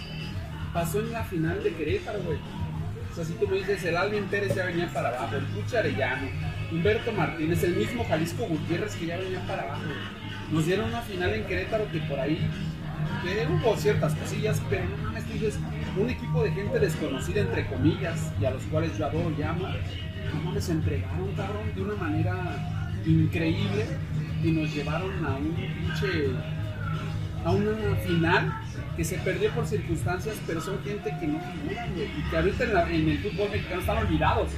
Pasó 0.74 1.00
en 1.00 1.12
la 1.12 1.24
final 1.24 1.62
de 1.64 1.74
Querétaro, 1.74 2.20
güey. 2.22 2.38
O 3.12 3.16
sea, 3.16 3.26
si 3.26 3.34
tú 3.34 3.48
me 3.48 3.58
dices, 3.58 3.84
el 3.86 3.98
Alvin 3.98 4.26
Pérez 4.26 4.56
ya 4.56 4.66
venía 4.66 4.88
para 4.94 5.10
abajo, 5.10 5.36
el 5.36 5.44
Puche 5.46 5.78
Arellano, 5.78 6.28
Humberto 6.72 7.12
Martínez, 7.12 7.64
el 7.64 7.76
mismo 7.76 8.06
Jalisco 8.06 8.46
Gutiérrez 8.46 8.96
que 8.96 9.08
ya 9.08 9.18
venía 9.18 9.42
para 9.48 9.64
abajo. 9.64 9.82
güey. 9.84 10.54
Nos 10.54 10.66
dieron 10.66 10.90
una 10.90 11.02
final 11.02 11.34
en 11.34 11.46
Querétaro 11.46 11.92
que 11.92 12.00
por 12.02 12.20
ahí 12.20 12.40
que 13.24 13.48
hubo 13.48 13.76
ciertas 13.76 14.14
cosillas, 14.16 14.62
pero 14.70 14.86
no 14.86 14.98
mames, 14.98 15.28
dices, 15.28 15.60
un 15.98 16.10
equipo 16.10 16.44
de 16.44 16.52
gente 16.52 16.80
desconocida, 16.80 17.42
entre 17.42 17.68
comillas, 17.68 18.32
y 18.40 18.46
a 18.46 18.52
los 18.52 18.64
cuales 18.64 18.98
yo 18.98 19.06
adoro 19.06 19.34
y 19.38 19.42
amo, 19.42 19.68
se 20.60 20.72
entregaron, 20.72 21.34
cabrón, 21.36 21.74
de 21.76 21.82
una 21.82 21.96
manera 21.96 22.92
increíble 23.06 23.86
y 24.44 24.52
nos 24.52 24.74
llevaron 24.74 25.26
a 25.26 25.36
un 25.36 25.56
pinche, 25.56 26.32
a 27.46 27.52
una 27.52 27.96
final 28.06 28.54
que 28.96 29.04
se 29.04 29.18
perdió 29.20 29.50
por 29.52 29.66
circunstancias, 29.66 30.36
pero 30.46 30.60
son 30.62 30.84
gente 30.84 31.16
que 31.20 31.28
no 31.28 31.40
figuran, 31.40 31.94
güey, 31.94 32.08
y 32.08 32.30
que 32.30 32.38
ahorita 32.38 32.64
en, 32.66 32.96
en 32.96 33.10
el 33.10 33.20
fútbol 33.20 33.50
mexicano 33.50 33.82
están 33.82 33.98
olvidados, 33.98 34.50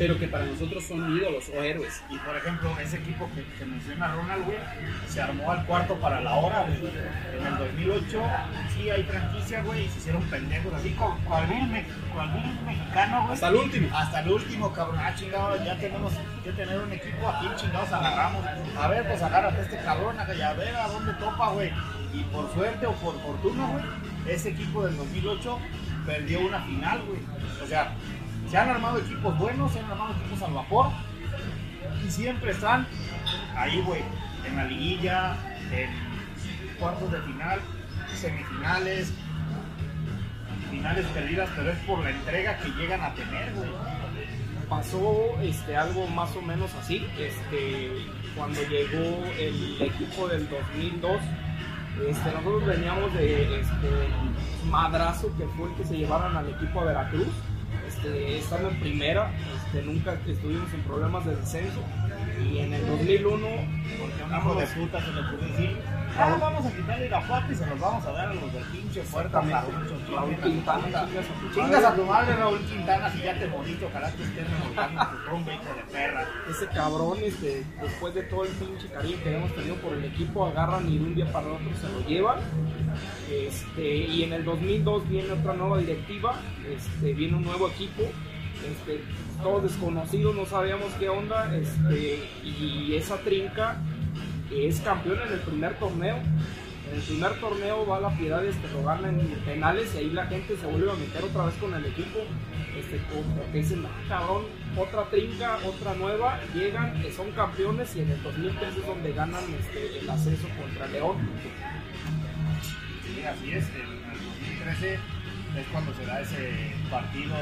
pero 0.00 0.18
que 0.18 0.28
para 0.28 0.46
nosotros 0.46 0.82
son 0.82 1.14
ídolos 1.14 1.50
o 1.50 1.62
héroes. 1.62 2.02
Y 2.08 2.16
por 2.18 2.34
ejemplo, 2.34 2.74
ese 2.82 2.96
equipo 2.96 3.28
que, 3.34 3.44
que 3.58 3.66
menciona 3.66 4.14
Ronald, 4.14 4.46
güey, 4.46 4.56
se 5.06 5.20
armó 5.20 5.50
al 5.52 5.66
cuarto 5.66 5.94
para 5.96 6.22
la 6.22 6.36
hora, 6.36 6.62
güey. 6.62 6.90
En 7.38 7.46
el 7.46 7.58
2008, 7.58 8.22
sí 8.74 8.88
hay 8.88 9.02
franquicia, 9.02 9.62
güey, 9.62 9.84
y 9.84 9.88
se 9.90 9.98
hicieron 9.98 10.22
pendejos, 10.24 10.72
así 10.72 10.90
como 10.92 11.18
cualquier, 11.18 11.64
me- 11.64 11.84
cualquier 12.14 12.46
mexicano, 12.64 13.20
güey. 13.22 13.34
Hasta 13.34 13.48
el 13.48 13.54
último. 13.56 13.88
Hasta 13.94 14.20
el 14.20 14.28
último, 14.32 14.72
cabrón. 14.72 14.98
Ah, 14.98 15.14
chingado, 15.14 15.64
ya 15.64 15.76
tenemos 15.76 16.12
que 16.42 16.52
tener 16.52 16.78
un 16.80 16.92
equipo, 16.92 17.28
aquí 17.28 17.46
chingados 17.56 17.92
agarramos. 17.92 18.42
A 18.80 18.88
ver, 18.88 19.06
pues 19.06 19.22
agárrate 19.22 19.58
a 19.58 19.62
este 19.62 19.76
cabrón, 19.84 20.18
a 20.18 20.32
ya 20.32 20.54
ver 20.54 20.74
a 20.76 20.88
dónde 20.88 21.12
topa, 21.14 21.50
güey. 21.50 21.70
Y 22.14 22.22
por 22.32 22.50
suerte 22.54 22.86
o 22.86 22.92
por 22.94 23.20
fortuna, 23.20 23.66
güey, 23.66 23.84
ese 24.34 24.48
equipo 24.48 24.86
del 24.86 24.96
2008 24.96 25.58
perdió 26.06 26.40
una 26.40 26.60
final, 26.62 27.02
güey. 27.06 27.20
O 27.62 27.66
sea, 27.66 27.92
se 28.50 28.58
han 28.58 28.68
armado 28.68 28.98
equipos 28.98 29.38
buenos, 29.38 29.72
se 29.72 29.78
han 29.78 29.90
armado 29.90 30.12
equipos 30.12 30.42
al 30.42 30.54
vapor 30.54 30.86
y 32.04 32.10
siempre 32.10 32.50
están 32.50 32.84
ahí, 33.56 33.80
güey, 33.82 34.02
en 34.44 34.56
la 34.56 34.64
liguilla, 34.64 35.36
en 35.72 35.90
cuartos 36.80 37.12
de 37.12 37.20
final, 37.20 37.60
semifinales, 38.12 39.12
finales 40.68 41.06
perdidas, 41.06 41.48
pero 41.54 41.70
es 41.70 41.78
por 41.80 42.00
la 42.00 42.10
entrega 42.10 42.58
que 42.58 42.70
llegan 42.70 43.02
a 43.02 43.14
tener, 43.14 43.52
güey. 43.54 43.70
pasó 44.68 45.38
este, 45.42 45.76
algo 45.76 46.08
más 46.08 46.34
o 46.34 46.42
menos 46.42 46.74
así. 46.74 47.06
Este, 47.18 47.90
cuando 48.36 48.60
llegó 48.62 49.24
el 49.38 49.80
equipo 49.80 50.26
del 50.26 50.48
2002, 50.48 51.20
este, 52.08 52.32
nosotros 52.32 52.66
veníamos 52.66 53.14
de 53.14 53.60
este, 53.60 54.08
madrazo 54.66 55.28
que 55.36 55.46
fue 55.56 55.68
el 55.70 55.76
que 55.76 55.84
se 55.84 55.98
llevaron 55.98 56.36
al 56.36 56.48
equipo 56.48 56.80
a 56.80 56.84
Veracruz. 56.84 57.28
Este, 58.02 58.38
estando 58.38 58.70
en 58.70 58.80
primera, 58.80 59.30
este, 59.66 59.82
nunca 59.82 60.14
estuvimos 60.26 60.72
en 60.72 60.80
problemas 60.84 61.26
de 61.26 61.36
descenso. 61.36 61.80
Y 62.42 62.58
en 62.58 62.72
el 62.72 62.86
2001, 62.86 63.46
Porque 64.00 64.22
un 64.22 64.36
hijo 64.36 64.54
de 64.54 64.66
puta 64.66 65.00
se 65.00 65.12
le 65.12 65.20
ocurrió 65.20 65.48
decir, 65.48 65.76
ah, 66.18 66.36
vamos 66.40 66.66
a 66.66 66.72
quitarle 66.72 67.08
la 67.08 67.20
fuerte 67.20 67.52
y 67.52 67.56
se 67.56 67.66
los 67.66 67.80
vamos 67.80 68.04
a 68.06 68.12
dar 68.12 68.28
a 68.28 68.34
los 68.34 68.52
del 68.52 68.64
pinche 68.64 69.02
puerta 69.02 69.40
Exactamente. 69.40 70.14
Raúl 70.14 70.36
Quintana, 70.36 71.08
chingas 71.54 71.84
a 71.84 71.94
tu 71.94 72.04
madre. 72.04 72.36
Raúl 72.36 72.58
Quintana, 72.60 73.10
si 73.10 73.22
ya 73.22 73.38
te 73.38 73.46
moriste, 73.48 73.84
ojalá 73.86 74.10
te 74.10 74.22
estés 74.22 74.50
remolcando 74.50 75.06
tu 75.06 75.50
hijo 75.50 75.74
de 75.74 75.92
perra. 75.92 76.28
ese 76.48 76.66
cabrón, 76.68 77.18
este, 77.22 77.64
después 77.80 78.14
de 78.14 78.22
todo 78.24 78.44
el 78.44 78.50
pinche 78.50 78.88
cariño 78.88 79.16
que 79.22 79.36
hemos 79.36 79.54
tenido 79.54 79.76
por 79.76 79.92
el 79.92 80.04
equipo, 80.04 80.46
agarran 80.46 80.88
y 80.90 80.98
de 80.98 81.04
un 81.04 81.14
día 81.14 81.32
para 81.32 81.46
otro 81.46 81.68
se 81.80 81.88
lo 81.88 82.06
llevan. 82.08 82.38
Este, 83.30 83.96
y 83.96 84.24
en 84.24 84.32
el 84.32 84.44
2002 84.44 85.08
viene 85.08 85.32
otra 85.32 85.54
nueva 85.54 85.78
directiva, 85.78 86.34
este, 86.68 87.12
viene 87.14 87.36
un 87.36 87.44
nuevo 87.44 87.68
equipo, 87.68 88.02
este, 88.68 89.04
todos 89.42 89.62
desconocidos, 89.62 90.34
no 90.34 90.46
sabíamos 90.46 90.92
qué 90.98 91.08
onda, 91.08 91.54
este, 91.56 92.28
y 92.44 92.94
esa 92.94 93.18
trinca 93.18 93.76
es 94.50 94.80
campeón 94.80 95.18
en 95.26 95.32
el 95.32 95.40
primer 95.40 95.78
torneo. 95.78 96.16
En 96.16 96.96
el 96.96 97.02
primer 97.02 97.38
torneo 97.38 97.86
va 97.86 98.00
la 98.00 98.10
piedad, 98.10 98.44
este, 98.44 98.66
lo 98.72 98.82
gana 98.82 99.08
en 99.08 99.20
penales 99.44 99.94
y 99.94 99.98
ahí 99.98 100.10
la 100.10 100.26
gente 100.26 100.56
se 100.56 100.66
vuelve 100.66 100.90
a 100.90 100.94
meter 100.94 101.22
otra 101.22 101.44
vez 101.46 101.54
con 101.56 101.72
el 101.74 101.86
equipo. 101.86 102.18
Este, 102.76 103.00
como 103.12 103.52
que 103.52 103.58
dicen, 103.58 103.84
"Ah, 103.86 104.02
cabrón, 104.08 104.42
otra 104.76 105.04
trinca, 105.10 105.58
otra 105.64 105.94
nueva, 105.94 106.40
llegan, 106.54 107.00
que 107.00 107.12
son 107.12 107.30
campeones 107.32 107.94
y 107.94 108.00
en 108.00 108.10
el 108.10 108.22
2003 108.22 108.76
es 108.76 108.86
donde 108.86 109.12
ganan 109.12 109.42
este, 109.58 109.98
el 110.00 110.10
ascenso 110.10 110.48
contra 110.60 110.86
León. 110.88 111.16
Sí, 113.04 113.22
así 113.22 113.52
es. 113.52 113.68
En 113.68 113.80
el 113.80 114.18
2013 114.64 114.98
es 115.56 115.66
cuando 115.72 115.94
se 115.94 116.06
da 116.06 116.20
ese 116.20 116.74
partido 116.90 117.36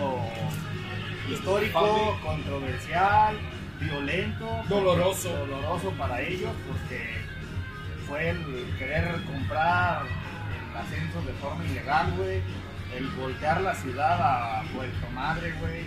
histórico, 1.31 2.19
controversial, 2.23 3.37
violento, 3.81 4.63
Doloroso. 4.69 5.29
doloroso 5.31 5.91
para 5.93 6.21
ellos, 6.23 6.51
porque 6.67 7.19
fue 8.07 8.31
el 8.31 8.75
querer 8.79 9.23
comprar 9.25 10.03
el 10.07 10.77
ascenso 10.77 11.21
de 11.23 11.33
forma 11.35 11.65
ilegal, 11.67 12.13
güey, 12.17 12.41
el 12.97 13.07
voltear 13.09 13.61
la 13.61 13.75
ciudad 13.75 14.19
a 14.21 14.63
Puerto 14.75 15.11
Madre, 15.15 15.53
güey, 15.61 15.85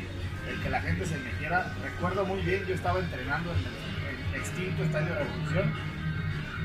el 0.48 0.62
que 0.62 0.70
la 0.70 0.82
gente 0.82 1.06
se 1.06 1.18
metiera. 1.18 1.74
Recuerdo 1.84 2.26
muy 2.26 2.42
bien, 2.42 2.66
yo 2.66 2.76
estaba 2.76 3.00
entrenando 3.00 3.52
en 3.52 3.60
el, 3.60 4.34
el 4.36 4.42
extinto 4.42 4.84
Estadio 4.84 5.16
Revolución 5.16 5.74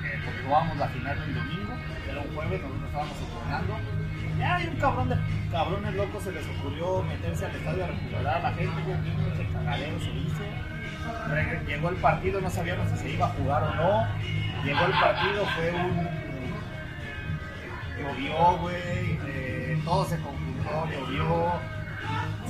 eh, 0.04 0.20
porque 0.24 0.42
jugábamos 0.42 0.76
la 0.76 0.88
final 0.88 1.18
el 1.26 1.34
domingo, 1.34 1.74
era 2.08 2.20
un 2.20 2.34
jueves, 2.34 2.62
nosotros 2.62 2.86
estábamos 2.86 3.16
entrenando. 3.18 3.95
Ya 4.38 4.56
hay 4.56 4.66
un 4.68 4.76
cabrón 4.76 5.08
de 5.08 5.16
cabrones 5.50 5.94
locos 5.94 6.22
se 6.22 6.32
les 6.32 6.44
ocurrió 6.58 7.02
meterse 7.02 7.46
al 7.46 7.56
estadio 7.56 7.84
a 7.84 7.86
recuperar 7.88 8.36
a 8.36 8.42
la 8.42 8.52
gente, 8.52 8.82
güey, 8.82 8.98
el 9.40 9.52
cagadero 9.52 9.98
se 10.00 10.10
hizo. 10.10 10.42
Llegó 11.66 11.88
el 11.88 11.96
partido, 11.96 12.40
no 12.40 12.50
sabíamos 12.50 12.90
si 12.90 12.96
se 12.98 13.10
iba 13.10 13.26
a 13.26 13.30
jugar 13.30 13.62
o 13.62 13.74
no. 13.74 14.06
Llegó 14.64 14.84
el 14.84 14.92
partido, 14.92 15.44
fue 15.56 15.72
un. 15.72 16.08
llovió, 17.98 18.58
güey, 18.58 19.18
eh, 19.26 19.80
todo 19.84 20.04
se 20.04 20.18
confundió 20.20 20.46
llovió, 20.84 21.52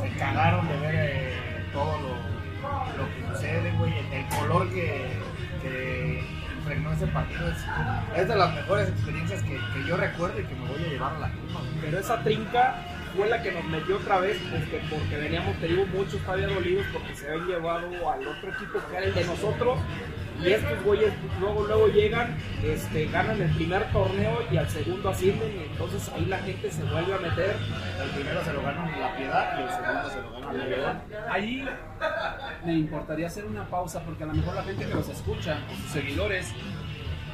se 0.01 0.11
cagaron 0.18 0.66
de 0.68 0.76
ver 0.78 0.95
eh, 0.95 1.64
todo 1.72 1.99
lo, 2.01 2.99
lo 2.99 3.14
que 3.14 3.34
sucede, 3.34 3.70
güey. 3.72 3.93
El 4.12 4.26
color 4.37 4.68
que, 4.70 5.12
que 5.62 6.36
ese 6.73 7.07
partido 7.09 7.49
es, 7.49 7.57
es 8.17 8.29
de 8.29 8.37
las 8.37 8.55
mejores 8.55 8.89
experiencias 8.89 9.43
que, 9.43 9.51
que 9.51 9.89
yo 9.89 9.97
recuerdo 9.97 10.41
y 10.41 10.45
que 10.45 10.55
me 10.55 10.67
voy 10.67 10.85
a 10.85 10.89
llevar 10.89 11.14
a 11.14 11.19
la 11.19 11.29
güey. 11.29 11.64
Pero 11.81 11.99
esa 11.99 12.23
trinca 12.23 12.75
fue 13.17 13.29
la 13.29 13.43
que 13.43 13.53
nos 13.53 13.64
metió 13.64 13.97
otra 13.97 14.21
vez, 14.21 14.37
este, 14.37 14.83
porque 14.91 15.17
veníamos, 15.17 15.57
te 15.59 15.69
digo, 15.69 15.87
muchos 15.87 16.21
todavía 16.23 16.49
dolidos 16.49 16.87
porque 16.93 17.14
se 17.14 17.31
habían 17.31 17.47
llevado 17.47 18.11
al 18.11 18.27
otro 18.27 18.51
equipo 18.51 18.81
que 18.89 18.97
era 18.97 19.07
el 19.07 19.14
de 19.14 19.25
nosotros. 19.25 19.79
Y 20.43 20.53
estos 20.53 20.82
güeyes 20.84 21.12
luego, 21.41 21.64
luego 21.64 21.89
llegan, 21.89 22.37
este, 22.62 23.07
ganan 23.07 23.41
el 23.41 23.51
primer 23.55 23.91
torneo 23.91 24.39
y 24.51 24.57
al 24.57 24.68
segundo 24.68 25.09
ascienden 25.09 25.51
y 25.57 25.72
entonces 25.72 26.11
ahí 26.14 26.26
la 26.26 26.39
gente 26.39 26.70
se 26.70 26.82
vuelve 26.84 27.14
a 27.14 27.18
meter. 27.18 27.57
El 28.03 28.11
primero 28.11 28.45
se 28.45 28.53
lo 28.53 28.62
ganan 28.62 29.01
la 29.01 29.16
piedad 29.16 29.59
y 29.59 29.62
el 29.62 29.70
segundo 29.70 30.11
se 30.11 30.22
lo 30.22 30.32
ganan 30.32 30.61
el 30.61 30.70
león. 30.70 30.99
Ahí 31.30 31.68
me 32.64 32.74
importaría 32.74 33.26
hacer 33.26 33.45
una 33.45 33.68
pausa 33.68 34.01
porque 34.01 34.24
a 34.24 34.26
lo 34.26 34.34
mejor 34.34 34.55
la 34.55 34.64
gente 34.64 34.87
que 34.87 34.95
los 34.95 35.09
escucha, 35.09 35.59
sus 35.82 35.91
seguidores, 35.91 36.53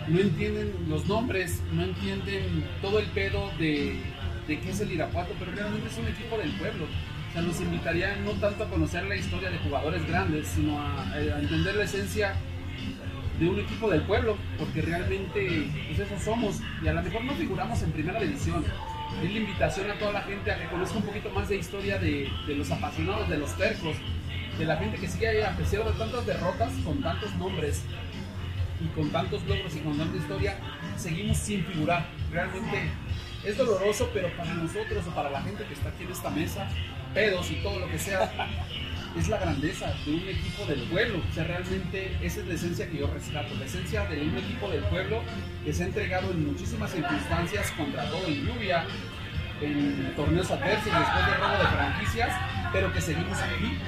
no 0.08 0.20
entienden 0.20 0.74
los 0.88 1.06
nombres, 1.06 1.62
no 1.72 1.82
entienden 1.82 2.66
todo 2.80 2.98
el 2.98 3.06
pedo 3.06 3.50
de, 3.58 4.00
de 4.46 4.60
qué 4.60 4.70
es 4.70 4.80
el 4.80 4.92
Irapuato, 4.92 5.32
pero 5.38 5.52
realmente 5.52 5.88
es 5.88 5.98
un 5.98 6.08
equipo 6.08 6.36
del 6.38 6.50
pueblo. 6.52 6.84
O 6.84 7.32
sea, 7.32 7.42
nos 7.42 7.60
invitaría 7.60 8.16
no 8.16 8.32
tanto 8.32 8.64
a 8.64 8.68
conocer 8.68 9.04
la 9.04 9.16
historia 9.16 9.50
de 9.50 9.58
jugadores 9.58 10.06
grandes, 10.06 10.48
sino 10.48 10.78
a, 10.78 11.12
a 11.12 11.38
entender 11.38 11.76
la 11.76 11.84
esencia 11.84 12.34
de 13.42 13.48
un 13.48 13.58
equipo 13.58 13.90
del 13.90 14.02
pueblo, 14.02 14.36
porque 14.56 14.82
realmente 14.82 15.68
pues 15.88 15.98
eso 15.98 16.14
somos 16.24 16.60
y 16.80 16.86
a 16.86 16.92
lo 16.92 17.02
mejor 17.02 17.24
no 17.24 17.32
figuramos 17.34 17.82
en 17.82 17.90
primera 17.90 18.20
división. 18.20 18.64
Es 19.20 19.32
la 19.32 19.38
invitación 19.38 19.90
a 19.90 19.94
toda 19.98 20.12
la 20.12 20.22
gente 20.22 20.52
a 20.52 20.58
que 20.58 20.68
conozca 20.68 20.98
un 20.98 21.02
poquito 21.02 21.28
más 21.30 21.48
de 21.48 21.56
historia 21.56 21.98
de, 21.98 22.30
de 22.46 22.54
los 22.54 22.70
apasionados, 22.70 23.28
de 23.28 23.38
los 23.38 23.56
tercos, 23.56 23.96
de 24.56 24.64
la 24.64 24.76
gente 24.76 24.96
que 24.96 25.08
sigue 25.08 25.44
a 25.44 25.56
pesar 25.56 25.84
de 25.84 25.92
tantas 25.92 26.24
derrotas, 26.24 26.72
con 26.84 27.02
tantos 27.02 27.34
nombres 27.34 27.82
y 28.80 28.86
con 28.94 29.10
tantos 29.10 29.42
logros 29.44 29.74
y 29.74 29.80
con 29.80 29.98
tanta 29.98 30.16
historia, 30.16 30.56
seguimos 30.96 31.36
sin 31.36 31.64
figurar. 31.64 32.06
Realmente 32.30 32.90
es 33.44 33.56
doloroso, 33.56 34.08
pero 34.14 34.28
para 34.36 34.54
nosotros 34.54 35.04
o 35.04 35.14
para 35.14 35.30
la 35.30 35.42
gente 35.42 35.64
que 35.64 35.74
está 35.74 35.88
aquí 35.88 36.04
en 36.04 36.12
esta 36.12 36.30
mesa, 36.30 36.68
pedos 37.12 37.50
y 37.50 37.56
todo 37.56 37.80
lo 37.80 37.88
que 37.88 37.98
sea, 37.98 38.30
es 39.18 39.28
la 39.28 39.38
grandeza 39.38 39.92
de 40.04 40.12
un 40.12 40.28
equipo 40.28 40.64
del 40.66 40.82
pueblo. 40.84 41.22
O 41.28 41.34
sea, 41.34 41.44
realmente 41.44 42.16
esa 42.22 42.40
es 42.40 42.46
la 42.46 42.54
esencia 42.54 42.90
que 42.90 42.98
yo 42.98 43.06
rescato, 43.06 43.54
la 43.54 43.64
esencia 43.64 44.04
de 44.06 44.22
un 44.22 44.36
equipo 44.36 44.70
del 44.70 44.82
pueblo 44.84 45.22
que 45.64 45.72
se 45.72 45.84
ha 45.84 45.86
entregado 45.86 46.30
en 46.30 46.46
muchísimas 46.46 46.90
circunstancias, 46.90 47.70
contra 47.72 48.08
todo 48.10 48.26
en 48.26 48.46
lluvia, 48.46 48.84
en 49.60 50.12
torneos 50.16 50.50
adversos, 50.50 50.84
después 50.84 51.26
de 51.26 51.34
robo 51.34 51.58
de 51.58 51.68
franquicias, 51.68 52.30
pero 52.72 52.92
que 52.92 53.00
seguimos 53.00 53.38
aquí. 53.40 53.78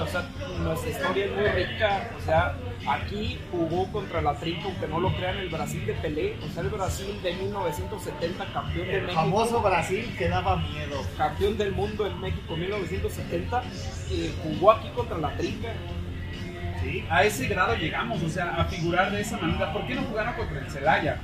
O 0.00 0.06
sea, 0.06 0.24
nuestra 0.60 0.90
historia 0.90 1.24
es 1.26 1.32
muy 1.32 1.44
rica. 1.64 2.10
O 2.16 2.20
sea, 2.20 2.54
aquí 2.88 3.38
jugó 3.50 3.90
contra 3.90 4.20
la 4.22 4.34
trinca, 4.34 4.64
aunque 4.64 4.86
no 4.86 5.00
lo 5.00 5.14
crean, 5.16 5.38
el 5.38 5.48
Brasil 5.48 5.84
de 5.86 5.92
Pelé. 5.94 6.36
O 6.44 6.52
sea, 6.52 6.62
el 6.62 6.68
Brasil 6.68 7.20
de 7.22 7.34
1970, 7.34 8.44
campeón 8.52 8.86
de 8.86 8.94
El 8.94 9.02
México. 9.02 9.20
famoso 9.20 9.62
Brasil 9.62 10.14
que 10.16 10.28
daba 10.28 10.56
miedo. 10.56 11.02
campeón 11.16 11.58
del 11.58 11.72
mundo 11.72 12.06
en 12.06 12.20
México 12.20 12.54
en 12.54 12.60
1970, 12.60 13.62
eh, 14.10 14.32
jugó 14.42 14.72
aquí 14.72 14.88
contra 14.94 15.18
la 15.18 15.34
Trinca. 15.36 15.68
Sí. 16.82 17.04
A 17.08 17.22
ese 17.24 17.46
grado 17.46 17.76
llegamos, 17.76 18.22
o 18.22 18.28
sea, 18.28 18.56
a 18.56 18.64
figurar 18.64 19.10
de 19.12 19.20
esa 19.20 19.36
manera. 19.36 19.72
¿Por 19.72 19.86
qué 19.86 19.94
no 19.94 20.02
jugaron 20.02 20.34
contra 20.34 20.60
el 20.60 20.70
Celaya? 20.70 21.20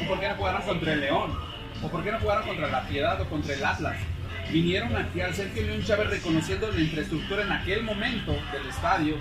¿O 0.00 0.08
por 0.08 0.20
qué 0.20 0.28
no 0.28 0.34
jugaron 0.36 0.62
contra 0.62 0.92
el 0.92 1.00
León? 1.00 1.51
¿O 1.82 1.88
por 1.88 2.04
qué 2.04 2.12
no 2.12 2.20
jugaron 2.20 2.46
contra 2.46 2.68
la 2.68 2.86
Piedad 2.86 3.20
o 3.20 3.28
contra 3.28 3.54
el 3.54 3.64
Atlas? 3.64 3.96
Vinieron 4.50 4.94
aquí 4.94 5.20
al 5.20 5.32
Sergio 5.32 5.62
León 5.62 5.82
Chávez 5.82 6.10
reconociendo 6.10 6.70
la 6.70 6.80
infraestructura 6.80 7.42
en 7.42 7.52
aquel 7.52 7.82
momento 7.84 8.32
del 8.52 8.68
estadio. 8.68 9.16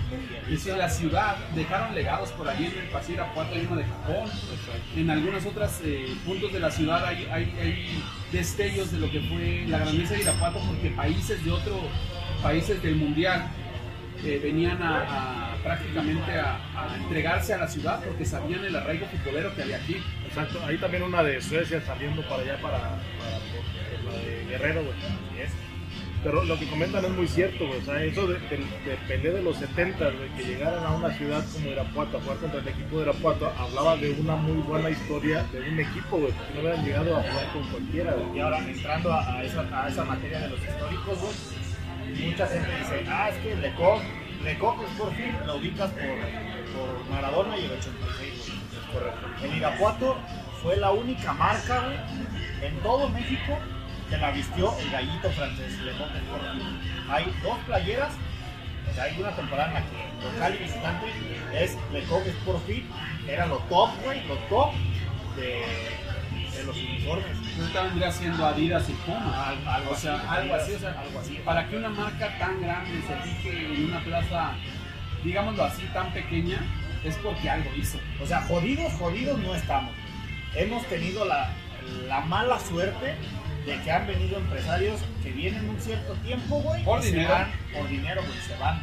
Y 0.50 0.70
la 0.72 0.90
ciudad 0.90 1.38
dejaron 1.56 1.96
legados 1.96 2.32
por 2.32 2.50
allí 2.50 2.66
en 2.66 2.78
el 2.78 2.90
Paso 2.90 3.14
Irapuato 3.14 3.56
hay 3.56 3.66
uno 3.66 3.78
de 3.78 3.86
Japón. 3.86 4.30
En 4.96 5.10
algunos 5.10 5.46
otros 5.46 5.80
eh, 5.86 6.16
puntos 6.26 6.52
de 6.52 6.60
la 6.60 6.70
ciudad 6.70 7.06
hay, 7.06 8.04
destellos 8.32 8.92
de 8.92 9.00
lo 9.00 9.10
que 9.10 9.22
fue 9.22 9.66
la 9.68 9.80
grandeza 9.80 10.16
de 10.16 10.22
Irapuato 10.22 10.60
porque 10.68 10.90
países 10.90 11.44
de 11.44 11.52
otro 11.52 11.80
países 12.42 12.82
del 12.82 12.96
mundial 12.96 13.46
eh, 14.24 14.40
venían 14.42 14.82
a 14.82 15.56
prácticamente 15.64 16.40
a, 16.40 16.58
a 16.76 16.98
entregarse 16.98 17.54
a 17.54 17.58
la 17.58 17.68
ciudad 17.68 18.04
porque 18.04 18.26
sabían 18.26 18.66
el 18.66 18.76
arraigo 18.76 19.06
futbolero 19.08 19.56
que 19.56 19.62
había 19.62 19.78
aquí. 19.78 20.02
Exacto, 20.32 20.60
ahí 20.66 20.78
también 20.78 21.04
una 21.04 21.22
de 21.24 21.42
Suecia 21.42 21.82
saliendo 21.82 22.22
para 22.22 22.42
allá, 22.42 22.58
para, 22.62 22.78
la 22.78 24.18
de 24.18 24.46
Guerrero, 24.50 24.82
güey. 24.82 24.96
Pero 26.24 26.44
lo 26.46 26.58
que 26.58 26.68
comentan 26.68 27.04
es 27.04 27.12
muy 27.12 27.28
cierto, 27.28 27.68
güey. 27.68 27.80
O 27.80 27.84
sea, 27.84 28.02
eso 28.02 28.28
de, 28.28 28.38
de, 29.08 29.18
de 29.18 29.42
los 29.42 29.58
70, 29.58 30.10
güey, 30.12 30.30
que 30.38 30.44
llegaran 30.44 30.86
a 30.86 30.92
una 30.92 31.12
ciudad 31.12 31.44
como 31.52 31.68
Irapuato 31.68 32.18
a 32.18 32.22
jugar 32.22 32.38
contra 32.38 32.60
el 32.62 32.68
equipo 32.70 32.98
de 32.98 33.04
Irapuato, 33.04 33.52
hablaba 33.58 33.98
de 33.98 34.12
una 34.12 34.38
muy 34.38 34.62
buena 34.62 34.90
historia 34.90 35.44
de 35.52 35.60
un 35.70 35.80
equipo, 35.80 36.18
güey, 36.20 36.32
porque 36.32 36.54
no 36.54 36.62
hubieran 36.62 36.86
llegado 36.86 37.18
a 37.18 37.24
jugar 37.24 37.54
con 37.54 37.68
cualquiera, 37.70 38.14
güey. 38.14 38.38
Y 38.38 38.40
ahora 38.40 38.60
entrando 38.60 39.14
a, 39.14 39.44
esa, 39.44 40.06
materia 40.06 40.40
de 40.40 40.48
los 40.48 40.60
históricos, 40.62 41.20
güey, 41.20 42.30
mucha 42.30 42.48
gente 42.48 42.70
dice, 42.78 43.04
ah, 43.10 43.30
es 43.30 43.38
que 43.40 43.56
Lecoq, 43.56 44.02
Lecoq 44.46 44.84
es 44.84 44.98
por 44.98 45.14
fin, 45.14 45.36
lo 45.46 45.56
ubicas 45.58 45.92
por, 45.92 46.02
por 46.02 47.10
Maradona 47.10 47.58
y 47.58 47.66
el 47.66 47.72
86, 47.72 47.90
güey. 48.18 48.30
Es 48.30 48.31
correcto. 48.94 49.28
El 49.44 49.58
Irapuato 49.58 50.18
fue 50.62 50.78
la 50.78 50.92
única 50.92 51.34
marca, 51.34 51.82
güey, 51.82 51.98
en 52.68 52.80
todo 52.82 53.10
México 53.10 53.58
que 54.10 54.18
la 54.18 54.32
vistió 54.32 54.78
el 54.80 54.92
gallito 54.92 55.30
francés, 55.32 55.74
por 56.30 56.40
fin. 56.54 56.80
Hay 57.10 57.26
dos 57.44 57.58
playeras, 57.66 58.12
o 58.90 58.94
sea, 58.94 59.04
hay 59.06 59.20
una 59.20 59.32
temporada 59.32 59.68
en 59.70 59.74
la 59.76 59.82
que 59.82 60.26
local 60.34 60.56
y 60.60 60.64
visitante 60.64 61.06
es 61.54 61.78
Lecoq 61.94 62.26
es 62.28 62.36
por 62.46 62.62
fin, 62.66 62.88
era 63.28 63.46
lo 63.46 63.58
top, 63.70 63.90
güey, 64.04 64.26
lo 64.28 64.36
top 64.50 64.72
de, 65.38 65.64
de 66.58 66.64
los 66.66 66.76
uniformes. 66.76 67.38
Ahorita 67.60 67.84
vendría 67.84 68.12
siendo 68.12 68.46
Adidas 68.46 68.90
y 68.90 68.94
Puma. 68.94 69.48
Al- 69.50 69.68
algo 69.68 69.92
o 69.92 69.96
sea, 69.96 70.16
así, 70.16 70.28
algo 70.28 70.56
así, 70.56 70.74
o 70.74 70.80
sea, 70.80 70.90
algo 71.00 71.20
así. 71.20 71.42
para 71.46 71.68
que 71.68 71.78
una 71.78 71.90
marca 71.90 72.38
tan 72.38 72.62
grande 72.62 73.02
se 73.08 73.16
fije 73.30 73.74
en 73.74 73.86
una 73.86 74.00
plaza, 74.04 74.52
digámoslo 75.24 75.64
así, 75.64 75.84
tan 75.94 76.12
pequeña, 76.12 76.60
es 77.04 77.16
porque 77.18 77.50
algo 77.50 77.70
hizo. 77.76 78.00
O 78.22 78.26
sea, 78.28 78.42
jodidos, 78.42 78.94
jodidos 78.94 79.40
no 79.40 79.56
estamos. 79.56 79.94
Hemos 80.56 80.86
tenido 80.88 81.26
la, 81.26 81.50
la 82.08 82.22
mala 82.22 82.60
suerte 82.60 83.16
de 83.66 83.80
que 83.82 83.92
han 83.92 84.08
venido 84.08 84.38
empresarios 84.38 85.00
que 85.24 85.32
vienen 85.32 85.70
un 85.70 85.80
cierto 85.80 86.14
tiempo, 86.16 86.62
güey, 86.62 86.84
Por 86.84 87.00
y 87.00 87.04
se 87.04 87.12
dinero. 87.12 87.30
van, 87.34 87.52
por 87.74 87.88
dinero, 87.90 88.22
güey, 88.26 88.40
se 88.40 88.56
van. 88.58 88.82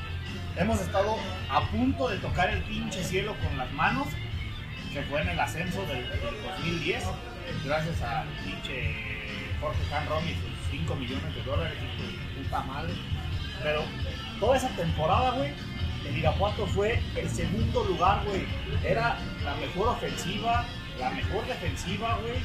Hemos 0.57 0.81
estado 0.81 1.17
a 1.51 1.61
punto 1.69 2.09
de 2.09 2.17
tocar 2.19 2.51
el 2.51 2.63
pinche 2.63 3.03
cielo 3.05 3.35
con 3.45 3.57
las 3.59 3.71
manos, 3.73 4.09
que 4.93 5.03
fue 5.03 5.21
en 5.23 5.29
el 5.29 5.39
ascenso 5.41 5.83
del, 5.87 6.09
del 6.09 6.21
2010, 6.61 7.05
gracias 7.65 8.03
a 8.03 8.25
pinche 8.45 8.95
Jorge 9.61 9.79
Canron 9.91 10.25
y 10.25 10.33
sus 10.35 10.71
5 10.71 10.95
millones 10.97 11.35
de 11.35 11.43
dólares, 11.43 11.77
de 11.79 12.43
puta 12.43 12.63
madre. 12.63 12.93
Pero 13.63 13.83
toda 14.41 14.57
esa 14.57 14.69
temporada, 14.71 15.33
güey, 15.33 15.53
el 16.09 16.19
Irapuato 16.19 16.67
fue 16.67 17.01
el 17.17 17.29
segundo 17.29 17.85
lugar, 17.85 18.23
güey. 18.27 18.45
Era 18.85 19.17
la 19.45 19.55
mejor 19.57 19.89
ofensiva, 19.89 20.65
la 20.99 21.11
mejor 21.11 21.47
defensiva, 21.47 22.19
güey. 22.23 22.37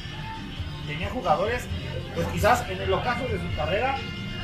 Tenía 0.86 1.08
jugadores, 1.10 1.66
pues 2.14 2.26
quizás 2.28 2.68
en 2.68 2.80
el 2.80 2.92
ocaso 2.92 3.24
de 3.26 3.38
su 3.40 3.56
carrera, 3.56 3.96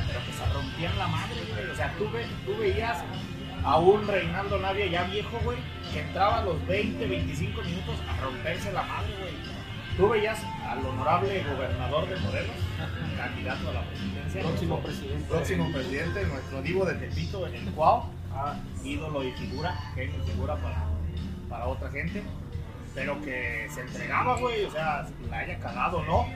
pero 0.07 0.19
que 0.25 0.33
se 0.33 0.53
rompían 0.53 0.97
la 0.97 1.07
madre, 1.07 1.35
güey. 1.53 1.69
O 1.69 1.75
sea, 1.75 1.93
tú, 1.97 2.09
ve- 2.11 2.25
tú 2.45 2.57
veías 2.59 2.97
a 3.63 3.77
un 3.77 4.07
Reinaldo 4.07 4.57
Navia 4.59 4.87
ya 4.87 5.03
viejo, 5.03 5.39
güey, 5.43 5.57
que 5.93 5.99
entraba 5.99 6.39
a 6.39 6.43
los 6.45 6.65
20, 6.67 7.05
25 7.05 7.61
minutos 7.61 7.95
a 8.09 8.21
romperse 8.21 8.71
la 8.73 8.81
madre, 8.83 9.13
güey. 9.19 9.33
Tú 9.97 10.09
veías 10.09 10.39
al 10.67 10.79
honorable 10.83 11.43
gobernador 11.43 12.09
de 12.09 12.15
Morelos, 12.21 12.55
candidato 13.17 13.69
a 13.69 13.73
la 13.73 13.81
presidencia. 13.83 14.41
Próximo 14.41 14.79
presidente. 14.79 15.25
Próximo 15.29 15.71
presidente, 15.71 16.25
nuestro 16.25 16.61
divo 16.63 16.85
de 16.85 16.93
Tepito, 16.95 17.45
en 17.45 17.55
el 17.55 17.65
cual 18.31 18.61
ídolo 18.83 19.23
y 19.23 19.31
figura, 19.33 19.73
genio 19.95 20.15
y 20.23 20.31
figura 20.31 20.55
para, 20.55 20.85
para 21.49 21.67
otra 21.67 21.89
gente, 21.91 22.23
pero 22.93 23.21
que 23.21 23.67
se 23.69 23.81
entregaba, 23.81 24.37
güey, 24.37 24.65
o 24.65 24.71
sea, 24.71 25.07
la 25.29 25.39
haya 25.39 25.59
cagado, 25.59 26.03
¿no? 26.03 26.27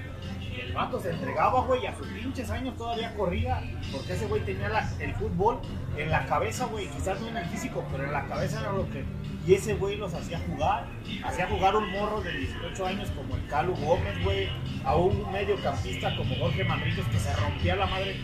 Y 0.42 0.62
el 0.62 0.74
vato 0.74 1.00
se 1.00 1.12
entregaba, 1.12 1.62
güey, 1.62 1.86
a 1.86 1.96
sus 1.96 2.08
pinches 2.08 2.50
años 2.50 2.78
todavía 2.78 3.14
corría, 3.16 3.62
porque 3.92 4.14
ese 4.14 4.26
güey 4.28 4.42
tenía 4.44 4.68
el 5.00 5.14
fútbol 5.16 5.60
en 5.98 6.10
la 6.10 6.26
cabeza, 6.26 6.66
güey, 6.66 6.88
quizás 6.88 7.20
no 7.20 7.28
en 7.28 7.38
el 7.38 7.46
físico, 7.48 7.84
pero 7.92 8.06
en 8.06 8.14
la 8.14 8.26
cabeza 8.26 8.62
era 8.62 8.72
lo 8.72 8.90
que... 8.90 9.04
Y 9.46 9.54
ese 9.54 9.76
güey 9.76 9.96
los 9.98 10.12
hacía 10.14 10.40
jugar, 10.40 10.88
hacía 11.24 11.48
jugar 11.48 11.76
un 11.76 11.92
morro 11.92 12.20
de 12.22 12.32
18 12.32 12.86
años 12.86 13.12
como 13.12 13.36
el 13.36 13.46
Calu 13.48 13.76
Gómez, 13.76 14.24
güey, 14.24 14.50
a 14.84 14.96
un 14.96 15.32
mediocampista 15.32 16.16
como 16.18 16.36
Jorge 16.36 16.64
Manriquez 16.64 17.06
que 17.06 17.20
se 17.20 17.36
rompía 17.36 17.76
la 17.76 17.86
madre 17.86 18.16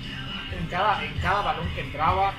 en 0.58 0.68
cada, 0.68 1.04
en 1.06 1.14
cada 1.20 1.42
balón 1.44 1.68
que 1.76 1.82
entraba, 1.82 2.34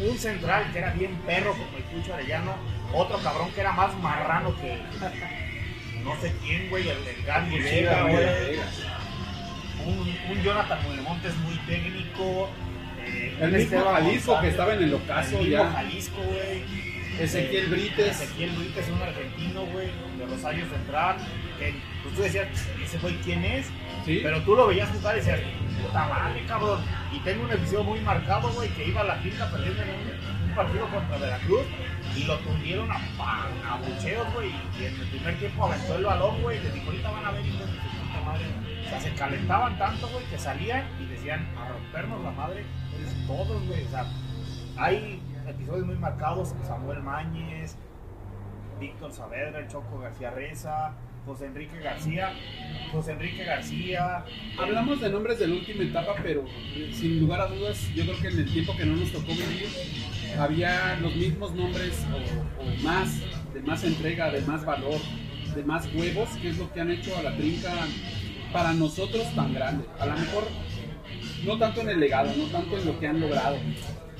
un 0.00 0.18
central 0.18 0.70
que 0.72 0.78
era 0.78 0.92
bien 0.92 1.14
perro 1.26 1.52
como 1.52 1.76
el 1.76 1.82
Cucho 1.84 2.14
Arellano, 2.14 2.54
otro 2.92 3.18
cabrón 3.18 3.50
que 3.52 3.60
era 3.60 3.72
más 3.72 3.96
marrano 3.98 4.54
que 4.60 4.78
no 6.04 6.20
sé 6.20 6.32
quién, 6.42 6.70
güey, 6.70 6.88
el 6.88 7.04
del 7.04 7.22
Gandhi 7.24 7.58
Vega, 7.58 8.02
güey. 8.02 8.58
un, 9.86 10.16
un 10.30 10.42
Jonathan 10.42 10.78
Montes 11.02 11.34
muy 11.38 11.56
técnico. 11.66 12.48
eh, 13.04 13.36
El 13.40 13.52
mismo 13.52 13.84
Jalisco 13.84 14.40
que 14.40 14.48
estaba 14.48 14.74
en 14.74 14.82
el 14.84 14.94
ocaso 14.94 15.38
el 15.38 15.48
mismo 15.48 15.64
ya. 15.64 15.70
Jalisco, 15.72 16.16
güey. 16.22 16.62
Ezequiel 17.20 17.64
Eh, 17.64 17.68
Brites. 17.68 18.20
Ezequiel 18.20 18.50
Brites 18.50 18.84
es 18.84 18.88
un 18.90 19.02
argentino, 19.02 19.62
güey, 19.66 19.88
de 20.18 20.26
Rosario 20.26 20.64
Central. 20.68 21.16
Que, 21.58 21.74
pues 22.04 22.14
tú 22.14 22.22
decías, 22.22 22.46
ese 22.84 22.98
güey, 22.98 23.16
¿quién 23.24 23.44
es? 23.44 23.66
Pero 24.04 24.42
tú 24.42 24.56
lo 24.56 24.66
veías 24.68 24.88
jugar 24.90 25.14
y 25.16 25.18
decías, 25.18 25.40
puta 25.82 26.08
madre, 26.08 26.44
cabrón. 26.46 26.80
Y 27.12 27.18
tengo 27.20 27.44
un 27.44 27.50
episodio 27.50 27.84
muy 27.84 28.00
marcado, 28.00 28.50
güey, 28.50 28.68
que 28.70 28.88
iba 28.88 29.00
a 29.00 29.04
la 29.04 29.20
quinta 29.20 29.50
perdiendo 29.50 29.82
en 29.82 29.88
un, 29.88 30.54
partido 30.54 30.88
contra 30.88 31.18
Veracruz 31.18 31.62
y 32.16 32.24
lo 32.24 32.36
tundieron 32.38 32.90
a, 32.90 32.96
a 32.96 33.76
bucheos, 33.76 34.34
güey. 34.34 34.50
Y 34.78 34.86
en 34.86 35.00
el 35.00 35.06
primer 35.08 35.38
tiempo 35.38 35.66
aventó 35.66 35.96
el 35.96 36.04
balón, 36.04 36.42
güey, 36.42 36.58
y 36.58 36.62
les 36.62 36.74
dijo, 36.74 36.86
ahorita 36.86 37.10
van 37.10 37.24
a 37.26 37.30
ver, 37.30 37.46
hijos 37.46 37.60
de 37.60 37.66
puta 37.66 38.20
madre. 38.24 38.44
O 38.84 38.88
sea, 38.88 39.00
se 39.00 39.14
calentaban 39.14 39.78
tanto, 39.78 40.08
güey, 40.08 40.24
que 40.24 40.38
salían 40.38 40.84
y 41.00 41.06
decían, 41.06 41.46
a 41.56 41.68
rompernos 41.68 42.24
la 42.24 42.30
madre, 42.32 42.64
eres 42.96 43.26
todos, 43.26 43.66
güey. 43.68 43.84
O 43.84 43.88
sea, 43.88 44.04
hay 44.76 45.22
episodios 45.46 45.86
muy 45.86 45.96
marcados, 45.96 46.54
Samuel 46.64 47.02
Mañez, 47.02 47.76
Víctor 48.80 49.12
Saavedra, 49.12 49.60
el 49.60 49.68
Choco 49.68 49.98
García 49.98 50.30
Reza, 50.30 50.92
José 51.28 51.44
Enrique 51.44 51.78
García, 51.78 52.32
José 52.90 53.12
Enrique 53.12 53.44
García. 53.44 54.24
Hablamos 54.58 54.98
de 54.98 55.10
nombres 55.10 55.38
de 55.38 55.46
la 55.46 55.56
última 55.56 55.84
etapa, 55.84 56.16
pero 56.22 56.46
eh, 56.74 56.90
sin 56.94 57.20
lugar 57.20 57.42
a 57.42 57.46
dudas, 57.48 57.78
yo 57.94 58.04
creo 58.04 58.18
que 58.18 58.28
en 58.28 58.38
el 58.38 58.50
tiempo 58.50 58.74
que 58.74 58.86
no 58.86 58.96
nos 58.96 59.12
tocó 59.12 59.32
vivir, 59.32 59.68
había 60.38 60.98
los 61.02 61.14
mismos 61.14 61.54
nombres 61.54 62.06
o, 62.10 62.62
o 62.62 62.82
más, 62.82 63.20
de 63.52 63.60
más 63.60 63.84
entrega, 63.84 64.30
de 64.30 64.40
más 64.40 64.64
valor, 64.64 64.98
de 65.54 65.62
más 65.64 65.86
huevos, 65.94 66.30
que 66.40 66.48
es 66.48 66.56
lo 66.56 66.72
que 66.72 66.80
han 66.80 66.90
hecho 66.90 67.14
a 67.18 67.22
la 67.22 67.36
trinca 67.36 67.74
para 68.50 68.72
nosotros 68.72 69.26
tan 69.34 69.52
grande. 69.52 69.84
A 69.98 70.06
lo 70.06 70.14
mejor 70.14 70.44
no 71.44 71.58
tanto 71.58 71.82
en 71.82 71.90
el 71.90 72.00
legado, 72.00 72.32
no 72.38 72.46
tanto 72.46 72.78
en 72.78 72.86
lo 72.86 72.98
que 72.98 73.06
han 73.06 73.20
logrado, 73.20 73.58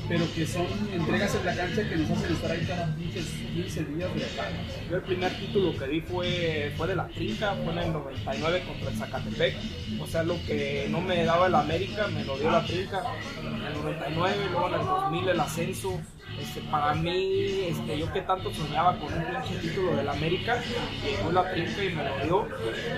pero 0.09 0.25
que 0.35 0.47
son 0.47 0.67
entregas 0.93 1.35
en 1.35 1.45
la 1.45 1.55
cancha 1.55 1.89
que 1.89 1.97
nos 1.97 2.11
hacen 2.11 2.33
estar 2.33 2.51
ahí 2.51 2.65
cada 2.67 2.97
pinches 2.97 3.27
15 3.55 3.85
días 3.85 4.15
de 4.15 4.25
acá. 4.25 4.49
Yo 4.91 4.97
el 4.97 5.03
primer 5.03 5.37
título 5.37 5.77
que 5.77 5.87
di 5.87 6.01
fue, 6.01 6.73
fue 6.77 6.87
de 6.87 6.97
la 6.97 7.09
trinca, 7.09 7.55
fue 7.63 7.73
en 7.73 7.79
el 7.79 7.93
99 7.93 8.63
contra 8.67 8.91
el 8.91 8.97
Zacatepec. 8.97 9.57
O 10.01 10.07
sea, 10.07 10.23
lo 10.23 10.43
que 10.47 10.87
no 10.91 11.03
me 11.03 11.25
daba 11.25 11.49
el 11.49 11.55
América, 11.55 12.09
me 12.09 12.25
lo 12.25 12.39
dio 12.39 12.51
la 12.51 12.65
trinca. 12.65 13.03
En 13.41 13.67
el 13.67 13.75
99, 13.75 14.37
luego 14.51 14.69
en 14.69 14.75
el 14.75 14.87
2000 14.87 15.29
el 15.29 15.41
ascenso. 15.41 16.01
Este, 16.41 16.61
para 16.71 16.95
mí, 16.95 17.61
este, 17.69 17.99
yo 17.99 18.13
que 18.13 18.21
tanto 18.23 18.53
soñaba 18.55 18.97
con 18.99 19.13
un 19.13 19.25
pinche 19.25 19.59
título 19.61 19.97
del 19.97 20.09
América, 20.09 20.63
llegó 21.05 21.33
la 21.33 21.51
trinca 21.51 21.85
y 21.85 21.89
me 21.95 22.05
lo 22.05 22.19
dio 22.25 22.49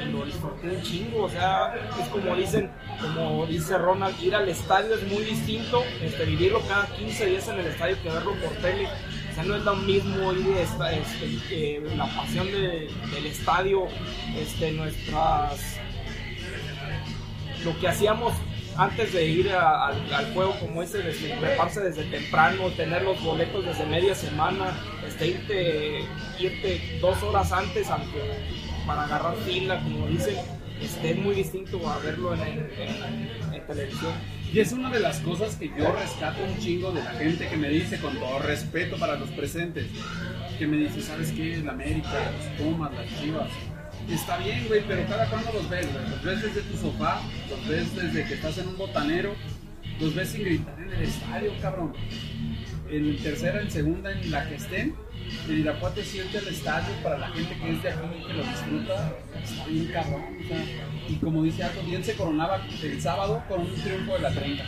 y 0.07 0.13
lo 0.13 0.25
disfruté 0.27 0.69
un 0.69 0.83
chingo. 0.83 1.25
O 1.25 1.29
sea, 1.29 1.75
es 2.01 2.09
como 2.09 2.35
dicen, 2.37 2.71
como 3.01 3.47
dice 3.47 3.79
Ronald, 3.79 4.21
ir 4.23 4.35
al 4.35 4.49
estadio 4.49 4.95
es 4.95 5.03
muy 5.09 5.25
distinto, 5.25 5.83
este, 6.03 6.25
vivirlo 6.27 6.61
cada 6.69 6.87
15 6.87 7.27
días 7.27 7.49
en 7.49 7.61
el 7.61 7.67
estadio 7.67 7.97
que 8.03 8.11
verlo 8.11 8.35
por 8.35 8.53
tele. 8.59 8.87
O 8.87 9.35
sea, 9.35 9.45
no 9.45 9.57
es 9.57 9.63
lo 9.65 9.77
mismo 9.77 10.33
ir 10.33 10.49
esta, 10.59 10.93
este, 10.93 11.27
que 11.49 11.83
la 11.97 12.07
pasión 12.15 12.47
de- 12.47 12.91
del 13.15 13.27
estadio, 13.27 13.87
este, 14.37 14.73
nuestras 14.73 15.79
lo 17.65 17.79
que 17.79 17.89
hacíamos 17.89 18.33
antes 18.77 19.13
de 19.13 19.27
ir 19.27 19.51
al, 19.53 20.33
juego 20.35 20.59
como 20.61 20.83
ese, 20.83 20.99
prepararse 21.01 21.81
desde 21.81 22.05
temprano, 22.05 22.69
tener 22.71 23.03
los 23.03 23.23
boletos 23.23 23.65
desde 23.65 23.85
media 23.87 24.15
semana, 24.15 24.79
este, 25.07 25.27
irte, 25.29 26.01
irte 26.39 26.99
dos 27.01 27.23
horas 27.23 27.53
antes 27.53 27.89
aunque, 27.91 28.21
para 28.87 29.05
agarrar 29.05 29.37
fila, 29.45 29.81
como 29.83 30.07
dicen, 30.07 30.37
este, 30.81 31.11
es 31.11 31.19
muy 31.19 31.35
distinto 31.35 31.87
a 31.89 31.99
verlo 31.99 32.33
en, 32.35 32.41
en- 32.41 33.55
en 33.55 33.67
televisión. 33.67 34.13
Y 34.53 34.59
es 34.61 34.73
una 34.73 34.91
de 34.91 34.99
las 34.99 35.19
cosas 35.21 35.55
que 35.57 35.69
yo 35.69 35.93
rescato 35.93 36.43
un 36.43 36.59
chingo 36.59 36.91
de 36.91 37.03
la 37.05 37.11
gente 37.13 37.47
que 37.49 37.57
me 37.57 37.69
dice, 37.69 37.99
con 38.01 38.19
todo 38.19 38.39
respeto 38.41 38.97
para 38.99 39.17
los 39.17 39.29
presentes, 39.31 39.87
que 40.59 40.67
me 40.67 40.77
dice, 40.79 41.01
¿sabes 41.03 41.31
qué? 41.33 41.59
La 41.65 41.73
América, 41.73 42.09
los 42.37 42.47
Pumas, 42.67 42.93
las 42.95 43.07
Chivas. 43.21 43.49
Está 44.13 44.39
bien, 44.39 44.67
güey, 44.69 44.83
pero 44.87 45.07
cada 45.07 45.27
cuando 45.27 45.53
los 45.53 45.69
ves, 45.71 45.87
güey. 45.93 46.09
Los 46.11 46.23
ves 46.23 46.43
desde 46.43 46.63
tu 46.63 46.77
sofá, 46.77 47.21
los 47.49 47.69
ves 47.69 47.95
desde 47.95 48.25
que 48.27 48.35
estás 48.35 48.59
en 48.59 48.69
un 48.69 48.77
botanero, 48.77 49.35
los 50.01 50.15
ves 50.15 50.29
sin 50.31 50.43
gritar 50.45 50.75
en 50.81 50.93
el 50.93 51.03
estadio, 51.03 51.53
cabrón. 51.61 51.93
En 52.91 53.17
tercera, 53.23 53.61
en 53.61 53.71
segunda, 53.71 54.11
en 54.11 54.31
la 54.33 54.49
que 54.49 54.57
estén, 54.57 54.97
el 55.49 55.59
Irapuato 55.61 56.03
siente 56.03 56.39
el 56.39 56.49
estadio 56.49 56.93
para 57.05 57.19
la 57.19 57.29
gente 57.29 57.57
que 57.57 57.71
es 57.71 57.83
de 57.85 57.89
aquí 57.89 58.07
y 58.19 58.27
que 58.27 58.33
lo 58.33 58.43
disfruta. 58.43 59.13
Está 59.45 59.67
bien 59.67 59.87
cabrón, 59.93 60.23
o 60.45 60.49
sea, 60.49 60.65
y 61.09 61.15
como 61.17 61.43
dice 61.45 61.63
Ato, 61.63 61.81
bien 61.83 62.03
se 62.03 62.15
coronaba 62.15 62.61
el 62.83 63.01
sábado 63.01 63.43
con 63.49 63.61
un 63.61 63.75
triunfo 63.75 64.15
de 64.15 64.21
la 64.21 64.31
30. 64.33 64.65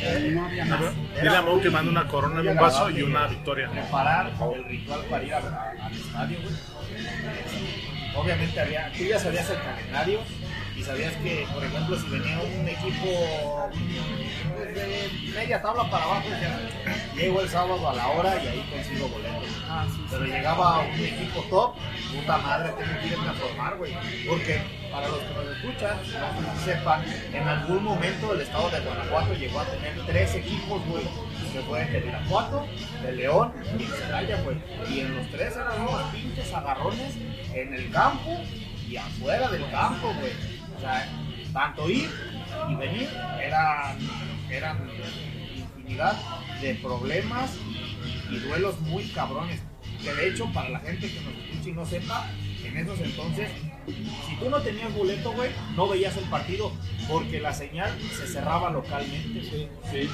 Eh, 0.00 0.30
No 0.34 0.46
había 0.46 0.64
más. 0.64 0.80
Dile 1.20 1.36
a 1.36 1.42
Mau 1.42 1.60
que 1.60 1.70
manda 1.70 1.90
una 1.90 2.08
corona 2.08 2.40
en 2.40 2.48
un 2.48 2.56
vaso 2.56 2.88
y 2.88 3.02
una 3.02 3.26
victoria. 3.26 3.70
Preparar 3.70 4.32
el 4.56 4.64
ritual 4.64 5.00
para 5.10 5.24
ir 5.24 5.34
al 5.34 5.92
estadio, 5.92 6.38
güey. 6.40 6.54
Obviamente 8.18 8.60
había, 8.60 8.92
tú 8.92 9.04
ya 9.04 9.18
sabías 9.18 9.48
el 9.48 9.62
calendario 9.62 10.20
y 10.76 10.82
sabías 10.82 11.14
que, 11.16 11.46
por 11.54 11.64
ejemplo, 11.64 11.96
si 11.96 12.08
venía 12.08 12.40
un 12.40 12.68
equipo 12.68 13.70
pues, 14.56 14.74
de 14.74 15.10
media 15.34 15.62
tabla 15.62 15.88
para 15.88 16.04
abajo, 16.04 16.28
decías, 16.28 17.14
llego 17.14 17.40
el 17.40 17.48
sábado 17.48 17.88
a 17.88 17.94
la 17.94 18.08
hora 18.08 18.42
y 18.42 18.46
ahí 18.48 18.70
consigo 18.72 19.08
boletos. 19.08 19.48
Ah, 19.68 19.86
sí, 19.88 20.04
Pero 20.10 20.24
llegaba 20.24 20.80
un 20.80 21.00
equipo 21.00 21.42
top, 21.48 21.74
puta 22.12 22.38
madre, 22.38 22.72
tengo 22.72 23.00
que 23.00 23.06
ir 23.06 23.14
a 23.14 23.22
transformar, 23.22 23.76
güey. 23.76 23.92
Porque 24.28 24.62
para 24.90 25.08
los 25.08 25.18
que 25.20 25.34
nos 25.34 25.56
escuchan, 25.56 25.98
no 26.42 26.64
sepan, 26.64 27.04
en 27.32 27.48
algún 27.48 27.84
momento 27.84 28.34
el 28.34 28.40
estado 28.40 28.70
de 28.70 28.80
Guanajuato 28.80 29.34
llegó 29.34 29.60
a 29.60 29.64
tener 29.64 29.94
tres 30.06 30.34
equipos, 30.34 30.84
güey. 30.86 31.04
Que 31.58 31.64
fue 31.64 31.82
el 31.82 32.02
Guanajuato, 32.04 32.66
de 33.02 33.12
León 33.12 33.52
y 33.76 33.82
Celaya, 33.82 34.40
güey. 34.42 34.58
Y 34.88 35.00
en 35.00 35.16
los 35.16 35.28
tres 35.28 35.56
eran 35.56 35.82
unos 35.82 36.02
pinches 36.12 36.54
agarrones 36.54 37.16
en 37.52 37.74
el 37.74 37.90
campo 37.90 38.38
y 38.88 38.96
afuera 38.96 39.48
del 39.48 39.68
campo, 39.68 40.14
güey. 40.20 40.32
Tanto 41.52 41.90
ir 41.90 42.08
y 42.70 42.74
venir 42.76 43.08
eran, 43.42 43.98
eran 44.48 44.88
infinidad 45.56 46.16
de 46.60 46.74
problemas 46.76 47.56
y, 48.30 48.36
duelos 48.36 48.78
muy 48.82 49.08
cabrones. 49.08 49.60
Que 50.00 50.14
de 50.14 50.28
hecho, 50.28 50.48
para 50.52 50.68
la 50.68 50.78
gente 50.78 51.10
que 51.10 51.20
nos 51.22 51.34
escuche 51.34 51.70
y 51.70 51.72
no 51.72 51.84
sepa, 51.84 52.30
en 52.62 52.76
esos 52.76 53.00
entonces, 53.00 53.50
si 54.28 54.36
tú 54.36 54.48
no 54.48 54.60
tenías 54.60 54.94
boleto, 54.94 55.32
güey, 55.32 55.50
no 55.74 55.88
veías 55.88 56.16
el 56.18 56.24
partido 56.26 56.72
porque 57.08 57.40
la 57.40 57.52
señal 57.52 57.90
se 58.16 58.28
cerraba 58.28 58.70
localmente. 58.70 59.68
Sí. 59.90 60.08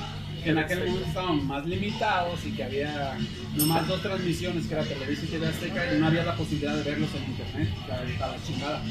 Que 0.45 0.51
en 0.51 0.59
aquel 0.59 0.81
momento 0.81 1.07
estaban 1.07 1.47
más 1.47 1.65
limitados 1.65 2.45
y 2.45 2.51
que 2.53 2.65
había 2.65 3.17
nomás 3.57 3.89
dos 3.89 4.03
transmisiones, 4.03 4.67
que 4.67 4.75
era 4.75 4.85
Televisa 4.85 5.25
y 5.25 5.29
TV 5.29 5.47
Azteca, 5.47 5.95
y 5.95 5.99
no 5.99 6.07
había 6.07 6.25
la 6.25 6.37
posibilidad 6.37 6.77
de 6.77 6.83
verlos 6.83 7.09
en 7.15 7.25
internet, 7.25 7.69
la 7.89 8.37
chingada. 8.47 8.83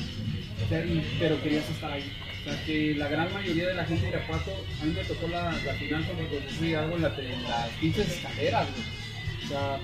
Pero 1.19 1.43
querías 1.43 1.69
estar 1.69 1.91
ahí. 1.91 2.11
O 2.45 2.65
que 2.65 2.95
la 2.95 3.07
gran 3.07 3.31
mayoría 3.33 3.67
de 3.67 3.75
la 3.75 3.85
gente 3.85 4.03
de 4.03 4.09
Irapuato, 4.09 4.51
a 4.81 4.85
mí 4.85 4.93
me 4.93 5.03
tocó 5.03 5.27
la, 5.27 5.51
la 5.51 5.73
final 5.75 6.05
con 6.05 6.17
los 6.17 6.59
de 6.59 6.77
algo 6.77 6.95
en, 6.97 7.01
la, 7.03 7.07
en 7.17 7.43
las 7.43 7.69
pinches 7.79 8.09
escaleras, 8.09 8.67
güey. 8.71 9.45
O 9.45 9.47
sea, 9.47 9.79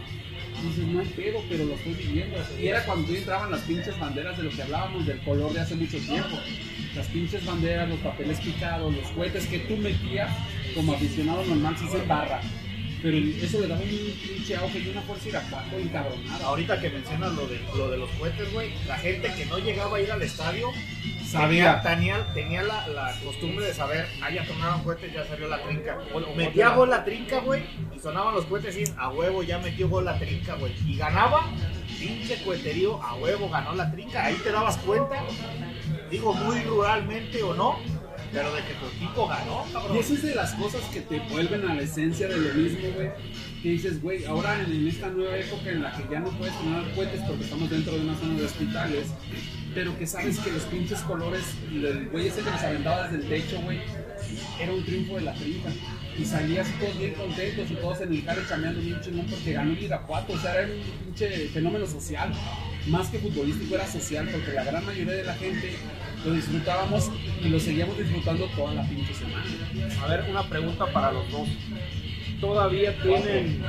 dices, 0.67 0.85
no 0.87 0.99
hay 0.99 1.07
pedo, 1.07 1.43
pero 1.49 1.65
lo 1.65 1.75
estoy 1.75 1.93
viviendo. 1.93 2.37
Y 2.59 2.67
era 2.67 2.83
cuando 2.85 3.13
entraban 3.13 3.51
las 3.51 3.61
pinches 3.61 3.97
banderas 3.99 4.37
de 4.37 4.43
lo 4.43 4.49
que 4.49 4.61
hablábamos 4.61 5.05
del 5.05 5.19
color 5.19 5.53
de 5.53 5.61
hace 5.61 5.75
mucho 5.75 5.97
tiempo. 5.97 6.37
Las 6.95 7.07
pinches 7.07 7.45
banderas, 7.45 7.89
los 7.89 7.99
papeles 7.99 8.39
picados, 8.39 8.93
los 8.93 9.07
cohetes 9.11 9.45
que 9.47 9.59
tú 9.59 9.77
metías 9.77 10.29
como 10.75 10.93
aficionado 10.93 11.43
normal, 11.45 11.75
si 11.77 11.87
se 11.87 12.05
barra. 12.05 12.41
Pero 13.01 13.17
eso 13.17 13.61
le 13.61 13.67
daba 13.67 13.81
un 13.81 13.87
pinche 13.87 14.55
auge 14.57 14.79
y 14.79 14.89
una 14.89 15.01
fuerza 15.01 15.29
irapuato 15.29 15.77
encabronada. 15.77 16.45
Ahorita 16.45 16.81
que 16.81 16.89
mencionas 16.89 17.33
lo 17.33 17.47
de, 17.47 17.59
lo 17.77 17.89
de 17.89 17.97
los 17.97 18.09
cohetes, 18.11 18.51
güey, 18.51 18.71
la 18.87 18.97
gente 18.97 19.31
que 19.37 19.45
no 19.45 19.57
llegaba 19.59 19.97
a 19.97 20.01
ir 20.01 20.11
al 20.11 20.21
estadio 20.21 20.69
Sabía. 21.31 21.81
tenía, 21.81 22.25
tenía 22.33 22.63
la, 22.63 22.87
la 22.87 23.13
costumbre 23.23 23.65
de 23.65 23.73
saber, 23.73 24.07
ah, 24.21 24.29
ya 24.31 24.45
tomaron 24.45 24.83
cohetes, 24.83 25.13
ya 25.13 25.25
salió 25.25 25.47
la 25.47 25.61
trinca. 25.63 25.97
O- 26.13 26.35
Metía 26.35 26.69
gol 26.69 26.89
la 26.89 27.03
trinca, 27.05 27.39
güey, 27.39 27.63
y 27.95 27.99
sonaban 27.99 28.33
los 28.33 28.45
cohetes 28.45 28.77
y 28.77 28.83
a 28.97 29.09
huevo 29.09 29.43
ya 29.43 29.59
metió 29.59 29.87
gol 29.89 30.05
la 30.05 30.17
trinca, 30.17 30.55
güey. 30.55 30.73
Y 30.87 30.97
ganaba, 30.97 31.45
pinche 31.99 32.41
coheterío, 32.43 33.01
a 33.03 33.15
huevo 33.15 33.49
ganó 33.49 33.73
la 33.75 33.91
trinca. 33.91 34.25
Ahí 34.25 34.35
te 34.43 34.51
dabas 34.51 34.77
cuenta, 34.77 35.23
digo 36.09 36.33
muy 36.33 36.61
ruralmente 36.61 37.43
o 37.43 37.53
no, 37.53 37.77
pero 38.33 38.53
de 38.53 38.61
que 38.63 38.73
tu 38.75 38.85
equipo 38.95 39.27
ganó, 39.27 39.65
cabrón. 39.71 39.95
Y 39.97 39.99
esa 39.99 40.13
es 40.13 40.23
de 40.23 40.35
las 40.35 40.53
cosas 40.53 40.81
que 40.93 41.01
te 41.01 41.19
vuelven 41.19 41.67
a 41.69 41.73
la 41.75 41.81
esencia 41.81 42.27
de 42.27 42.37
lo 42.37 42.53
mismo, 42.53 42.89
güey. 42.95 43.09
Que 43.61 43.71
dices, 43.71 44.01
güey, 44.01 44.23
ahora 44.25 44.61
en, 44.61 44.87
esta 44.87 45.09
nueva 45.09 45.37
época 45.37 45.69
en 45.69 45.83
la 45.83 45.91
que 45.91 46.03
ya 46.09 46.21
no 46.21 46.29
puedes 46.29 46.53
poner 46.55 46.89
cohetes 46.95 47.21
porque 47.27 47.43
estamos 47.43 47.69
dentro 47.69 47.93
de 47.93 47.99
una 47.99 48.15
zona 48.17 48.39
de 48.39 48.45
hospitales, 48.45 49.07
pero 49.75 49.97
que 49.97 50.07
sabes 50.07 50.39
que 50.39 50.51
los 50.51 50.63
pinches 50.63 50.99
colores, 51.01 51.43
el 51.69 52.07
güey 52.09 52.27
ese 52.27 52.41
que 52.41 52.51
nos 52.51 52.61
aventaba 52.61 53.09
desde 53.09 53.23
el 53.23 53.29
techo, 53.29 53.61
güey, 53.61 53.79
era 54.61 54.73
un 54.73 54.83
triunfo 54.85 55.15
de 55.15 55.21
la 55.21 55.33
trinca. 55.33 55.69
Y 56.17 56.25
salías 56.25 56.67
todos 56.79 56.97
bien 56.97 57.13
contentos 57.13 57.71
y 57.71 57.75
todos 57.75 58.01
en 58.01 58.13
el 58.13 58.25
carro 58.25 58.41
cambiando 58.47 58.81
bien 58.81 58.99
chingón 58.99 59.25
porque 59.27 59.53
ganó 59.53 59.71
el 59.71 59.83
Irapuato. 59.83 60.33
O 60.33 60.37
sea, 60.37 60.53
era 60.55 60.67
un 60.67 61.05
pinche 61.05 61.47
fenómeno 61.49 61.87
social. 61.87 62.33
Más 62.87 63.07
que 63.07 63.19
futbolístico, 63.19 63.75
era 63.75 63.87
social 63.87 64.27
porque 64.29 64.51
la 64.51 64.63
gran 64.65 64.85
mayoría 64.85 65.13
de 65.13 65.23
la 65.23 65.35
gente 65.35 65.75
lo 66.25 66.33
disfrutábamos 66.33 67.09
y 67.41 67.47
lo 67.47 67.59
seguíamos 67.59 67.97
disfrutando 67.97 68.47
toda 68.47 68.73
la 68.73 68.83
pinche 68.89 69.13
semana. 69.13 69.45
A 70.01 70.07
ver, 70.07 70.25
una 70.29 70.43
pregunta 70.49 70.85
para 70.91 71.11
los 71.13 71.31
dos. 71.31 71.47
¿Todavía 72.39 72.95
tienen... 73.01 73.63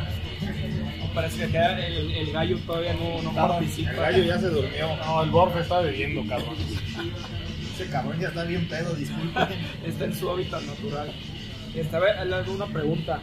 Parece 1.15 1.39
que 1.39 1.59
acá 1.59 1.87
el, 1.87 2.11
el 2.13 2.33
gallo 2.33 2.57
todavía 2.65 2.95
no, 2.95 3.21
no 3.21 3.35
participa. 3.35 3.91
El 3.91 3.97
gallo 3.97 4.23
ya 4.23 4.39
se 4.39 4.49
durmió. 4.49 4.97
No, 4.97 5.23
el 5.25 5.31
Borja 5.31 5.61
está 5.61 5.81
bebiendo, 5.81 6.25
cabrón. 6.29 6.55
Ese 7.75 7.91
cabrón 7.91 8.21
ya 8.21 8.29
está 8.29 8.45
bien 8.45 8.69
pedo, 8.69 8.95
disculpen. 8.95 9.49
está 9.87 10.05
en 10.05 10.15
su 10.15 10.31
hábitat 10.31 10.63
natural. 10.63 11.13
Esta 11.75 11.99
vez 11.99 12.27
le 12.27 12.35
hago 12.35 12.53
una 12.53 12.67
pregunta. 12.67 13.21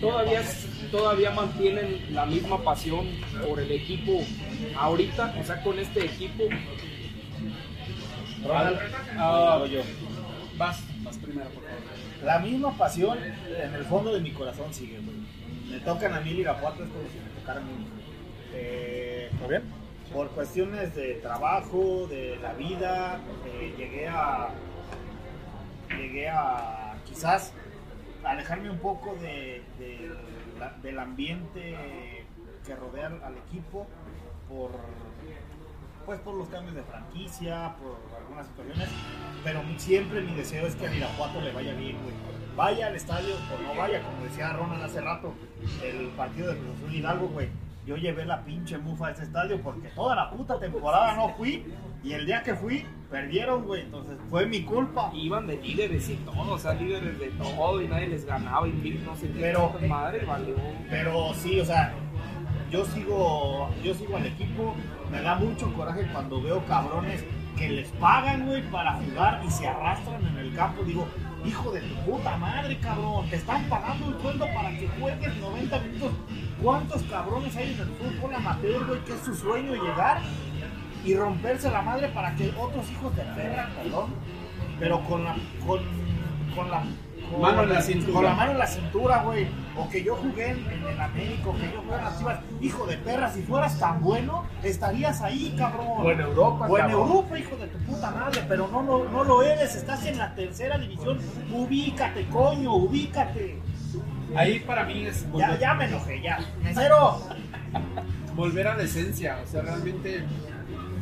¿Todavía, 0.00 0.42
¿Todavía 0.90 1.30
mantienen 1.30 2.04
la 2.10 2.26
misma 2.26 2.62
pasión 2.62 3.06
por 3.46 3.60
el 3.60 3.70
equipo 3.70 4.24
ahorita? 4.76 5.36
O 5.40 5.44
sea, 5.44 5.62
con 5.62 5.78
este 5.78 6.04
equipo. 6.04 6.44
Ah, 9.18 9.64
vas, 10.58 10.82
vas 11.02 11.18
primero, 11.18 11.48
por. 11.50 11.65
La 12.24 12.38
misma 12.38 12.76
pasión 12.76 13.18
en 13.22 13.74
el 13.74 13.84
fondo 13.84 14.12
de 14.12 14.20
mi 14.20 14.32
corazón 14.32 14.72
sigue, 14.72 14.98
güey. 15.00 15.16
Me 15.70 15.80
tocan 15.80 16.14
a 16.14 16.20
mí 16.20 16.30
el 16.30 16.40
Irapuato, 16.40 16.82
es 16.84 16.90
como 16.90 17.08
si 17.08 17.18
me 17.18 17.40
tocara 17.40 17.60
a 17.60 17.64
mí. 17.64 17.86
Eh, 18.54 19.28
¿Está 19.32 19.46
bien? 19.46 19.62
por 20.12 20.30
cuestiones 20.30 20.94
de 20.94 21.14
trabajo, 21.14 22.06
de 22.08 22.38
la 22.40 22.52
vida, 22.54 23.20
eh, 23.46 23.74
llegué 23.76 24.08
a 24.08 24.48
llegué 25.90 26.28
a 26.28 26.96
quizás 27.04 27.52
alejarme 28.24 28.70
un 28.70 28.78
poco 28.78 29.14
de, 29.16 29.62
del 30.82 30.98
ambiente 30.98 32.24
que 32.64 32.74
rodea 32.74 33.06
al 33.24 33.36
equipo 33.38 33.86
por 34.48 34.70
pues 36.06 36.20
por 36.20 36.34
los 36.36 36.48
cambios 36.48 36.74
de 36.76 36.82
franquicia, 36.84 37.74
por 37.82 37.98
algunas 38.16 38.46
situaciones, 38.46 38.88
pero 39.42 39.60
siempre 39.76 40.20
mi 40.22 40.34
deseo 40.34 40.66
es 40.66 40.76
que 40.76 40.86
al 40.86 40.94
Irapuato 40.96 41.40
le 41.40 41.52
vaya 41.52 41.74
bien, 41.74 41.96
güey. 42.02 42.14
Vaya 42.56 42.86
al 42.86 42.96
estadio 42.96 43.34
o 43.34 43.62
no 43.62 43.74
vaya, 43.78 44.02
como 44.02 44.24
decía 44.24 44.52
Ronald 44.52 44.82
hace 44.82 45.00
rato, 45.00 45.34
el 45.84 46.06
partido 46.16 46.52
de 46.54 46.58
Cruz 46.58 46.94
Hidalgo, 46.94 47.28
güey. 47.28 47.48
Yo 47.86 47.96
llevé 47.96 48.24
la 48.24 48.42
pinche 48.44 48.78
mufa 48.78 49.08
a 49.08 49.10
ese 49.12 49.24
estadio 49.24 49.60
porque 49.60 49.88
toda 49.88 50.16
la 50.16 50.30
puta 50.30 50.58
temporada 50.58 51.14
no 51.14 51.28
fui 51.34 51.64
y 52.02 52.12
el 52.14 52.26
día 52.26 52.42
que 52.42 52.54
fui 52.54 52.84
perdieron, 53.10 53.64
güey. 53.64 53.82
Entonces 53.82 54.16
fue 54.28 54.46
mi 54.46 54.62
culpa. 54.62 55.10
Iban 55.14 55.46
de 55.46 55.58
líderes 55.58 56.08
y 56.08 56.16
todo, 56.16 56.54
o 56.54 56.58
sea, 56.58 56.72
líderes 56.74 57.18
de 57.18 57.28
todo 57.30 57.80
y 57.80 57.86
nadie 57.88 58.08
les 58.08 58.24
ganaba 58.24 58.66
y 58.66 59.00
no 59.04 59.14
sé 59.14 59.28
qué. 59.28 59.38
Pero- 59.40 59.72
valió. 60.26 60.56
Pero 60.90 61.34
sí, 61.34 61.60
o 61.60 61.64
sea, 61.64 61.94
yo 62.70 62.84
sigo, 62.84 63.68
yo 63.82 63.94
sigo 63.94 64.16
al 64.16 64.26
equipo. 64.26 64.74
Me 65.10 65.22
da 65.22 65.36
mucho 65.36 65.72
coraje 65.74 66.06
cuando 66.12 66.42
veo 66.42 66.64
cabrones 66.66 67.24
que 67.56 67.68
les 67.70 67.88
pagan, 67.92 68.46
güey, 68.46 68.62
para 68.70 68.94
jugar 68.94 69.42
y 69.46 69.50
se 69.50 69.66
arrastran 69.66 70.26
en 70.26 70.36
el 70.38 70.54
campo. 70.54 70.82
Digo, 70.82 71.06
hijo 71.44 71.72
de 71.72 71.80
tu 71.80 71.94
puta 72.04 72.36
madre, 72.36 72.78
cabrón, 72.78 73.28
te 73.30 73.36
están 73.36 73.64
pagando 73.68 74.08
el 74.08 74.20
sueldo 74.20 74.46
para 74.54 74.70
que 74.70 74.88
juegues 75.00 75.36
90 75.36 75.80
minutos. 75.80 76.12
¿Cuántos 76.62 77.02
cabrones 77.04 77.56
hay 77.56 77.72
en 77.72 77.80
el 77.80 77.88
fútbol 77.88 78.34
amateur, 78.34 78.86
güey, 78.86 79.04
que 79.04 79.12
es 79.12 79.20
su 79.20 79.34
sueño 79.34 79.72
llegar 79.74 80.20
y 81.04 81.14
romperse 81.14 81.70
la 81.70 81.82
madre 81.82 82.08
para 82.08 82.34
que 82.34 82.52
otros 82.58 82.90
hijos 82.90 83.14
de 83.14 83.22
perra, 83.22 83.70
perdón, 83.76 84.10
pero 84.80 85.00
con 85.04 85.24
la, 85.24 85.36
con, 85.64 85.80
con 86.54 86.70
la 86.70 86.82
con 87.30 87.40
Mano 87.40 87.62
en 87.62 87.68
la 87.70 87.80
cintura. 87.80 88.12
Con 88.12 88.24
la 88.24 88.34
mano 88.34 88.52
en 88.52 88.58
la 88.58 88.66
cintura, 88.66 89.22
güey. 89.22 89.46
O 89.76 89.88
que 89.88 90.02
yo 90.02 90.16
jugué 90.16 90.50
en, 90.50 90.66
el 90.86 91.00
América, 91.00 91.48
o 91.48 91.56
que 91.56 91.70
yo 91.72 91.82
jugué 91.82 91.96
en 91.96 92.04
las 92.04 92.18
Chivas. 92.18 92.40
Hijo 92.60 92.86
de 92.86 92.96
perra, 92.98 93.30
si 93.30 93.42
fueras 93.42 93.78
tan 93.78 94.00
bueno, 94.00 94.44
estarías 94.62 95.20
ahí, 95.22 95.54
cabrón. 95.56 95.86
O 95.88 96.10
en 96.10 96.20
Europa, 96.20 96.66
O 96.68 96.78
en 96.78 96.82
cabrón. 96.86 97.00
Europa, 97.00 97.38
hijo 97.38 97.56
de 97.56 97.66
tu 97.68 97.78
puta 97.78 98.10
madre. 98.10 98.42
Pero 98.48 98.68
no, 98.68 98.82
no, 98.82 99.04
no 99.04 99.24
lo 99.24 99.42
eres, 99.42 99.74
estás 99.74 100.04
en 100.06 100.18
la 100.18 100.34
tercera 100.34 100.78
división. 100.78 101.18
Ubícate, 101.52 102.26
coño, 102.28 102.74
ubícate. 102.74 103.60
Ahí 104.34 104.60
para 104.60 104.84
mí 104.84 105.06
es 105.06 105.22
Ya, 105.22 105.28
volver, 105.30 105.58
ya 105.58 105.74
me 105.74 105.84
enojé, 105.86 106.20
ya. 106.20 106.38
Mesero. 106.62 107.20
volver 108.34 108.68
a 108.68 108.76
la 108.76 108.82
esencia. 108.82 109.38
O 109.42 109.46
sea, 109.46 109.62
realmente 109.62 110.24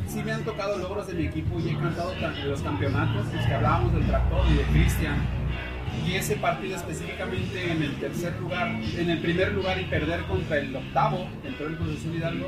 sí 0.07 0.21
me 0.23 0.31
han 0.31 0.43
tocado 0.43 0.77
logros 0.77 1.07
de 1.07 1.13
mi 1.13 1.25
equipo 1.25 1.59
y 1.59 1.69
he 1.69 1.77
cantado 1.77 2.13
los 2.45 2.61
campeonatos, 2.61 3.25
los 3.33 3.45
que 3.45 3.53
hablábamos 3.53 3.93
del 3.93 4.05
tractor 4.05 4.45
y 4.49 4.53
de 4.55 4.63
Cristian. 4.63 5.44
Y 6.07 6.13
ese 6.13 6.35
partido 6.37 6.75
específicamente 6.75 7.71
en 7.71 7.83
el 7.83 7.95
tercer 7.95 8.39
lugar, 8.39 8.79
en 8.97 9.09
el 9.09 9.19
primer 9.19 9.53
lugar 9.53 9.79
y 9.79 9.85
perder 9.85 10.23
contra 10.23 10.57
el 10.57 10.75
octavo, 10.75 11.27
entró 11.43 11.67
el 11.67 11.77
Cruz 11.77 11.99
Azul 11.99 12.15
Hidalgo, 12.15 12.47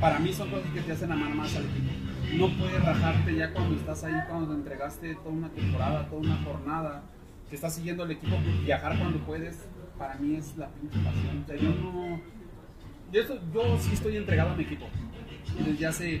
para 0.00 0.18
mí 0.18 0.32
son 0.32 0.50
cosas 0.50 0.70
que 0.72 0.80
te 0.80 0.92
hacen 0.92 1.12
amar 1.12 1.34
más 1.34 1.54
al 1.56 1.64
equipo. 1.64 1.92
No 2.34 2.48
puedes 2.58 2.82
rajarte 2.82 3.36
ya 3.36 3.52
cuando 3.52 3.76
estás 3.76 4.04
ahí, 4.04 4.14
cuando 4.28 4.48
te 4.48 4.54
entregaste 4.54 5.14
toda 5.16 5.30
una 5.30 5.48
temporada, 5.50 6.08
toda 6.08 6.22
una 6.22 6.36
jornada, 6.44 7.02
que 7.48 7.56
estás 7.56 7.74
siguiendo 7.74 8.04
el 8.04 8.12
equipo, 8.12 8.36
viajar 8.64 8.98
cuando 8.98 9.18
puedes, 9.20 9.68
para 9.98 10.14
mí 10.14 10.36
es 10.36 10.56
la 10.56 10.68
pinche 10.68 10.98
pasión. 10.98 11.42
O 11.44 11.46
sea, 11.46 11.56
yo 11.56 11.68
no. 11.70 12.20
Yo 13.12 13.78
sí 13.78 13.90
estoy 13.92 14.16
entregado 14.16 14.50
a 14.50 14.56
mi 14.56 14.64
equipo. 14.64 14.86
Desde 15.58 15.86
hace 15.86 16.20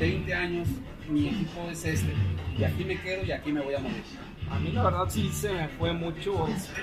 20 0.00 0.34
años, 0.34 0.68
mi 1.08 1.28
equipo 1.28 1.70
es 1.70 1.84
este. 1.84 2.12
Y 2.58 2.64
aquí 2.64 2.84
me 2.84 3.00
quedo 3.00 3.24
y 3.24 3.30
aquí 3.30 3.52
me 3.52 3.60
voy 3.60 3.74
a 3.74 3.78
morir. 3.78 4.02
A 4.50 4.58
mí 4.58 4.70
la 4.72 4.82
verdad 4.84 5.06
sí 5.08 5.30
se 5.32 5.52
me 5.52 5.68
fue 5.68 5.92
mucho 5.92 6.46
este, 6.48 6.80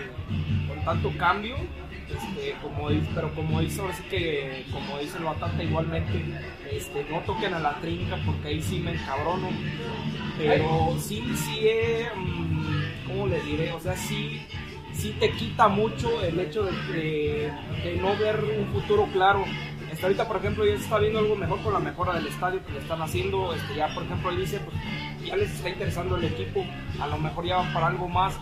con 0.67 0.83
tanto 0.85 1.11
cambio, 1.17 1.55
este, 2.09 2.55
como 2.61 2.89
pero 3.15 3.33
como 3.33 3.61
dice 3.61 3.81
ahora 3.81 3.93
sí 3.95 4.03
que 4.09 4.65
como 4.71 4.99
dice 4.99 5.17
el 5.17 5.23
Batata 5.23 5.63
igualmente, 5.63 6.23
este, 6.71 7.05
no 7.09 7.19
toquen 7.21 7.53
a 7.53 7.59
la 7.59 7.75
trinca 7.79 8.17
porque 8.25 8.49
ahí 8.49 8.61
sí 8.61 8.79
me 8.79 8.91
encabrono, 8.91 9.49
pero 10.37 10.95
sí, 10.99 11.23
sí, 11.35 11.59
eh, 11.63 12.07
mm, 12.15 13.07
¿cómo 13.07 13.27
le 13.27 13.39
diré? 13.41 13.71
O 13.71 13.79
sea, 13.79 13.95
sí, 13.95 14.41
sí 14.93 15.15
te 15.19 15.31
quita 15.31 15.67
mucho 15.67 16.21
el 16.23 16.39
hecho 16.39 16.63
de, 16.63 16.71
de- 16.93 17.51
de 17.83 17.95
no 18.01 18.15
ver 18.17 18.43
un 18.59 18.67
futuro 18.73 19.07
claro. 19.13 19.43
Este, 19.91 20.05
ahorita, 20.05 20.27
por 20.27 20.37
ejemplo, 20.37 20.65
ya 20.65 20.75
se 20.77 20.83
está 20.83 20.97
viendo 20.97 21.19
algo 21.19 21.35
mejor 21.35 21.61
con 21.61 21.71
la 21.73 21.79
mejora 21.79 22.13
del 22.15 22.25
estadio 22.27 22.65
que 22.65 22.71
le 22.73 22.79
están 22.79 22.99
haciendo. 23.01 23.53
Este, 23.53 23.75
ya, 23.75 23.93
por 23.93 24.03
ejemplo, 24.03 24.31
él 24.31 24.37
dice, 24.37 24.59
pues, 24.59 24.75
ya 25.25 25.35
les 25.35 25.51
está 25.51 25.69
interesando 25.69 26.17
el 26.17 26.25
equipo, 26.25 26.65
a 26.99 27.07
lo 27.07 27.17
mejor 27.17 27.45
ya 27.45 27.57
van 27.57 27.73
para 27.73 27.87
algo 27.87 28.07
más. 28.07 28.35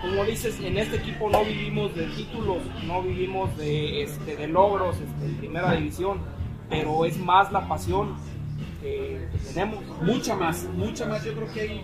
Como 0.00 0.24
dices, 0.24 0.60
en 0.60 0.76
este 0.76 0.96
equipo 0.96 1.30
no 1.30 1.44
vivimos 1.44 1.94
de 1.94 2.06
títulos, 2.08 2.58
no 2.86 3.02
vivimos 3.02 3.56
de, 3.56 4.02
este, 4.02 4.36
de 4.36 4.48
logros 4.48 4.96
este, 5.00 5.24
en 5.24 5.36
primera 5.36 5.72
división, 5.72 6.18
pero 6.68 7.06
es 7.06 7.18
más 7.18 7.50
la 7.52 7.66
pasión 7.66 8.14
que, 8.82 9.28
que 9.32 9.38
tenemos. 9.38 9.82
Mucha 10.02 10.36
más, 10.36 10.64
mucha 10.76 11.06
más. 11.06 11.24
Yo 11.24 11.32
creo 11.34 11.52
que 11.52 11.60
hay, 11.62 11.82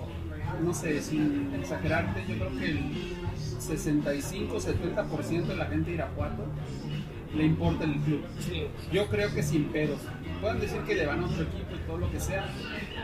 no 0.63 0.75
sé, 0.75 1.01
sin 1.01 1.55
exagerarte, 1.55 2.27
yo 2.29 2.37
creo 2.37 2.59
que 2.59 2.67
el 2.67 2.81
65-70% 3.61 5.47
de 5.47 5.57
la 5.57 5.67
gente 5.67 5.91
de 5.91 5.97
Irapuato 5.97 6.45
le 7.35 7.45
importa 7.45 7.85
el 7.85 7.95
club. 8.01 8.23
Sí, 8.41 8.67
Yo 8.93 9.07
creo 9.07 9.33
que 9.33 9.43
sin 9.43 9.65
pedos. 9.67 10.01
Pueden 10.41 10.61
decir 10.61 10.81
que 10.83 10.95
le 10.95 11.07
van 11.07 11.21
a 11.23 11.27
otro 11.27 11.43
equipo 11.43 11.75
y 11.75 11.87
todo 11.87 11.99
lo 11.99 12.11
que 12.11 12.19
sea, 12.21 12.47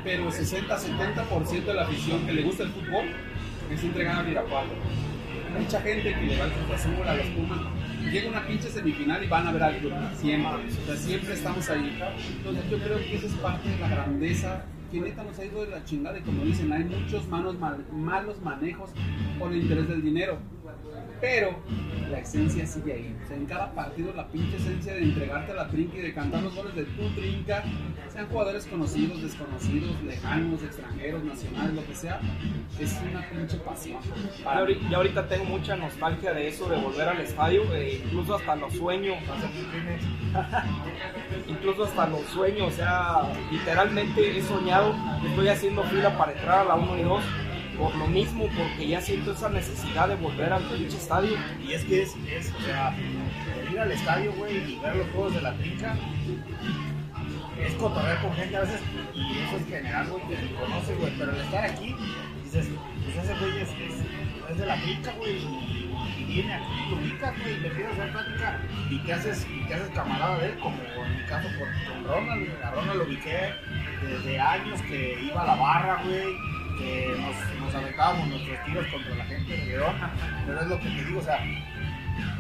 pero 0.03 0.30
60-70% 0.30 1.64
de 1.64 1.74
la 1.74 1.82
afición 1.82 2.24
que 2.26 2.32
le 2.32 2.43
gusta 2.43 2.62
el 2.62 2.70
fútbol 2.70 3.07
es 3.70 3.82
entregada 3.84 4.20
al 4.20 4.28
Irapuato. 4.30 4.70
Mucha 5.59 5.80
gente 5.80 6.14
que 6.14 6.26
le 6.26 6.39
va 6.39 6.45
al 6.45 6.53
Cruz 6.53 6.87
a 7.07 7.14
los 7.14 7.26
Pumas, 7.28 7.59
llega 8.11 8.28
una 8.28 8.47
pinche 8.47 8.68
semifinal 8.68 9.22
y 9.22 9.26
van 9.26 9.47
a 9.47 9.53
ver 9.53 9.62
al 9.62 9.76
club. 9.78 9.93
Siempre. 10.16 10.51
O 10.53 10.87
sea, 10.87 10.97
siempre 10.97 11.34
estamos 11.34 11.68
ahí. 11.70 11.99
Entonces 12.39 12.70
yo 12.70 12.78
creo 12.78 12.99
que 12.99 13.16
esa 13.16 13.26
es 13.26 13.32
parte 13.34 13.68
de 13.68 13.78
la 13.78 13.89
grandeza 13.89 14.64
que 14.91 15.01
neta 15.01 15.24
nos 15.24 15.39
ha 15.39 15.45
ido 15.45 15.64
de 15.64 15.70
la 15.70 15.84
chingada 15.84 16.18
y 16.18 16.22
como 16.22 16.45
dicen, 16.45 16.72
hay 16.72 16.84
muchos 16.84 17.26
malos, 17.28 17.59
mal- 17.59 17.84
malos 17.93 18.41
manejos 18.43 18.91
por 19.39 19.53
el 19.53 19.59
interés 19.62 19.89
del 19.89 20.03
dinero. 20.03 20.39
Pero 21.20 21.56
la 22.10 22.18
esencia 22.18 22.66
sigue 22.66 22.92
ahí. 22.92 23.16
En 23.30 23.46
cada 23.46 23.72
partido 23.72 24.12
la 24.14 24.28
pinche 24.28 24.56
esencia 24.56 24.94
de 24.94 25.02
entregarte 25.02 25.52
a 25.52 25.54
la 25.56 25.68
trinca 25.68 25.96
y 25.96 26.02
de 26.02 26.14
cantar 26.14 26.42
los 26.42 26.54
goles 26.54 26.74
de 26.74 26.84
tu 26.84 27.08
trinca, 27.14 27.64
sean 28.12 28.28
jugadores 28.28 28.66
conocidos, 28.66 29.22
desconocidos, 29.22 30.02
lejanos, 30.02 30.62
extranjeros, 30.62 31.24
nacionales, 31.24 31.74
lo 31.74 31.86
que 31.86 31.94
sea, 31.94 32.20
es 32.78 33.00
una 33.10 33.28
pinche 33.28 33.56
pasión. 33.58 33.98
Para 34.44 34.66
ya 34.90 34.96
ahorita 34.96 35.28
tengo 35.28 35.44
mucha 35.44 35.76
nostalgia 35.76 36.32
de 36.32 36.48
eso, 36.48 36.68
de 36.68 36.76
volver 36.76 37.08
al 37.08 37.20
estadio, 37.20 37.62
eh, 37.74 38.02
incluso 38.04 38.36
hasta 38.36 38.56
los 38.56 38.72
sueños, 38.74 39.16
incluso 41.48 41.84
hasta 41.84 42.06
los 42.08 42.22
sueños, 42.26 42.72
o 42.72 42.76
sea, 42.76 43.22
literalmente 43.50 44.38
he 44.38 44.42
soñado, 44.42 44.94
estoy 45.26 45.48
haciendo 45.48 45.82
fila 45.84 46.16
para 46.16 46.32
entrar 46.32 46.60
a 46.60 46.64
la 46.64 46.74
1 46.74 46.98
y 46.98 47.02
2, 47.02 47.22
por 47.79 47.95
lo 47.97 48.07
mismo, 48.07 48.49
porque 48.57 48.89
ya 48.89 49.01
siento 49.01 49.33
esa 49.33 49.49
necesidad 49.49 50.09
de 50.09 50.16
volver 50.16 50.53
al 50.53 50.62
pinche 50.64 50.97
estadio. 50.97 51.37
Y 51.66 51.72
es 51.72 51.85
que 51.85 52.03
es, 52.03 52.14
es, 52.31 52.53
o 52.53 52.61
sea, 52.62 52.95
ir 53.70 53.79
al 53.79 53.93
estadio, 53.93 54.33
güey, 54.33 54.72
y 54.72 54.79
ver 54.79 54.97
los 54.97 55.09
juegos 55.11 55.35
de 55.35 55.43
la 55.43 55.55
trinca, 55.55 55.97
es 57.59 57.74
cotorrear 57.74 58.20
con 58.20 58.33
gente 58.35 58.57
a 58.57 58.61
veces, 58.61 58.81
y 59.14 59.39
eso 59.39 59.57
es 59.57 59.66
general, 59.66 60.09
güey, 60.09 60.22
que 60.29 60.37
se 60.37 60.55
conoce, 60.55 60.95
güey, 60.95 61.12
pero 61.18 61.33
el 61.33 61.41
estar 61.41 61.64
aquí, 61.64 61.95
dices, 62.45 62.68
pues 63.05 63.24
ese 63.24 63.35
güey 63.39 63.61
es, 63.61 64.59
de 64.59 64.66
la 64.66 64.77
trinca, 64.77 65.12
güey, 65.18 65.37
y, 65.39 66.24
viene 66.24 66.55
aquí, 66.55 66.91
lo 66.91 66.97
ubicas, 66.97 67.39
güey, 67.41 67.55
y 67.55 67.61
le 67.61 67.70
pides 67.70 67.93
hacer 67.93 68.12
plática, 68.12 68.61
y 68.91 68.99
te 68.99 69.12
haces, 69.12 69.47
y 69.51 69.66
te 69.66 69.74
haces 69.74 69.89
camarada 69.91 70.39
de 70.39 70.47
él, 70.49 70.59
como 70.59 70.77
en 70.77 71.16
mi 71.16 71.24
caso 71.24 71.49
con, 71.59 72.05
Ronald, 72.05 72.62
a 72.62 72.70
Ronald 72.70 72.99
lo 72.99 73.05
ubiqué 73.05 73.53
desde 74.03 74.39
años 74.39 74.81
que 74.83 75.18
iba 75.22 75.43
a 75.43 75.47
la 75.47 75.55
barra, 75.57 76.03
güey, 76.05 76.37
que 76.79 77.16
nos, 77.18 77.61
nos 77.61 77.74
aventábamos 77.74 78.29
nuestros 78.29 78.64
tiros 78.64 78.87
contra 78.89 79.14
la 79.14 79.24
gente 79.24 79.57
de 79.57 79.66
León, 79.66 79.95
pero 80.47 80.61
es 80.61 80.66
lo 80.66 80.81
que 80.81 80.89
te 80.89 81.05
digo, 81.05 81.20
o 81.20 81.22
sea, 81.22 81.39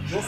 yo, 0.08 0.20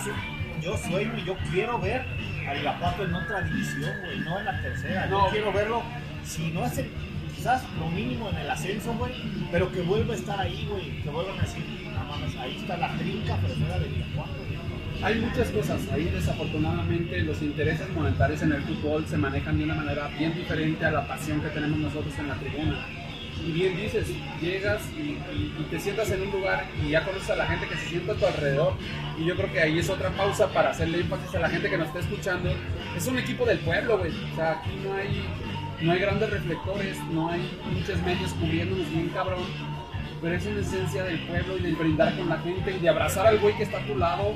yo 0.63 0.77
sueño 0.77 1.19
y 1.19 1.25
yo 1.25 1.37
quiero 1.51 1.79
ver 1.79 2.05
a 2.49 2.57
Irapuato 2.57 3.05
en 3.05 3.15
otra 3.15 3.43
división, 3.43 3.93
güey, 4.05 4.19
no 4.21 4.39
en 4.39 4.45
la 4.45 4.63
tercera. 4.63 5.07
No. 5.07 5.27
Yo 5.27 5.33
quiero 5.33 5.53
verlo, 5.53 5.83
si 6.25 6.51
no 6.51 6.65
es 6.65 6.79
el, 6.79 6.91
quizás 7.35 7.63
lo 7.79 7.89
mínimo 7.91 8.31
en 8.31 8.37
el 8.37 8.51
ascenso, 8.51 8.93
güey, 8.95 9.13
pero 9.53 9.71
que 9.71 9.81
vuelva 9.83 10.15
a 10.15 10.17
estar 10.17 10.41
ahí, 10.41 10.67
güey, 10.71 11.03
que 11.03 11.11
vuelvan 11.11 11.39
a 11.39 11.43
decir, 11.43 11.65
no 11.93 12.05
mames, 12.05 12.37
ahí 12.37 12.57
está 12.57 12.77
la 12.77 12.97
trinca 12.97 13.37
tercera 13.37 13.79
de 13.79 13.89
Irapuato. 13.89 14.49
Hay 15.01 15.15
muchas 15.21 15.49
cosas. 15.51 15.81
Ahí 15.93 16.05
desafortunadamente 16.07 17.23
los 17.23 17.41
intereses 17.41 17.89
monetarios 17.91 18.43
en 18.43 18.53
el 18.53 18.63
fútbol 18.63 19.07
se 19.07 19.17
manejan 19.17 19.57
de 19.57 19.65
una 19.65 19.75
manera 19.75 20.09
bien 20.19 20.35
diferente 20.35 20.85
a 20.85 20.91
la 20.91 21.07
pasión 21.07 21.41
que 21.41 21.49
tenemos 21.51 21.79
nosotros 21.79 22.13
en 22.19 22.27
la 22.27 22.35
tribuna. 22.35 22.85
Y 23.47 23.53
bien 23.53 23.77
dices, 23.77 24.07
llegas 24.41 24.83
y, 24.97 25.01
y- 25.01 25.55
y 25.59 25.67
te 25.71 25.79
sientas 25.79 26.11
en 26.11 26.23
un 26.23 26.31
lugar 26.33 26.67
y 26.85 26.91
ya 26.91 27.05
conoces 27.05 27.31
a 27.31 27.37
la 27.37 27.47
gente 27.47 27.67
que 27.69 27.77
se 27.77 27.87
sienta 27.89 28.13
a 28.13 28.17
tu 28.17 28.27
alrededor. 28.27 28.75
Y 29.19 29.25
yo 29.25 29.37
creo 29.37 29.53
que 29.53 29.61
ahí 29.61 29.79
es 29.79 29.89
otra 29.89 30.11
pausa 30.11 30.49
para 30.49 30.71
hacerle 30.71 31.01
énfasis 31.01 31.35
a 31.35 31.39
la 31.41 31.49
gente 31.49 31.71
que 31.71 31.79
nos 31.79 31.87
está 31.89 32.01
escuchando. 32.01 32.51
Es 32.97 33.07
un 33.07 33.19
equipo 33.19 33.45
del 33.47 33.59
pueblo, 33.61 33.99
güey. 33.99 34.11
O 34.33 34.37
sea, 34.37 34.53
aquí 34.61 34.71
no 34.85 34.93
hay, 34.95 35.23
no 35.81 35.93
hay 35.93 35.99
grandes 35.99 36.31
reflectores, 36.31 36.99
no 37.13 37.31
hay 37.31 37.41
muchos 37.73 38.01
medios 38.03 38.33
cubriéndonos 38.35 38.91
bien 38.91 39.09
cabrón 39.11 39.45
pero 40.21 40.35
es 40.35 40.45
una 40.47 40.59
esencia 40.63 41.05
del 41.05 41.21
pueblo 41.29 41.57
y 41.59 41.63
de 41.63 41.73
brindar 41.75 42.13
con 42.19 42.29
la 42.29 42.39
gente 42.39 42.73
y 42.77 42.81
de 42.81 42.89
abrazar 42.89 43.25
al 43.29 43.39
güey 43.39 43.57
que 43.57 43.63
está 43.63 43.79
a 43.79 43.87
tu 43.87 43.97
lado 43.97 44.35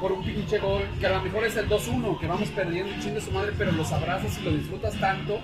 por 0.00 0.10
un 0.10 0.24
pinche 0.24 0.58
gol, 0.58 0.82
que 0.98 1.06
a 1.06 1.10
lo 1.10 1.22
mejor 1.22 1.44
es 1.44 1.56
el 1.56 1.68
2-1, 1.68 2.18
que 2.18 2.26
vamos 2.26 2.48
perdiendo 2.48 2.92
y 2.92 2.98
chingue 3.00 3.20
su 3.20 3.30
madre, 3.30 3.52
pero 3.56 3.70
los 3.70 3.92
abrazas 3.92 4.36
y 4.40 4.44
lo 4.44 4.50
disfrutas 4.50 4.98
tanto, 4.98 5.38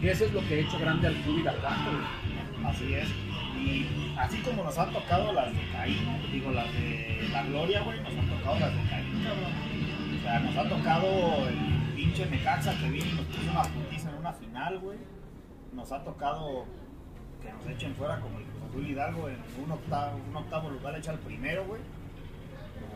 y 0.00 0.06
eso 0.06 0.26
es 0.26 0.32
lo 0.32 0.40
que 0.46 0.54
ha 0.54 0.58
hecho 0.58 0.78
grande 0.78 1.08
al 1.08 1.14
club 1.14 1.40
Irapuato, 1.40 1.90
güey. 1.90 2.33
Así 2.66 2.94
es. 2.94 3.08
Y 3.56 4.14
así 4.18 4.38
como 4.42 4.64
nos 4.64 4.76
han 4.78 4.92
tocado 4.92 5.32
las 5.32 5.52
de 5.52 5.60
Caín, 5.72 5.98
digo, 6.32 6.50
las 6.52 6.72
de 6.72 7.28
la 7.32 7.42
Gloria, 7.44 7.82
güey, 7.82 8.00
nos 8.00 8.12
han 8.12 8.28
tocado 8.28 8.58
las 8.60 8.74
de 8.74 8.90
Caín, 8.90 9.22
cabrón. 9.24 10.18
O 10.18 10.22
sea, 10.22 10.40
nos 10.40 10.56
ha 10.56 10.68
tocado 10.68 11.48
el 11.48 11.92
pinche 11.94 12.26
Necaxa 12.26 12.78
que 12.78 12.90
vino 12.90 13.04
y 13.06 13.14
nos 13.14 13.24
puso 13.26 13.50
una 13.50 13.62
putiza 13.62 14.10
en 14.10 14.16
una 14.16 14.32
final, 14.32 14.78
güey. 14.80 14.98
Nos 15.72 15.92
ha 15.92 16.02
tocado 16.04 16.64
que 17.42 17.52
nos 17.52 17.66
echen 17.66 17.94
fuera 17.94 18.20
como 18.20 18.38
el 18.38 18.44
Cruz 18.44 18.62
Azul 18.70 18.86
Hidalgo 18.86 19.28
en 19.28 19.36
un 19.62 19.70
octavo, 19.70 20.18
un 20.30 20.36
octavo 20.36 20.70
lugar 20.70 20.96
echa 20.96 21.12
el 21.12 21.18
primero, 21.18 21.64
güey. 21.66 21.80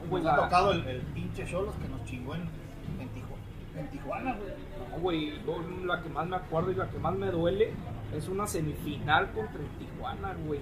Pues 0.09 0.23
Nos 0.25 0.33
ha 0.33 0.37
la- 0.37 0.43
tocado 0.45 0.73
el, 0.73 0.87
el 0.87 1.01
pinche 1.03 1.45
Cholos 1.47 1.75
que 1.77 1.89
nos 1.89 2.05
chingó 2.05 2.35
en, 2.35 2.43
en 3.01 3.89
Tijuana, 3.91 4.35
güey. 4.35 4.49
No, 4.91 4.99
güey, 5.01 5.33
yo 5.47 5.85
la 5.87 6.03
que 6.03 6.09
más 6.09 6.27
me 6.27 6.37
acuerdo 6.37 6.73
y 6.73 6.75
la 6.77 6.89
que 6.89 6.99
más 6.99 7.15
me 7.15 7.27
duele 7.27 7.73
es 8.17 8.29
una 8.29 8.47
semifinal 8.47 9.31
contra 9.33 9.61
el 9.61 9.69
Tijuana, 9.79 10.35
güey. 10.47 10.61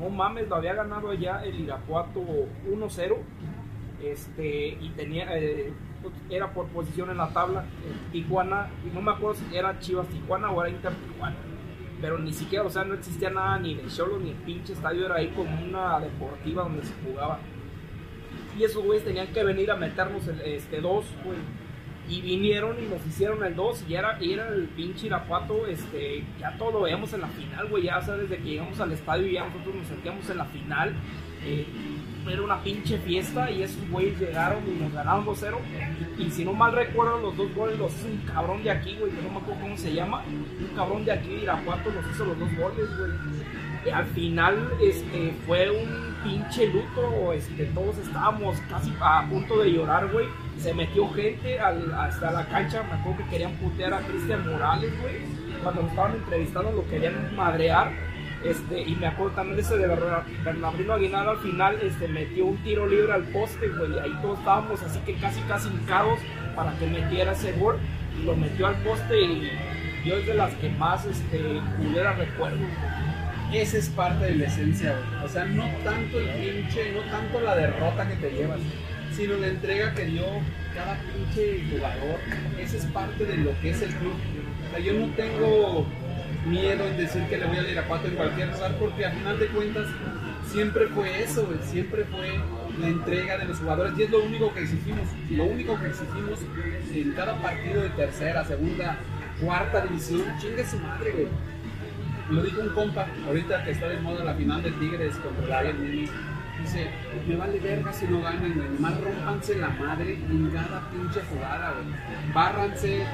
No 0.00 0.08
mames, 0.10 0.48
lo 0.48 0.56
había 0.56 0.74
ganado 0.74 1.10
allá 1.10 1.44
el 1.44 1.60
Irapuato 1.60 2.20
1-0. 2.68 3.16
Este, 4.02 4.78
y 4.80 4.92
tenía, 4.96 5.36
eh, 5.36 5.72
pues, 6.00 6.14
era 6.28 6.52
por 6.52 6.66
posición 6.68 7.10
en 7.10 7.18
la 7.18 7.28
tabla. 7.32 7.64
el 7.86 8.10
Tijuana, 8.12 8.70
y 8.84 8.94
no 8.94 9.00
me 9.00 9.12
acuerdo 9.12 9.34
si 9.34 9.56
era 9.56 9.78
Chivas 9.78 10.08
Tijuana 10.08 10.50
o 10.50 10.60
era 10.60 10.70
Inter 10.70 10.92
Tijuana. 10.92 11.36
Pero 12.00 12.18
ni 12.18 12.32
siquiera, 12.32 12.64
o 12.64 12.70
sea, 12.70 12.84
no 12.84 12.94
existía 12.94 13.30
nada 13.30 13.58
ni 13.58 13.74
de 13.74 13.86
Cholos 13.86 14.20
ni 14.20 14.30
el 14.30 14.36
pinche 14.36 14.72
estadio, 14.72 15.06
era 15.06 15.16
ahí 15.16 15.28
como 15.28 15.64
una 15.64 16.00
deportiva 16.00 16.64
donde 16.64 16.82
se 16.82 16.94
jugaba. 17.04 17.38
Y 18.58 18.64
esos 18.64 18.84
güeyes 18.84 19.04
tenían 19.04 19.28
que 19.28 19.44
venir 19.44 19.70
a 19.70 19.76
meternos 19.76 20.26
el, 20.26 20.40
este, 20.40 20.80
dos, 20.80 21.06
güey. 21.24 21.38
Y 22.12 22.20
vinieron 22.20 22.76
y 22.82 22.86
nos 22.86 23.06
hicieron 23.06 23.42
el 23.42 23.56
2 23.56 23.84
y 23.88 23.94
era, 23.94 24.18
era 24.20 24.48
el 24.48 24.64
pinche 24.64 25.06
Irapuato, 25.06 25.66
este, 25.66 26.24
ya 26.38 26.56
todo 26.58 26.72
lo 26.72 26.80
veíamos 26.82 27.10
en 27.14 27.22
la 27.22 27.28
final, 27.28 27.68
güey, 27.68 27.84
ya 27.84 28.02
sea, 28.02 28.14
desde 28.14 28.36
que 28.36 28.50
llegamos 28.50 28.78
al 28.80 28.92
estadio 28.92 29.28
ya 29.28 29.46
nosotros 29.46 29.76
nos 29.76 29.86
sentíamos 29.86 30.28
en 30.28 30.36
la 30.36 30.44
final, 30.44 30.92
eh, 31.46 31.66
era 32.30 32.42
una 32.42 32.62
pinche 32.62 32.98
fiesta 32.98 33.50
y 33.50 33.62
esos 33.62 33.88
güeyes 33.88 34.20
llegaron 34.20 34.62
y 34.68 34.78
nos 34.78 34.92
ganaron 34.92 35.24
2-0 35.24 35.56
y, 36.18 36.22
y 36.22 36.30
si 36.30 36.44
no 36.44 36.52
mal 36.52 36.72
recuerdo 36.72 37.18
los 37.18 37.36
dos 37.36 37.54
goles 37.54 37.78
los 37.78 37.92
hizo 37.94 38.08
un 38.08 38.18
cabrón 38.18 38.62
de 38.62 38.70
aquí, 38.70 38.94
güey, 39.00 39.10
no 39.12 39.30
me 39.30 39.38
acuerdo 39.38 39.62
cómo 39.62 39.76
se 39.78 39.94
llama, 39.94 40.22
un 40.26 40.76
cabrón 40.76 41.06
de 41.06 41.12
aquí 41.12 41.28
de 41.28 41.42
Irapuato 41.44 41.90
nos 41.90 42.10
hizo 42.10 42.26
los 42.26 42.38
dos 42.38 42.54
goles, 42.56 42.96
güey. 42.98 43.10
Y 43.84 43.88
al 43.90 44.06
final 44.06 44.70
este, 44.80 45.34
fue 45.46 45.70
un 45.70 46.11
pinche 46.22 46.66
luto, 46.68 47.32
este, 47.32 47.64
todos 47.66 47.98
estábamos 47.98 48.56
casi 48.70 48.92
a 49.00 49.26
punto 49.28 49.58
de 49.60 49.72
llorar, 49.72 50.08
güey. 50.08 50.26
Se 50.58 50.72
metió 50.74 51.08
gente 51.12 51.58
al- 51.60 51.92
hasta 51.94 52.30
la 52.30 52.46
cancha, 52.46 52.82
me 52.84 52.92
acuerdo 52.94 53.18
que 53.24 53.30
querían 53.30 53.52
putear 53.54 53.94
a 53.94 53.98
Cristian 54.00 54.48
Morales, 54.50 54.92
güey. 55.00 55.16
Cuando 55.62 55.82
lo 55.82 55.88
estaban 55.88 56.12
entrevistando 56.14 56.72
lo 56.72 56.88
querían 56.88 57.34
madrear. 57.36 57.90
Este, 58.44 58.82
y 58.82 58.96
me 58.96 59.06
acuerdo 59.06 59.36
también 59.36 59.60
ese 59.60 59.76
de 59.78 59.86
Berna- 59.86 60.24
Bernardino 60.44 60.94
Aguilar 60.94 61.28
al 61.28 61.38
final 61.38 61.78
este, 61.80 62.08
metió 62.08 62.46
un 62.46 62.56
tiro 62.64 62.88
libre 62.88 63.12
al 63.12 63.22
poste, 63.24 63.68
güey. 63.68 63.96
Ahí 64.00 64.12
todos 64.20 64.38
estábamos 64.40 64.82
así 64.82 64.98
que 65.06 65.14
casi 65.14 65.40
casi 65.42 65.68
hincados 65.68 66.18
para 66.56 66.72
que 66.78 66.86
metiera 66.88 67.32
ese 67.32 67.52
gol. 67.52 67.78
Y 68.20 68.24
lo 68.24 68.34
metió 68.36 68.66
al 68.66 68.74
poste 68.82 69.20
y 69.22 69.48
yo 70.04 70.16
es 70.16 70.26
de 70.26 70.34
las 70.34 70.52
que 70.54 70.68
más 70.70 71.06
este, 71.06 71.60
culera 71.78 72.14
recuerdo. 72.14 72.58
Esa 73.52 73.76
es 73.76 73.90
parte 73.90 74.24
de 74.24 74.34
la 74.36 74.46
esencia. 74.46 74.96
O 75.22 75.28
sea, 75.28 75.44
no 75.44 75.68
tanto 75.84 76.18
el 76.18 76.28
pinche, 76.30 76.90
no 76.92 77.02
tanto 77.10 77.38
la 77.42 77.54
derrota 77.54 78.08
que 78.08 78.16
te 78.16 78.30
llevas, 78.30 78.60
sino 79.14 79.36
la 79.36 79.48
entrega 79.48 79.94
que 79.94 80.06
dio 80.06 80.24
cada 80.74 80.98
pinche 81.00 81.62
jugador. 81.70 82.18
Esa 82.58 82.76
es 82.78 82.86
parte 82.86 83.26
de 83.26 83.36
lo 83.36 83.50
que 83.60 83.70
es 83.70 83.82
el 83.82 83.90
club. 83.90 84.14
Yo 84.82 84.94
no 84.94 85.06
tengo 85.14 85.86
miedo 86.46 86.86
en 86.86 86.96
decir 86.96 87.22
que 87.24 87.36
le 87.36 87.46
voy 87.46 87.58
a 87.58 87.70
Irapuato 87.70 88.08
en 88.08 88.14
cualquier 88.14 88.48
lugar, 88.52 88.74
porque 88.78 89.04
al 89.04 89.12
final 89.12 89.38
de 89.38 89.46
cuentas 89.48 89.86
siempre 90.50 90.86
fue 90.86 91.22
eso. 91.22 91.46
Siempre 91.62 92.04
fue 92.04 92.30
la 92.80 92.86
entrega 92.88 93.36
de 93.36 93.44
los 93.44 93.58
jugadores 93.58 93.92
y 93.98 94.04
es 94.04 94.10
lo 94.10 94.24
único 94.24 94.54
que 94.54 94.60
exigimos. 94.60 95.06
Lo 95.30 95.44
único 95.44 95.78
que 95.78 95.88
exigimos 95.88 96.38
en 96.94 97.12
cada 97.12 97.36
partido 97.42 97.82
de 97.82 97.90
tercera, 97.90 98.46
segunda, 98.46 98.96
cuarta 99.42 99.82
división, 99.82 100.22
chingue 100.40 100.64
su 100.64 100.78
madre, 100.78 101.10
güey 101.12 101.51
lo 102.30 102.42
dijo 102.42 102.60
un 102.62 102.68
compa, 102.70 103.06
ahorita 103.26 103.64
que 103.64 103.70
está 103.72 103.88
de 103.88 104.00
moda 104.00 104.24
la 104.24 104.34
final 104.34 104.62
de 104.62 104.70
Tigres 104.72 105.16
contra 105.16 105.42
el 105.42 105.50
Bayern 105.50 106.08
dice, 106.62 106.90
me 107.26 107.36
vale 107.36 107.58
verga 107.58 107.92
si 107.92 108.06
no 108.06 108.20
ganan, 108.20 108.54
güey, 108.54 108.68
nomás 108.68 109.00
rompanse 109.00 109.56
la 109.56 109.68
madre 109.70 110.14
en 110.14 110.50
cada 110.50 110.88
pinche 110.90 111.20
jugada, 111.28 111.74
güey. 111.74 112.32
Bárranse, 112.32 113.04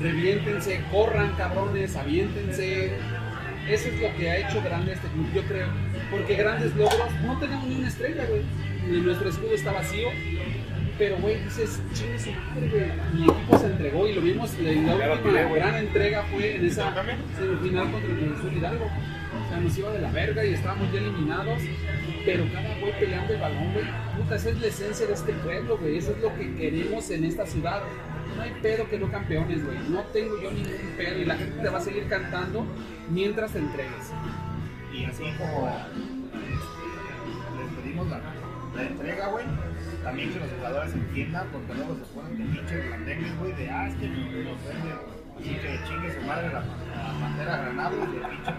reviéntense, 0.00 0.82
corran 0.90 1.34
cabrones, 1.36 1.96
aviéntense. 1.96 2.92
Eso 3.68 3.88
es 3.88 4.00
lo 4.00 4.14
que 4.16 4.30
ha 4.30 4.38
hecho 4.38 4.62
grande 4.62 4.92
este 4.92 5.08
club, 5.08 5.26
yo 5.34 5.42
creo. 5.42 5.68
Porque 6.10 6.34
grandes 6.34 6.74
logros, 6.76 7.10
no 7.24 7.38
tenemos 7.38 7.66
ni 7.66 7.76
una 7.76 7.88
estrella, 7.88 8.26
güey. 8.26 8.42
Nuestro 9.02 9.28
escudo 9.28 9.54
está 9.54 9.72
vacío. 9.72 10.08
Pero, 10.96 11.16
güey, 11.18 11.42
dices, 11.42 11.80
chingue 11.92 12.18
su 12.18 12.30
madre, 12.30 12.68
güey. 12.68 12.92
Mi 13.14 13.24
equipo 13.24 13.58
se 13.58 13.66
entregó 13.66 14.06
y 14.06 14.14
lo 14.14 14.20
vimos. 14.20 14.56
La, 14.60 14.72
la 14.72 15.12
última 15.14 15.42
gran 15.42 15.74
entrega 15.76 16.22
fue 16.30 16.56
en 16.56 16.66
esa 16.66 16.94
semifinal 17.36 17.90
contra 17.90 18.10
el 18.12 18.34
Azul 18.34 18.52
Hidalgo. 18.56 18.84
O 18.84 19.48
sea, 19.48 19.58
nos 19.58 19.76
iba 19.76 19.90
de 19.90 20.00
la 20.00 20.10
verga 20.12 20.44
y 20.44 20.54
estábamos 20.54 20.92
ya 20.92 21.00
eliminados. 21.00 21.60
Pero 22.24 22.44
cada 22.52 22.78
güey 22.78 22.98
peleando 23.00 23.34
el 23.34 23.40
balón, 23.40 23.72
güey. 23.72 23.84
Puta, 24.16 24.36
esa 24.36 24.50
es 24.50 24.60
la 24.60 24.66
esencia 24.68 25.06
de 25.06 25.12
este 25.14 25.32
pueblo, 25.32 25.78
güey. 25.78 25.98
Eso 25.98 26.12
es 26.12 26.22
lo 26.22 26.34
que 26.36 26.54
queremos 26.54 27.10
en 27.10 27.24
esta 27.24 27.44
ciudad. 27.44 27.82
No 28.36 28.42
hay 28.42 28.52
pedo 28.62 28.88
que 28.88 28.98
no 28.98 29.10
campeones, 29.10 29.64
güey. 29.64 29.78
No 29.88 30.00
tengo 30.12 30.40
yo 30.40 30.50
ningún 30.50 30.94
pedo. 30.96 31.18
Y 31.18 31.24
la 31.24 31.34
gente 31.36 31.60
te 31.60 31.68
va 31.68 31.78
a 31.78 31.82
seguir 31.82 32.06
cantando 32.08 32.64
mientras 33.10 33.52
te 33.52 33.58
entregues. 33.58 34.12
Y 34.92 35.04
así 35.04 35.24
como 35.38 35.68
este, 36.34 37.58
les 37.58 37.82
pedimos 37.82 38.08
la, 38.08 38.20
la 38.76 38.82
entrega, 38.82 39.26
güey, 39.28 39.44
también 40.04 40.32
que 40.32 40.40
los 40.40 40.50
jugadores 40.50 40.94
entiendan, 40.94 41.46
porque 41.50 41.74
luego 41.74 41.96
se 41.96 42.04
ponen 42.14 42.38
de 42.38 42.44
pinches 42.44 42.86
blandengues, 42.86 43.38
güey, 43.38 43.52
de 43.54 43.70
ah, 43.70 43.88
es 43.88 43.94
que 43.96 44.08
nos, 44.08 44.64
vende, 44.68 44.92
así 45.38 45.50
que 45.54 45.80
chingue 45.88 46.14
su 46.14 46.26
madre 46.26 46.48
la, 46.52 46.60
la 46.60 47.20
pantera 47.20 47.56
granada 47.56 47.92
y 47.96 48.12
de 48.12 48.28
pinche 48.28 48.52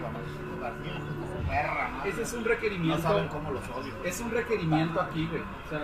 García, 0.60 0.92
su 0.98 1.48
perra, 1.48 1.88
madre. 1.88 2.10
Ese 2.10 2.22
es 2.22 2.32
un 2.32 2.42
No 2.42 2.48
requerimiento. 2.48 3.02
saben 3.02 3.28
cómo 3.28 3.50
los 3.52 3.68
odio. 3.70 3.94
es 4.04 4.20
un 4.20 4.30
requerimiento 4.30 5.00
aquí, 5.00 5.26
güey. 5.26 5.42
O 5.42 5.68
sea, 5.68 5.80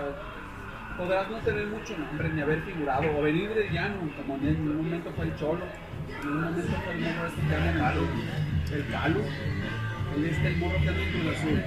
podrás 0.97 1.31
no 1.31 1.39
tener 1.39 1.67
mucho 1.67 1.97
nombre 1.97 2.29
ni 2.31 2.41
haber 2.43 2.63
figurado 2.63 3.19
o 3.19 3.23
venir 3.23 3.55
de 3.55 3.71
llano, 3.71 3.97
como 4.17 4.37
en 4.37 4.69
un 4.69 4.77
momento 4.79 5.11
fue 5.15 5.27
el 5.27 5.37
Cholo, 5.37 5.65
en 6.23 6.29
un 6.29 6.41
momento 6.43 6.77
fue 6.85 6.95
el 6.95 7.01
morro 7.01 7.27
este 7.29 7.41
que 7.47 7.55
anda 7.55 7.71
en 7.71 7.77
el 7.79 8.81
el 8.81 8.91
Calo, 8.91 9.21
el 10.17 10.25
este 10.25 10.49
el 10.49 10.57
morro 10.57 10.79
que 10.83 10.89
anda 10.89 11.03
en 11.03 11.11
Cruz 11.13 11.37
Azul. 11.37 11.63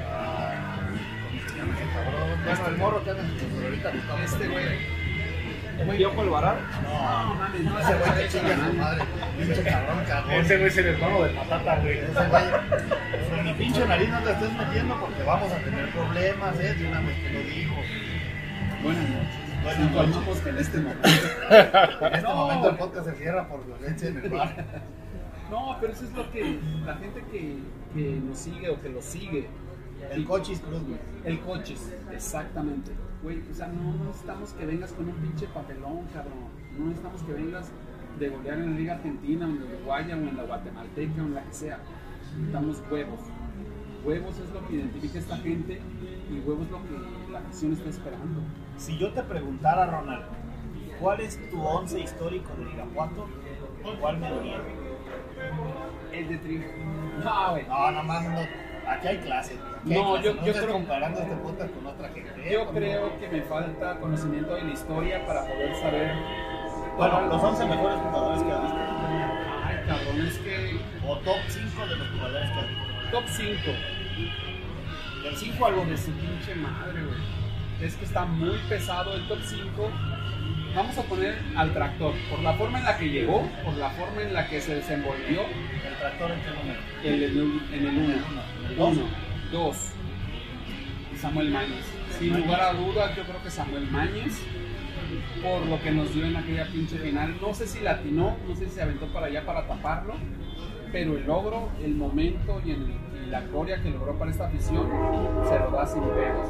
¿Cómo 1.66 1.78
se 1.78 1.84
llama 1.84 1.94
ese 1.94 1.94
cabrón? 1.94 2.40
Bueno, 2.46 2.68
el 2.68 2.78
morro 2.78 3.04
que 3.04 3.10
anda 3.12 3.24
ahorita. 3.64 3.92
Este 4.24 4.48
güey. 4.48 5.06
¿El 5.78 5.98
Piojo 5.98 6.22
Alvarado? 6.22 6.58
No, 6.84 7.36
mames, 7.36 7.62
no, 7.62 7.80
Ese 7.80 7.94
güey 7.96 8.14
que 8.14 8.26
ese 8.26 8.38
chingue 8.40 8.54
a 8.54 8.66
su 8.66 8.74
madre. 8.74 9.04
Pinche 9.38 9.64
cabrón, 9.64 10.04
cagón. 10.08 10.32
Ese 10.32 10.56
güey 10.58 10.68
es 10.68 10.78
el 10.78 10.86
hermano 10.88 11.24
de 11.24 11.30
Patata, 11.32 11.80
güey. 11.82 11.98
Ese 11.98 12.14
güey, 12.14 12.44
pues, 13.30 13.44
mi 13.44 13.54
pinche 13.54 13.86
nariz 13.86 14.10
no 14.10 14.20
te 14.22 14.32
estés 14.32 14.54
metiendo 14.54 15.00
porque 15.02 15.24
vamos 15.24 15.52
a 15.52 15.58
tener 15.58 15.90
problemas, 15.92 16.60
eh, 16.60 16.74
de 16.76 16.88
una 16.88 17.02
vez 17.02 17.24
te 17.24 17.30
lo 17.34 17.40
dijo. 17.42 17.76
Buenas 18.84 19.10
noches. 19.10 19.46
Buenas 19.64 19.80
Informamos 19.82 20.38
que 20.40 20.50
en 20.50 20.58
este 20.60 20.78
momento. 20.78 21.10
En 21.10 22.14
este 22.14 22.22
No. 22.22 22.36
momento 22.36 22.70
el 22.70 22.76
podcast 22.78 23.06
se 23.10 23.16
cierra 23.16 23.48
por 23.48 23.66
violencia 23.66 24.10
en 24.10 24.18
el 24.18 24.30
bar. 24.30 24.66
No, 25.52 25.78
pero 25.82 25.92
eso 25.94 26.06
es 26.06 26.12
lo 26.14 26.32
que 26.32 26.60
la 26.86 26.96
gente 26.96 27.22
que, 27.32 27.58
que 27.94 28.20
nos 28.24 28.38
sigue 28.40 28.70
o 28.70 28.82
que 28.82 28.90
lo 28.90 29.02
sigue. 29.02 29.48
El 30.12 30.26
Cochis 30.26 30.60
Cruz, 30.60 30.84
güey. 30.84 31.00
El 31.24 31.40
coches, 31.42 31.92
exactamente. 32.12 32.92
Güey, 33.24 33.42
o 33.50 33.54
sea, 33.54 33.68
no 33.68 33.94
necesitamos 34.06 34.54
que 34.54 34.66
vengas 34.66 34.92
con 34.94 35.10
un 35.10 35.16
pinche 35.16 35.48
papelón, 35.48 36.06
cabrón. 36.14 36.34
No 36.78 36.86
necesitamos 36.86 37.24
que 37.24 37.34
vengas 37.34 37.72
de 38.20 38.30
golear 38.30 38.60
en 38.60 38.72
la 38.72 38.78
Liga 38.78 38.94
Argentina, 38.96 39.46
o 39.46 39.50
en 39.50 39.60
la 39.60 39.66
Uruguaya, 39.66 40.16
o 40.16 40.20
en 40.20 40.38
la 40.38 40.44
Guatemalteca, 40.44 41.22
o 41.22 41.26
en 41.26 41.34
la 41.34 41.44
que 41.44 41.54
sea. 41.54 41.80
Necesitamos 42.36 42.84
huevos. 42.92 43.20
Huevos 44.04 44.38
es 44.38 44.52
lo 44.52 44.68
que 44.68 44.76
identifica 44.76 45.18
a 45.18 45.22
esta 45.22 45.38
gente 45.38 45.82
y 46.30 46.40
huevos 46.48 46.66
es 46.66 46.72
lo 46.72 46.84
que 46.84 47.32
la 47.32 47.40
afición 47.40 47.74
está 47.74 47.90
esperando. 47.90 48.42
Si 48.78 48.98
yo 49.00 49.12
te 49.12 49.24
preguntara, 49.24 49.88
Ronald, 49.88 50.26
¿cuál 51.00 51.22
es 51.22 51.40
tu 51.50 51.60
once 51.60 52.00
histórico 52.00 52.54
de 52.56 52.72
Irapuato? 52.72 53.28
¿Cuál 54.00 54.20
me 54.20 54.32
diría? 54.34 54.62
El 56.12 56.30
de 56.30 56.38
Tri. 56.38 56.64
No, 57.24 57.52
güey. 57.52 57.68
No, 57.68 57.92
nada 57.92 58.04
más 58.04 58.24
no. 58.24 58.65
Aquí 58.88 59.08
hay 59.08 59.18
clases. 59.18 59.58
Aquí 59.82 59.94
hay 59.94 60.00
No, 60.02 60.10
clases. 60.14 60.26
yo- 60.26 60.34
no 60.42 60.46
yo 60.48 60.54
creo- 60.54 60.72
comparando 60.74 61.20
este 61.20 61.36
podcast 61.36 61.74
con 61.74 61.88
otra 61.88 62.10
gente. 62.10 62.50
Yo 62.52 62.68
creo 62.72 63.20
que 63.20 63.28
me 63.30 63.42
falta 63.44 64.00
conocimiento 64.00 64.56
de 64.56 64.62
la 64.64 64.72
historia 64.72 65.26
para 65.26 65.42
poder 65.42 65.76
saber. 65.76 66.14
Bueno, 66.98 67.22
los 67.28 67.44
11 67.44 67.66
mejores 67.66 67.98
jugadores 68.00 68.44
que 68.44 68.52
has 68.52 68.62
visto. 68.62 68.78
Ay, 69.66 69.78
cabrón, 69.88 70.28
es 70.28 70.38
que. 70.40 70.80
O 71.08 71.18
top 71.20 71.38
5 71.50 71.86
de 71.88 71.96
los 71.98 72.08
jugadores 72.10 72.50
que 72.52 72.60
has 72.60 72.70
visto. 72.70 73.12
Top 73.12 73.24
5. 73.28 73.72
Del 75.24 75.36
5 75.36 75.66
al 75.66 75.76
De 75.76 75.82
1. 75.82 75.98
su 75.98 76.12
pinche 76.12 76.56
madre, 76.56 77.02
güey. 77.04 77.20
Es 77.82 77.96
que 77.98 78.06
está 78.06 78.26
muy 78.26 78.58
pesado 78.70 79.14
el 79.16 79.28
top 79.28 79.40
5. 79.44 79.90
Vamos 80.76 80.98
a 80.98 81.04
poner 81.04 81.36
al 81.56 81.74
tractor. 81.74 82.14
Por 82.30 82.40
la 82.42 82.54
forma 82.54 82.80
en 82.80 82.86
la 82.86 82.98
que 82.98 83.10
llegó, 83.10 83.42
por 83.64 83.74
la 83.78 83.90
forma 83.92 84.22
en 84.22 84.34
la 84.34 84.48
que 84.48 84.60
se 84.60 84.76
desenvolvió 84.76 85.42
El 85.44 85.96
tractor 86.00 86.32
en 86.32 86.42
qué 86.42 86.50
número. 86.50 86.80
en 87.04 87.14
el, 87.14 87.24
en 87.74 87.88
el 87.88 88.04
1. 88.04 88.14
El 88.70 88.76
dos. 88.78 88.98
1, 88.98 89.06
2. 89.52 89.78
Samuel 91.18 91.50
Mañez. 91.52 91.86
Sin 92.20 92.38
lugar 92.42 92.62
a 92.62 92.74
dudas, 92.74 93.16
yo 93.16 93.24
creo 93.24 93.42
que 93.42 93.50
Samuel 93.50 93.90
Mañez, 93.90 94.42
por 95.42 95.66
lo 95.66 95.82
que 95.82 95.92
nos 95.92 96.14
dio 96.14 96.26
en 96.26 96.36
aquella 96.36 96.66
pinche 96.68 96.98
final, 96.98 97.36
no 97.42 97.54
sé 97.54 97.68
si 97.68 97.80
latinó, 97.80 98.36
no 98.48 98.56
sé 98.56 98.66
si 98.66 98.72
se 98.72 98.82
aventó 98.82 99.08
para 99.08 99.28
allá 99.28 99.46
para 99.46 99.66
taparlo, 99.68 100.16
pero 100.92 101.18
el 101.18 101.26
logro, 101.26 101.70
el 101.84 101.96
momento 101.96 102.62
y, 102.66 102.72
el- 102.72 102.94
y 103.26 103.30
la 103.30 103.42
gloria 103.42 103.82
que 103.82 103.90
logró 103.92 104.18
para 104.18 104.32
esta 104.32 104.48
afición 104.48 104.88
se 105.50 105.60
lo 105.60 105.72
da 105.72 105.86
sin 105.88 106.04
pedos. 106.04 106.48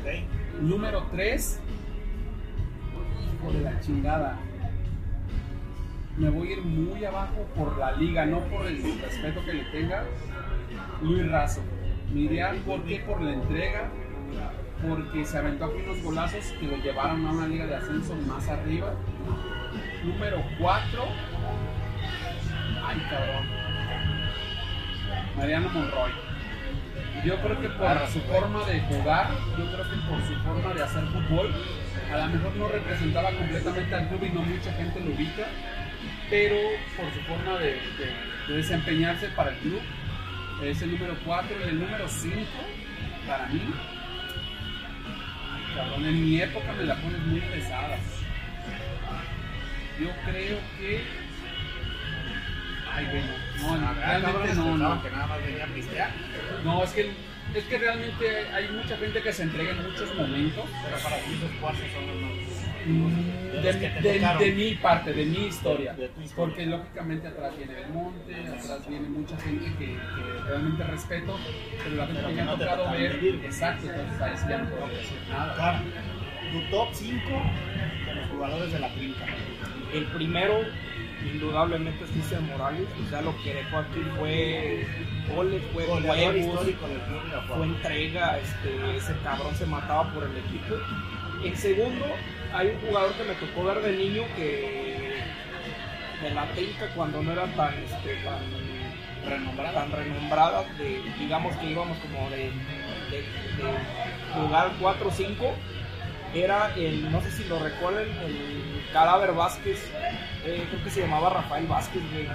Ok. 0.00 0.60
Número 0.60 1.04
3, 1.12 1.60
hijo 3.40 3.52
de 3.52 3.60
la 3.60 3.80
chingada. 3.80 4.36
Me 6.16 6.28
voy 6.28 6.48
a 6.48 6.52
ir 6.52 6.62
muy 6.62 7.04
abajo 7.04 7.46
por 7.56 7.78
la 7.78 7.92
liga, 7.92 8.26
no 8.26 8.40
por 8.40 8.66
el 8.66 8.82
respeto 9.00 9.44
que 9.44 9.54
le 9.54 9.64
tenga. 9.64 10.04
Luis 11.02 11.30
Razo. 11.30 11.62
Me 12.12 12.20
iría 12.20 12.52
por 12.66 12.82
qué? 12.84 13.00
Por 13.00 13.20
la 13.22 13.32
entrega, 13.32 13.88
porque 14.86 15.24
se 15.24 15.38
aventó 15.38 15.66
aquí 15.66 15.82
unos 15.86 16.02
golazos 16.02 16.44
que 16.58 16.66
lo 16.66 16.76
llevaron 16.76 17.24
a 17.26 17.32
una 17.32 17.46
liga 17.46 17.66
de 17.66 17.76
ascenso 17.76 18.14
más 18.26 18.48
arriba. 18.48 18.92
Número 20.04 20.42
4. 20.58 21.04
Ay, 22.84 23.06
cabrón. 23.08 23.46
Mariano 25.36 25.68
Monroy. 25.70 26.10
Yo 27.24 27.36
creo 27.40 27.60
que 27.60 27.68
por 27.68 28.06
su 28.08 28.20
forma 28.20 28.64
de 28.64 28.80
jugar, 28.80 29.30
yo 29.56 29.64
creo 29.66 29.90
que 29.90 30.08
por 30.08 30.22
su 30.22 30.34
forma 30.42 30.74
de 30.74 30.82
hacer 30.82 31.04
fútbol, 31.04 31.54
a 32.12 32.18
lo 32.18 32.26
mejor 32.28 32.56
no 32.56 32.68
representaba 32.68 33.30
completamente 33.32 33.94
al 33.94 34.08
club 34.08 34.24
y 34.24 34.30
no 34.30 34.42
mucha 34.42 34.72
gente 34.72 35.00
lo 35.00 35.12
ubica, 35.12 35.46
pero 36.28 36.56
por 36.96 37.12
su 37.12 37.20
forma 37.20 37.58
de, 37.58 37.66
de- 37.74 38.30
de 38.48 38.56
desempeñarse 38.56 39.28
para 39.28 39.50
el 39.50 39.56
club, 39.58 39.80
es 40.62 40.82
el 40.82 40.92
número 40.92 41.16
4 41.24 41.56
y 41.64 41.68
el 41.68 41.80
número 41.80 42.08
5, 42.08 42.36
para 43.26 43.46
mí, 43.46 43.60
cabrón, 45.74 46.04
en 46.04 46.24
mi 46.24 46.40
época 46.40 46.72
me 46.72 46.84
la 46.84 46.96
pones 46.96 47.20
muy 47.22 47.40
pesada. 47.40 47.96
Yo 50.00 50.08
creo 50.24 50.58
que... 50.78 51.02
Ay, 52.92 53.06
bueno, 53.06 53.78
no, 53.80 53.86
Ah, 53.86 53.94
realmente 53.94 54.54
no, 54.54 54.76
no. 54.76 55.02
que 55.02 55.10
nada 55.10 55.26
más 55.28 55.44
venía 55.44 55.64
a 55.64 55.68
pistear. 55.68 56.10
No, 56.64 56.82
es 56.82 56.90
que, 56.90 57.10
es 57.58 57.64
que 57.64 57.78
realmente 57.78 58.46
hay 58.52 58.68
mucha 58.68 58.96
gente 58.96 59.22
que 59.22 59.32
se 59.32 59.42
entrega 59.44 59.70
en 59.72 59.82
muchos 59.82 60.14
momentos. 60.14 60.64
Pero 60.84 60.96
para 61.02 61.16
ti 61.16 61.32
esos 61.34 61.50
cuartos 61.60 61.84
son 61.92 62.06
los 62.06 62.16
más. 62.16 62.30
Mm, 62.86 63.62
De 64.02 64.20
los 64.20 64.56
mi 64.56 64.74
parte, 64.76 65.12
de 65.12 65.24
mi 65.26 65.46
historia. 65.46 65.92
De- 65.92 66.02
de 66.02 66.08
tu 66.08 66.20
historia. 66.22 66.36
Porque 66.46 66.66
lógicamente 66.66 67.28
atrás 67.28 67.56
viene 67.56 67.74
Belmonte, 67.74 68.34
atrás 68.34 68.88
viene 68.88 69.08
mucha 69.08 69.36
gente 69.38 69.66
que, 69.78 69.86
que 69.86 70.42
realmente 70.48 70.84
respeto, 70.84 71.38
pero 71.84 71.96
la 71.96 72.06
gente 72.06 72.20
Pero 72.22 72.28
que 72.28 72.34
me 72.34 72.40
ha 72.40 72.44
no 72.46 72.56
tocado 72.56 72.90
ver, 72.92 73.18
vivir. 73.20 73.44
exacto, 73.44 73.86
entonces 73.90 74.20
ahí 74.22 74.32
sí 74.36 74.44
ya 74.48 74.58
no 74.58 74.70
puedo 74.70 74.88
decir 74.88 75.18
nada. 75.28 75.54
Claro. 75.56 75.78
Tu 76.52 76.70
top 76.70 76.88
5 76.92 77.20
de 78.06 78.14
los 78.14 78.26
jugadores 78.28 78.72
de 78.72 78.78
la 78.80 78.88
trinca. 78.94 79.26
El 79.92 80.04
primero, 80.06 80.60
indudablemente, 81.24 82.04
Cristian 82.04 82.46
Morales. 82.46 82.88
O 83.06 83.10
sea, 83.10 83.22
lo 83.22 83.36
que 83.42 83.54
dejó 83.54 83.78
aquí 83.78 84.00
fue 84.16 84.86
goles, 85.34 85.62
fue 85.72 85.84
club 85.84 86.78
fue 87.48 87.66
entrega. 87.66 88.38
Este, 88.38 88.96
ese 88.96 89.16
cabrón 89.22 89.54
se 89.54 89.66
mataba 89.66 90.12
por 90.12 90.24
el 90.24 90.36
equipo. 90.36 90.74
En 91.44 91.56
segundo, 91.56 92.06
hay 92.52 92.68
un 92.68 92.80
jugador 92.80 93.12
que 93.14 93.24
me 93.24 93.34
tocó 93.34 93.64
ver 93.64 93.80
de 93.82 93.96
niño 93.96 94.22
que 94.36 95.20
de 96.22 96.30
la 96.34 96.46
trinca 96.52 96.86
cuando 96.94 97.22
no 97.22 97.32
era 97.32 97.46
tan, 97.54 97.72
este, 97.74 98.16
tan 98.24 98.42
Renombrado. 99.26 99.74
tan 99.74 99.92
renombrada, 99.92 100.64
de, 100.78 101.02
digamos 101.18 101.54
que 101.56 101.70
íbamos 101.70 101.98
como 101.98 102.30
de, 102.30 102.36
de, 102.36 103.18
de 103.18 103.24
jugar 104.34 104.72
4 104.80 105.08
o 105.08 105.10
5, 105.10 105.54
era 106.34 106.74
el, 106.76 107.10
no 107.10 107.20
sé 107.22 107.30
si 107.32 107.44
lo 107.44 107.58
recuerden, 107.58 108.08
el 108.24 108.84
Cadáver 108.92 109.32
Vázquez, 109.32 109.90
eh, 110.44 110.64
creo 110.70 110.84
que 110.84 110.90
se 110.90 111.00
llamaba 111.02 111.30
Rafael 111.30 111.66
Vázquez, 111.66 112.02
güey. 112.12 112.28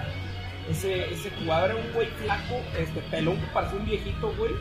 Ese, 0.69 1.13
ese 1.13 1.29
jugador 1.31 1.71
era 1.71 1.79
un 1.79 1.91
güey 1.93 2.07
flaco, 2.07 2.61
este 2.77 2.99
pelón 3.01 3.37
que 3.37 3.47
parecía 3.47 3.79
un 3.79 3.85
viejito, 3.85 4.33
güey, 4.33 4.51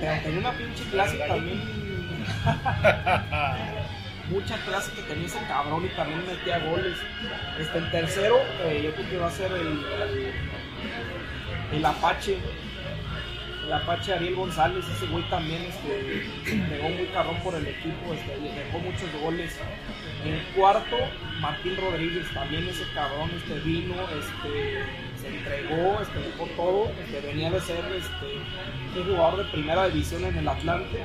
pero 0.00 0.22
tenía 0.22 0.38
una 0.40 0.52
pinche 0.52 0.84
clase 0.90 1.18
también. 1.18 1.62
Mucha 4.30 4.56
clase 4.64 4.92
que 4.92 5.02
tenía 5.02 5.26
ese 5.26 5.40
cabrón 5.46 5.84
y 5.84 5.88
también 5.90 6.24
metía 6.26 6.58
goles. 6.60 6.96
Este, 7.60 7.78
el 7.78 7.90
tercero, 7.90 8.38
eh, 8.64 8.80
yo 8.84 8.94
creo 8.94 9.10
que 9.10 9.18
va 9.18 9.26
a 9.26 9.30
ser 9.30 9.52
el, 9.52 9.84
el 11.72 11.84
Apache. 11.84 12.38
El 13.66 13.72
Apache 13.72 14.14
Ariel 14.14 14.34
González, 14.34 14.84
ese 14.88 15.06
güey 15.06 15.22
también 15.30 15.62
este, 15.62 16.26
pegó 16.68 16.88
muy 16.88 17.01
cabrón 17.12 17.36
por 17.42 17.54
el 17.54 17.66
equipo, 17.66 18.14
este, 18.14 18.38
dejó 18.38 18.78
muchos 18.78 19.12
goles. 19.20 19.58
En 20.24 20.40
cuarto, 20.54 20.96
Martín 21.40 21.76
Rodríguez, 21.76 22.26
también 22.32 22.66
ese 22.68 22.84
cabrón 22.94 23.30
este, 23.36 23.58
vino, 23.60 23.94
este, 24.18 24.84
se 25.20 25.28
entregó, 25.28 26.00
este, 26.00 26.18
dejó 26.20 26.46
todo, 26.56 26.92
este, 27.02 27.20
venía 27.20 27.50
de 27.50 27.60
ser 27.60 27.84
este, 27.94 29.00
un 29.00 29.06
jugador 29.06 29.44
de 29.44 29.52
primera 29.52 29.88
división 29.88 30.24
en 30.24 30.38
el 30.38 30.48
Atlante, 30.48 31.04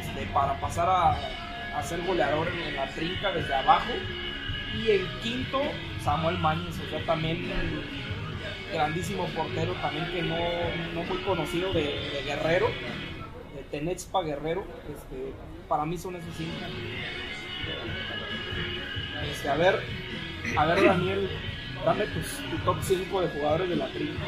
este, 0.00 0.26
para 0.32 0.60
pasar 0.60 0.88
a, 0.88 1.78
a 1.78 1.82
ser 1.82 2.00
goleador 2.02 2.48
en, 2.48 2.76
la 2.76 2.86
trinca 2.88 3.32
desde 3.32 3.54
abajo. 3.54 3.92
Y 4.74 4.90
en 4.90 5.06
quinto, 5.22 5.62
Samuel 6.02 6.38
Mañez, 6.38 6.80
o 6.84 6.90
sea, 6.90 7.04
también 7.06 7.48
grandísimo 8.72 9.26
portero, 9.28 9.72
también 9.74 10.10
que 10.10 10.22
no, 10.22 10.36
no 10.94 11.04
muy 11.04 11.18
conocido 11.18 11.72
de, 11.72 12.22
Guerrero, 12.24 12.66
Tenexpa 13.74 14.22
Guerrero. 14.22 14.62
Este, 14.88 15.32
para 15.68 15.84
mí 15.84 15.98
son 15.98 16.14
esos 16.14 16.32
cinco. 16.36 16.52
Este, 19.32 19.48
a 19.48 19.56
ver, 19.56 19.80
a 20.56 20.66
ver 20.66 20.84
Daniel, 20.84 21.28
dame 21.84 22.06
tus, 22.06 22.38
tu 22.50 22.56
top 22.58 22.76
5 22.80 23.20
de 23.22 23.28
jugadores 23.28 23.68
de 23.68 23.74
la 23.74 23.88
trinca. 23.88 24.22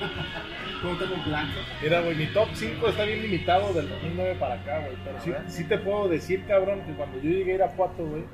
¿Cómo 0.82 0.96
tengo 0.96 1.14
un 1.14 1.24
blanco? 1.26 1.58
Mira, 1.82 2.00
güey, 2.00 2.14
mi 2.16 2.26
top 2.28 2.48
5 2.54 2.88
está 2.88 3.04
bien 3.04 3.20
limitado 3.20 3.74
del 3.74 3.86
2009 3.86 4.36
para 4.40 4.54
acá, 4.54 4.78
güey. 4.78 4.96
Pero 5.04 5.20
sí, 5.20 5.32
sí 5.48 5.64
te 5.64 5.76
puedo 5.76 6.08
decir, 6.08 6.46
cabrón, 6.46 6.80
que 6.86 6.94
cuando 6.94 7.20
yo 7.20 7.28
llegué 7.28 7.52
a 7.52 7.54
Irapuato, 7.56 8.06
güey, 8.06 8.24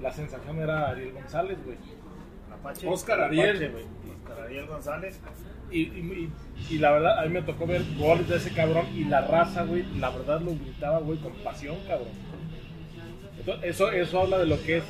la 0.00 0.10
sensación 0.12 0.58
era 0.60 0.88
Ariel 0.88 1.12
González, 1.12 1.58
güey. 1.62 1.76
Oscar 2.86 3.20
Ariel. 3.20 3.70
güey. 3.70 3.84
Ariel 4.44 4.66
González. 4.66 5.20
Y, 5.70 5.80
y, 6.70 6.78
la 6.78 6.92
verdad, 6.92 7.18
a 7.18 7.22
mí 7.26 7.28
me 7.30 7.42
tocó 7.42 7.66
ver 7.66 7.82
goles 7.98 8.26
de 8.28 8.36
ese 8.36 8.52
cabrón 8.52 8.86
y 8.96 9.04
la 9.04 9.20
raza, 9.20 9.64
güey, 9.64 9.84
la 9.98 10.08
verdad 10.10 10.40
lo 10.40 10.52
gritaba, 10.52 10.98
güey, 11.00 11.18
con 11.18 11.32
pasión, 11.44 11.76
cabrón. 11.86 12.08
Entonces, 13.38 13.70
eso, 13.70 13.90
eso 13.92 14.20
habla 14.20 14.38
de 14.38 14.46
lo 14.46 14.60
que 14.62 14.78
es, 14.78 14.84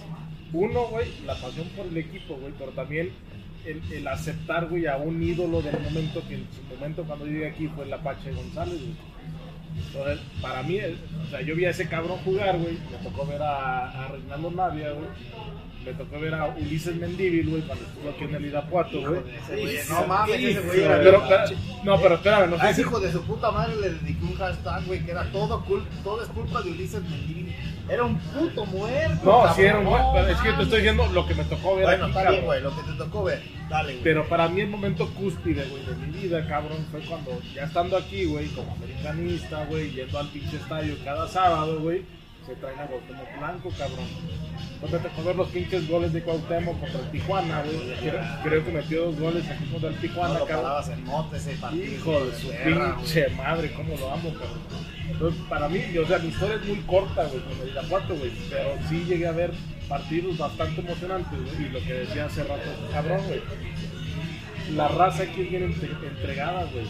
uno, 0.52 0.86
güey, 0.86 1.08
la 1.26 1.34
pasión 1.34 1.68
por 1.76 1.86
el 1.86 1.96
equipo, 1.96 2.36
güey, 2.36 2.52
pero 2.58 2.70
también 2.72 3.10
el, 3.64 4.06
aceptar, 4.06 4.68
güey, 4.68 4.86
a 4.86 4.96
un 4.96 5.22
ídolo 5.22 5.60
del 5.62 5.78
momento 5.80 6.22
que 6.28 6.36
en 6.36 6.46
su 6.52 6.62
momento 6.74 7.04
cuando 7.04 7.26
yo 7.26 7.32
llegué 7.32 7.48
aquí 7.48 7.68
fue 7.68 7.84
el 7.84 7.92
Apache 7.92 8.32
González, 8.32 8.78
güey. 8.80 8.94
Entonces, 9.86 10.20
para 10.40 10.62
mí, 10.62 10.76
el- 10.78 10.98
o 11.22 11.30
sea, 11.30 11.40
yo 11.42 11.54
vi 11.54 11.64
a 11.64 11.70
ese 11.70 11.88
cabrón 11.88 12.18
jugar, 12.18 12.56
güey. 12.58 12.78
Me 12.90 12.98
tocó 13.10 13.26
ver 13.26 13.42
a, 13.42 13.90
a 14.06 14.08
Reinaldo 14.08 14.50
Navia, 14.50 14.92
güey. 14.92 15.08
Me 15.88 15.94
tocó 15.94 16.20
ver 16.20 16.34
a 16.34 16.44
Ulises 16.48 16.96
Mendívil, 16.96 17.48
güey, 17.48 17.62
cuando 17.62 17.82
estuvo 17.86 18.10
aquí 18.10 18.24
en 18.24 18.34
el 18.34 18.44
Irapuato, 18.44 19.00
güey. 19.00 19.22
No 19.88 20.06
mames, 20.06 20.34
ese 20.38 20.60
güey 20.60 20.80
Pero, 20.80 20.94
era 20.94 21.02
pero, 21.02 21.56
no, 21.82 21.98
pero 21.98 22.14
espérame, 22.16 22.50
no 22.50 22.56
A 22.56 22.60
sé 22.60 22.70
ese 22.70 22.80
hijo 22.82 23.00
de 23.00 23.10
su 23.10 23.22
puta 23.22 23.50
madre 23.50 23.74
le 23.76 23.90
dediqué 23.92 24.22
un 24.22 24.36
hashtag, 24.36 24.84
güey, 24.84 25.02
que 25.02 25.12
era 25.12 25.32
todo, 25.32 25.64
cul 25.64 25.82
todo 26.04 26.22
es 26.22 26.28
culpa 26.28 26.60
de 26.60 26.72
Ulises 26.72 27.02
Mendívil. 27.02 27.54
Era 27.88 28.04
un 28.04 28.18
puto 28.18 28.66
muerto. 28.66 29.24
No, 29.24 29.38
cabrón. 29.38 29.56
sí 29.56 29.62
era 29.62 29.78
un 29.78 29.84
No 29.86 30.12
pero 30.12 30.28
es 30.28 30.40
que 30.42 30.52
te 30.52 30.62
estoy 30.62 30.78
diciendo 30.80 31.06
lo 31.06 31.26
que 31.26 31.34
me 31.34 31.44
tocó 31.44 31.76
ver 31.76 31.84
Bueno, 31.86 32.04
aquí, 32.04 32.18
está 32.18 32.30
bien, 32.30 32.44
güey, 32.44 32.60
lo 32.60 32.76
que 32.76 32.82
te 32.82 32.92
tocó 32.98 33.24
ver. 33.24 33.42
Dale, 33.70 33.92
güey. 33.92 34.04
Pero 34.04 34.28
para 34.28 34.48
mí 34.50 34.60
el 34.60 34.68
momento 34.68 35.08
cúspide, 35.14 35.64
güey, 35.70 35.86
de 35.86 35.94
mi 35.94 36.18
vida, 36.18 36.46
cabrón, 36.46 36.84
fue 36.90 37.00
cuando 37.00 37.40
ya 37.54 37.64
estando 37.64 37.96
aquí, 37.96 38.26
güey, 38.26 38.48
como 38.48 38.72
americanista, 38.74 39.64
güey, 39.64 39.90
yendo 39.92 40.18
al 40.18 40.28
pinche 40.28 40.58
estadio 40.58 40.96
cada 41.02 41.26
sábado, 41.28 41.80
güey, 41.80 42.02
se 42.48 42.54
traen 42.56 42.78
a 42.80 42.86
Cuauhtémoc 42.86 43.38
Blanco, 43.38 43.70
cabrón. 43.78 44.06
Entonces 44.80 45.12
te 45.16 45.22
ver 45.22 45.36
los 45.36 45.48
pinches 45.48 45.88
goles 45.88 46.12
de 46.12 46.22
Cuauhtémoc 46.22 46.80
contra 46.80 47.00
el 47.00 47.10
Tijuana, 47.10 47.62
güey. 47.62 47.96
Creo, 48.00 48.20
creo 48.42 48.64
que 48.64 48.72
metió 48.72 49.04
dos 49.06 49.18
goles 49.20 49.48
aquí 49.48 49.64
contra 49.66 49.90
el 49.90 49.94
no 49.96 50.00
Tijuana, 50.00 50.38
lo 50.38 50.46
cabrón. 50.46 50.64
en 50.92 51.04
mote 51.04 51.36
ese 51.36 51.52
partido. 51.56 51.84
Hijo 51.84 52.24
de 52.24 52.34
su 52.34 52.48
pinche 52.50 53.28
madre, 53.36 53.72
cómo 53.72 53.96
lo 53.96 54.12
amo, 54.12 54.30
cabrón. 54.34 54.88
Entonces, 55.10 55.40
para 55.48 55.68
mí, 55.68 55.80
o 55.98 56.06
sea, 56.06 56.18
mi 56.18 56.28
historia 56.28 56.56
es 56.56 56.64
muy 56.66 56.76
corta, 56.80 57.24
güey, 57.24 57.40
con 57.40 57.60
el 57.62 57.68
Irapuato, 57.72 58.14
güey, 58.16 58.30
pero 58.50 58.70
sí 58.88 59.04
llegué 59.08 59.26
a 59.26 59.32
ver 59.32 59.52
partidos 59.88 60.36
bastante 60.38 60.80
emocionantes, 60.82 61.38
güey, 61.44 61.66
y 61.66 61.68
lo 61.70 61.80
que 61.80 61.92
decía 61.94 62.26
hace 62.26 62.44
rato, 62.44 62.68
cabrón, 62.92 63.20
güey. 63.26 63.40
La 64.76 64.86
raza 64.88 65.22
aquí 65.22 65.48
entre- 65.56 65.88
entregada, 66.08 66.64
güey, 66.64 66.84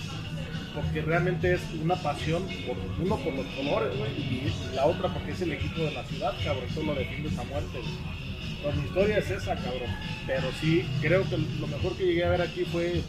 porque 0.81 1.03
realmente 1.03 1.55
es 1.55 1.61
una 1.83 1.97
pasión, 1.97 2.45
por, 2.66 2.76
uno 3.05 3.16
por 3.16 3.35
los 3.35 3.47
colores, 3.47 3.99
güey, 3.99 4.11
y 4.12 4.53
la 4.74 4.87
otra 4.87 5.09
porque 5.09 5.33
es 5.33 5.43
el 5.43 5.53
equipo 5.53 5.81
de 5.83 5.91
la 5.91 6.05
ciudad, 6.05 6.33
cabrón, 6.45 6.64
eso 6.70 6.83
lo 6.83 6.95
defiendes 6.95 7.37
a 7.37 7.45
muerte. 7.45 7.81
Pues 8.62 8.76
mi 8.76 8.85
historia 8.85 9.18
es 9.18 9.31
esa, 9.31 9.57
cabrón. 9.57 9.91
Pero 10.26 10.49
sí, 10.61 10.89
creo 11.01 11.29
que 11.29 11.37
lo 11.37 11.66
mejor 11.66 11.97
que 11.97 12.07
llegué 12.07 12.24
a 12.24 12.31
ver 12.31 12.43
aquí 12.43 12.64
fue 12.64 12.99
eh, 12.99 13.03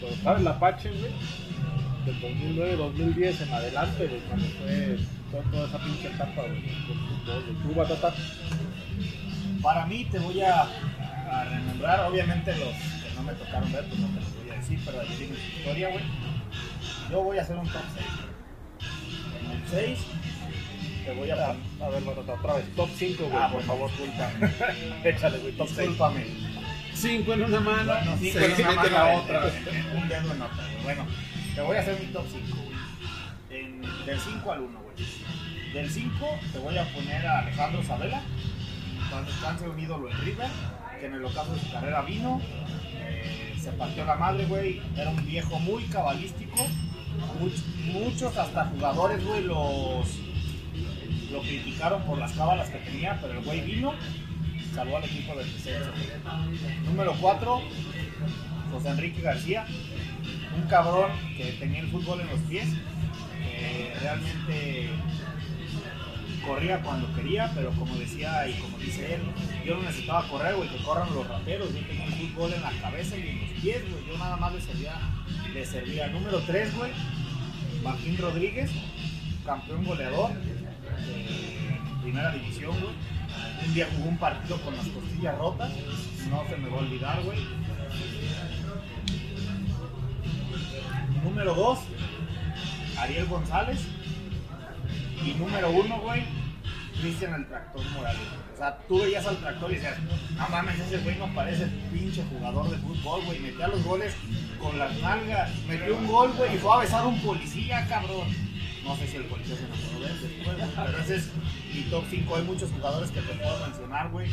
cuando 0.00 0.16
estaba 0.16 0.38
el 0.38 0.48
Apache, 0.48 0.90
güey. 0.90 1.12
Del 2.04 2.20
2009, 2.20 2.76
2010 2.76 3.40
en 3.40 3.52
adelante, 3.52 4.06
güey, 4.06 4.20
cuando 4.28 4.46
fue 4.46 4.98
toda, 5.50 5.66
esa 5.66 5.78
pinche 5.78 6.08
etapa, 6.08 6.42
güey, 6.42 6.62
del. 6.62 7.56
¿Tú, 7.62 7.74
Batata? 7.74 8.14
Para 9.62 9.86
mí 9.86 10.04
te 10.10 10.18
voy 10.18 10.40
a, 10.42 10.62
a 10.62 11.44
remembrar, 11.44 12.00
obviamente 12.00 12.50
los 12.52 12.68
que 12.68 13.14
no 13.14 13.22
me 13.22 13.32
tocaron 13.32 13.72
ver, 13.72 13.84
pues 13.86 13.98
no 13.98 14.08
te 14.08 14.20
los 14.20 14.36
voy 14.42 14.50
a 14.50 14.56
decir, 14.56 14.78
pero 14.84 15.00
ahí 15.00 15.08
tiene 15.18 15.34
su 15.34 15.58
historia, 15.58 15.88
güey. 15.90 16.04
Yo 17.10 17.22
voy 17.22 17.38
a 17.38 17.42
hacer 17.42 17.56
un 17.56 17.66
top 17.68 17.82
6. 17.94 18.06
En 19.40 19.50
el 19.50 19.68
6 19.68 19.98
te 21.06 21.14
voy 21.14 21.30
a 21.30 21.34
A, 21.34 21.46
poner... 21.52 21.62
a 21.82 21.88
ver, 21.88 22.18
otra 22.18 22.54
vez. 22.54 22.74
Top 22.76 22.88
5, 22.94 23.24
güey, 23.24 23.42
Ah, 23.42 23.48
por 23.50 23.62
favor. 23.62 23.90
discúlpame. 23.90 24.52
Échale, 25.04 25.38
güey, 25.38 25.52
top 25.52 25.66
6. 25.68 25.78
Discúlpame. 25.78 26.26
Cinco 26.94 27.32
en 27.34 27.44
una 27.44 27.60
mano, 27.60 27.92
Bueno, 27.94 28.16
seis 28.18 28.34
cinco 28.56 28.70
en 28.72 28.78
una 28.78 28.82
mano, 28.82 28.90
la 28.90 29.16
otra. 29.18 29.42
en 29.46 29.96
un 29.96 30.08
dedo 30.08 30.32
en 30.34 30.42
otra, 30.42 30.64
güey. 30.72 30.82
Bueno, 30.82 31.06
te 31.54 31.60
voy 31.60 31.76
a 31.76 31.80
hacer 31.80 32.00
mi 32.00 32.06
top 32.06 32.24
5, 32.28 32.56
güey. 32.56 33.60
En- 33.62 33.82
Del 34.04 34.18
5 34.20 34.52
al 34.52 34.60
1, 34.62 34.80
güey. 34.82 34.96
Del 35.72 35.90
5 35.90 36.38
te 36.52 36.58
voy 36.58 36.76
a 36.76 36.84
poner 36.92 37.26
a 37.26 37.38
Alejandro 37.40 37.82
Sabela, 37.84 38.20
cuando 39.10 39.30
descanse 39.30 39.68
un 39.68 39.78
ídolo 39.78 40.10
en 40.10 40.18
River, 40.18 40.48
que 40.98 41.06
en 41.06 41.14
el 41.14 41.24
ocaso 41.24 41.54
de 41.54 41.60
su 41.60 41.70
carrera 41.70 42.02
vino, 42.02 42.40
eh, 42.96 43.54
se 43.62 43.70
partió 43.72 44.04
la 44.04 44.16
madre, 44.16 44.44
güey. 44.46 44.82
Era 44.96 45.10
un 45.10 45.24
viejo 45.24 45.58
muy 45.60 45.84
cabalístico. 45.84 46.66
Much- 47.40 47.92
muchos, 47.92 48.36
hasta 48.36 48.66
jugadores, 48.66 49.24
güey, 49.24 49.42
los 49.44 50.06
lo 51.32 51.40
criticaron 51.42 52.02
por 52.04 52.16
las 52.18 52.32
cábalas 52.32 52.70
que 52.70 52.78
tenía, 52.78 53.18
pero 53.20 53.34
el 53.38 53.44
güey 53.44 53.60
vino, 53.60 53.92
salvó 54.74 54.96
al 54.96 55.04
equipo 55.04 55.34
del 55.36 55.52
descenso. 55.52 55.90
Número 56.86 57.14
4, 57.20 57.60
José 58.72 58.88
Enrique 58.88 59.20
García, 59.20 59.66
un 60.56 60.62
cabrón 60.68 61.10
que 61.36 61.44
tenía 61.60 61.80
el 61.80 61.88
fútbol 61.88 62.20
en 62.22 62.28
los 62.28 62.40
pies, 62.40 62.68
realmente 64.00 64.88
corría 66.46 66.80
cuando 66.80 67.12
quería, 67.14 67.50
pero 67.54 67.70
como 67.72 67.94
decía 67.96 68.48
y 68.48 68.54
como 68.54 68.78
dice 68.78 69.16
él, 69.16 69.20
yo 69.66 69.76
no 69.76 69.82
necesitaba 69.82 70.26
correr, 70.28 70.54
güey, 70.56 70.68
que 70.70 70.82
corran 70.82 71.12
los 71.14 71.26
raperos, 71.28 71.68
yo 71.74 71.80
tenía 71.86 72.04
el 72.06 72.12
fútbol 72.14 72.52
en 72.54 72.62
la 72.62 72.70
cabeza 72.80 73.16
y 73.18 73.28
en 73.28 73.40
los 73.40 73.50
pies, 73.60 73.82
güey, 73.90 74.06
yo 74.06 74.16
nada 74.16 74.36
más 74.36 74.54
le 74.54 74.60
servía, 74.62 74.94
le 75.52 75.64
servía. 75.64 76.08
Número 76.08 76.40
3, 76.40 76.76
güey, 76.76 76.92
Martín 77.82 78.18
Rodríguez, 78.18 78.70
campeón 79.44 79.84
goleador 79.84 80.32
de 80.32 82.02
primera 82.02 82.32
división, 82.32 82.78
güey. 82.80 82.94
Un 83.66 83.74
día 83.74 83.88
jugó 83.94 84.08
un 84.08 84.18
partido 84.18 84.60
con 84.62 84.76
las 84.76 84.86
costillas 84.88 85.38
rotas, 85.38 85.72
no 86.30 86.44
se 86.48 86.56
me 86.56 86.68
va 86.68 86.76
a 86.76 86.80
olvidar, 86.80 87.22
güey. 87.22 87.38
Número 91.22 91.54
2, 91.54 91.78
Ariel 92.98 93.26
González. 93.26 93.80
Y 95.24 95.34
número 95.34 95.70
1, 95.70 96.00
güey, 96.00 96.22
Cristian 97.00 97.34
el 97.34 97.46
Tractor 97.46 97.84
Morales. 97.90 98.20
O 98.54 98.56
sea, 98.56 98.78
tú 98.88 99.00
veías 99.00 99.26
al 99.26 99.36
tractor 99.38 99.70
y 99.70 99.74
decías, 99.76 99.98
no 100.36 100.48
mames, 100.48 100.80
ese 100.80 100.98
güey 100.98 101.16
no 101.16 101.32
parece 101.34 101.66
pinche 101.92 102.24
jugador 102.24 102.70
de 102.70 102.76
fútbol, 102.78 103.24
güey. 103.24 103.38
Metía 103.38 103.68
los 103.68 103.84
goles 103.84 104.14
con 104.60 104.78
las 104.78 104.96
nalgas. 105.00 105.50
Metió 105.66 105.96
un 105.96 106.06
gol, 106.06 106.32
güey, 106.32 106.54
y 106.54 106.58
fue 106.58 106.74
a 106.74 106.78
besar 106.78 107.04
a 107.04 107.06
un 107.06 107.20
policía, 107.22 107.86
cabrón. 107.88 108.28
No 108.84 108.96
sé 108.96 109.06
si 109.06 109.16
el 109.16 109.24
policía 109.24 109.56
se 109.56 109.64
enamoró 109.64 110.00
de 110.00 110.06
él 110.06 110.72
pero 110.74 110.98
ese 110.98 111.16
es 111.16 111.30
mi 111.74 111.82
top 111.90 112.04
5. 112.08 112.36
Hay 112.36 112.42
muchos 112.44 112.70
jugadores 112.70 113.10
que 113.10 113.20
te 113.20 113.34
puedo 113.34 113.66
mencionar, 113.66 114.10
güey. 114.10 114.30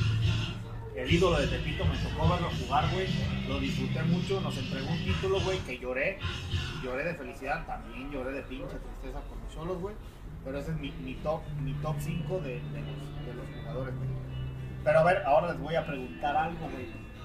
El 0.95 1.11
ídolo 1.11 1.37
de 1.39 1.47
Tepito 1.47 1.83
me 1.83 1.97
tocó 1.97 2.29
verlo 2.29 2.49
jugar, 2.61 2.89
güey. 2.93 3.07
Lo 3.49 3.59
disfruté 3.59 4.01
mucho, 4.03 4.39
nos 4.39 4.57
entregó 4.57 4.89
un 4.89 5.03
título, 5.03 5.41
güey, 5.41 5.59
que 5.59 5.77
lloré. 5.77 6.19
Lloré 6.81 7.03
de 7.03 7.15
felicidad, 7.15 7.65
también 7.65 8.09
lloré 8.11 8.31
de 8.31 8.41
pinche 8.43 8.77
tristeza 8.77 9.19
con 9.27 9.39
los 9.43 9.53
solos, 9.53 9.81
güey. 9.81 9.95
Pero 10.45 10.59
ese 10.59 10.71
es 10.71 10.77
mi, 10.79 11.15
top 11.23 11.41
mi 11.61 11.73
top 11.73 11.95
5 11.99 12.39
de, 12.39 12.61
los, 12.61 13.25
de 13.25 13.33
los 13.33 13.45
jugadores. 13.59 13.95
Pero 14.83 14.99
a 14.99 15.03
ver, 15.03 15.23
ahora 15.25 15.47
les 15.51 15.59
voy 15.59 15.75
a 15.75 15.85
preguntar 15.85 16.37
algo. 16.37 16.69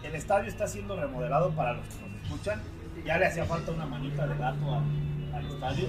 El 0.03 0.15
estadio 0.15 0.49
está 0.49 0.67
siendo 0.67 0.97
remodelado 0.97 1.51
para 1.51 1.75
los 1.75 1.87
que 1.87 2.09
nos 2.09 2.23
escuchan. 2.23 2.63
Ya 3.05 3.19
le 3.19 3.27
hacía 3.27 3.45
falta 3.45 3.73
una 3.73 3.87
manita 3.87 4.27
de 4.27 4.37
gato 4.39 4.75
al, 4.75 5.35
al 5.35 5.47
estadio. 5.47 5.89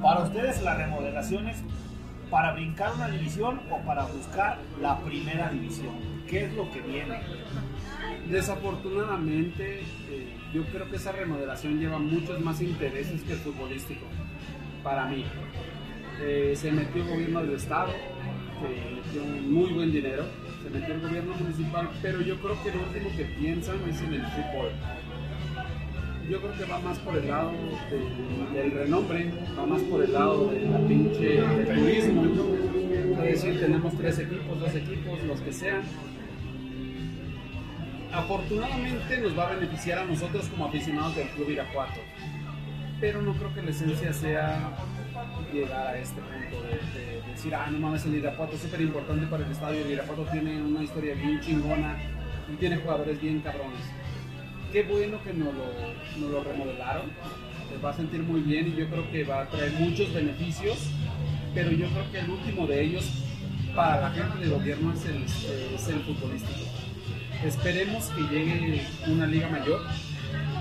Para 0.00 0.20
ustedes, 0.20 0.62
la 0.62 0.74
remodelación 0.76 1.48
es 1.48 1.62
para 2.30 2.52
brincar 2.52 2.92
una 2.94 3.08
división 3.08 3.60
o 3.70 3.78
para 3.86 4.04
buscar 4.06 4.58
la 4.80 4.98
primera 5.00 5.50
división. 5.50 5.94
¿Qué 6.28 6.46
es 6.46 6.54
lo 6.54 6.70
que 6.70 6.80
viene? 6.80 7.20
Desafortunadamente, 8.28 9.80
eh, 9.80 10.36
yo 10.52 10.64
creo 10.66 10.88
que 10.90 10.96
esa 10.96 11.12
remodelación 11.12 11.78
lleva 11.78 11.98
muchos 11.98 12.40
más 12.40 12.60
intereses 12.60 13.22
que 13.22 13.32
el 13.34 13.38
futbolístico, 13.38 14.06
para 14.84 15.06
mí. 15.06 15.24
Eh, 16.22 16.52
se 16.54 16.70
metió 16.70 17.02
el 17.02 17.08
gobierno 17.08 17.42
del 17.42 17.56
Estado, 17.56 17.90
se 18.60 18.94
metió 18.94 19.42
muy 19.42 19.72
buen 19.72 19.90
dinero, 19.90 20.24
se 20.62 20.70
metió 20.70 20.94
el 20.94 21.00
gobierno 21.00 21.34
municipal, 21.34 21.90
pero 22.00 22.20
yo 22.20 22.36
creo 22.36 22.62
que 22.62 22.70
lo 22.70 22.82
último 22.84 23.10
que 23.16 23.24
piensan 23.24 23.76
es 23.88 24.00
en 24.02 24.14
el 24.14 24.26
fútbol. 24.26 24.70
Yo 26.30 26.40
creo 26.40 26.52
que 26.56 26.64
va 26.64 26.78
más 26.78 26.98
por 27.00 27.16
el 27.16 27.28
lado 27.28 27.52
del, 28.54 28.70
renombre, 28.70 29.30
va 29.58 29.66
más 29.66 29.82
por 29.82 30.04
el 30.04 30.12
lado 30.12 30.48
de 30.48 30.60
la 30.60 30.78
pinche 30.86 31.42
turismo. 31.74 32.24
Es 33.24 33.42
decir, 33.42 33.60
tenemos 33.60 33.94
tres 33.98 34.18
equipos, 34.20 34.60
dos 34.60 34.74
equipos, 34.74 35.22
los 35.24 35.40
que 35.40 35.52
sean, 35.52 35.82
afortunadamente 38.12 39.18
nos 39.18 39.36
va 39.36 39.48
a 39.48 39.54
beneficiar 39.54 39.98
a 39.98 40.04
nosotros 40.04 40.46
como 40.48 40.66
aficionados 40.66 41.16
del 41.16 41.28
Club 41.28 41.50
Irapuato. 41.50 42.00
Pero 43.00 43.22
no 43.22 43.34
creo 43.34 43.54
que 43.54 43.62
la 43.62 43.70
esencia 43.70 44.12
sea 44.12 44.70
llegar 45.52 45.88
a 45.88 45.98
este 45.98 46.20
punto 46.20 46.62
de, 46.62 47.00
de 47.00 47.22
decir, 47.30 47.54
ah, 47.54 47.68
no 47.70 47.78
mames, 47.78 48.04
el 48.06 48.14
Irapuato 48.14 48.54
es 48.54 48.62
súper 48.62 48.80
importante 48.80 49.26
para 49.26 49.44
el 49.44 49.52
estadio, 49.52 49.84
el 49.84 49.92
Irapuato 49.92 50.24
tiene 50.32 50.60
una 50.62 50.82
historia 50.82 51.14
bien 51.14 51.40
chingona 51.40 51.96
y 52.52 52.56
tiene 52.56 52.76
jugadores 52.76 53.20
bien 53.20 53.40
cabrones. 53.40 53.80
Qué 54.72 54.82
bueno 54.82 55.22
que 55.22 55.32
nos 55.32 55.54
lo, 55.54 55.66
nos 56.20 56.30
lo 56.30 56.44
remodelaron, 56.44 57.10
se 57.68 57.78
va 57.78 57.90
a 57.90 57.94
sentir 57.94 58.22
muy 58.22 58.40
bien 58.40 58.68
y 58.68 58.76
yo 58.76 58.88
creo 58.88 59.10
que 59.10 59.24
va 59.24 59.42
a 59.42 59.48
traer 59.48 59.72
muchos 59.72 60.12
beneficios, 60.12 60.90
pero 61.54 61.70
yo 61.70 61.88
creo 61.88 62.10
que 62.10 62.18
el 62.18 62.30
último 62.30 62.66
de 62.66 62.82
ellos 62.82 63.24
para 63.74 64.00
la 64.00 64.10
gente 64.10 64.38
del 64.38 64.50
gobierno 64.50 64.92
es 64.92 65.04
el, 65.06 65.22
es 65.74 65.88
el 65.88 66.00
futbolístico. 66.00 66.70
Esperemos 67.44 68.06
que 68.06 68.22
llegue 68.22 68.82
una 69.06 69.26
liga 69.26 69.48
mayor. 69.48 69.82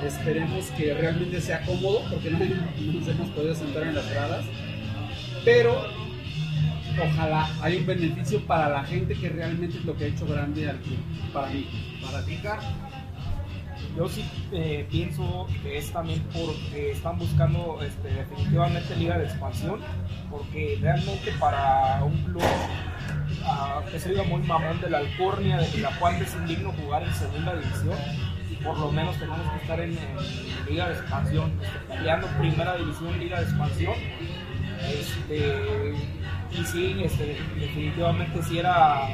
Esperemos 0.06 0.66
que 0.72 0.94
realmente 0.94 1.40
sea 1.40 1.62
cómodo, 1.66 2.02
porque 2.10 2.30
no, 2.30 2.40
no 2.40 3.00
nos 3.00 3.08
hemos 3.08 3.30
podido 3.30 3.56
sentar 3.56 3.84
en 3.84 3.96
las 3.96 4.10
gradas. 4.10 4.46
Pero 5.46 5.86
ojalá 7.02 7.50
haya 7.62 7.78
un 7.78 7.86
beneficio 7.86 8.46
para 8.46 8.70
la 8.70 8.84
gente 8.84 9.16
que 9.16 9.30
realmente 9.30 9.78
es 9.78 9.86
lo 9.86 9.96
que 9.96 10.06
ha 10.06 10.08
hecho 10.08 10.26
grande 10.26 10.70
al 10.70 10.78
club. 10.80 10.98
Para 11.32 11.48
mí. 11.48 11.68
Para 12.04 12.26
ti, 12.26 12.38
Yo 13.98 14.10
sí 14.10 14.26
eh, 14.52 14.86
pienso 14.92 15.48
que 15.62 15.78
es 15.78 15.92
también 15.92 16.22
porque 16.34 16.92
están 16.92 17.18
buscando 17.18 17.80
este, 17.82 18.10
definitivamente 18.10 18.96
liga 18.98 19.18
de 19.18 19.26
expansión, 19.26 19.80
porque 20.30 20.78
realmente 20.82 21.32
para 21.40 22.04
un 22.04 22.18
club 22.24 22.44
ah, 23.46 23.82
que 23.90 24.00
se 24.00 24.14
muy 24.24 24.42
mamón 24.42 24.82
de 24.82 24.90
la 24.90 24.98
Alcornia, 24.98 25.60
de 25.60 25.78
Irapuato 25.78 26.24
es 26.24 26.36
indigno 26.36 26.74
jugar 26.74 27.04
en 27.04 27.14
segunda 27.14 27.56
división 27.56 27.98
por 28.64 28.78
lo 28.78 28.92
menos 28.92 29.18
tenemos 29.18 29.52
que 29.52 29.58
estar 29.62 29.80
en, 29.80 29.92
en 29.92 30.66
liga 30.70 30.90
de 30.90 30.94
expansión, 30.94 31.52
este, 31.62 31.96
peleando 31.96 32.28
primera 32.40 32.76
división, 32.78 33.20
liga 33.20 33.40
de 33.40 33.44
expansión. 33.44 33.94
Este, 34.90 35.94
y 36.52 36.66
sí, 36.66 36.96
este, 37.04 37.38
definitivamente 37.60 38.42
sí 38.44 38.60
era, 38.60 39.08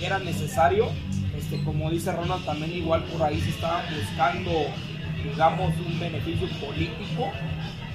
era 0.00 0.18
necesario. 0.18 0.88
Este, 1.36 1.62
como 1.64 1.90
dice 1.90 2.12
Ronald, 2.12 2.44
también 2.44 2.72
igual 2.72 3.02
por 3.04 3.22
ahí 3.22 3.40
se 3.40 3.50
estaban 3.50 3.84
buscando, 3.94 4.50
digamos, 5.22 5.74
un 5.78 5.98
beneficio 5.98 6.48
político 6.60 7.30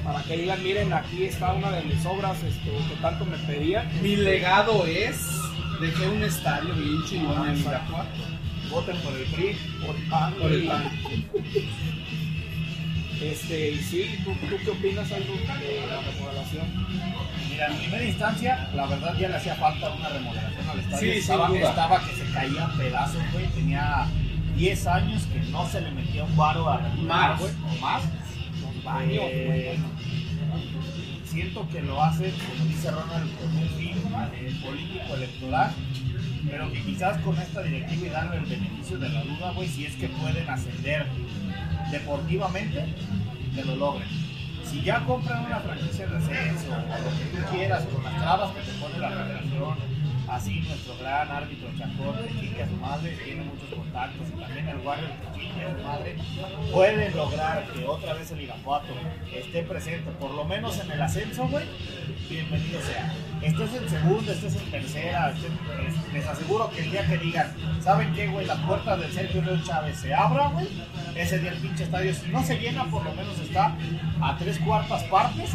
para 0.03 0.23
que 0.23 0.37
digan, 0.37 0.63
miren, 0.63 0.93
aquí 0.93 1.25
está 1.25 1.53
una 1.53 1.71
de 1.71 1.83
mis 1.83 2.05
obras 2.05 2.41
este, 2.43 2.71
que 2.71 3.01
tanto 3.01 3.25
me 3.25 3.37
pedían. 3.39 3.89
Mi 4.01 4.15
legado 4.15 4.85
es 4.85 5.37
dejé 5.79 6.07
un 6.07 6.23
estadio 6.23 6.73
bien 6.73 7.03
chingón 7.05 7.49
en 7.49 7.59
Irapuato. 7.59 8.36
Voten 8.69 8.97
por 8.97 9.13
el 9.15 9.23
PRI. 9.25 9.55
Por 9.85 9.95
el 9.95 10.01
PAN, 10.03 10.33
Por 10.33 10.51
el 10.51 10.67
PAN. 10.67 10.91
Este, 13.21 13.71
y 13.71 13.77
sí, 13.79 14.05
¿tú, 14.23 14.31
tú 14.47 14.55
qué 14.63 14.69
opinas 14.71 15.11
algo 15.11 15.33
de 15.33 15.87
la 15.87 16.01
remodelación? 16.01 16.67
Mira, 17.49 17.67
en 17.67 17.77
primera 17.77 18.03
instancia, 18.05 18.69
la 18.75 18.85
verdad 18.85 19.17
ya 19.17 19.29
le 19.29 19.35
hacía 19.37 19.55
falta 19.55 19.89
una 19.91 20.09
remodelación 20.09 20.69
al 20.69 20.79
estadio. 20.79 21.13
Sí, 21.13 21.17
estaba, 21.19 21.57
estaba 21.57 21.99
que 22.05 22.15
se 22.15 22.31
caía 22.31 22.69
pedazos, 22.77 23.21
güey. 23.33 23.47
Tenía 23.47 24.05
10 24.55 24.87
años 24.87 25.23
que 25.33 25.39
no 25.51 25.67
se 25.67 25.81
le 25.81 25.91
metía 25.91 26.25
un 26.25 26.35
varo 26.37 26.69
a 26.69 26.77
remodelar, 26.77 27.31
Más. 27.31 27.39
güey, 27.39 27.51
o 27.53 27.81
más. 27.81 28.03
Los 28.61 28.83
baños, 28.83 29.23
Eh, 29.29 29.79
siento 31.25 31.67
que 31.69 31.81
lo 31.81 32.03
hace, 32.03 32.31
como 32.31 32.65
dice 32.69 32.91
Ronald, 32.91 33.35
con 33.39 33.57
un 33.57 33.69
fin 33.69 33.97
eh, 34.33 34.55
político 34.63 35.15
electoral, 35.15 35.71
pero 36.49 36.71
que 36.71 36.81
quizás 36.81 37.17
con 37.21 37.37
esta 37.37 37.61
directiva 37.61 38.07
y 38.07 38.09
darle 38.09 38.37
el 38.37 38.45
beneficio 38.45 38.97
de 38.97 39.09
la 39.09 39.21
duda, 39.23 39.51
güey, 39.51 39.67
si 39.67 39.85
es 39.85 39.95
que 39.95 40.07
pueden 40.07 40.49
ascender 40.49 41.05
deportivamente, 41.91 42.85
que 43.53 43.63
lo 43.65 43.75
logren. 43.75 44.07
Si 44.63 44.81
ya 44.81 45.03
compran 45.05 45.45
una 45.45 45.59
franquicia 45.59 46.07
de 46.07 46.17
ascenso, 46.17 46.71
o 46.71 46.75
lo 46.75 47.17
que 47.17 47.37
tú 47.37 47.55
quieras, 47.55 47.85
con 47.85 48.03
las 48.03 48.17
trabas 48.17 48.51
que 48.51 48.61
te 48.61 48.77
pone 48.79 48.99
la 48.99 49.09
federación, 49.09 49.75
así 50.29 50.59
nuestro 50.61 50.97
gran 50.97 51.29
árbitro 51.31 51.69
Chacón, 51.77 52.15
que 52.25 52.39
chingue 52.39 52.63
a 52.63 52.67
su 52.67 52.75
madre, 52.75 53.17
tiene 53.23 53.43
muchos 53.43 53.69
contactos, 53.69 54.27
y 54.27 54.39
también 54.39 54.67
el 54.67 54.77
Warrior 54.77 55.09
que 55.33 55.39
chingue 55.39 55.65
a 55.65 55.77
su 55.77 55.83
madre, 55.83 56.15
pueden 56.71 57.15
lograr 57.15 57.65
que 57.73 57.85
otra 57.85 58.13
vez 58.13 58.31
el 58.31 58.41
Irapuato 58.41 58.93
esté 59.33 59.63
presente, 59.63 60.11
por 60.11 60.31
lo 60.31 60.43
menos 60.45 60.79
en 60.79 60.91
el 60.91 61.01
ascenso, 61.01 61.47
güey, 61.47 61.65
bienvenido 62.29 62.81
sea. 62.81 63.13
Estés 63.41 63.73
en 63.75 63.89
segunda, 63.89 64.31
estés 64.33 64.55
en 64.55 64.71
tercera, 64.71 65.31
estés- 65.33 65.83
les, 65.83 66.13
les 66.13 66.27
aseguro 66.27 66.69
que 66.71 66.81
el 66.81 66.91
día 66.91 67.05
que 67.05 67.17
digan, 67.19 67.53
¿saben 67.81 68.11
qué, 68.13 68.27
güey? 68.27 68.45
La 68.47 68.55
puerta 68.65 68.97
del 68.97 69.11
Sergio 69.11 69.41
León 69.43 69.63
Chávez 69.63 69.97
se 69.99 70.13
abra, 70.13 70.47
güey. 70.49 70.67
Ese 71.15 71.39
día 71.39 71.51
el 71.51 71.59
pinche 71.59 71.83
estadio, 71.83 72.13
si 72.13 72.27
no 72.29 72.43
se 72.43 72.57
llena, 72.59 72.83
por 72.85 73.03
lo 73.05 73.13
menos 73.13 73.37
está 73.39 73.75
a 74.21 74.37
tres 74.37 74.57
cuartas 74.59 75.03
partes 75.03 75.51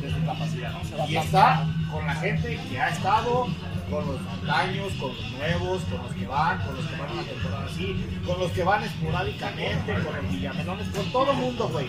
de 0.00 0.10
su 0.10 0.24
capacidad. 0.24 0.72
Y 1.08 1.16
está 1.16 1.66
con 1.90 2.06
la 2.06 2.14
gente 2.14 2.58
que 2.68 2.80
ha 2.80 2.88
estado, 2.90 3.46
con 3.90 4.06
los 4.06 4.20
montaños, 4.20 4.92
con 4.94 5.14
los 5.14 5.32
nuevos, 5.32 5.82
con 5.82 6.02
los 6.02 6.12
que 6.12 6.26
van, 6.26 6.58
con 6.62 6.76
los 6.76 6.86
que 6.86 6.96
van 6.96 7.08
a 7.08 7.12
una 7.12 7.22
temporada 7.22 7.66
así, 7.66 8.04
con 8.26 8.40
los 8.40 8.50
que 8.52 8.64
van 8.64 8.82
esporádicamente, 8.84 9.92
con 9.94 10.16
los 10.16 10.30
villamelones, 10.30 10.88
con 10.88 11.12
todo 11.12 11.32
el 11.32 11.36
mundo, 11.38 11.68
güey. 11.68 11.86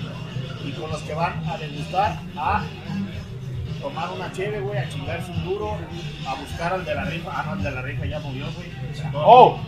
Y 0.66 0.72
con 0.72 0.92
los 0.92 1.02
que 1.02 1.14
van 1.14 1.44
a 1.48 1.58
degustar 1.58 2.20
a 2.36 2.64
tomar 3.82 4.12
una 4.12 4.32
cheve, 4.32 4.60
güey, 4.60 4.78
a 4.78 4.90
chingarse 4.90 5.32
un 5.32 5.44
duro, 5.46 5.78
a 6.28 6.34
buscar 6.36 6.74
al 6.74 6.86
de 6.86 6.96
la 6.96 7.06
rifa. 7.06 7.32
Ah, 7.34 7.44
no, 7.48 7.54
el 7.54 7.64
de 7.64 7.72
la 7.72 7.82
rifa 7.82 8.06
ya 8.06 8.20
murió, 8.20 8.46
güey. 8.54 8.68
¡Oh! 9.14 9.60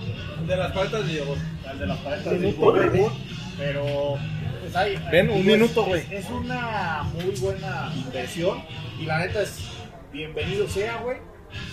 De 0.46 0.58
las 0.58 0.72
paletas 0.72 1.06
de 1.08 1.14
yogur. 1.16 1.38
Al 1.70 1.80
de 1.80 1.88
las 1.88 1.98
paletas 2.00 2.40
de 2.40 2.52
yogur. 2.52 3.12
Pero, 3.58 4.18
pues 4.62 4.76
ahí. 4.76 5.02
Ven, 5.12 5.30
un 5.30 5.46
minuto, 5.46 5.84
güey. 5.84 6.02
Es, 6.02 6.26
es 6.26 6.30
una 6.30 7.04
muy 7.14 7.36
buena 7.40 7.92
inversión. 7.96 8.64
Y 9.00 9.06
la 9.06 9.20
neta 9.20 9.42
es, 9.42 9.69
bienvenido 10.12 10.68
sea, 10.68 10.98
güey. 10.98 11.18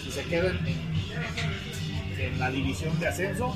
Si 0.02 0.10
se 0.10 0.22
quedan 0.24 0.58
en, 2.18 2.38
la 2.38 2.50
división 2.50 2.98
de 2.98 3.08
ascenso, 3.08 3.54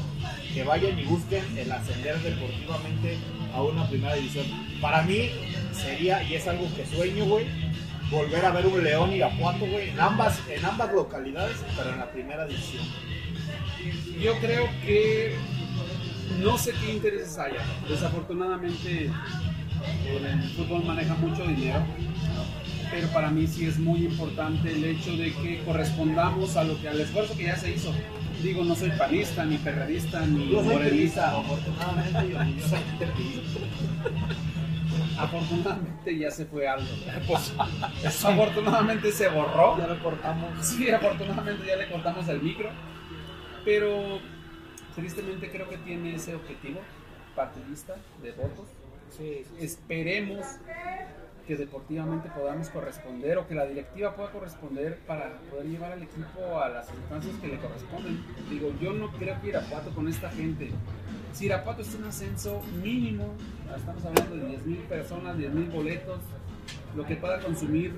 que 0.52 0.64
vayan 0.64 0.98
y 0.98 1.04
busquen 1.04 1.44
el 1.56 1.70
ascender 1.72 2.18
deportivamente 2.18 3.18
a 3.54 3.62
una 3.62 3.88
primera 3.88 4.14
división. 4.14 4.46
Para 4.80 5.02
mí 5.02 5.30
sería, 5.72 6.22
y 6.22 6.34
es 6.34 6.46
algo 6.46 6.66
que 6.74 6.86
sueño, 6.86 7.24
güey, 7.24 7.46
volver 8.10 8.44
a 8.44 8.50
ver 8.50 8.66
un 8.66 8.82
León 8.82 9.12
Irapuato, 9.12 9.66
güey, 9.66 9.90
en 9.90 10.00
ambas, 10.00 10.40
en 10.48 10.64
ambas 10.64 10.92
localidades, 10.92 11.56
pero 11.76 11.90
en 11.90 11.98
la 11.98 12.10
primera 12.10 12.46
división. 12.46 12.84
Yo 14.20 14.38
creo 14.40 14.68
que 14.84 15.36
no 16.42 16.58
sé 16.58 16.72
qué 16.72 16.92
intereses 16.92 17.38
haya. 17.38 17.64
Desafortunadamente 17.88 19.10
el 20.14 20.50
fútbol 20.50 20.84
maneja 20.84 21.14
mucho 21.14 21.44
dinero, 21.46 21.82
pero 22.90 23.08
para 23.08 23.30
mí 23.30 23.46
sí 23.46 23.66
es 23.66 23.78
muy 23.78 24.04
importante 24.04 24.72
el 24.72 24.84
hecho 24.84 25.12
de 25.16 25.32
que 25.32 25.62
correspondamos 25.64 26.56
a 26.56 26.64
lo 26.64 26.80
que 26.80 26.88
al 26.88 27.00
esfuerzo 27.00 27.36
que 27.36 27.44
ya 27.44 27.56
se 27.56 27.70
hizo. 27.72 27.92
Digo, 28.42 28.64
no 28.64 28.74
soy 28.74 28.90
panista, 28.90 29.44
ni 29.44 29.58
perredista, 29.58 30.26
ni 30.26 30.50
Yo 30.50 30.64
soy 30.64 30.74
morenista. 30.74 31.38
afortunadamente, 31.38 32.26
y 32.26 32.34
orgullosamente 32.34 33.06
periodista. 33.06 33.60
Afortunadamente 35.18 36.18
ya 36.18 36.30
se 36.30 36.46
fue 36.46 36.66
algo. 36.66 36.88
Pues, 37.26 37.52
afortunadamente 38.24 39.12
se 39.12 39.28
borró. 39.28 39.78
Ya 39.78 39.86
lo 39.86 40.02
cortamos. 40.02 40.66
Sí, 40.66 40.90
afortunadamente 40.90 41.66
ya 41.66 41.76
le 41.76 41.88
cortamos 41.90 42.26
el 42.28 42.40
micro, 42.42 42.70
pero 43.64 44.18
tristemente 44.94 45.50
creo 45.50 45.68
que 45.68 45.76
tiene 45.78 46.14
ese 46.14 46.34
objetivo 46.34 46.80
partidista 47.36 47.96
de 48.22 48.32
votos. 48.32 48.66
Sí, 49.16 49.42
sí. 49.44 49.64
Esperemos 49.64 50.44
que 51.50 51.56
deportivamente 51.56 52.30
podamos 52.30 52.68
corresponder 52.68 53.36
o 53.38 53.48
que 53.48 53.56
la 53.56 53.66
directiva 53.66 54.14
pueda 54.14 54.30
corresponder 54.30 55.00
para 55.04 55.32
poder 55.50 55.66
llevar 55.66 55.90
al 55.90 56.00
equipo 56.00 56.60
a 56.62 56.68
las 56.68 56.88
instancias 56.94 57.34
que 57.40 57.48
le 57.48 57.58
corresponden. 57.58 58.24
Digo, 58.48 58.72
yo 58.80 58.92
no 58.92 59.10
creo 59.10 59.40
que 59.40 59.48
Irapuato 59.48 59.90
con 59.90 60.06
esta 60.06 60.30
gente, 60.30 60.70
si 61.32 61.46
Irapuato 61.46 61.82
está 61.82 61.98
en 61.98 62.04
ascenso 62.04 62.62
mínimo, 62.84 63.34
estamos 63.76 64.04
hablando 64.04 64.36
de 64.36 64.46
10 64.46 64.66
mil 64.66 64.78
personas, 64.82 65.36
10 65.38 65.52
mil 65.52 65.70
boletos, 65.70 66.20
lo 66.94 67.04
que 67.04 67.16
pueda 67.16 67.40
consumir 67.40 67.94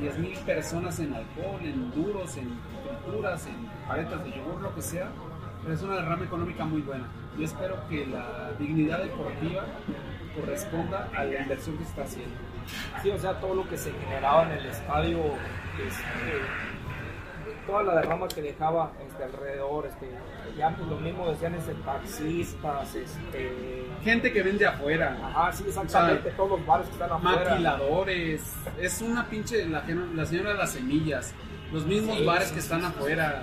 10 0.00 0.18
mil 0.18 0.36
personas 0.38 0.98
en 0.98 1.14
alcohol, 1.14 1.60
en 1.62 1.92
duros, 1.92 2.36
en 2.36 2.58
frituras, 2.82 3.46
en 3.46 3.86
paletas 3.86 4.24
de 4.24 4.30
yogur, 4.30 4.62
lo 4.62 4.74
que 4.74 4.82
sea, 4.82 5.12
pero 5.62 5.74
es 5.74 5.80
una 5.80 5.94
derrama 5.94 6.24
económica 6.24 6.64
muy 6.64 6.82
buena. 6.82 7.06
Yo 7.38 7.44
espero 7.44 7.88
que 7.88 8.04
la 8.04 8.50
dignidad 8.58 9.00
deportiva 9.04 9.64
corresponda 10.34 11.08
a 11.14 11.22
la 11.22 11.40
inversión 11.42 11.78
que 11.78 11.84
está 11.84 12.02
haciendo. 12.02 12.34
Sí, 13.02 13.10
o 13.10 13.18
sea, 13.18 13.34
todo 13.40 13.54
lo 13.54 13.68
que 13.68 13.76
se 13.76 13.92
generaba 13.92 14.44
en 14.44 14.52
el 14.52 14.66
estadio, 14.66 15.18
este, 15.86 16.42
toda 17.66 17.82
la 17.82 17.96
derrama 17.96 18.28
que 18.28 18.42
dejaba 18.42 18.92
este, 19.06 19.24
alrededor, 19.24 19.86
este, 19.86 20.10
ya 20.56 20.70
pues, 20.70 20.88
lo 20.88 20.96
mismo 20.96 21.28
decían 21.30 21.54
este, 21.54 21.74
taxistas, 21.74 22.94
este, 22.94 23.86
Gente 24.04 24.32
que 24.32 24.42
vende 24.42 24.66
afuera, 24.66 25.16
ajá, 25.22 25.52
sí, 25.52 25.64
exactamente, 25.66 26.30
todos 26.32 26.50
los 26.50 26.66
bares 26.66 26.86
que 26.86 26.92
están 26.92 27.12
afuera. 27.12 27.50
maquiladores, 27.50 28.42
es 28.80 29.02
una 29.02 29.26
pinche, 29.28 29.66
la, 29.66 29.82
la 30.14 30.26
señora 30.26 30.52
de 30.52 30.58
las 30.58 30.70
semillas, 30.70 31.34
los 31.72 31.84
mismos 31.84 32.18
Sí, 32.18 32.24
bares 32.24 32.48
sí, 32.48 32.54
que 32.54 32.60
están 32.60 32.84
afuera, 32.84 33.42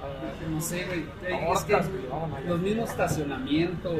ah, 0.00 0.48
no 0.48 0.60
sé, 0.60 0.84
güey, 0.86 1.00
eh, 1.24 1.48
es 1.52 1.64
que 1.64 1.76
los 2.46 2.60
mismos 2.60 2.90
estacionamientos, 2.90 3.94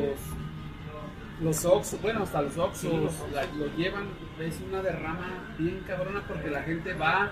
los 1.43 1.65
Oxxos, 1.65 2.01
bueno, 2.01 2.23
hasta 2.23 2.43
los 2.43 2.57
Oxxos 2.57 2.79
Sí, 2.81 2.89
los 2.97 3.13
Oxxos. 3.21 3.33
la- 3.33 3.45
lo 3.59 3.67
llevan, 3.77 4.05
es 4.41 4.61
una 4.69 4.83
derrama 4.83 5.27
bien 5.59 5.83
cabrona 5.87 6.23
porque 6.27 6.51
la 6.51 6.63
gente 6.63 6.93
va 6.95 7.31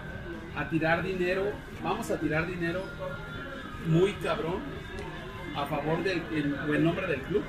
a 0.56 0.68
tirar 0.68 1.02
dinero, 1.02 1.44
vamos 1.82 2.10
a 2.10 2.18
tirar 2.18 2.46
dinero 2.46 2.82
muy 3.86 4.12
cabrón 4.14 4.60
a 5.56 5.66
favor 5.66 6.02
del 6.02 6.22
en 6.32 6.56
buen 6.66 6.84
nombre 6.84 7.06
del 7.06 7.20
club. 7.22 7.42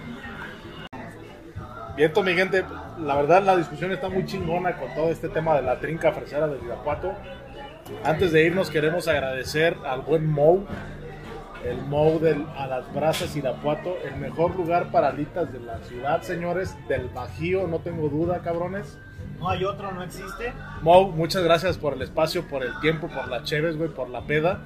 Viento, 1.96 2.24
mi 2.24 2.34
gente, 2.34 2.64
la 3.00 3.16
verdad 3.16 3.44
la 3.44 3.56
discusión 3.56 3.92
está 3.92 4.10
muy 4.10 4.26
chingona 4.26 4.78
con 4.78 4.94
todo 4.96 5.12
este 5.12 5.30
tema 5.30 5.56
de 5.56 5.62
la 5.62 5.80
trinca 5.80 6.12
fresera 6.12 6.48
del 6.48 6.64
Irapuato. 6.64 7.14
Antes 8.04 8.32
de 8.32 8.46
irnos 8.46 8.70
queremos 8.72 9.08
agradecer 9.08 9.78
al 9.86 10.02
buen 10.02 10.26
Mou, 10.26 10.66
el 11.66 11.82
Mou 11.82 12.20
del 12.20 12.46
A 12.56 12.68
las 12.68 12.94
Brasas 12.94 13.36
Irapuato, 13.36 13.98
el 14.04 14.18
mejor 14.18 14.56
lugar 14.56 14.92
para 14.92 15.10
alitas 15.10 15.52
de 15.52 15.60
la 15.60 15.80
ciudad, 15.80 16.22
señores, 16.22 16.76
del 16.88 17.10
Bajío, 17.10 17.68
no 17.68 17.80
tengo 17.80 18.10
duda, 18.10 18.42
cabrones. 18.42 18.98
No 19.40 19.50
hay 19.50 19.64
otro, 19.64 19.92
no 19.92 20.04
existe. 20.04 20.54
Mou, 20.82 21.12
muchas 21.12 21.44
gracias 21.44 21.78
por 21.78 21.94
el 21.94 22.02
espacio, 22.02 22.48
por 22.48 22.64
el 22.64 22.80
tiempo, 22.80 23.08
por 23.08 23.28
las 23.28 23.44
cheves, 23.44 23.78
güey, 23.78 23.90
por 23.90 24.10
la 24.10 24.26
peda. 24.26 24.66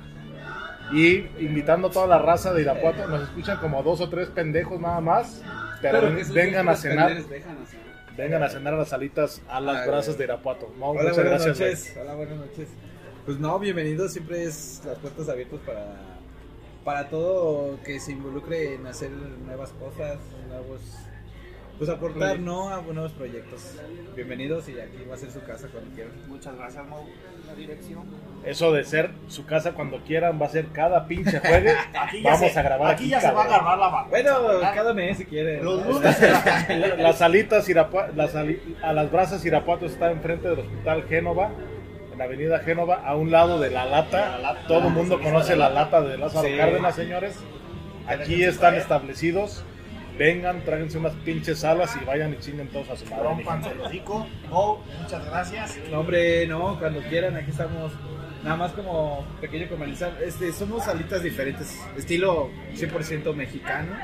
Y 0.92 1.26
invitando 1.44 1.90
a 1.90 1.92
toda 1.92 2.08
la 2.08 2.20
raza 2.20 2.54
de 2.54 2.62
Irapuato, 2.62 3.08
nos 3.08 3.24
escuchan 3.24 3.58
como 3.58 3.84
dos 3.84 4.00
o 4.02 4.10
tres 4.10 4.30
pendejos 4.30 4.80
nada 4.80 5.02
más, 5.02 5.44
pero, 5.82 6.02
vengan 6.34 6.70
a 6.70 6.76
cenar, 6.76 7.14
dejan 7.26 7.58
vengan 8.16 8.42
a 8.42 8.50
cenar 8.50 8.74
a 8.74 8.78
las 8.78 8.90
salitas 8.90 9.42
a 9.48 9.60
las 9.60 9.86
brasas 9.86 10.18
de 10.18 10.24
Irapuato. 10.24 10.74
Mau, 10.80 10.92
Hola, 10.92 11.02
muchas 11.02 11.16
buenas 11.18 11.46
gracias. 11.46 11.60
noches. 11.60 11.98
Hola, 12.02 12.16
buenas 12.16 12.38
noches. 12.38 12.70
Pues 13.26 13.38
no, 13.38 13.60
bienvenidos. 13.60 14.14
Siempre 14.14 14.44
es 14.44 14.82
las 14.86 14.98
puertas 15.00 15.28
abiertas 15.28 15.60
para, 15.66 16.17
para 16.88 17.10
todo 17.10 17.78
que 17.84 18.00
se 18.00 18.14
involucre 18.14 18.76
en 18.76 18.88
hacer 18.88 19.12
nuevas 19.12 19.72
cosas, 19.74 20.20
nuevos. 20.48 20.80
Pues 21.78 21.90
aportar, 21.90 22.40
¿no? 22.40 22.70
A 22.70 22.82
nuevos 22.82 23.12
proyectos. 23.12 23.76
Bienvenidos 24.16 24.70
y 24.70 24.80
aquí 24.80 25.04
va 25.08 25.16
a 25.16 25.18
ser 25.18 25.30
su 25.32 25.42
casa 25.44 25.68
cuando 25.70 25.94
quieran. 25.94 26.14
Muchas 26.30 26.56
gracias, 26.56 26.88
Mau. 26.88 27.04
La 27.46 27.54
dirección. 27.56 28.06
Eso 28.46 28.72
de 28.72 28.86
ser 28.86 29.12
su 29.28 29.46
casa 29.46 29.74
cuando 29.74 29.98
quieran 30.06 30.42
va 30.42 30.46
a 30.46 30.50
ser 30.50 30.68
cada 30.68 31.06
pinche 31.08 31.40
jueves. 31.42 31.76
Aquí 31.94 32.22
ya 32.24 32.32
Vamos 32.32 32.52
se, 32.54 32.58
a 32.60 32.64
grabar 32.64 32.92
Aquí 32.94 33.04
aquí, 33.04 33.12
ya 33.12 33.20
se 33.20 33.32
va 33.32 33.32
a 33.32 33.48
cabrón. 33.48 33.54
agarrar 33.56 33.78
la 33.80 33.88
bagunza. 33.90 34.10
Bueno, 34.10 34.48
¿verdad? 34.48 34.74
cada 34.74 34.94
mes 34.94 35.18
si 35.18 35.26
quieren. 35.26 35.66
Los 35.66 35.86
lunes 35.86 36.18
Las 37.00 37.18
salitas 37.20 37.68
Irapua- 37.68 38.14
las 38.16 38.32
sali- 38.32 38.78
a 38.82 38.94
las 38.94 39.12
brasas 39.12 39.44
Irapuato 39.46 39.86
está 39.88 40.10
enfrente 40.10 40.48
del 40.48 40.60
Hospital 40.60 41.04
Génova, 41.04 41.52
la 42.18 42.24
Avenida 42.26 42.60
Génova, 42.60 43.04
a 43.06 43.16
un 43.16 43.32
lado 43.32 43.60
de 43.60 43.70
la 43.70 43.86
lata. 43.86 44.38
La 44.38 44.54
lata. 44.54 44.68
Todo 44.68 44.88
el 44.88 44.94
mundo 44.94 45.22
conoce 45.22 45.56
la 45.56 45.70
lata 45.70 46.02
de 46.02 46.18
Lázaro 46.18 46.48
Sí. 46.48 46.58
Cárdenas, 46.58 46.96
señores. 46.96 47.40
Aquí 48.08 48.44
están 48.44 48.76
establecidos. 48.76 49.64
Vengan, 50.18 50.64
tráiganse 50.64 50.98
unas 50.98 51.14
pinches 51.14 51.64
alas 51.64 51.96
y 52.02 52.04
vayan 52.06 52.34
y 52.34 52.38
chinguen 52.40 52.70
todos 52.70 52.90
a 52.90 52.96
su 52.96 53.06
madre. 53.06 53.24
Rompanse 53.24 53.70
el 53.70 53.82
hocico. 53.82 54.28
Mau, 54.50 54.80
muchas 55.00 55.26
gracias. 55.26 55.80
No, 55.92 56.00
hombre, 56.00 56.48
no, 56.48 56.80
cuando 56.80 57.02
quieran, 57.02 57.36
aquí 57.36 57.52
estamos. 57.52 57.92
Nada 58.44 58.56
más 58.56 58.72
como 58.72 59.26
pequeño 59.42 59.68
comercial. 59.68 60.18
Este, 60.24 60.52
somos 60.54 60.86
salitas 60.86 61.22
diferentes, 61.22 61.78
estilo 61.98 62.50
100% 62.74 63.36
mexicano. 63.36 63.96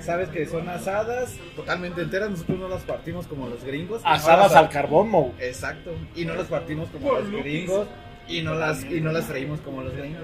Sabes 0.00 0.28
que 0.28 0.46
son 0.46 0.68
asadas, 0.68 1.34
totalmente 1.56 2.02
enteras. 2.02 2.30
Nosotros 2.30 2.58
no 2.58 2.68
las 2.68 2.82
partimos 2.82 3.26
como 3.26 3.48
los 3.48 3.64
gringos. 3.64 4.02
no 4.02 4.08
Asadas 4.10 4.54
al 4.54 4.68
carbón, 4.68 5.08
Mo. 5.10 5.34
Exacto. 5.40 5.92
Y 6.14 6.24
no 6.24 6.34
las 6.34 6.46
partimos 6.46 6.88
como 6.90 7.12
los 7.12 7.30
gringos. 7.30 7.86
Y 8.28 8.42
no 8.42 8.54
las, 8.54 8.84
y 8.84 9.00
no 9.00 9.12
las 9.12 9.24
freímos 9.26 9.60
como 9.60 9.82
los 9.82 9.96
gringos. 9.96 10.22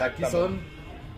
Aquí 0.00 0.24
son 0.24 0.58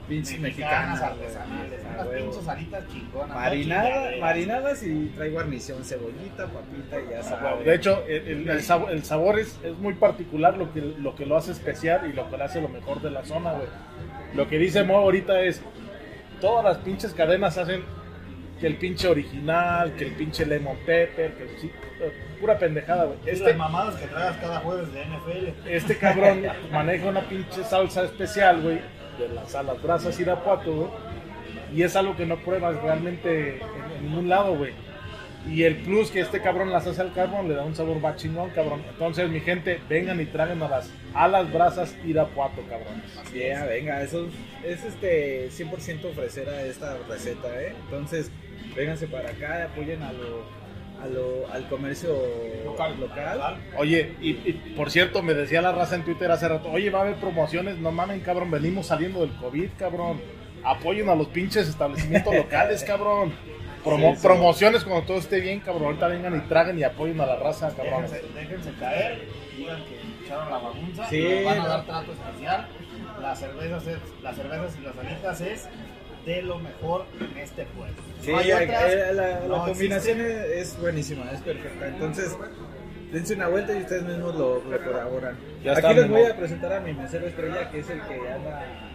pinches 0.08 0.38
Mexicanas, 0.40 1.00
artesanales. 1.02 1.80
Unas 1.94 2.06
pinches 2.08 2.48
alitas 2.48 2.84
chingonas. 2.90 3.28
no 3.28 3.34
Marinada, 3.34 3.84
chingaderas. 3.88 4.20
marinadas 4.20 4.82
y 4.82 5.06
trae 5.16 5.30
guarnición, 5.30 5.84
cebollita, 5.84 6.46
papita 6.46 7.00
y 7.00 7.10
ya 7.10 7.22
sabes. 7.22 7.64
De 7.64 7.74
hecho, 7.74 8.04
el, 8.06 8.28
el- 8.28 8.48
el 8.48 8.62
sabo- 8.62 8.88
el 8.88 9.04
sabor 9.04 9.38
es, 9.38 9.58
es 9.64 9.76
muy 9.78 9.94
particular 9.94 10.56
lo 10.56 10.72
que, 10.72 10.80
lo 10.80 11.14
que 11.14 11.26
lo 11.26 11.36
hace 11.36 11.52
especial 11.52 12.08
y 12.10 12.14
lo 12.14 12.28
que 12.30 12.36
lo 12.38 12.44
hace 12.44 12.60
lo 12.60 12.68
mejor 12.68 13.00
de 13.02 13.10
la 13.10 13.24
zona, 13.24 13.52
güey. 13.52 13.66
Lo 14.34 14.48
que 14.48 14.58
dice 14.58 14.82
Mo 14.82 14.96
ahorita 14.98 15.40
es, 15.42 15.60
todas 16.40 16.64
las 16.64 16.78
pinches 16.78 17.12
cadenas 17.14 17.56
hacen 17.58 17.82
que 18.60 18.66
el 18.66 18.76
pinche 18.76 19.06
original, 19.08 19.94
que 19.96 20.04
el 20.06 20.12
pinche 20.14 20.44
lemon 20.44 20.76
pepper, 20.84 21.34
que 21.34 21.42
el- 21.44 21.58
sí, 21.58 21.70
pura 22.40 22.58
pendejada, 22.58 23.04
güey. 23.04 23.18
Es 23.26 23.34
Este, 23.34 23.50
las 23.50 23.58
mamadas 23.58 23.94
que 23.96 24.06
tragas 24.06 24.36
cada 24.38 24.60
jueves 24.60 24.92
de 24.92 25.02
NFL. 25.04 25.68
este 25.68 25.96
cabrón 25.98 26.42
maneja 26.72 27.06
una 27.08 27.20
pinche 27.22 27.62
salsa 27.64 28.04
especial, 28.04 28.60
güey, 28.62 28.80
de 29.18 29.28
las 29.34 29.54
alas 29.54 29.80
brasas 29.82 30.18
Irapuato, 30.18 30.72
güey. 30.74 30.88
Y 31.74 31.82
es 31.82 31.94
algo 31.96 32.16
que 32.16 32.24
no 32.26 32.36
pruebas 32.38 32.80
realmente 32.82 33.56
en, 33.56 33.62
en 33.96 34.02
ningún 34.10 34.28
lado, 34.28 34.54
güey. 34.56 34.72
Y 35.46 35.62
el 35.62 35.76
plus 35.76 36.10
que 36.10 36.20
este 36.20 36.40
cabrón 36.40 36.70
las 36.70 36.86
hace 36.86 37.00
al 37.00 37.12
carbón 37.12 37.48
le 37.48 37.54
da 37.54 37.64
un 37.64 37.74
sabor 37.74 38.00
más 38.00 38.16
chingón, 38.16 38.50
cabrón. 38.50 38.82
Entonces, 38.90 39.28
mi 39.30 39.40
gente, 39.40 39.80
vengan 39.88 40.20
y 40.20 40.26
traigan 40.26 40.62
a 40.62 40.68
las 40.68 40.90
alas 41.14 41.50
brasas 41.52 41.96
Irapuato, 42.04 42.62
cabrón. 42.68 43.02
Yeah, 43.32 43.64
venga, 43.64 44.02
eso 44.02 44.26
es 44.64 44.84
este 44.84 45.48
100% 45.50 46.04
ofrecer 46.04 46.48
a 46.48 46.62
esta 46.62 46.98
receta, 47.08 47.48
¿eh? 47.62 47.74
Entonces, 47.84 48.30
vénganse 48.76 49.06
para 49.06 49.30
acá, 49.30 49.64
apoyen 49.64 50.02
a 50.02 50.12
lo, 50.12 50.44
a 51.02 51.06
lo, 51.06 51.50
al 51.52 51.68
comercio 51.68 52.14
local. 52.64 52.96
local. 53.00 53.58
Oye, 53.76 54.14
y, 54.20 54.30
y, 54.30 54.74
por 54.76 54.90
cierto, 54.90 55.22
me 55.22 55.34
decía 55.34 55.62
la 55.62 55.72
raza 55.72 55.96
en 55.96 56.04
Twitter 56.04 56.30
hace 56.30 56.48
rato, 56.48 56.70
oye, 56.70 56.90
va 56.90 57.00
a 57.00 57.02
haber 57.02 57.16
promociones, 57.16 57.78
no 57.78 57.90
mamen, 57.90 58.20
cabrón, 58.20 58.50
venimos 58.50 58.86
saliendo 58.86 59.20
del 59.20 59.34
COVID, 59.36 59.70
cabrón. 59.78 60.20
Apoyen 60.64 61.08
a 61.08 61.14
los 61.14 61.28
pinches 61.28 61.68
establecimientos 61.68 62.34
locales, 62.36 62.84
cabrón. 62.84 63.32
Promo- 63.88 64.10
Sí, 64.10 64.16
sí. 64.16 64.22
Promociones 64.26 64.84
cuando 64.84 65.06
todo 65.06 65.18
esté 65.18 65.40
bien, 65.40 65.60
cabrón. 65.60 65.84
Ahorita 65.86 66.08
vengan 66.08 66.36
y 66.36 66.40
traguen 66.48 66.78
y 66.78 66.82
apoyen 66.84 67.20
a 67.20 67.26
la 67.26 67.36
raza, 67.36 67.72
cabrón. 67.76 68.02
Déjense, 68.02 68.22
déjense 68.34 68.72
caer, 68.78 69.28
digan 69.56 69.82
que 69.84 70.24
echaron 70.24 70.50
la 70.50 70.58
bagunza, 70.58 71.08
Sí, 71.08 71.20
les 71.20 71.44
van 71.44 71.60
a 71.60 71.68
dar 71.68 71.84
trato 71.86 72.12
especial. 72.12 72.68
Las 73.20 73.38
cervezas, 73.38 73.86
es, 73.86 73.98
las 74.22 74.36
cervezas 74.36 74.76
y 74.78 74.84
las 74.84 74.96
alitas 74.98 75.40
es 75.40 75.68
de 76.26 76.42
lo 76.42 76.58
mejor 76.58 77.06
en 77.20 77.38
este 77.38 77.64
pueblo. 77.64 77.94
Sí, 78.20 78.30
No 78.32 78.38
hay 78.38 78.50
eh, 78.50 78.54
otras, 78.54 78.84
eh, 78.92 79.12
la, 79.14 79.22
la 79.40 79.40
no 79.46 79.64
combinación 79.64 80.20
es, 80.20 80.28
es 80.74 80.80
buenísima, 80.80 81.30
es 81.32 81.40
perfecta. 81.40 81.88
Entonces, 81.88 82.36
dense 83.12 83.34
una 83.34 83.48
vuelta 83.48 83.72
y 83.72 83.78
ustedes 83.82 84.02
mismos 84.04 84.34
lo. 84.34 84.62
Ya 85.64 85.72
aquí 85.72 85.78
está, 85.78 85.92
les 85.92 86.08
voy 86.08 86.24
a 86.24 86.36
presentar 86.36 86.72
a 86.74 86.80
mi 86.80 86.92
mesero 86.92 87.26
estrella, 87.26 87.70
que 87.70 87.80
es 87.80 87.90
el 87.90 88.00
que 88.02 88.14
anda 88.30 88.87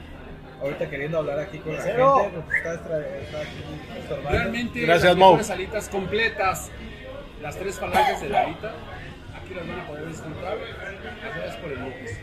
ahorita 0.64 0.90
queriendo 0.90 1.18
hablar 1.20 1.40
aquí 1.40 1.60
con 1.60 1.74
la 1.76 1.82
gente. 1.82 2.02
pues, 2.02 2.58
está, 2.58 2.74
está 2.74 3.42
aquí. 3.42 4.28
Realmente 4.30 4.82
Gracias, 4.82 5.04
las 5.12 5.16
Mo. 5.18 5.26
mejores 5.28 5.50
alitas 5.52 5.90
completas, 5.90 6.72
las 7.42 7.56
tres 7.58 7.80
falanges 7.80 8.22
de 8.22 8.30
la 8.30 8.42
alita, 8.42 8.72
aquí 9.36 9.54
las 9.54 9.68
van 9.68 9.80
a 9.80 9.88
poder 9.88 10.08
disfrutar. 10.08 10.58
Gracias 11.36 11.56
por 11.58 11.72
el 11.72 11.80
Lupis. 11.80 12.20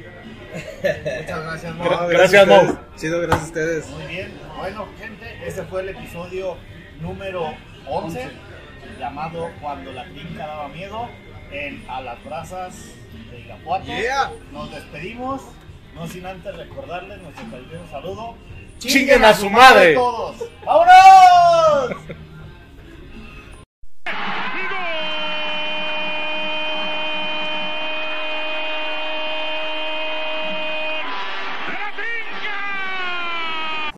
Muchas 1.20 1.42
gracias, 1.44 1.74
Mo. 1.74 1.84
Gra- 1.84 2.08
Gracias, 2.08 2.46
Mo. 2.46 2.78
Chido, 2.96 3.20
gracias 3.20 3.42
a 3.42 3.46
ustedes. 3.46 3.86
Muy 3.90 4.06
bien. 4.06 4.32
Bueno, 4.58 4.86
gente, 4.98 5.38
ese 5.46 5.62
fue 5.64 5.82
el 5.82 5.90
episodio 5.90 6.56
número 7.00 7.54
11 7.88 8.28
llamado 8.98 9.50
Cuando 9.60 9.92
la 9.92 10.04
clínica 10.04 10.46
daba 10.46 10.68
miedo 10.68 11.08
en 11.52 11.84
A 11.88 12.00
las 12.02 12.22
Brasas 12.24 12.74
de 13.30 13.40
Irapuato. 13.40 13.86
Yeah. 13.86 14.30
Nos 14.52 14.70
despedimos, 14.70 15.42
no 15.94 16.06
sin 16.06 16.26
antes 16.26 16.56
recordarles 16.56 17.20
nuestro 17.20 17.50
cariñoso 17.50 17.90
saludo. 17.90 18.34
¡Chinguen, 18.78 19.24
a 19.24 19.34
su 19.34 19.50
madre! 19.50 19.94
Todos. 19.94 20.36
¡Vámonos! 20.64 21.96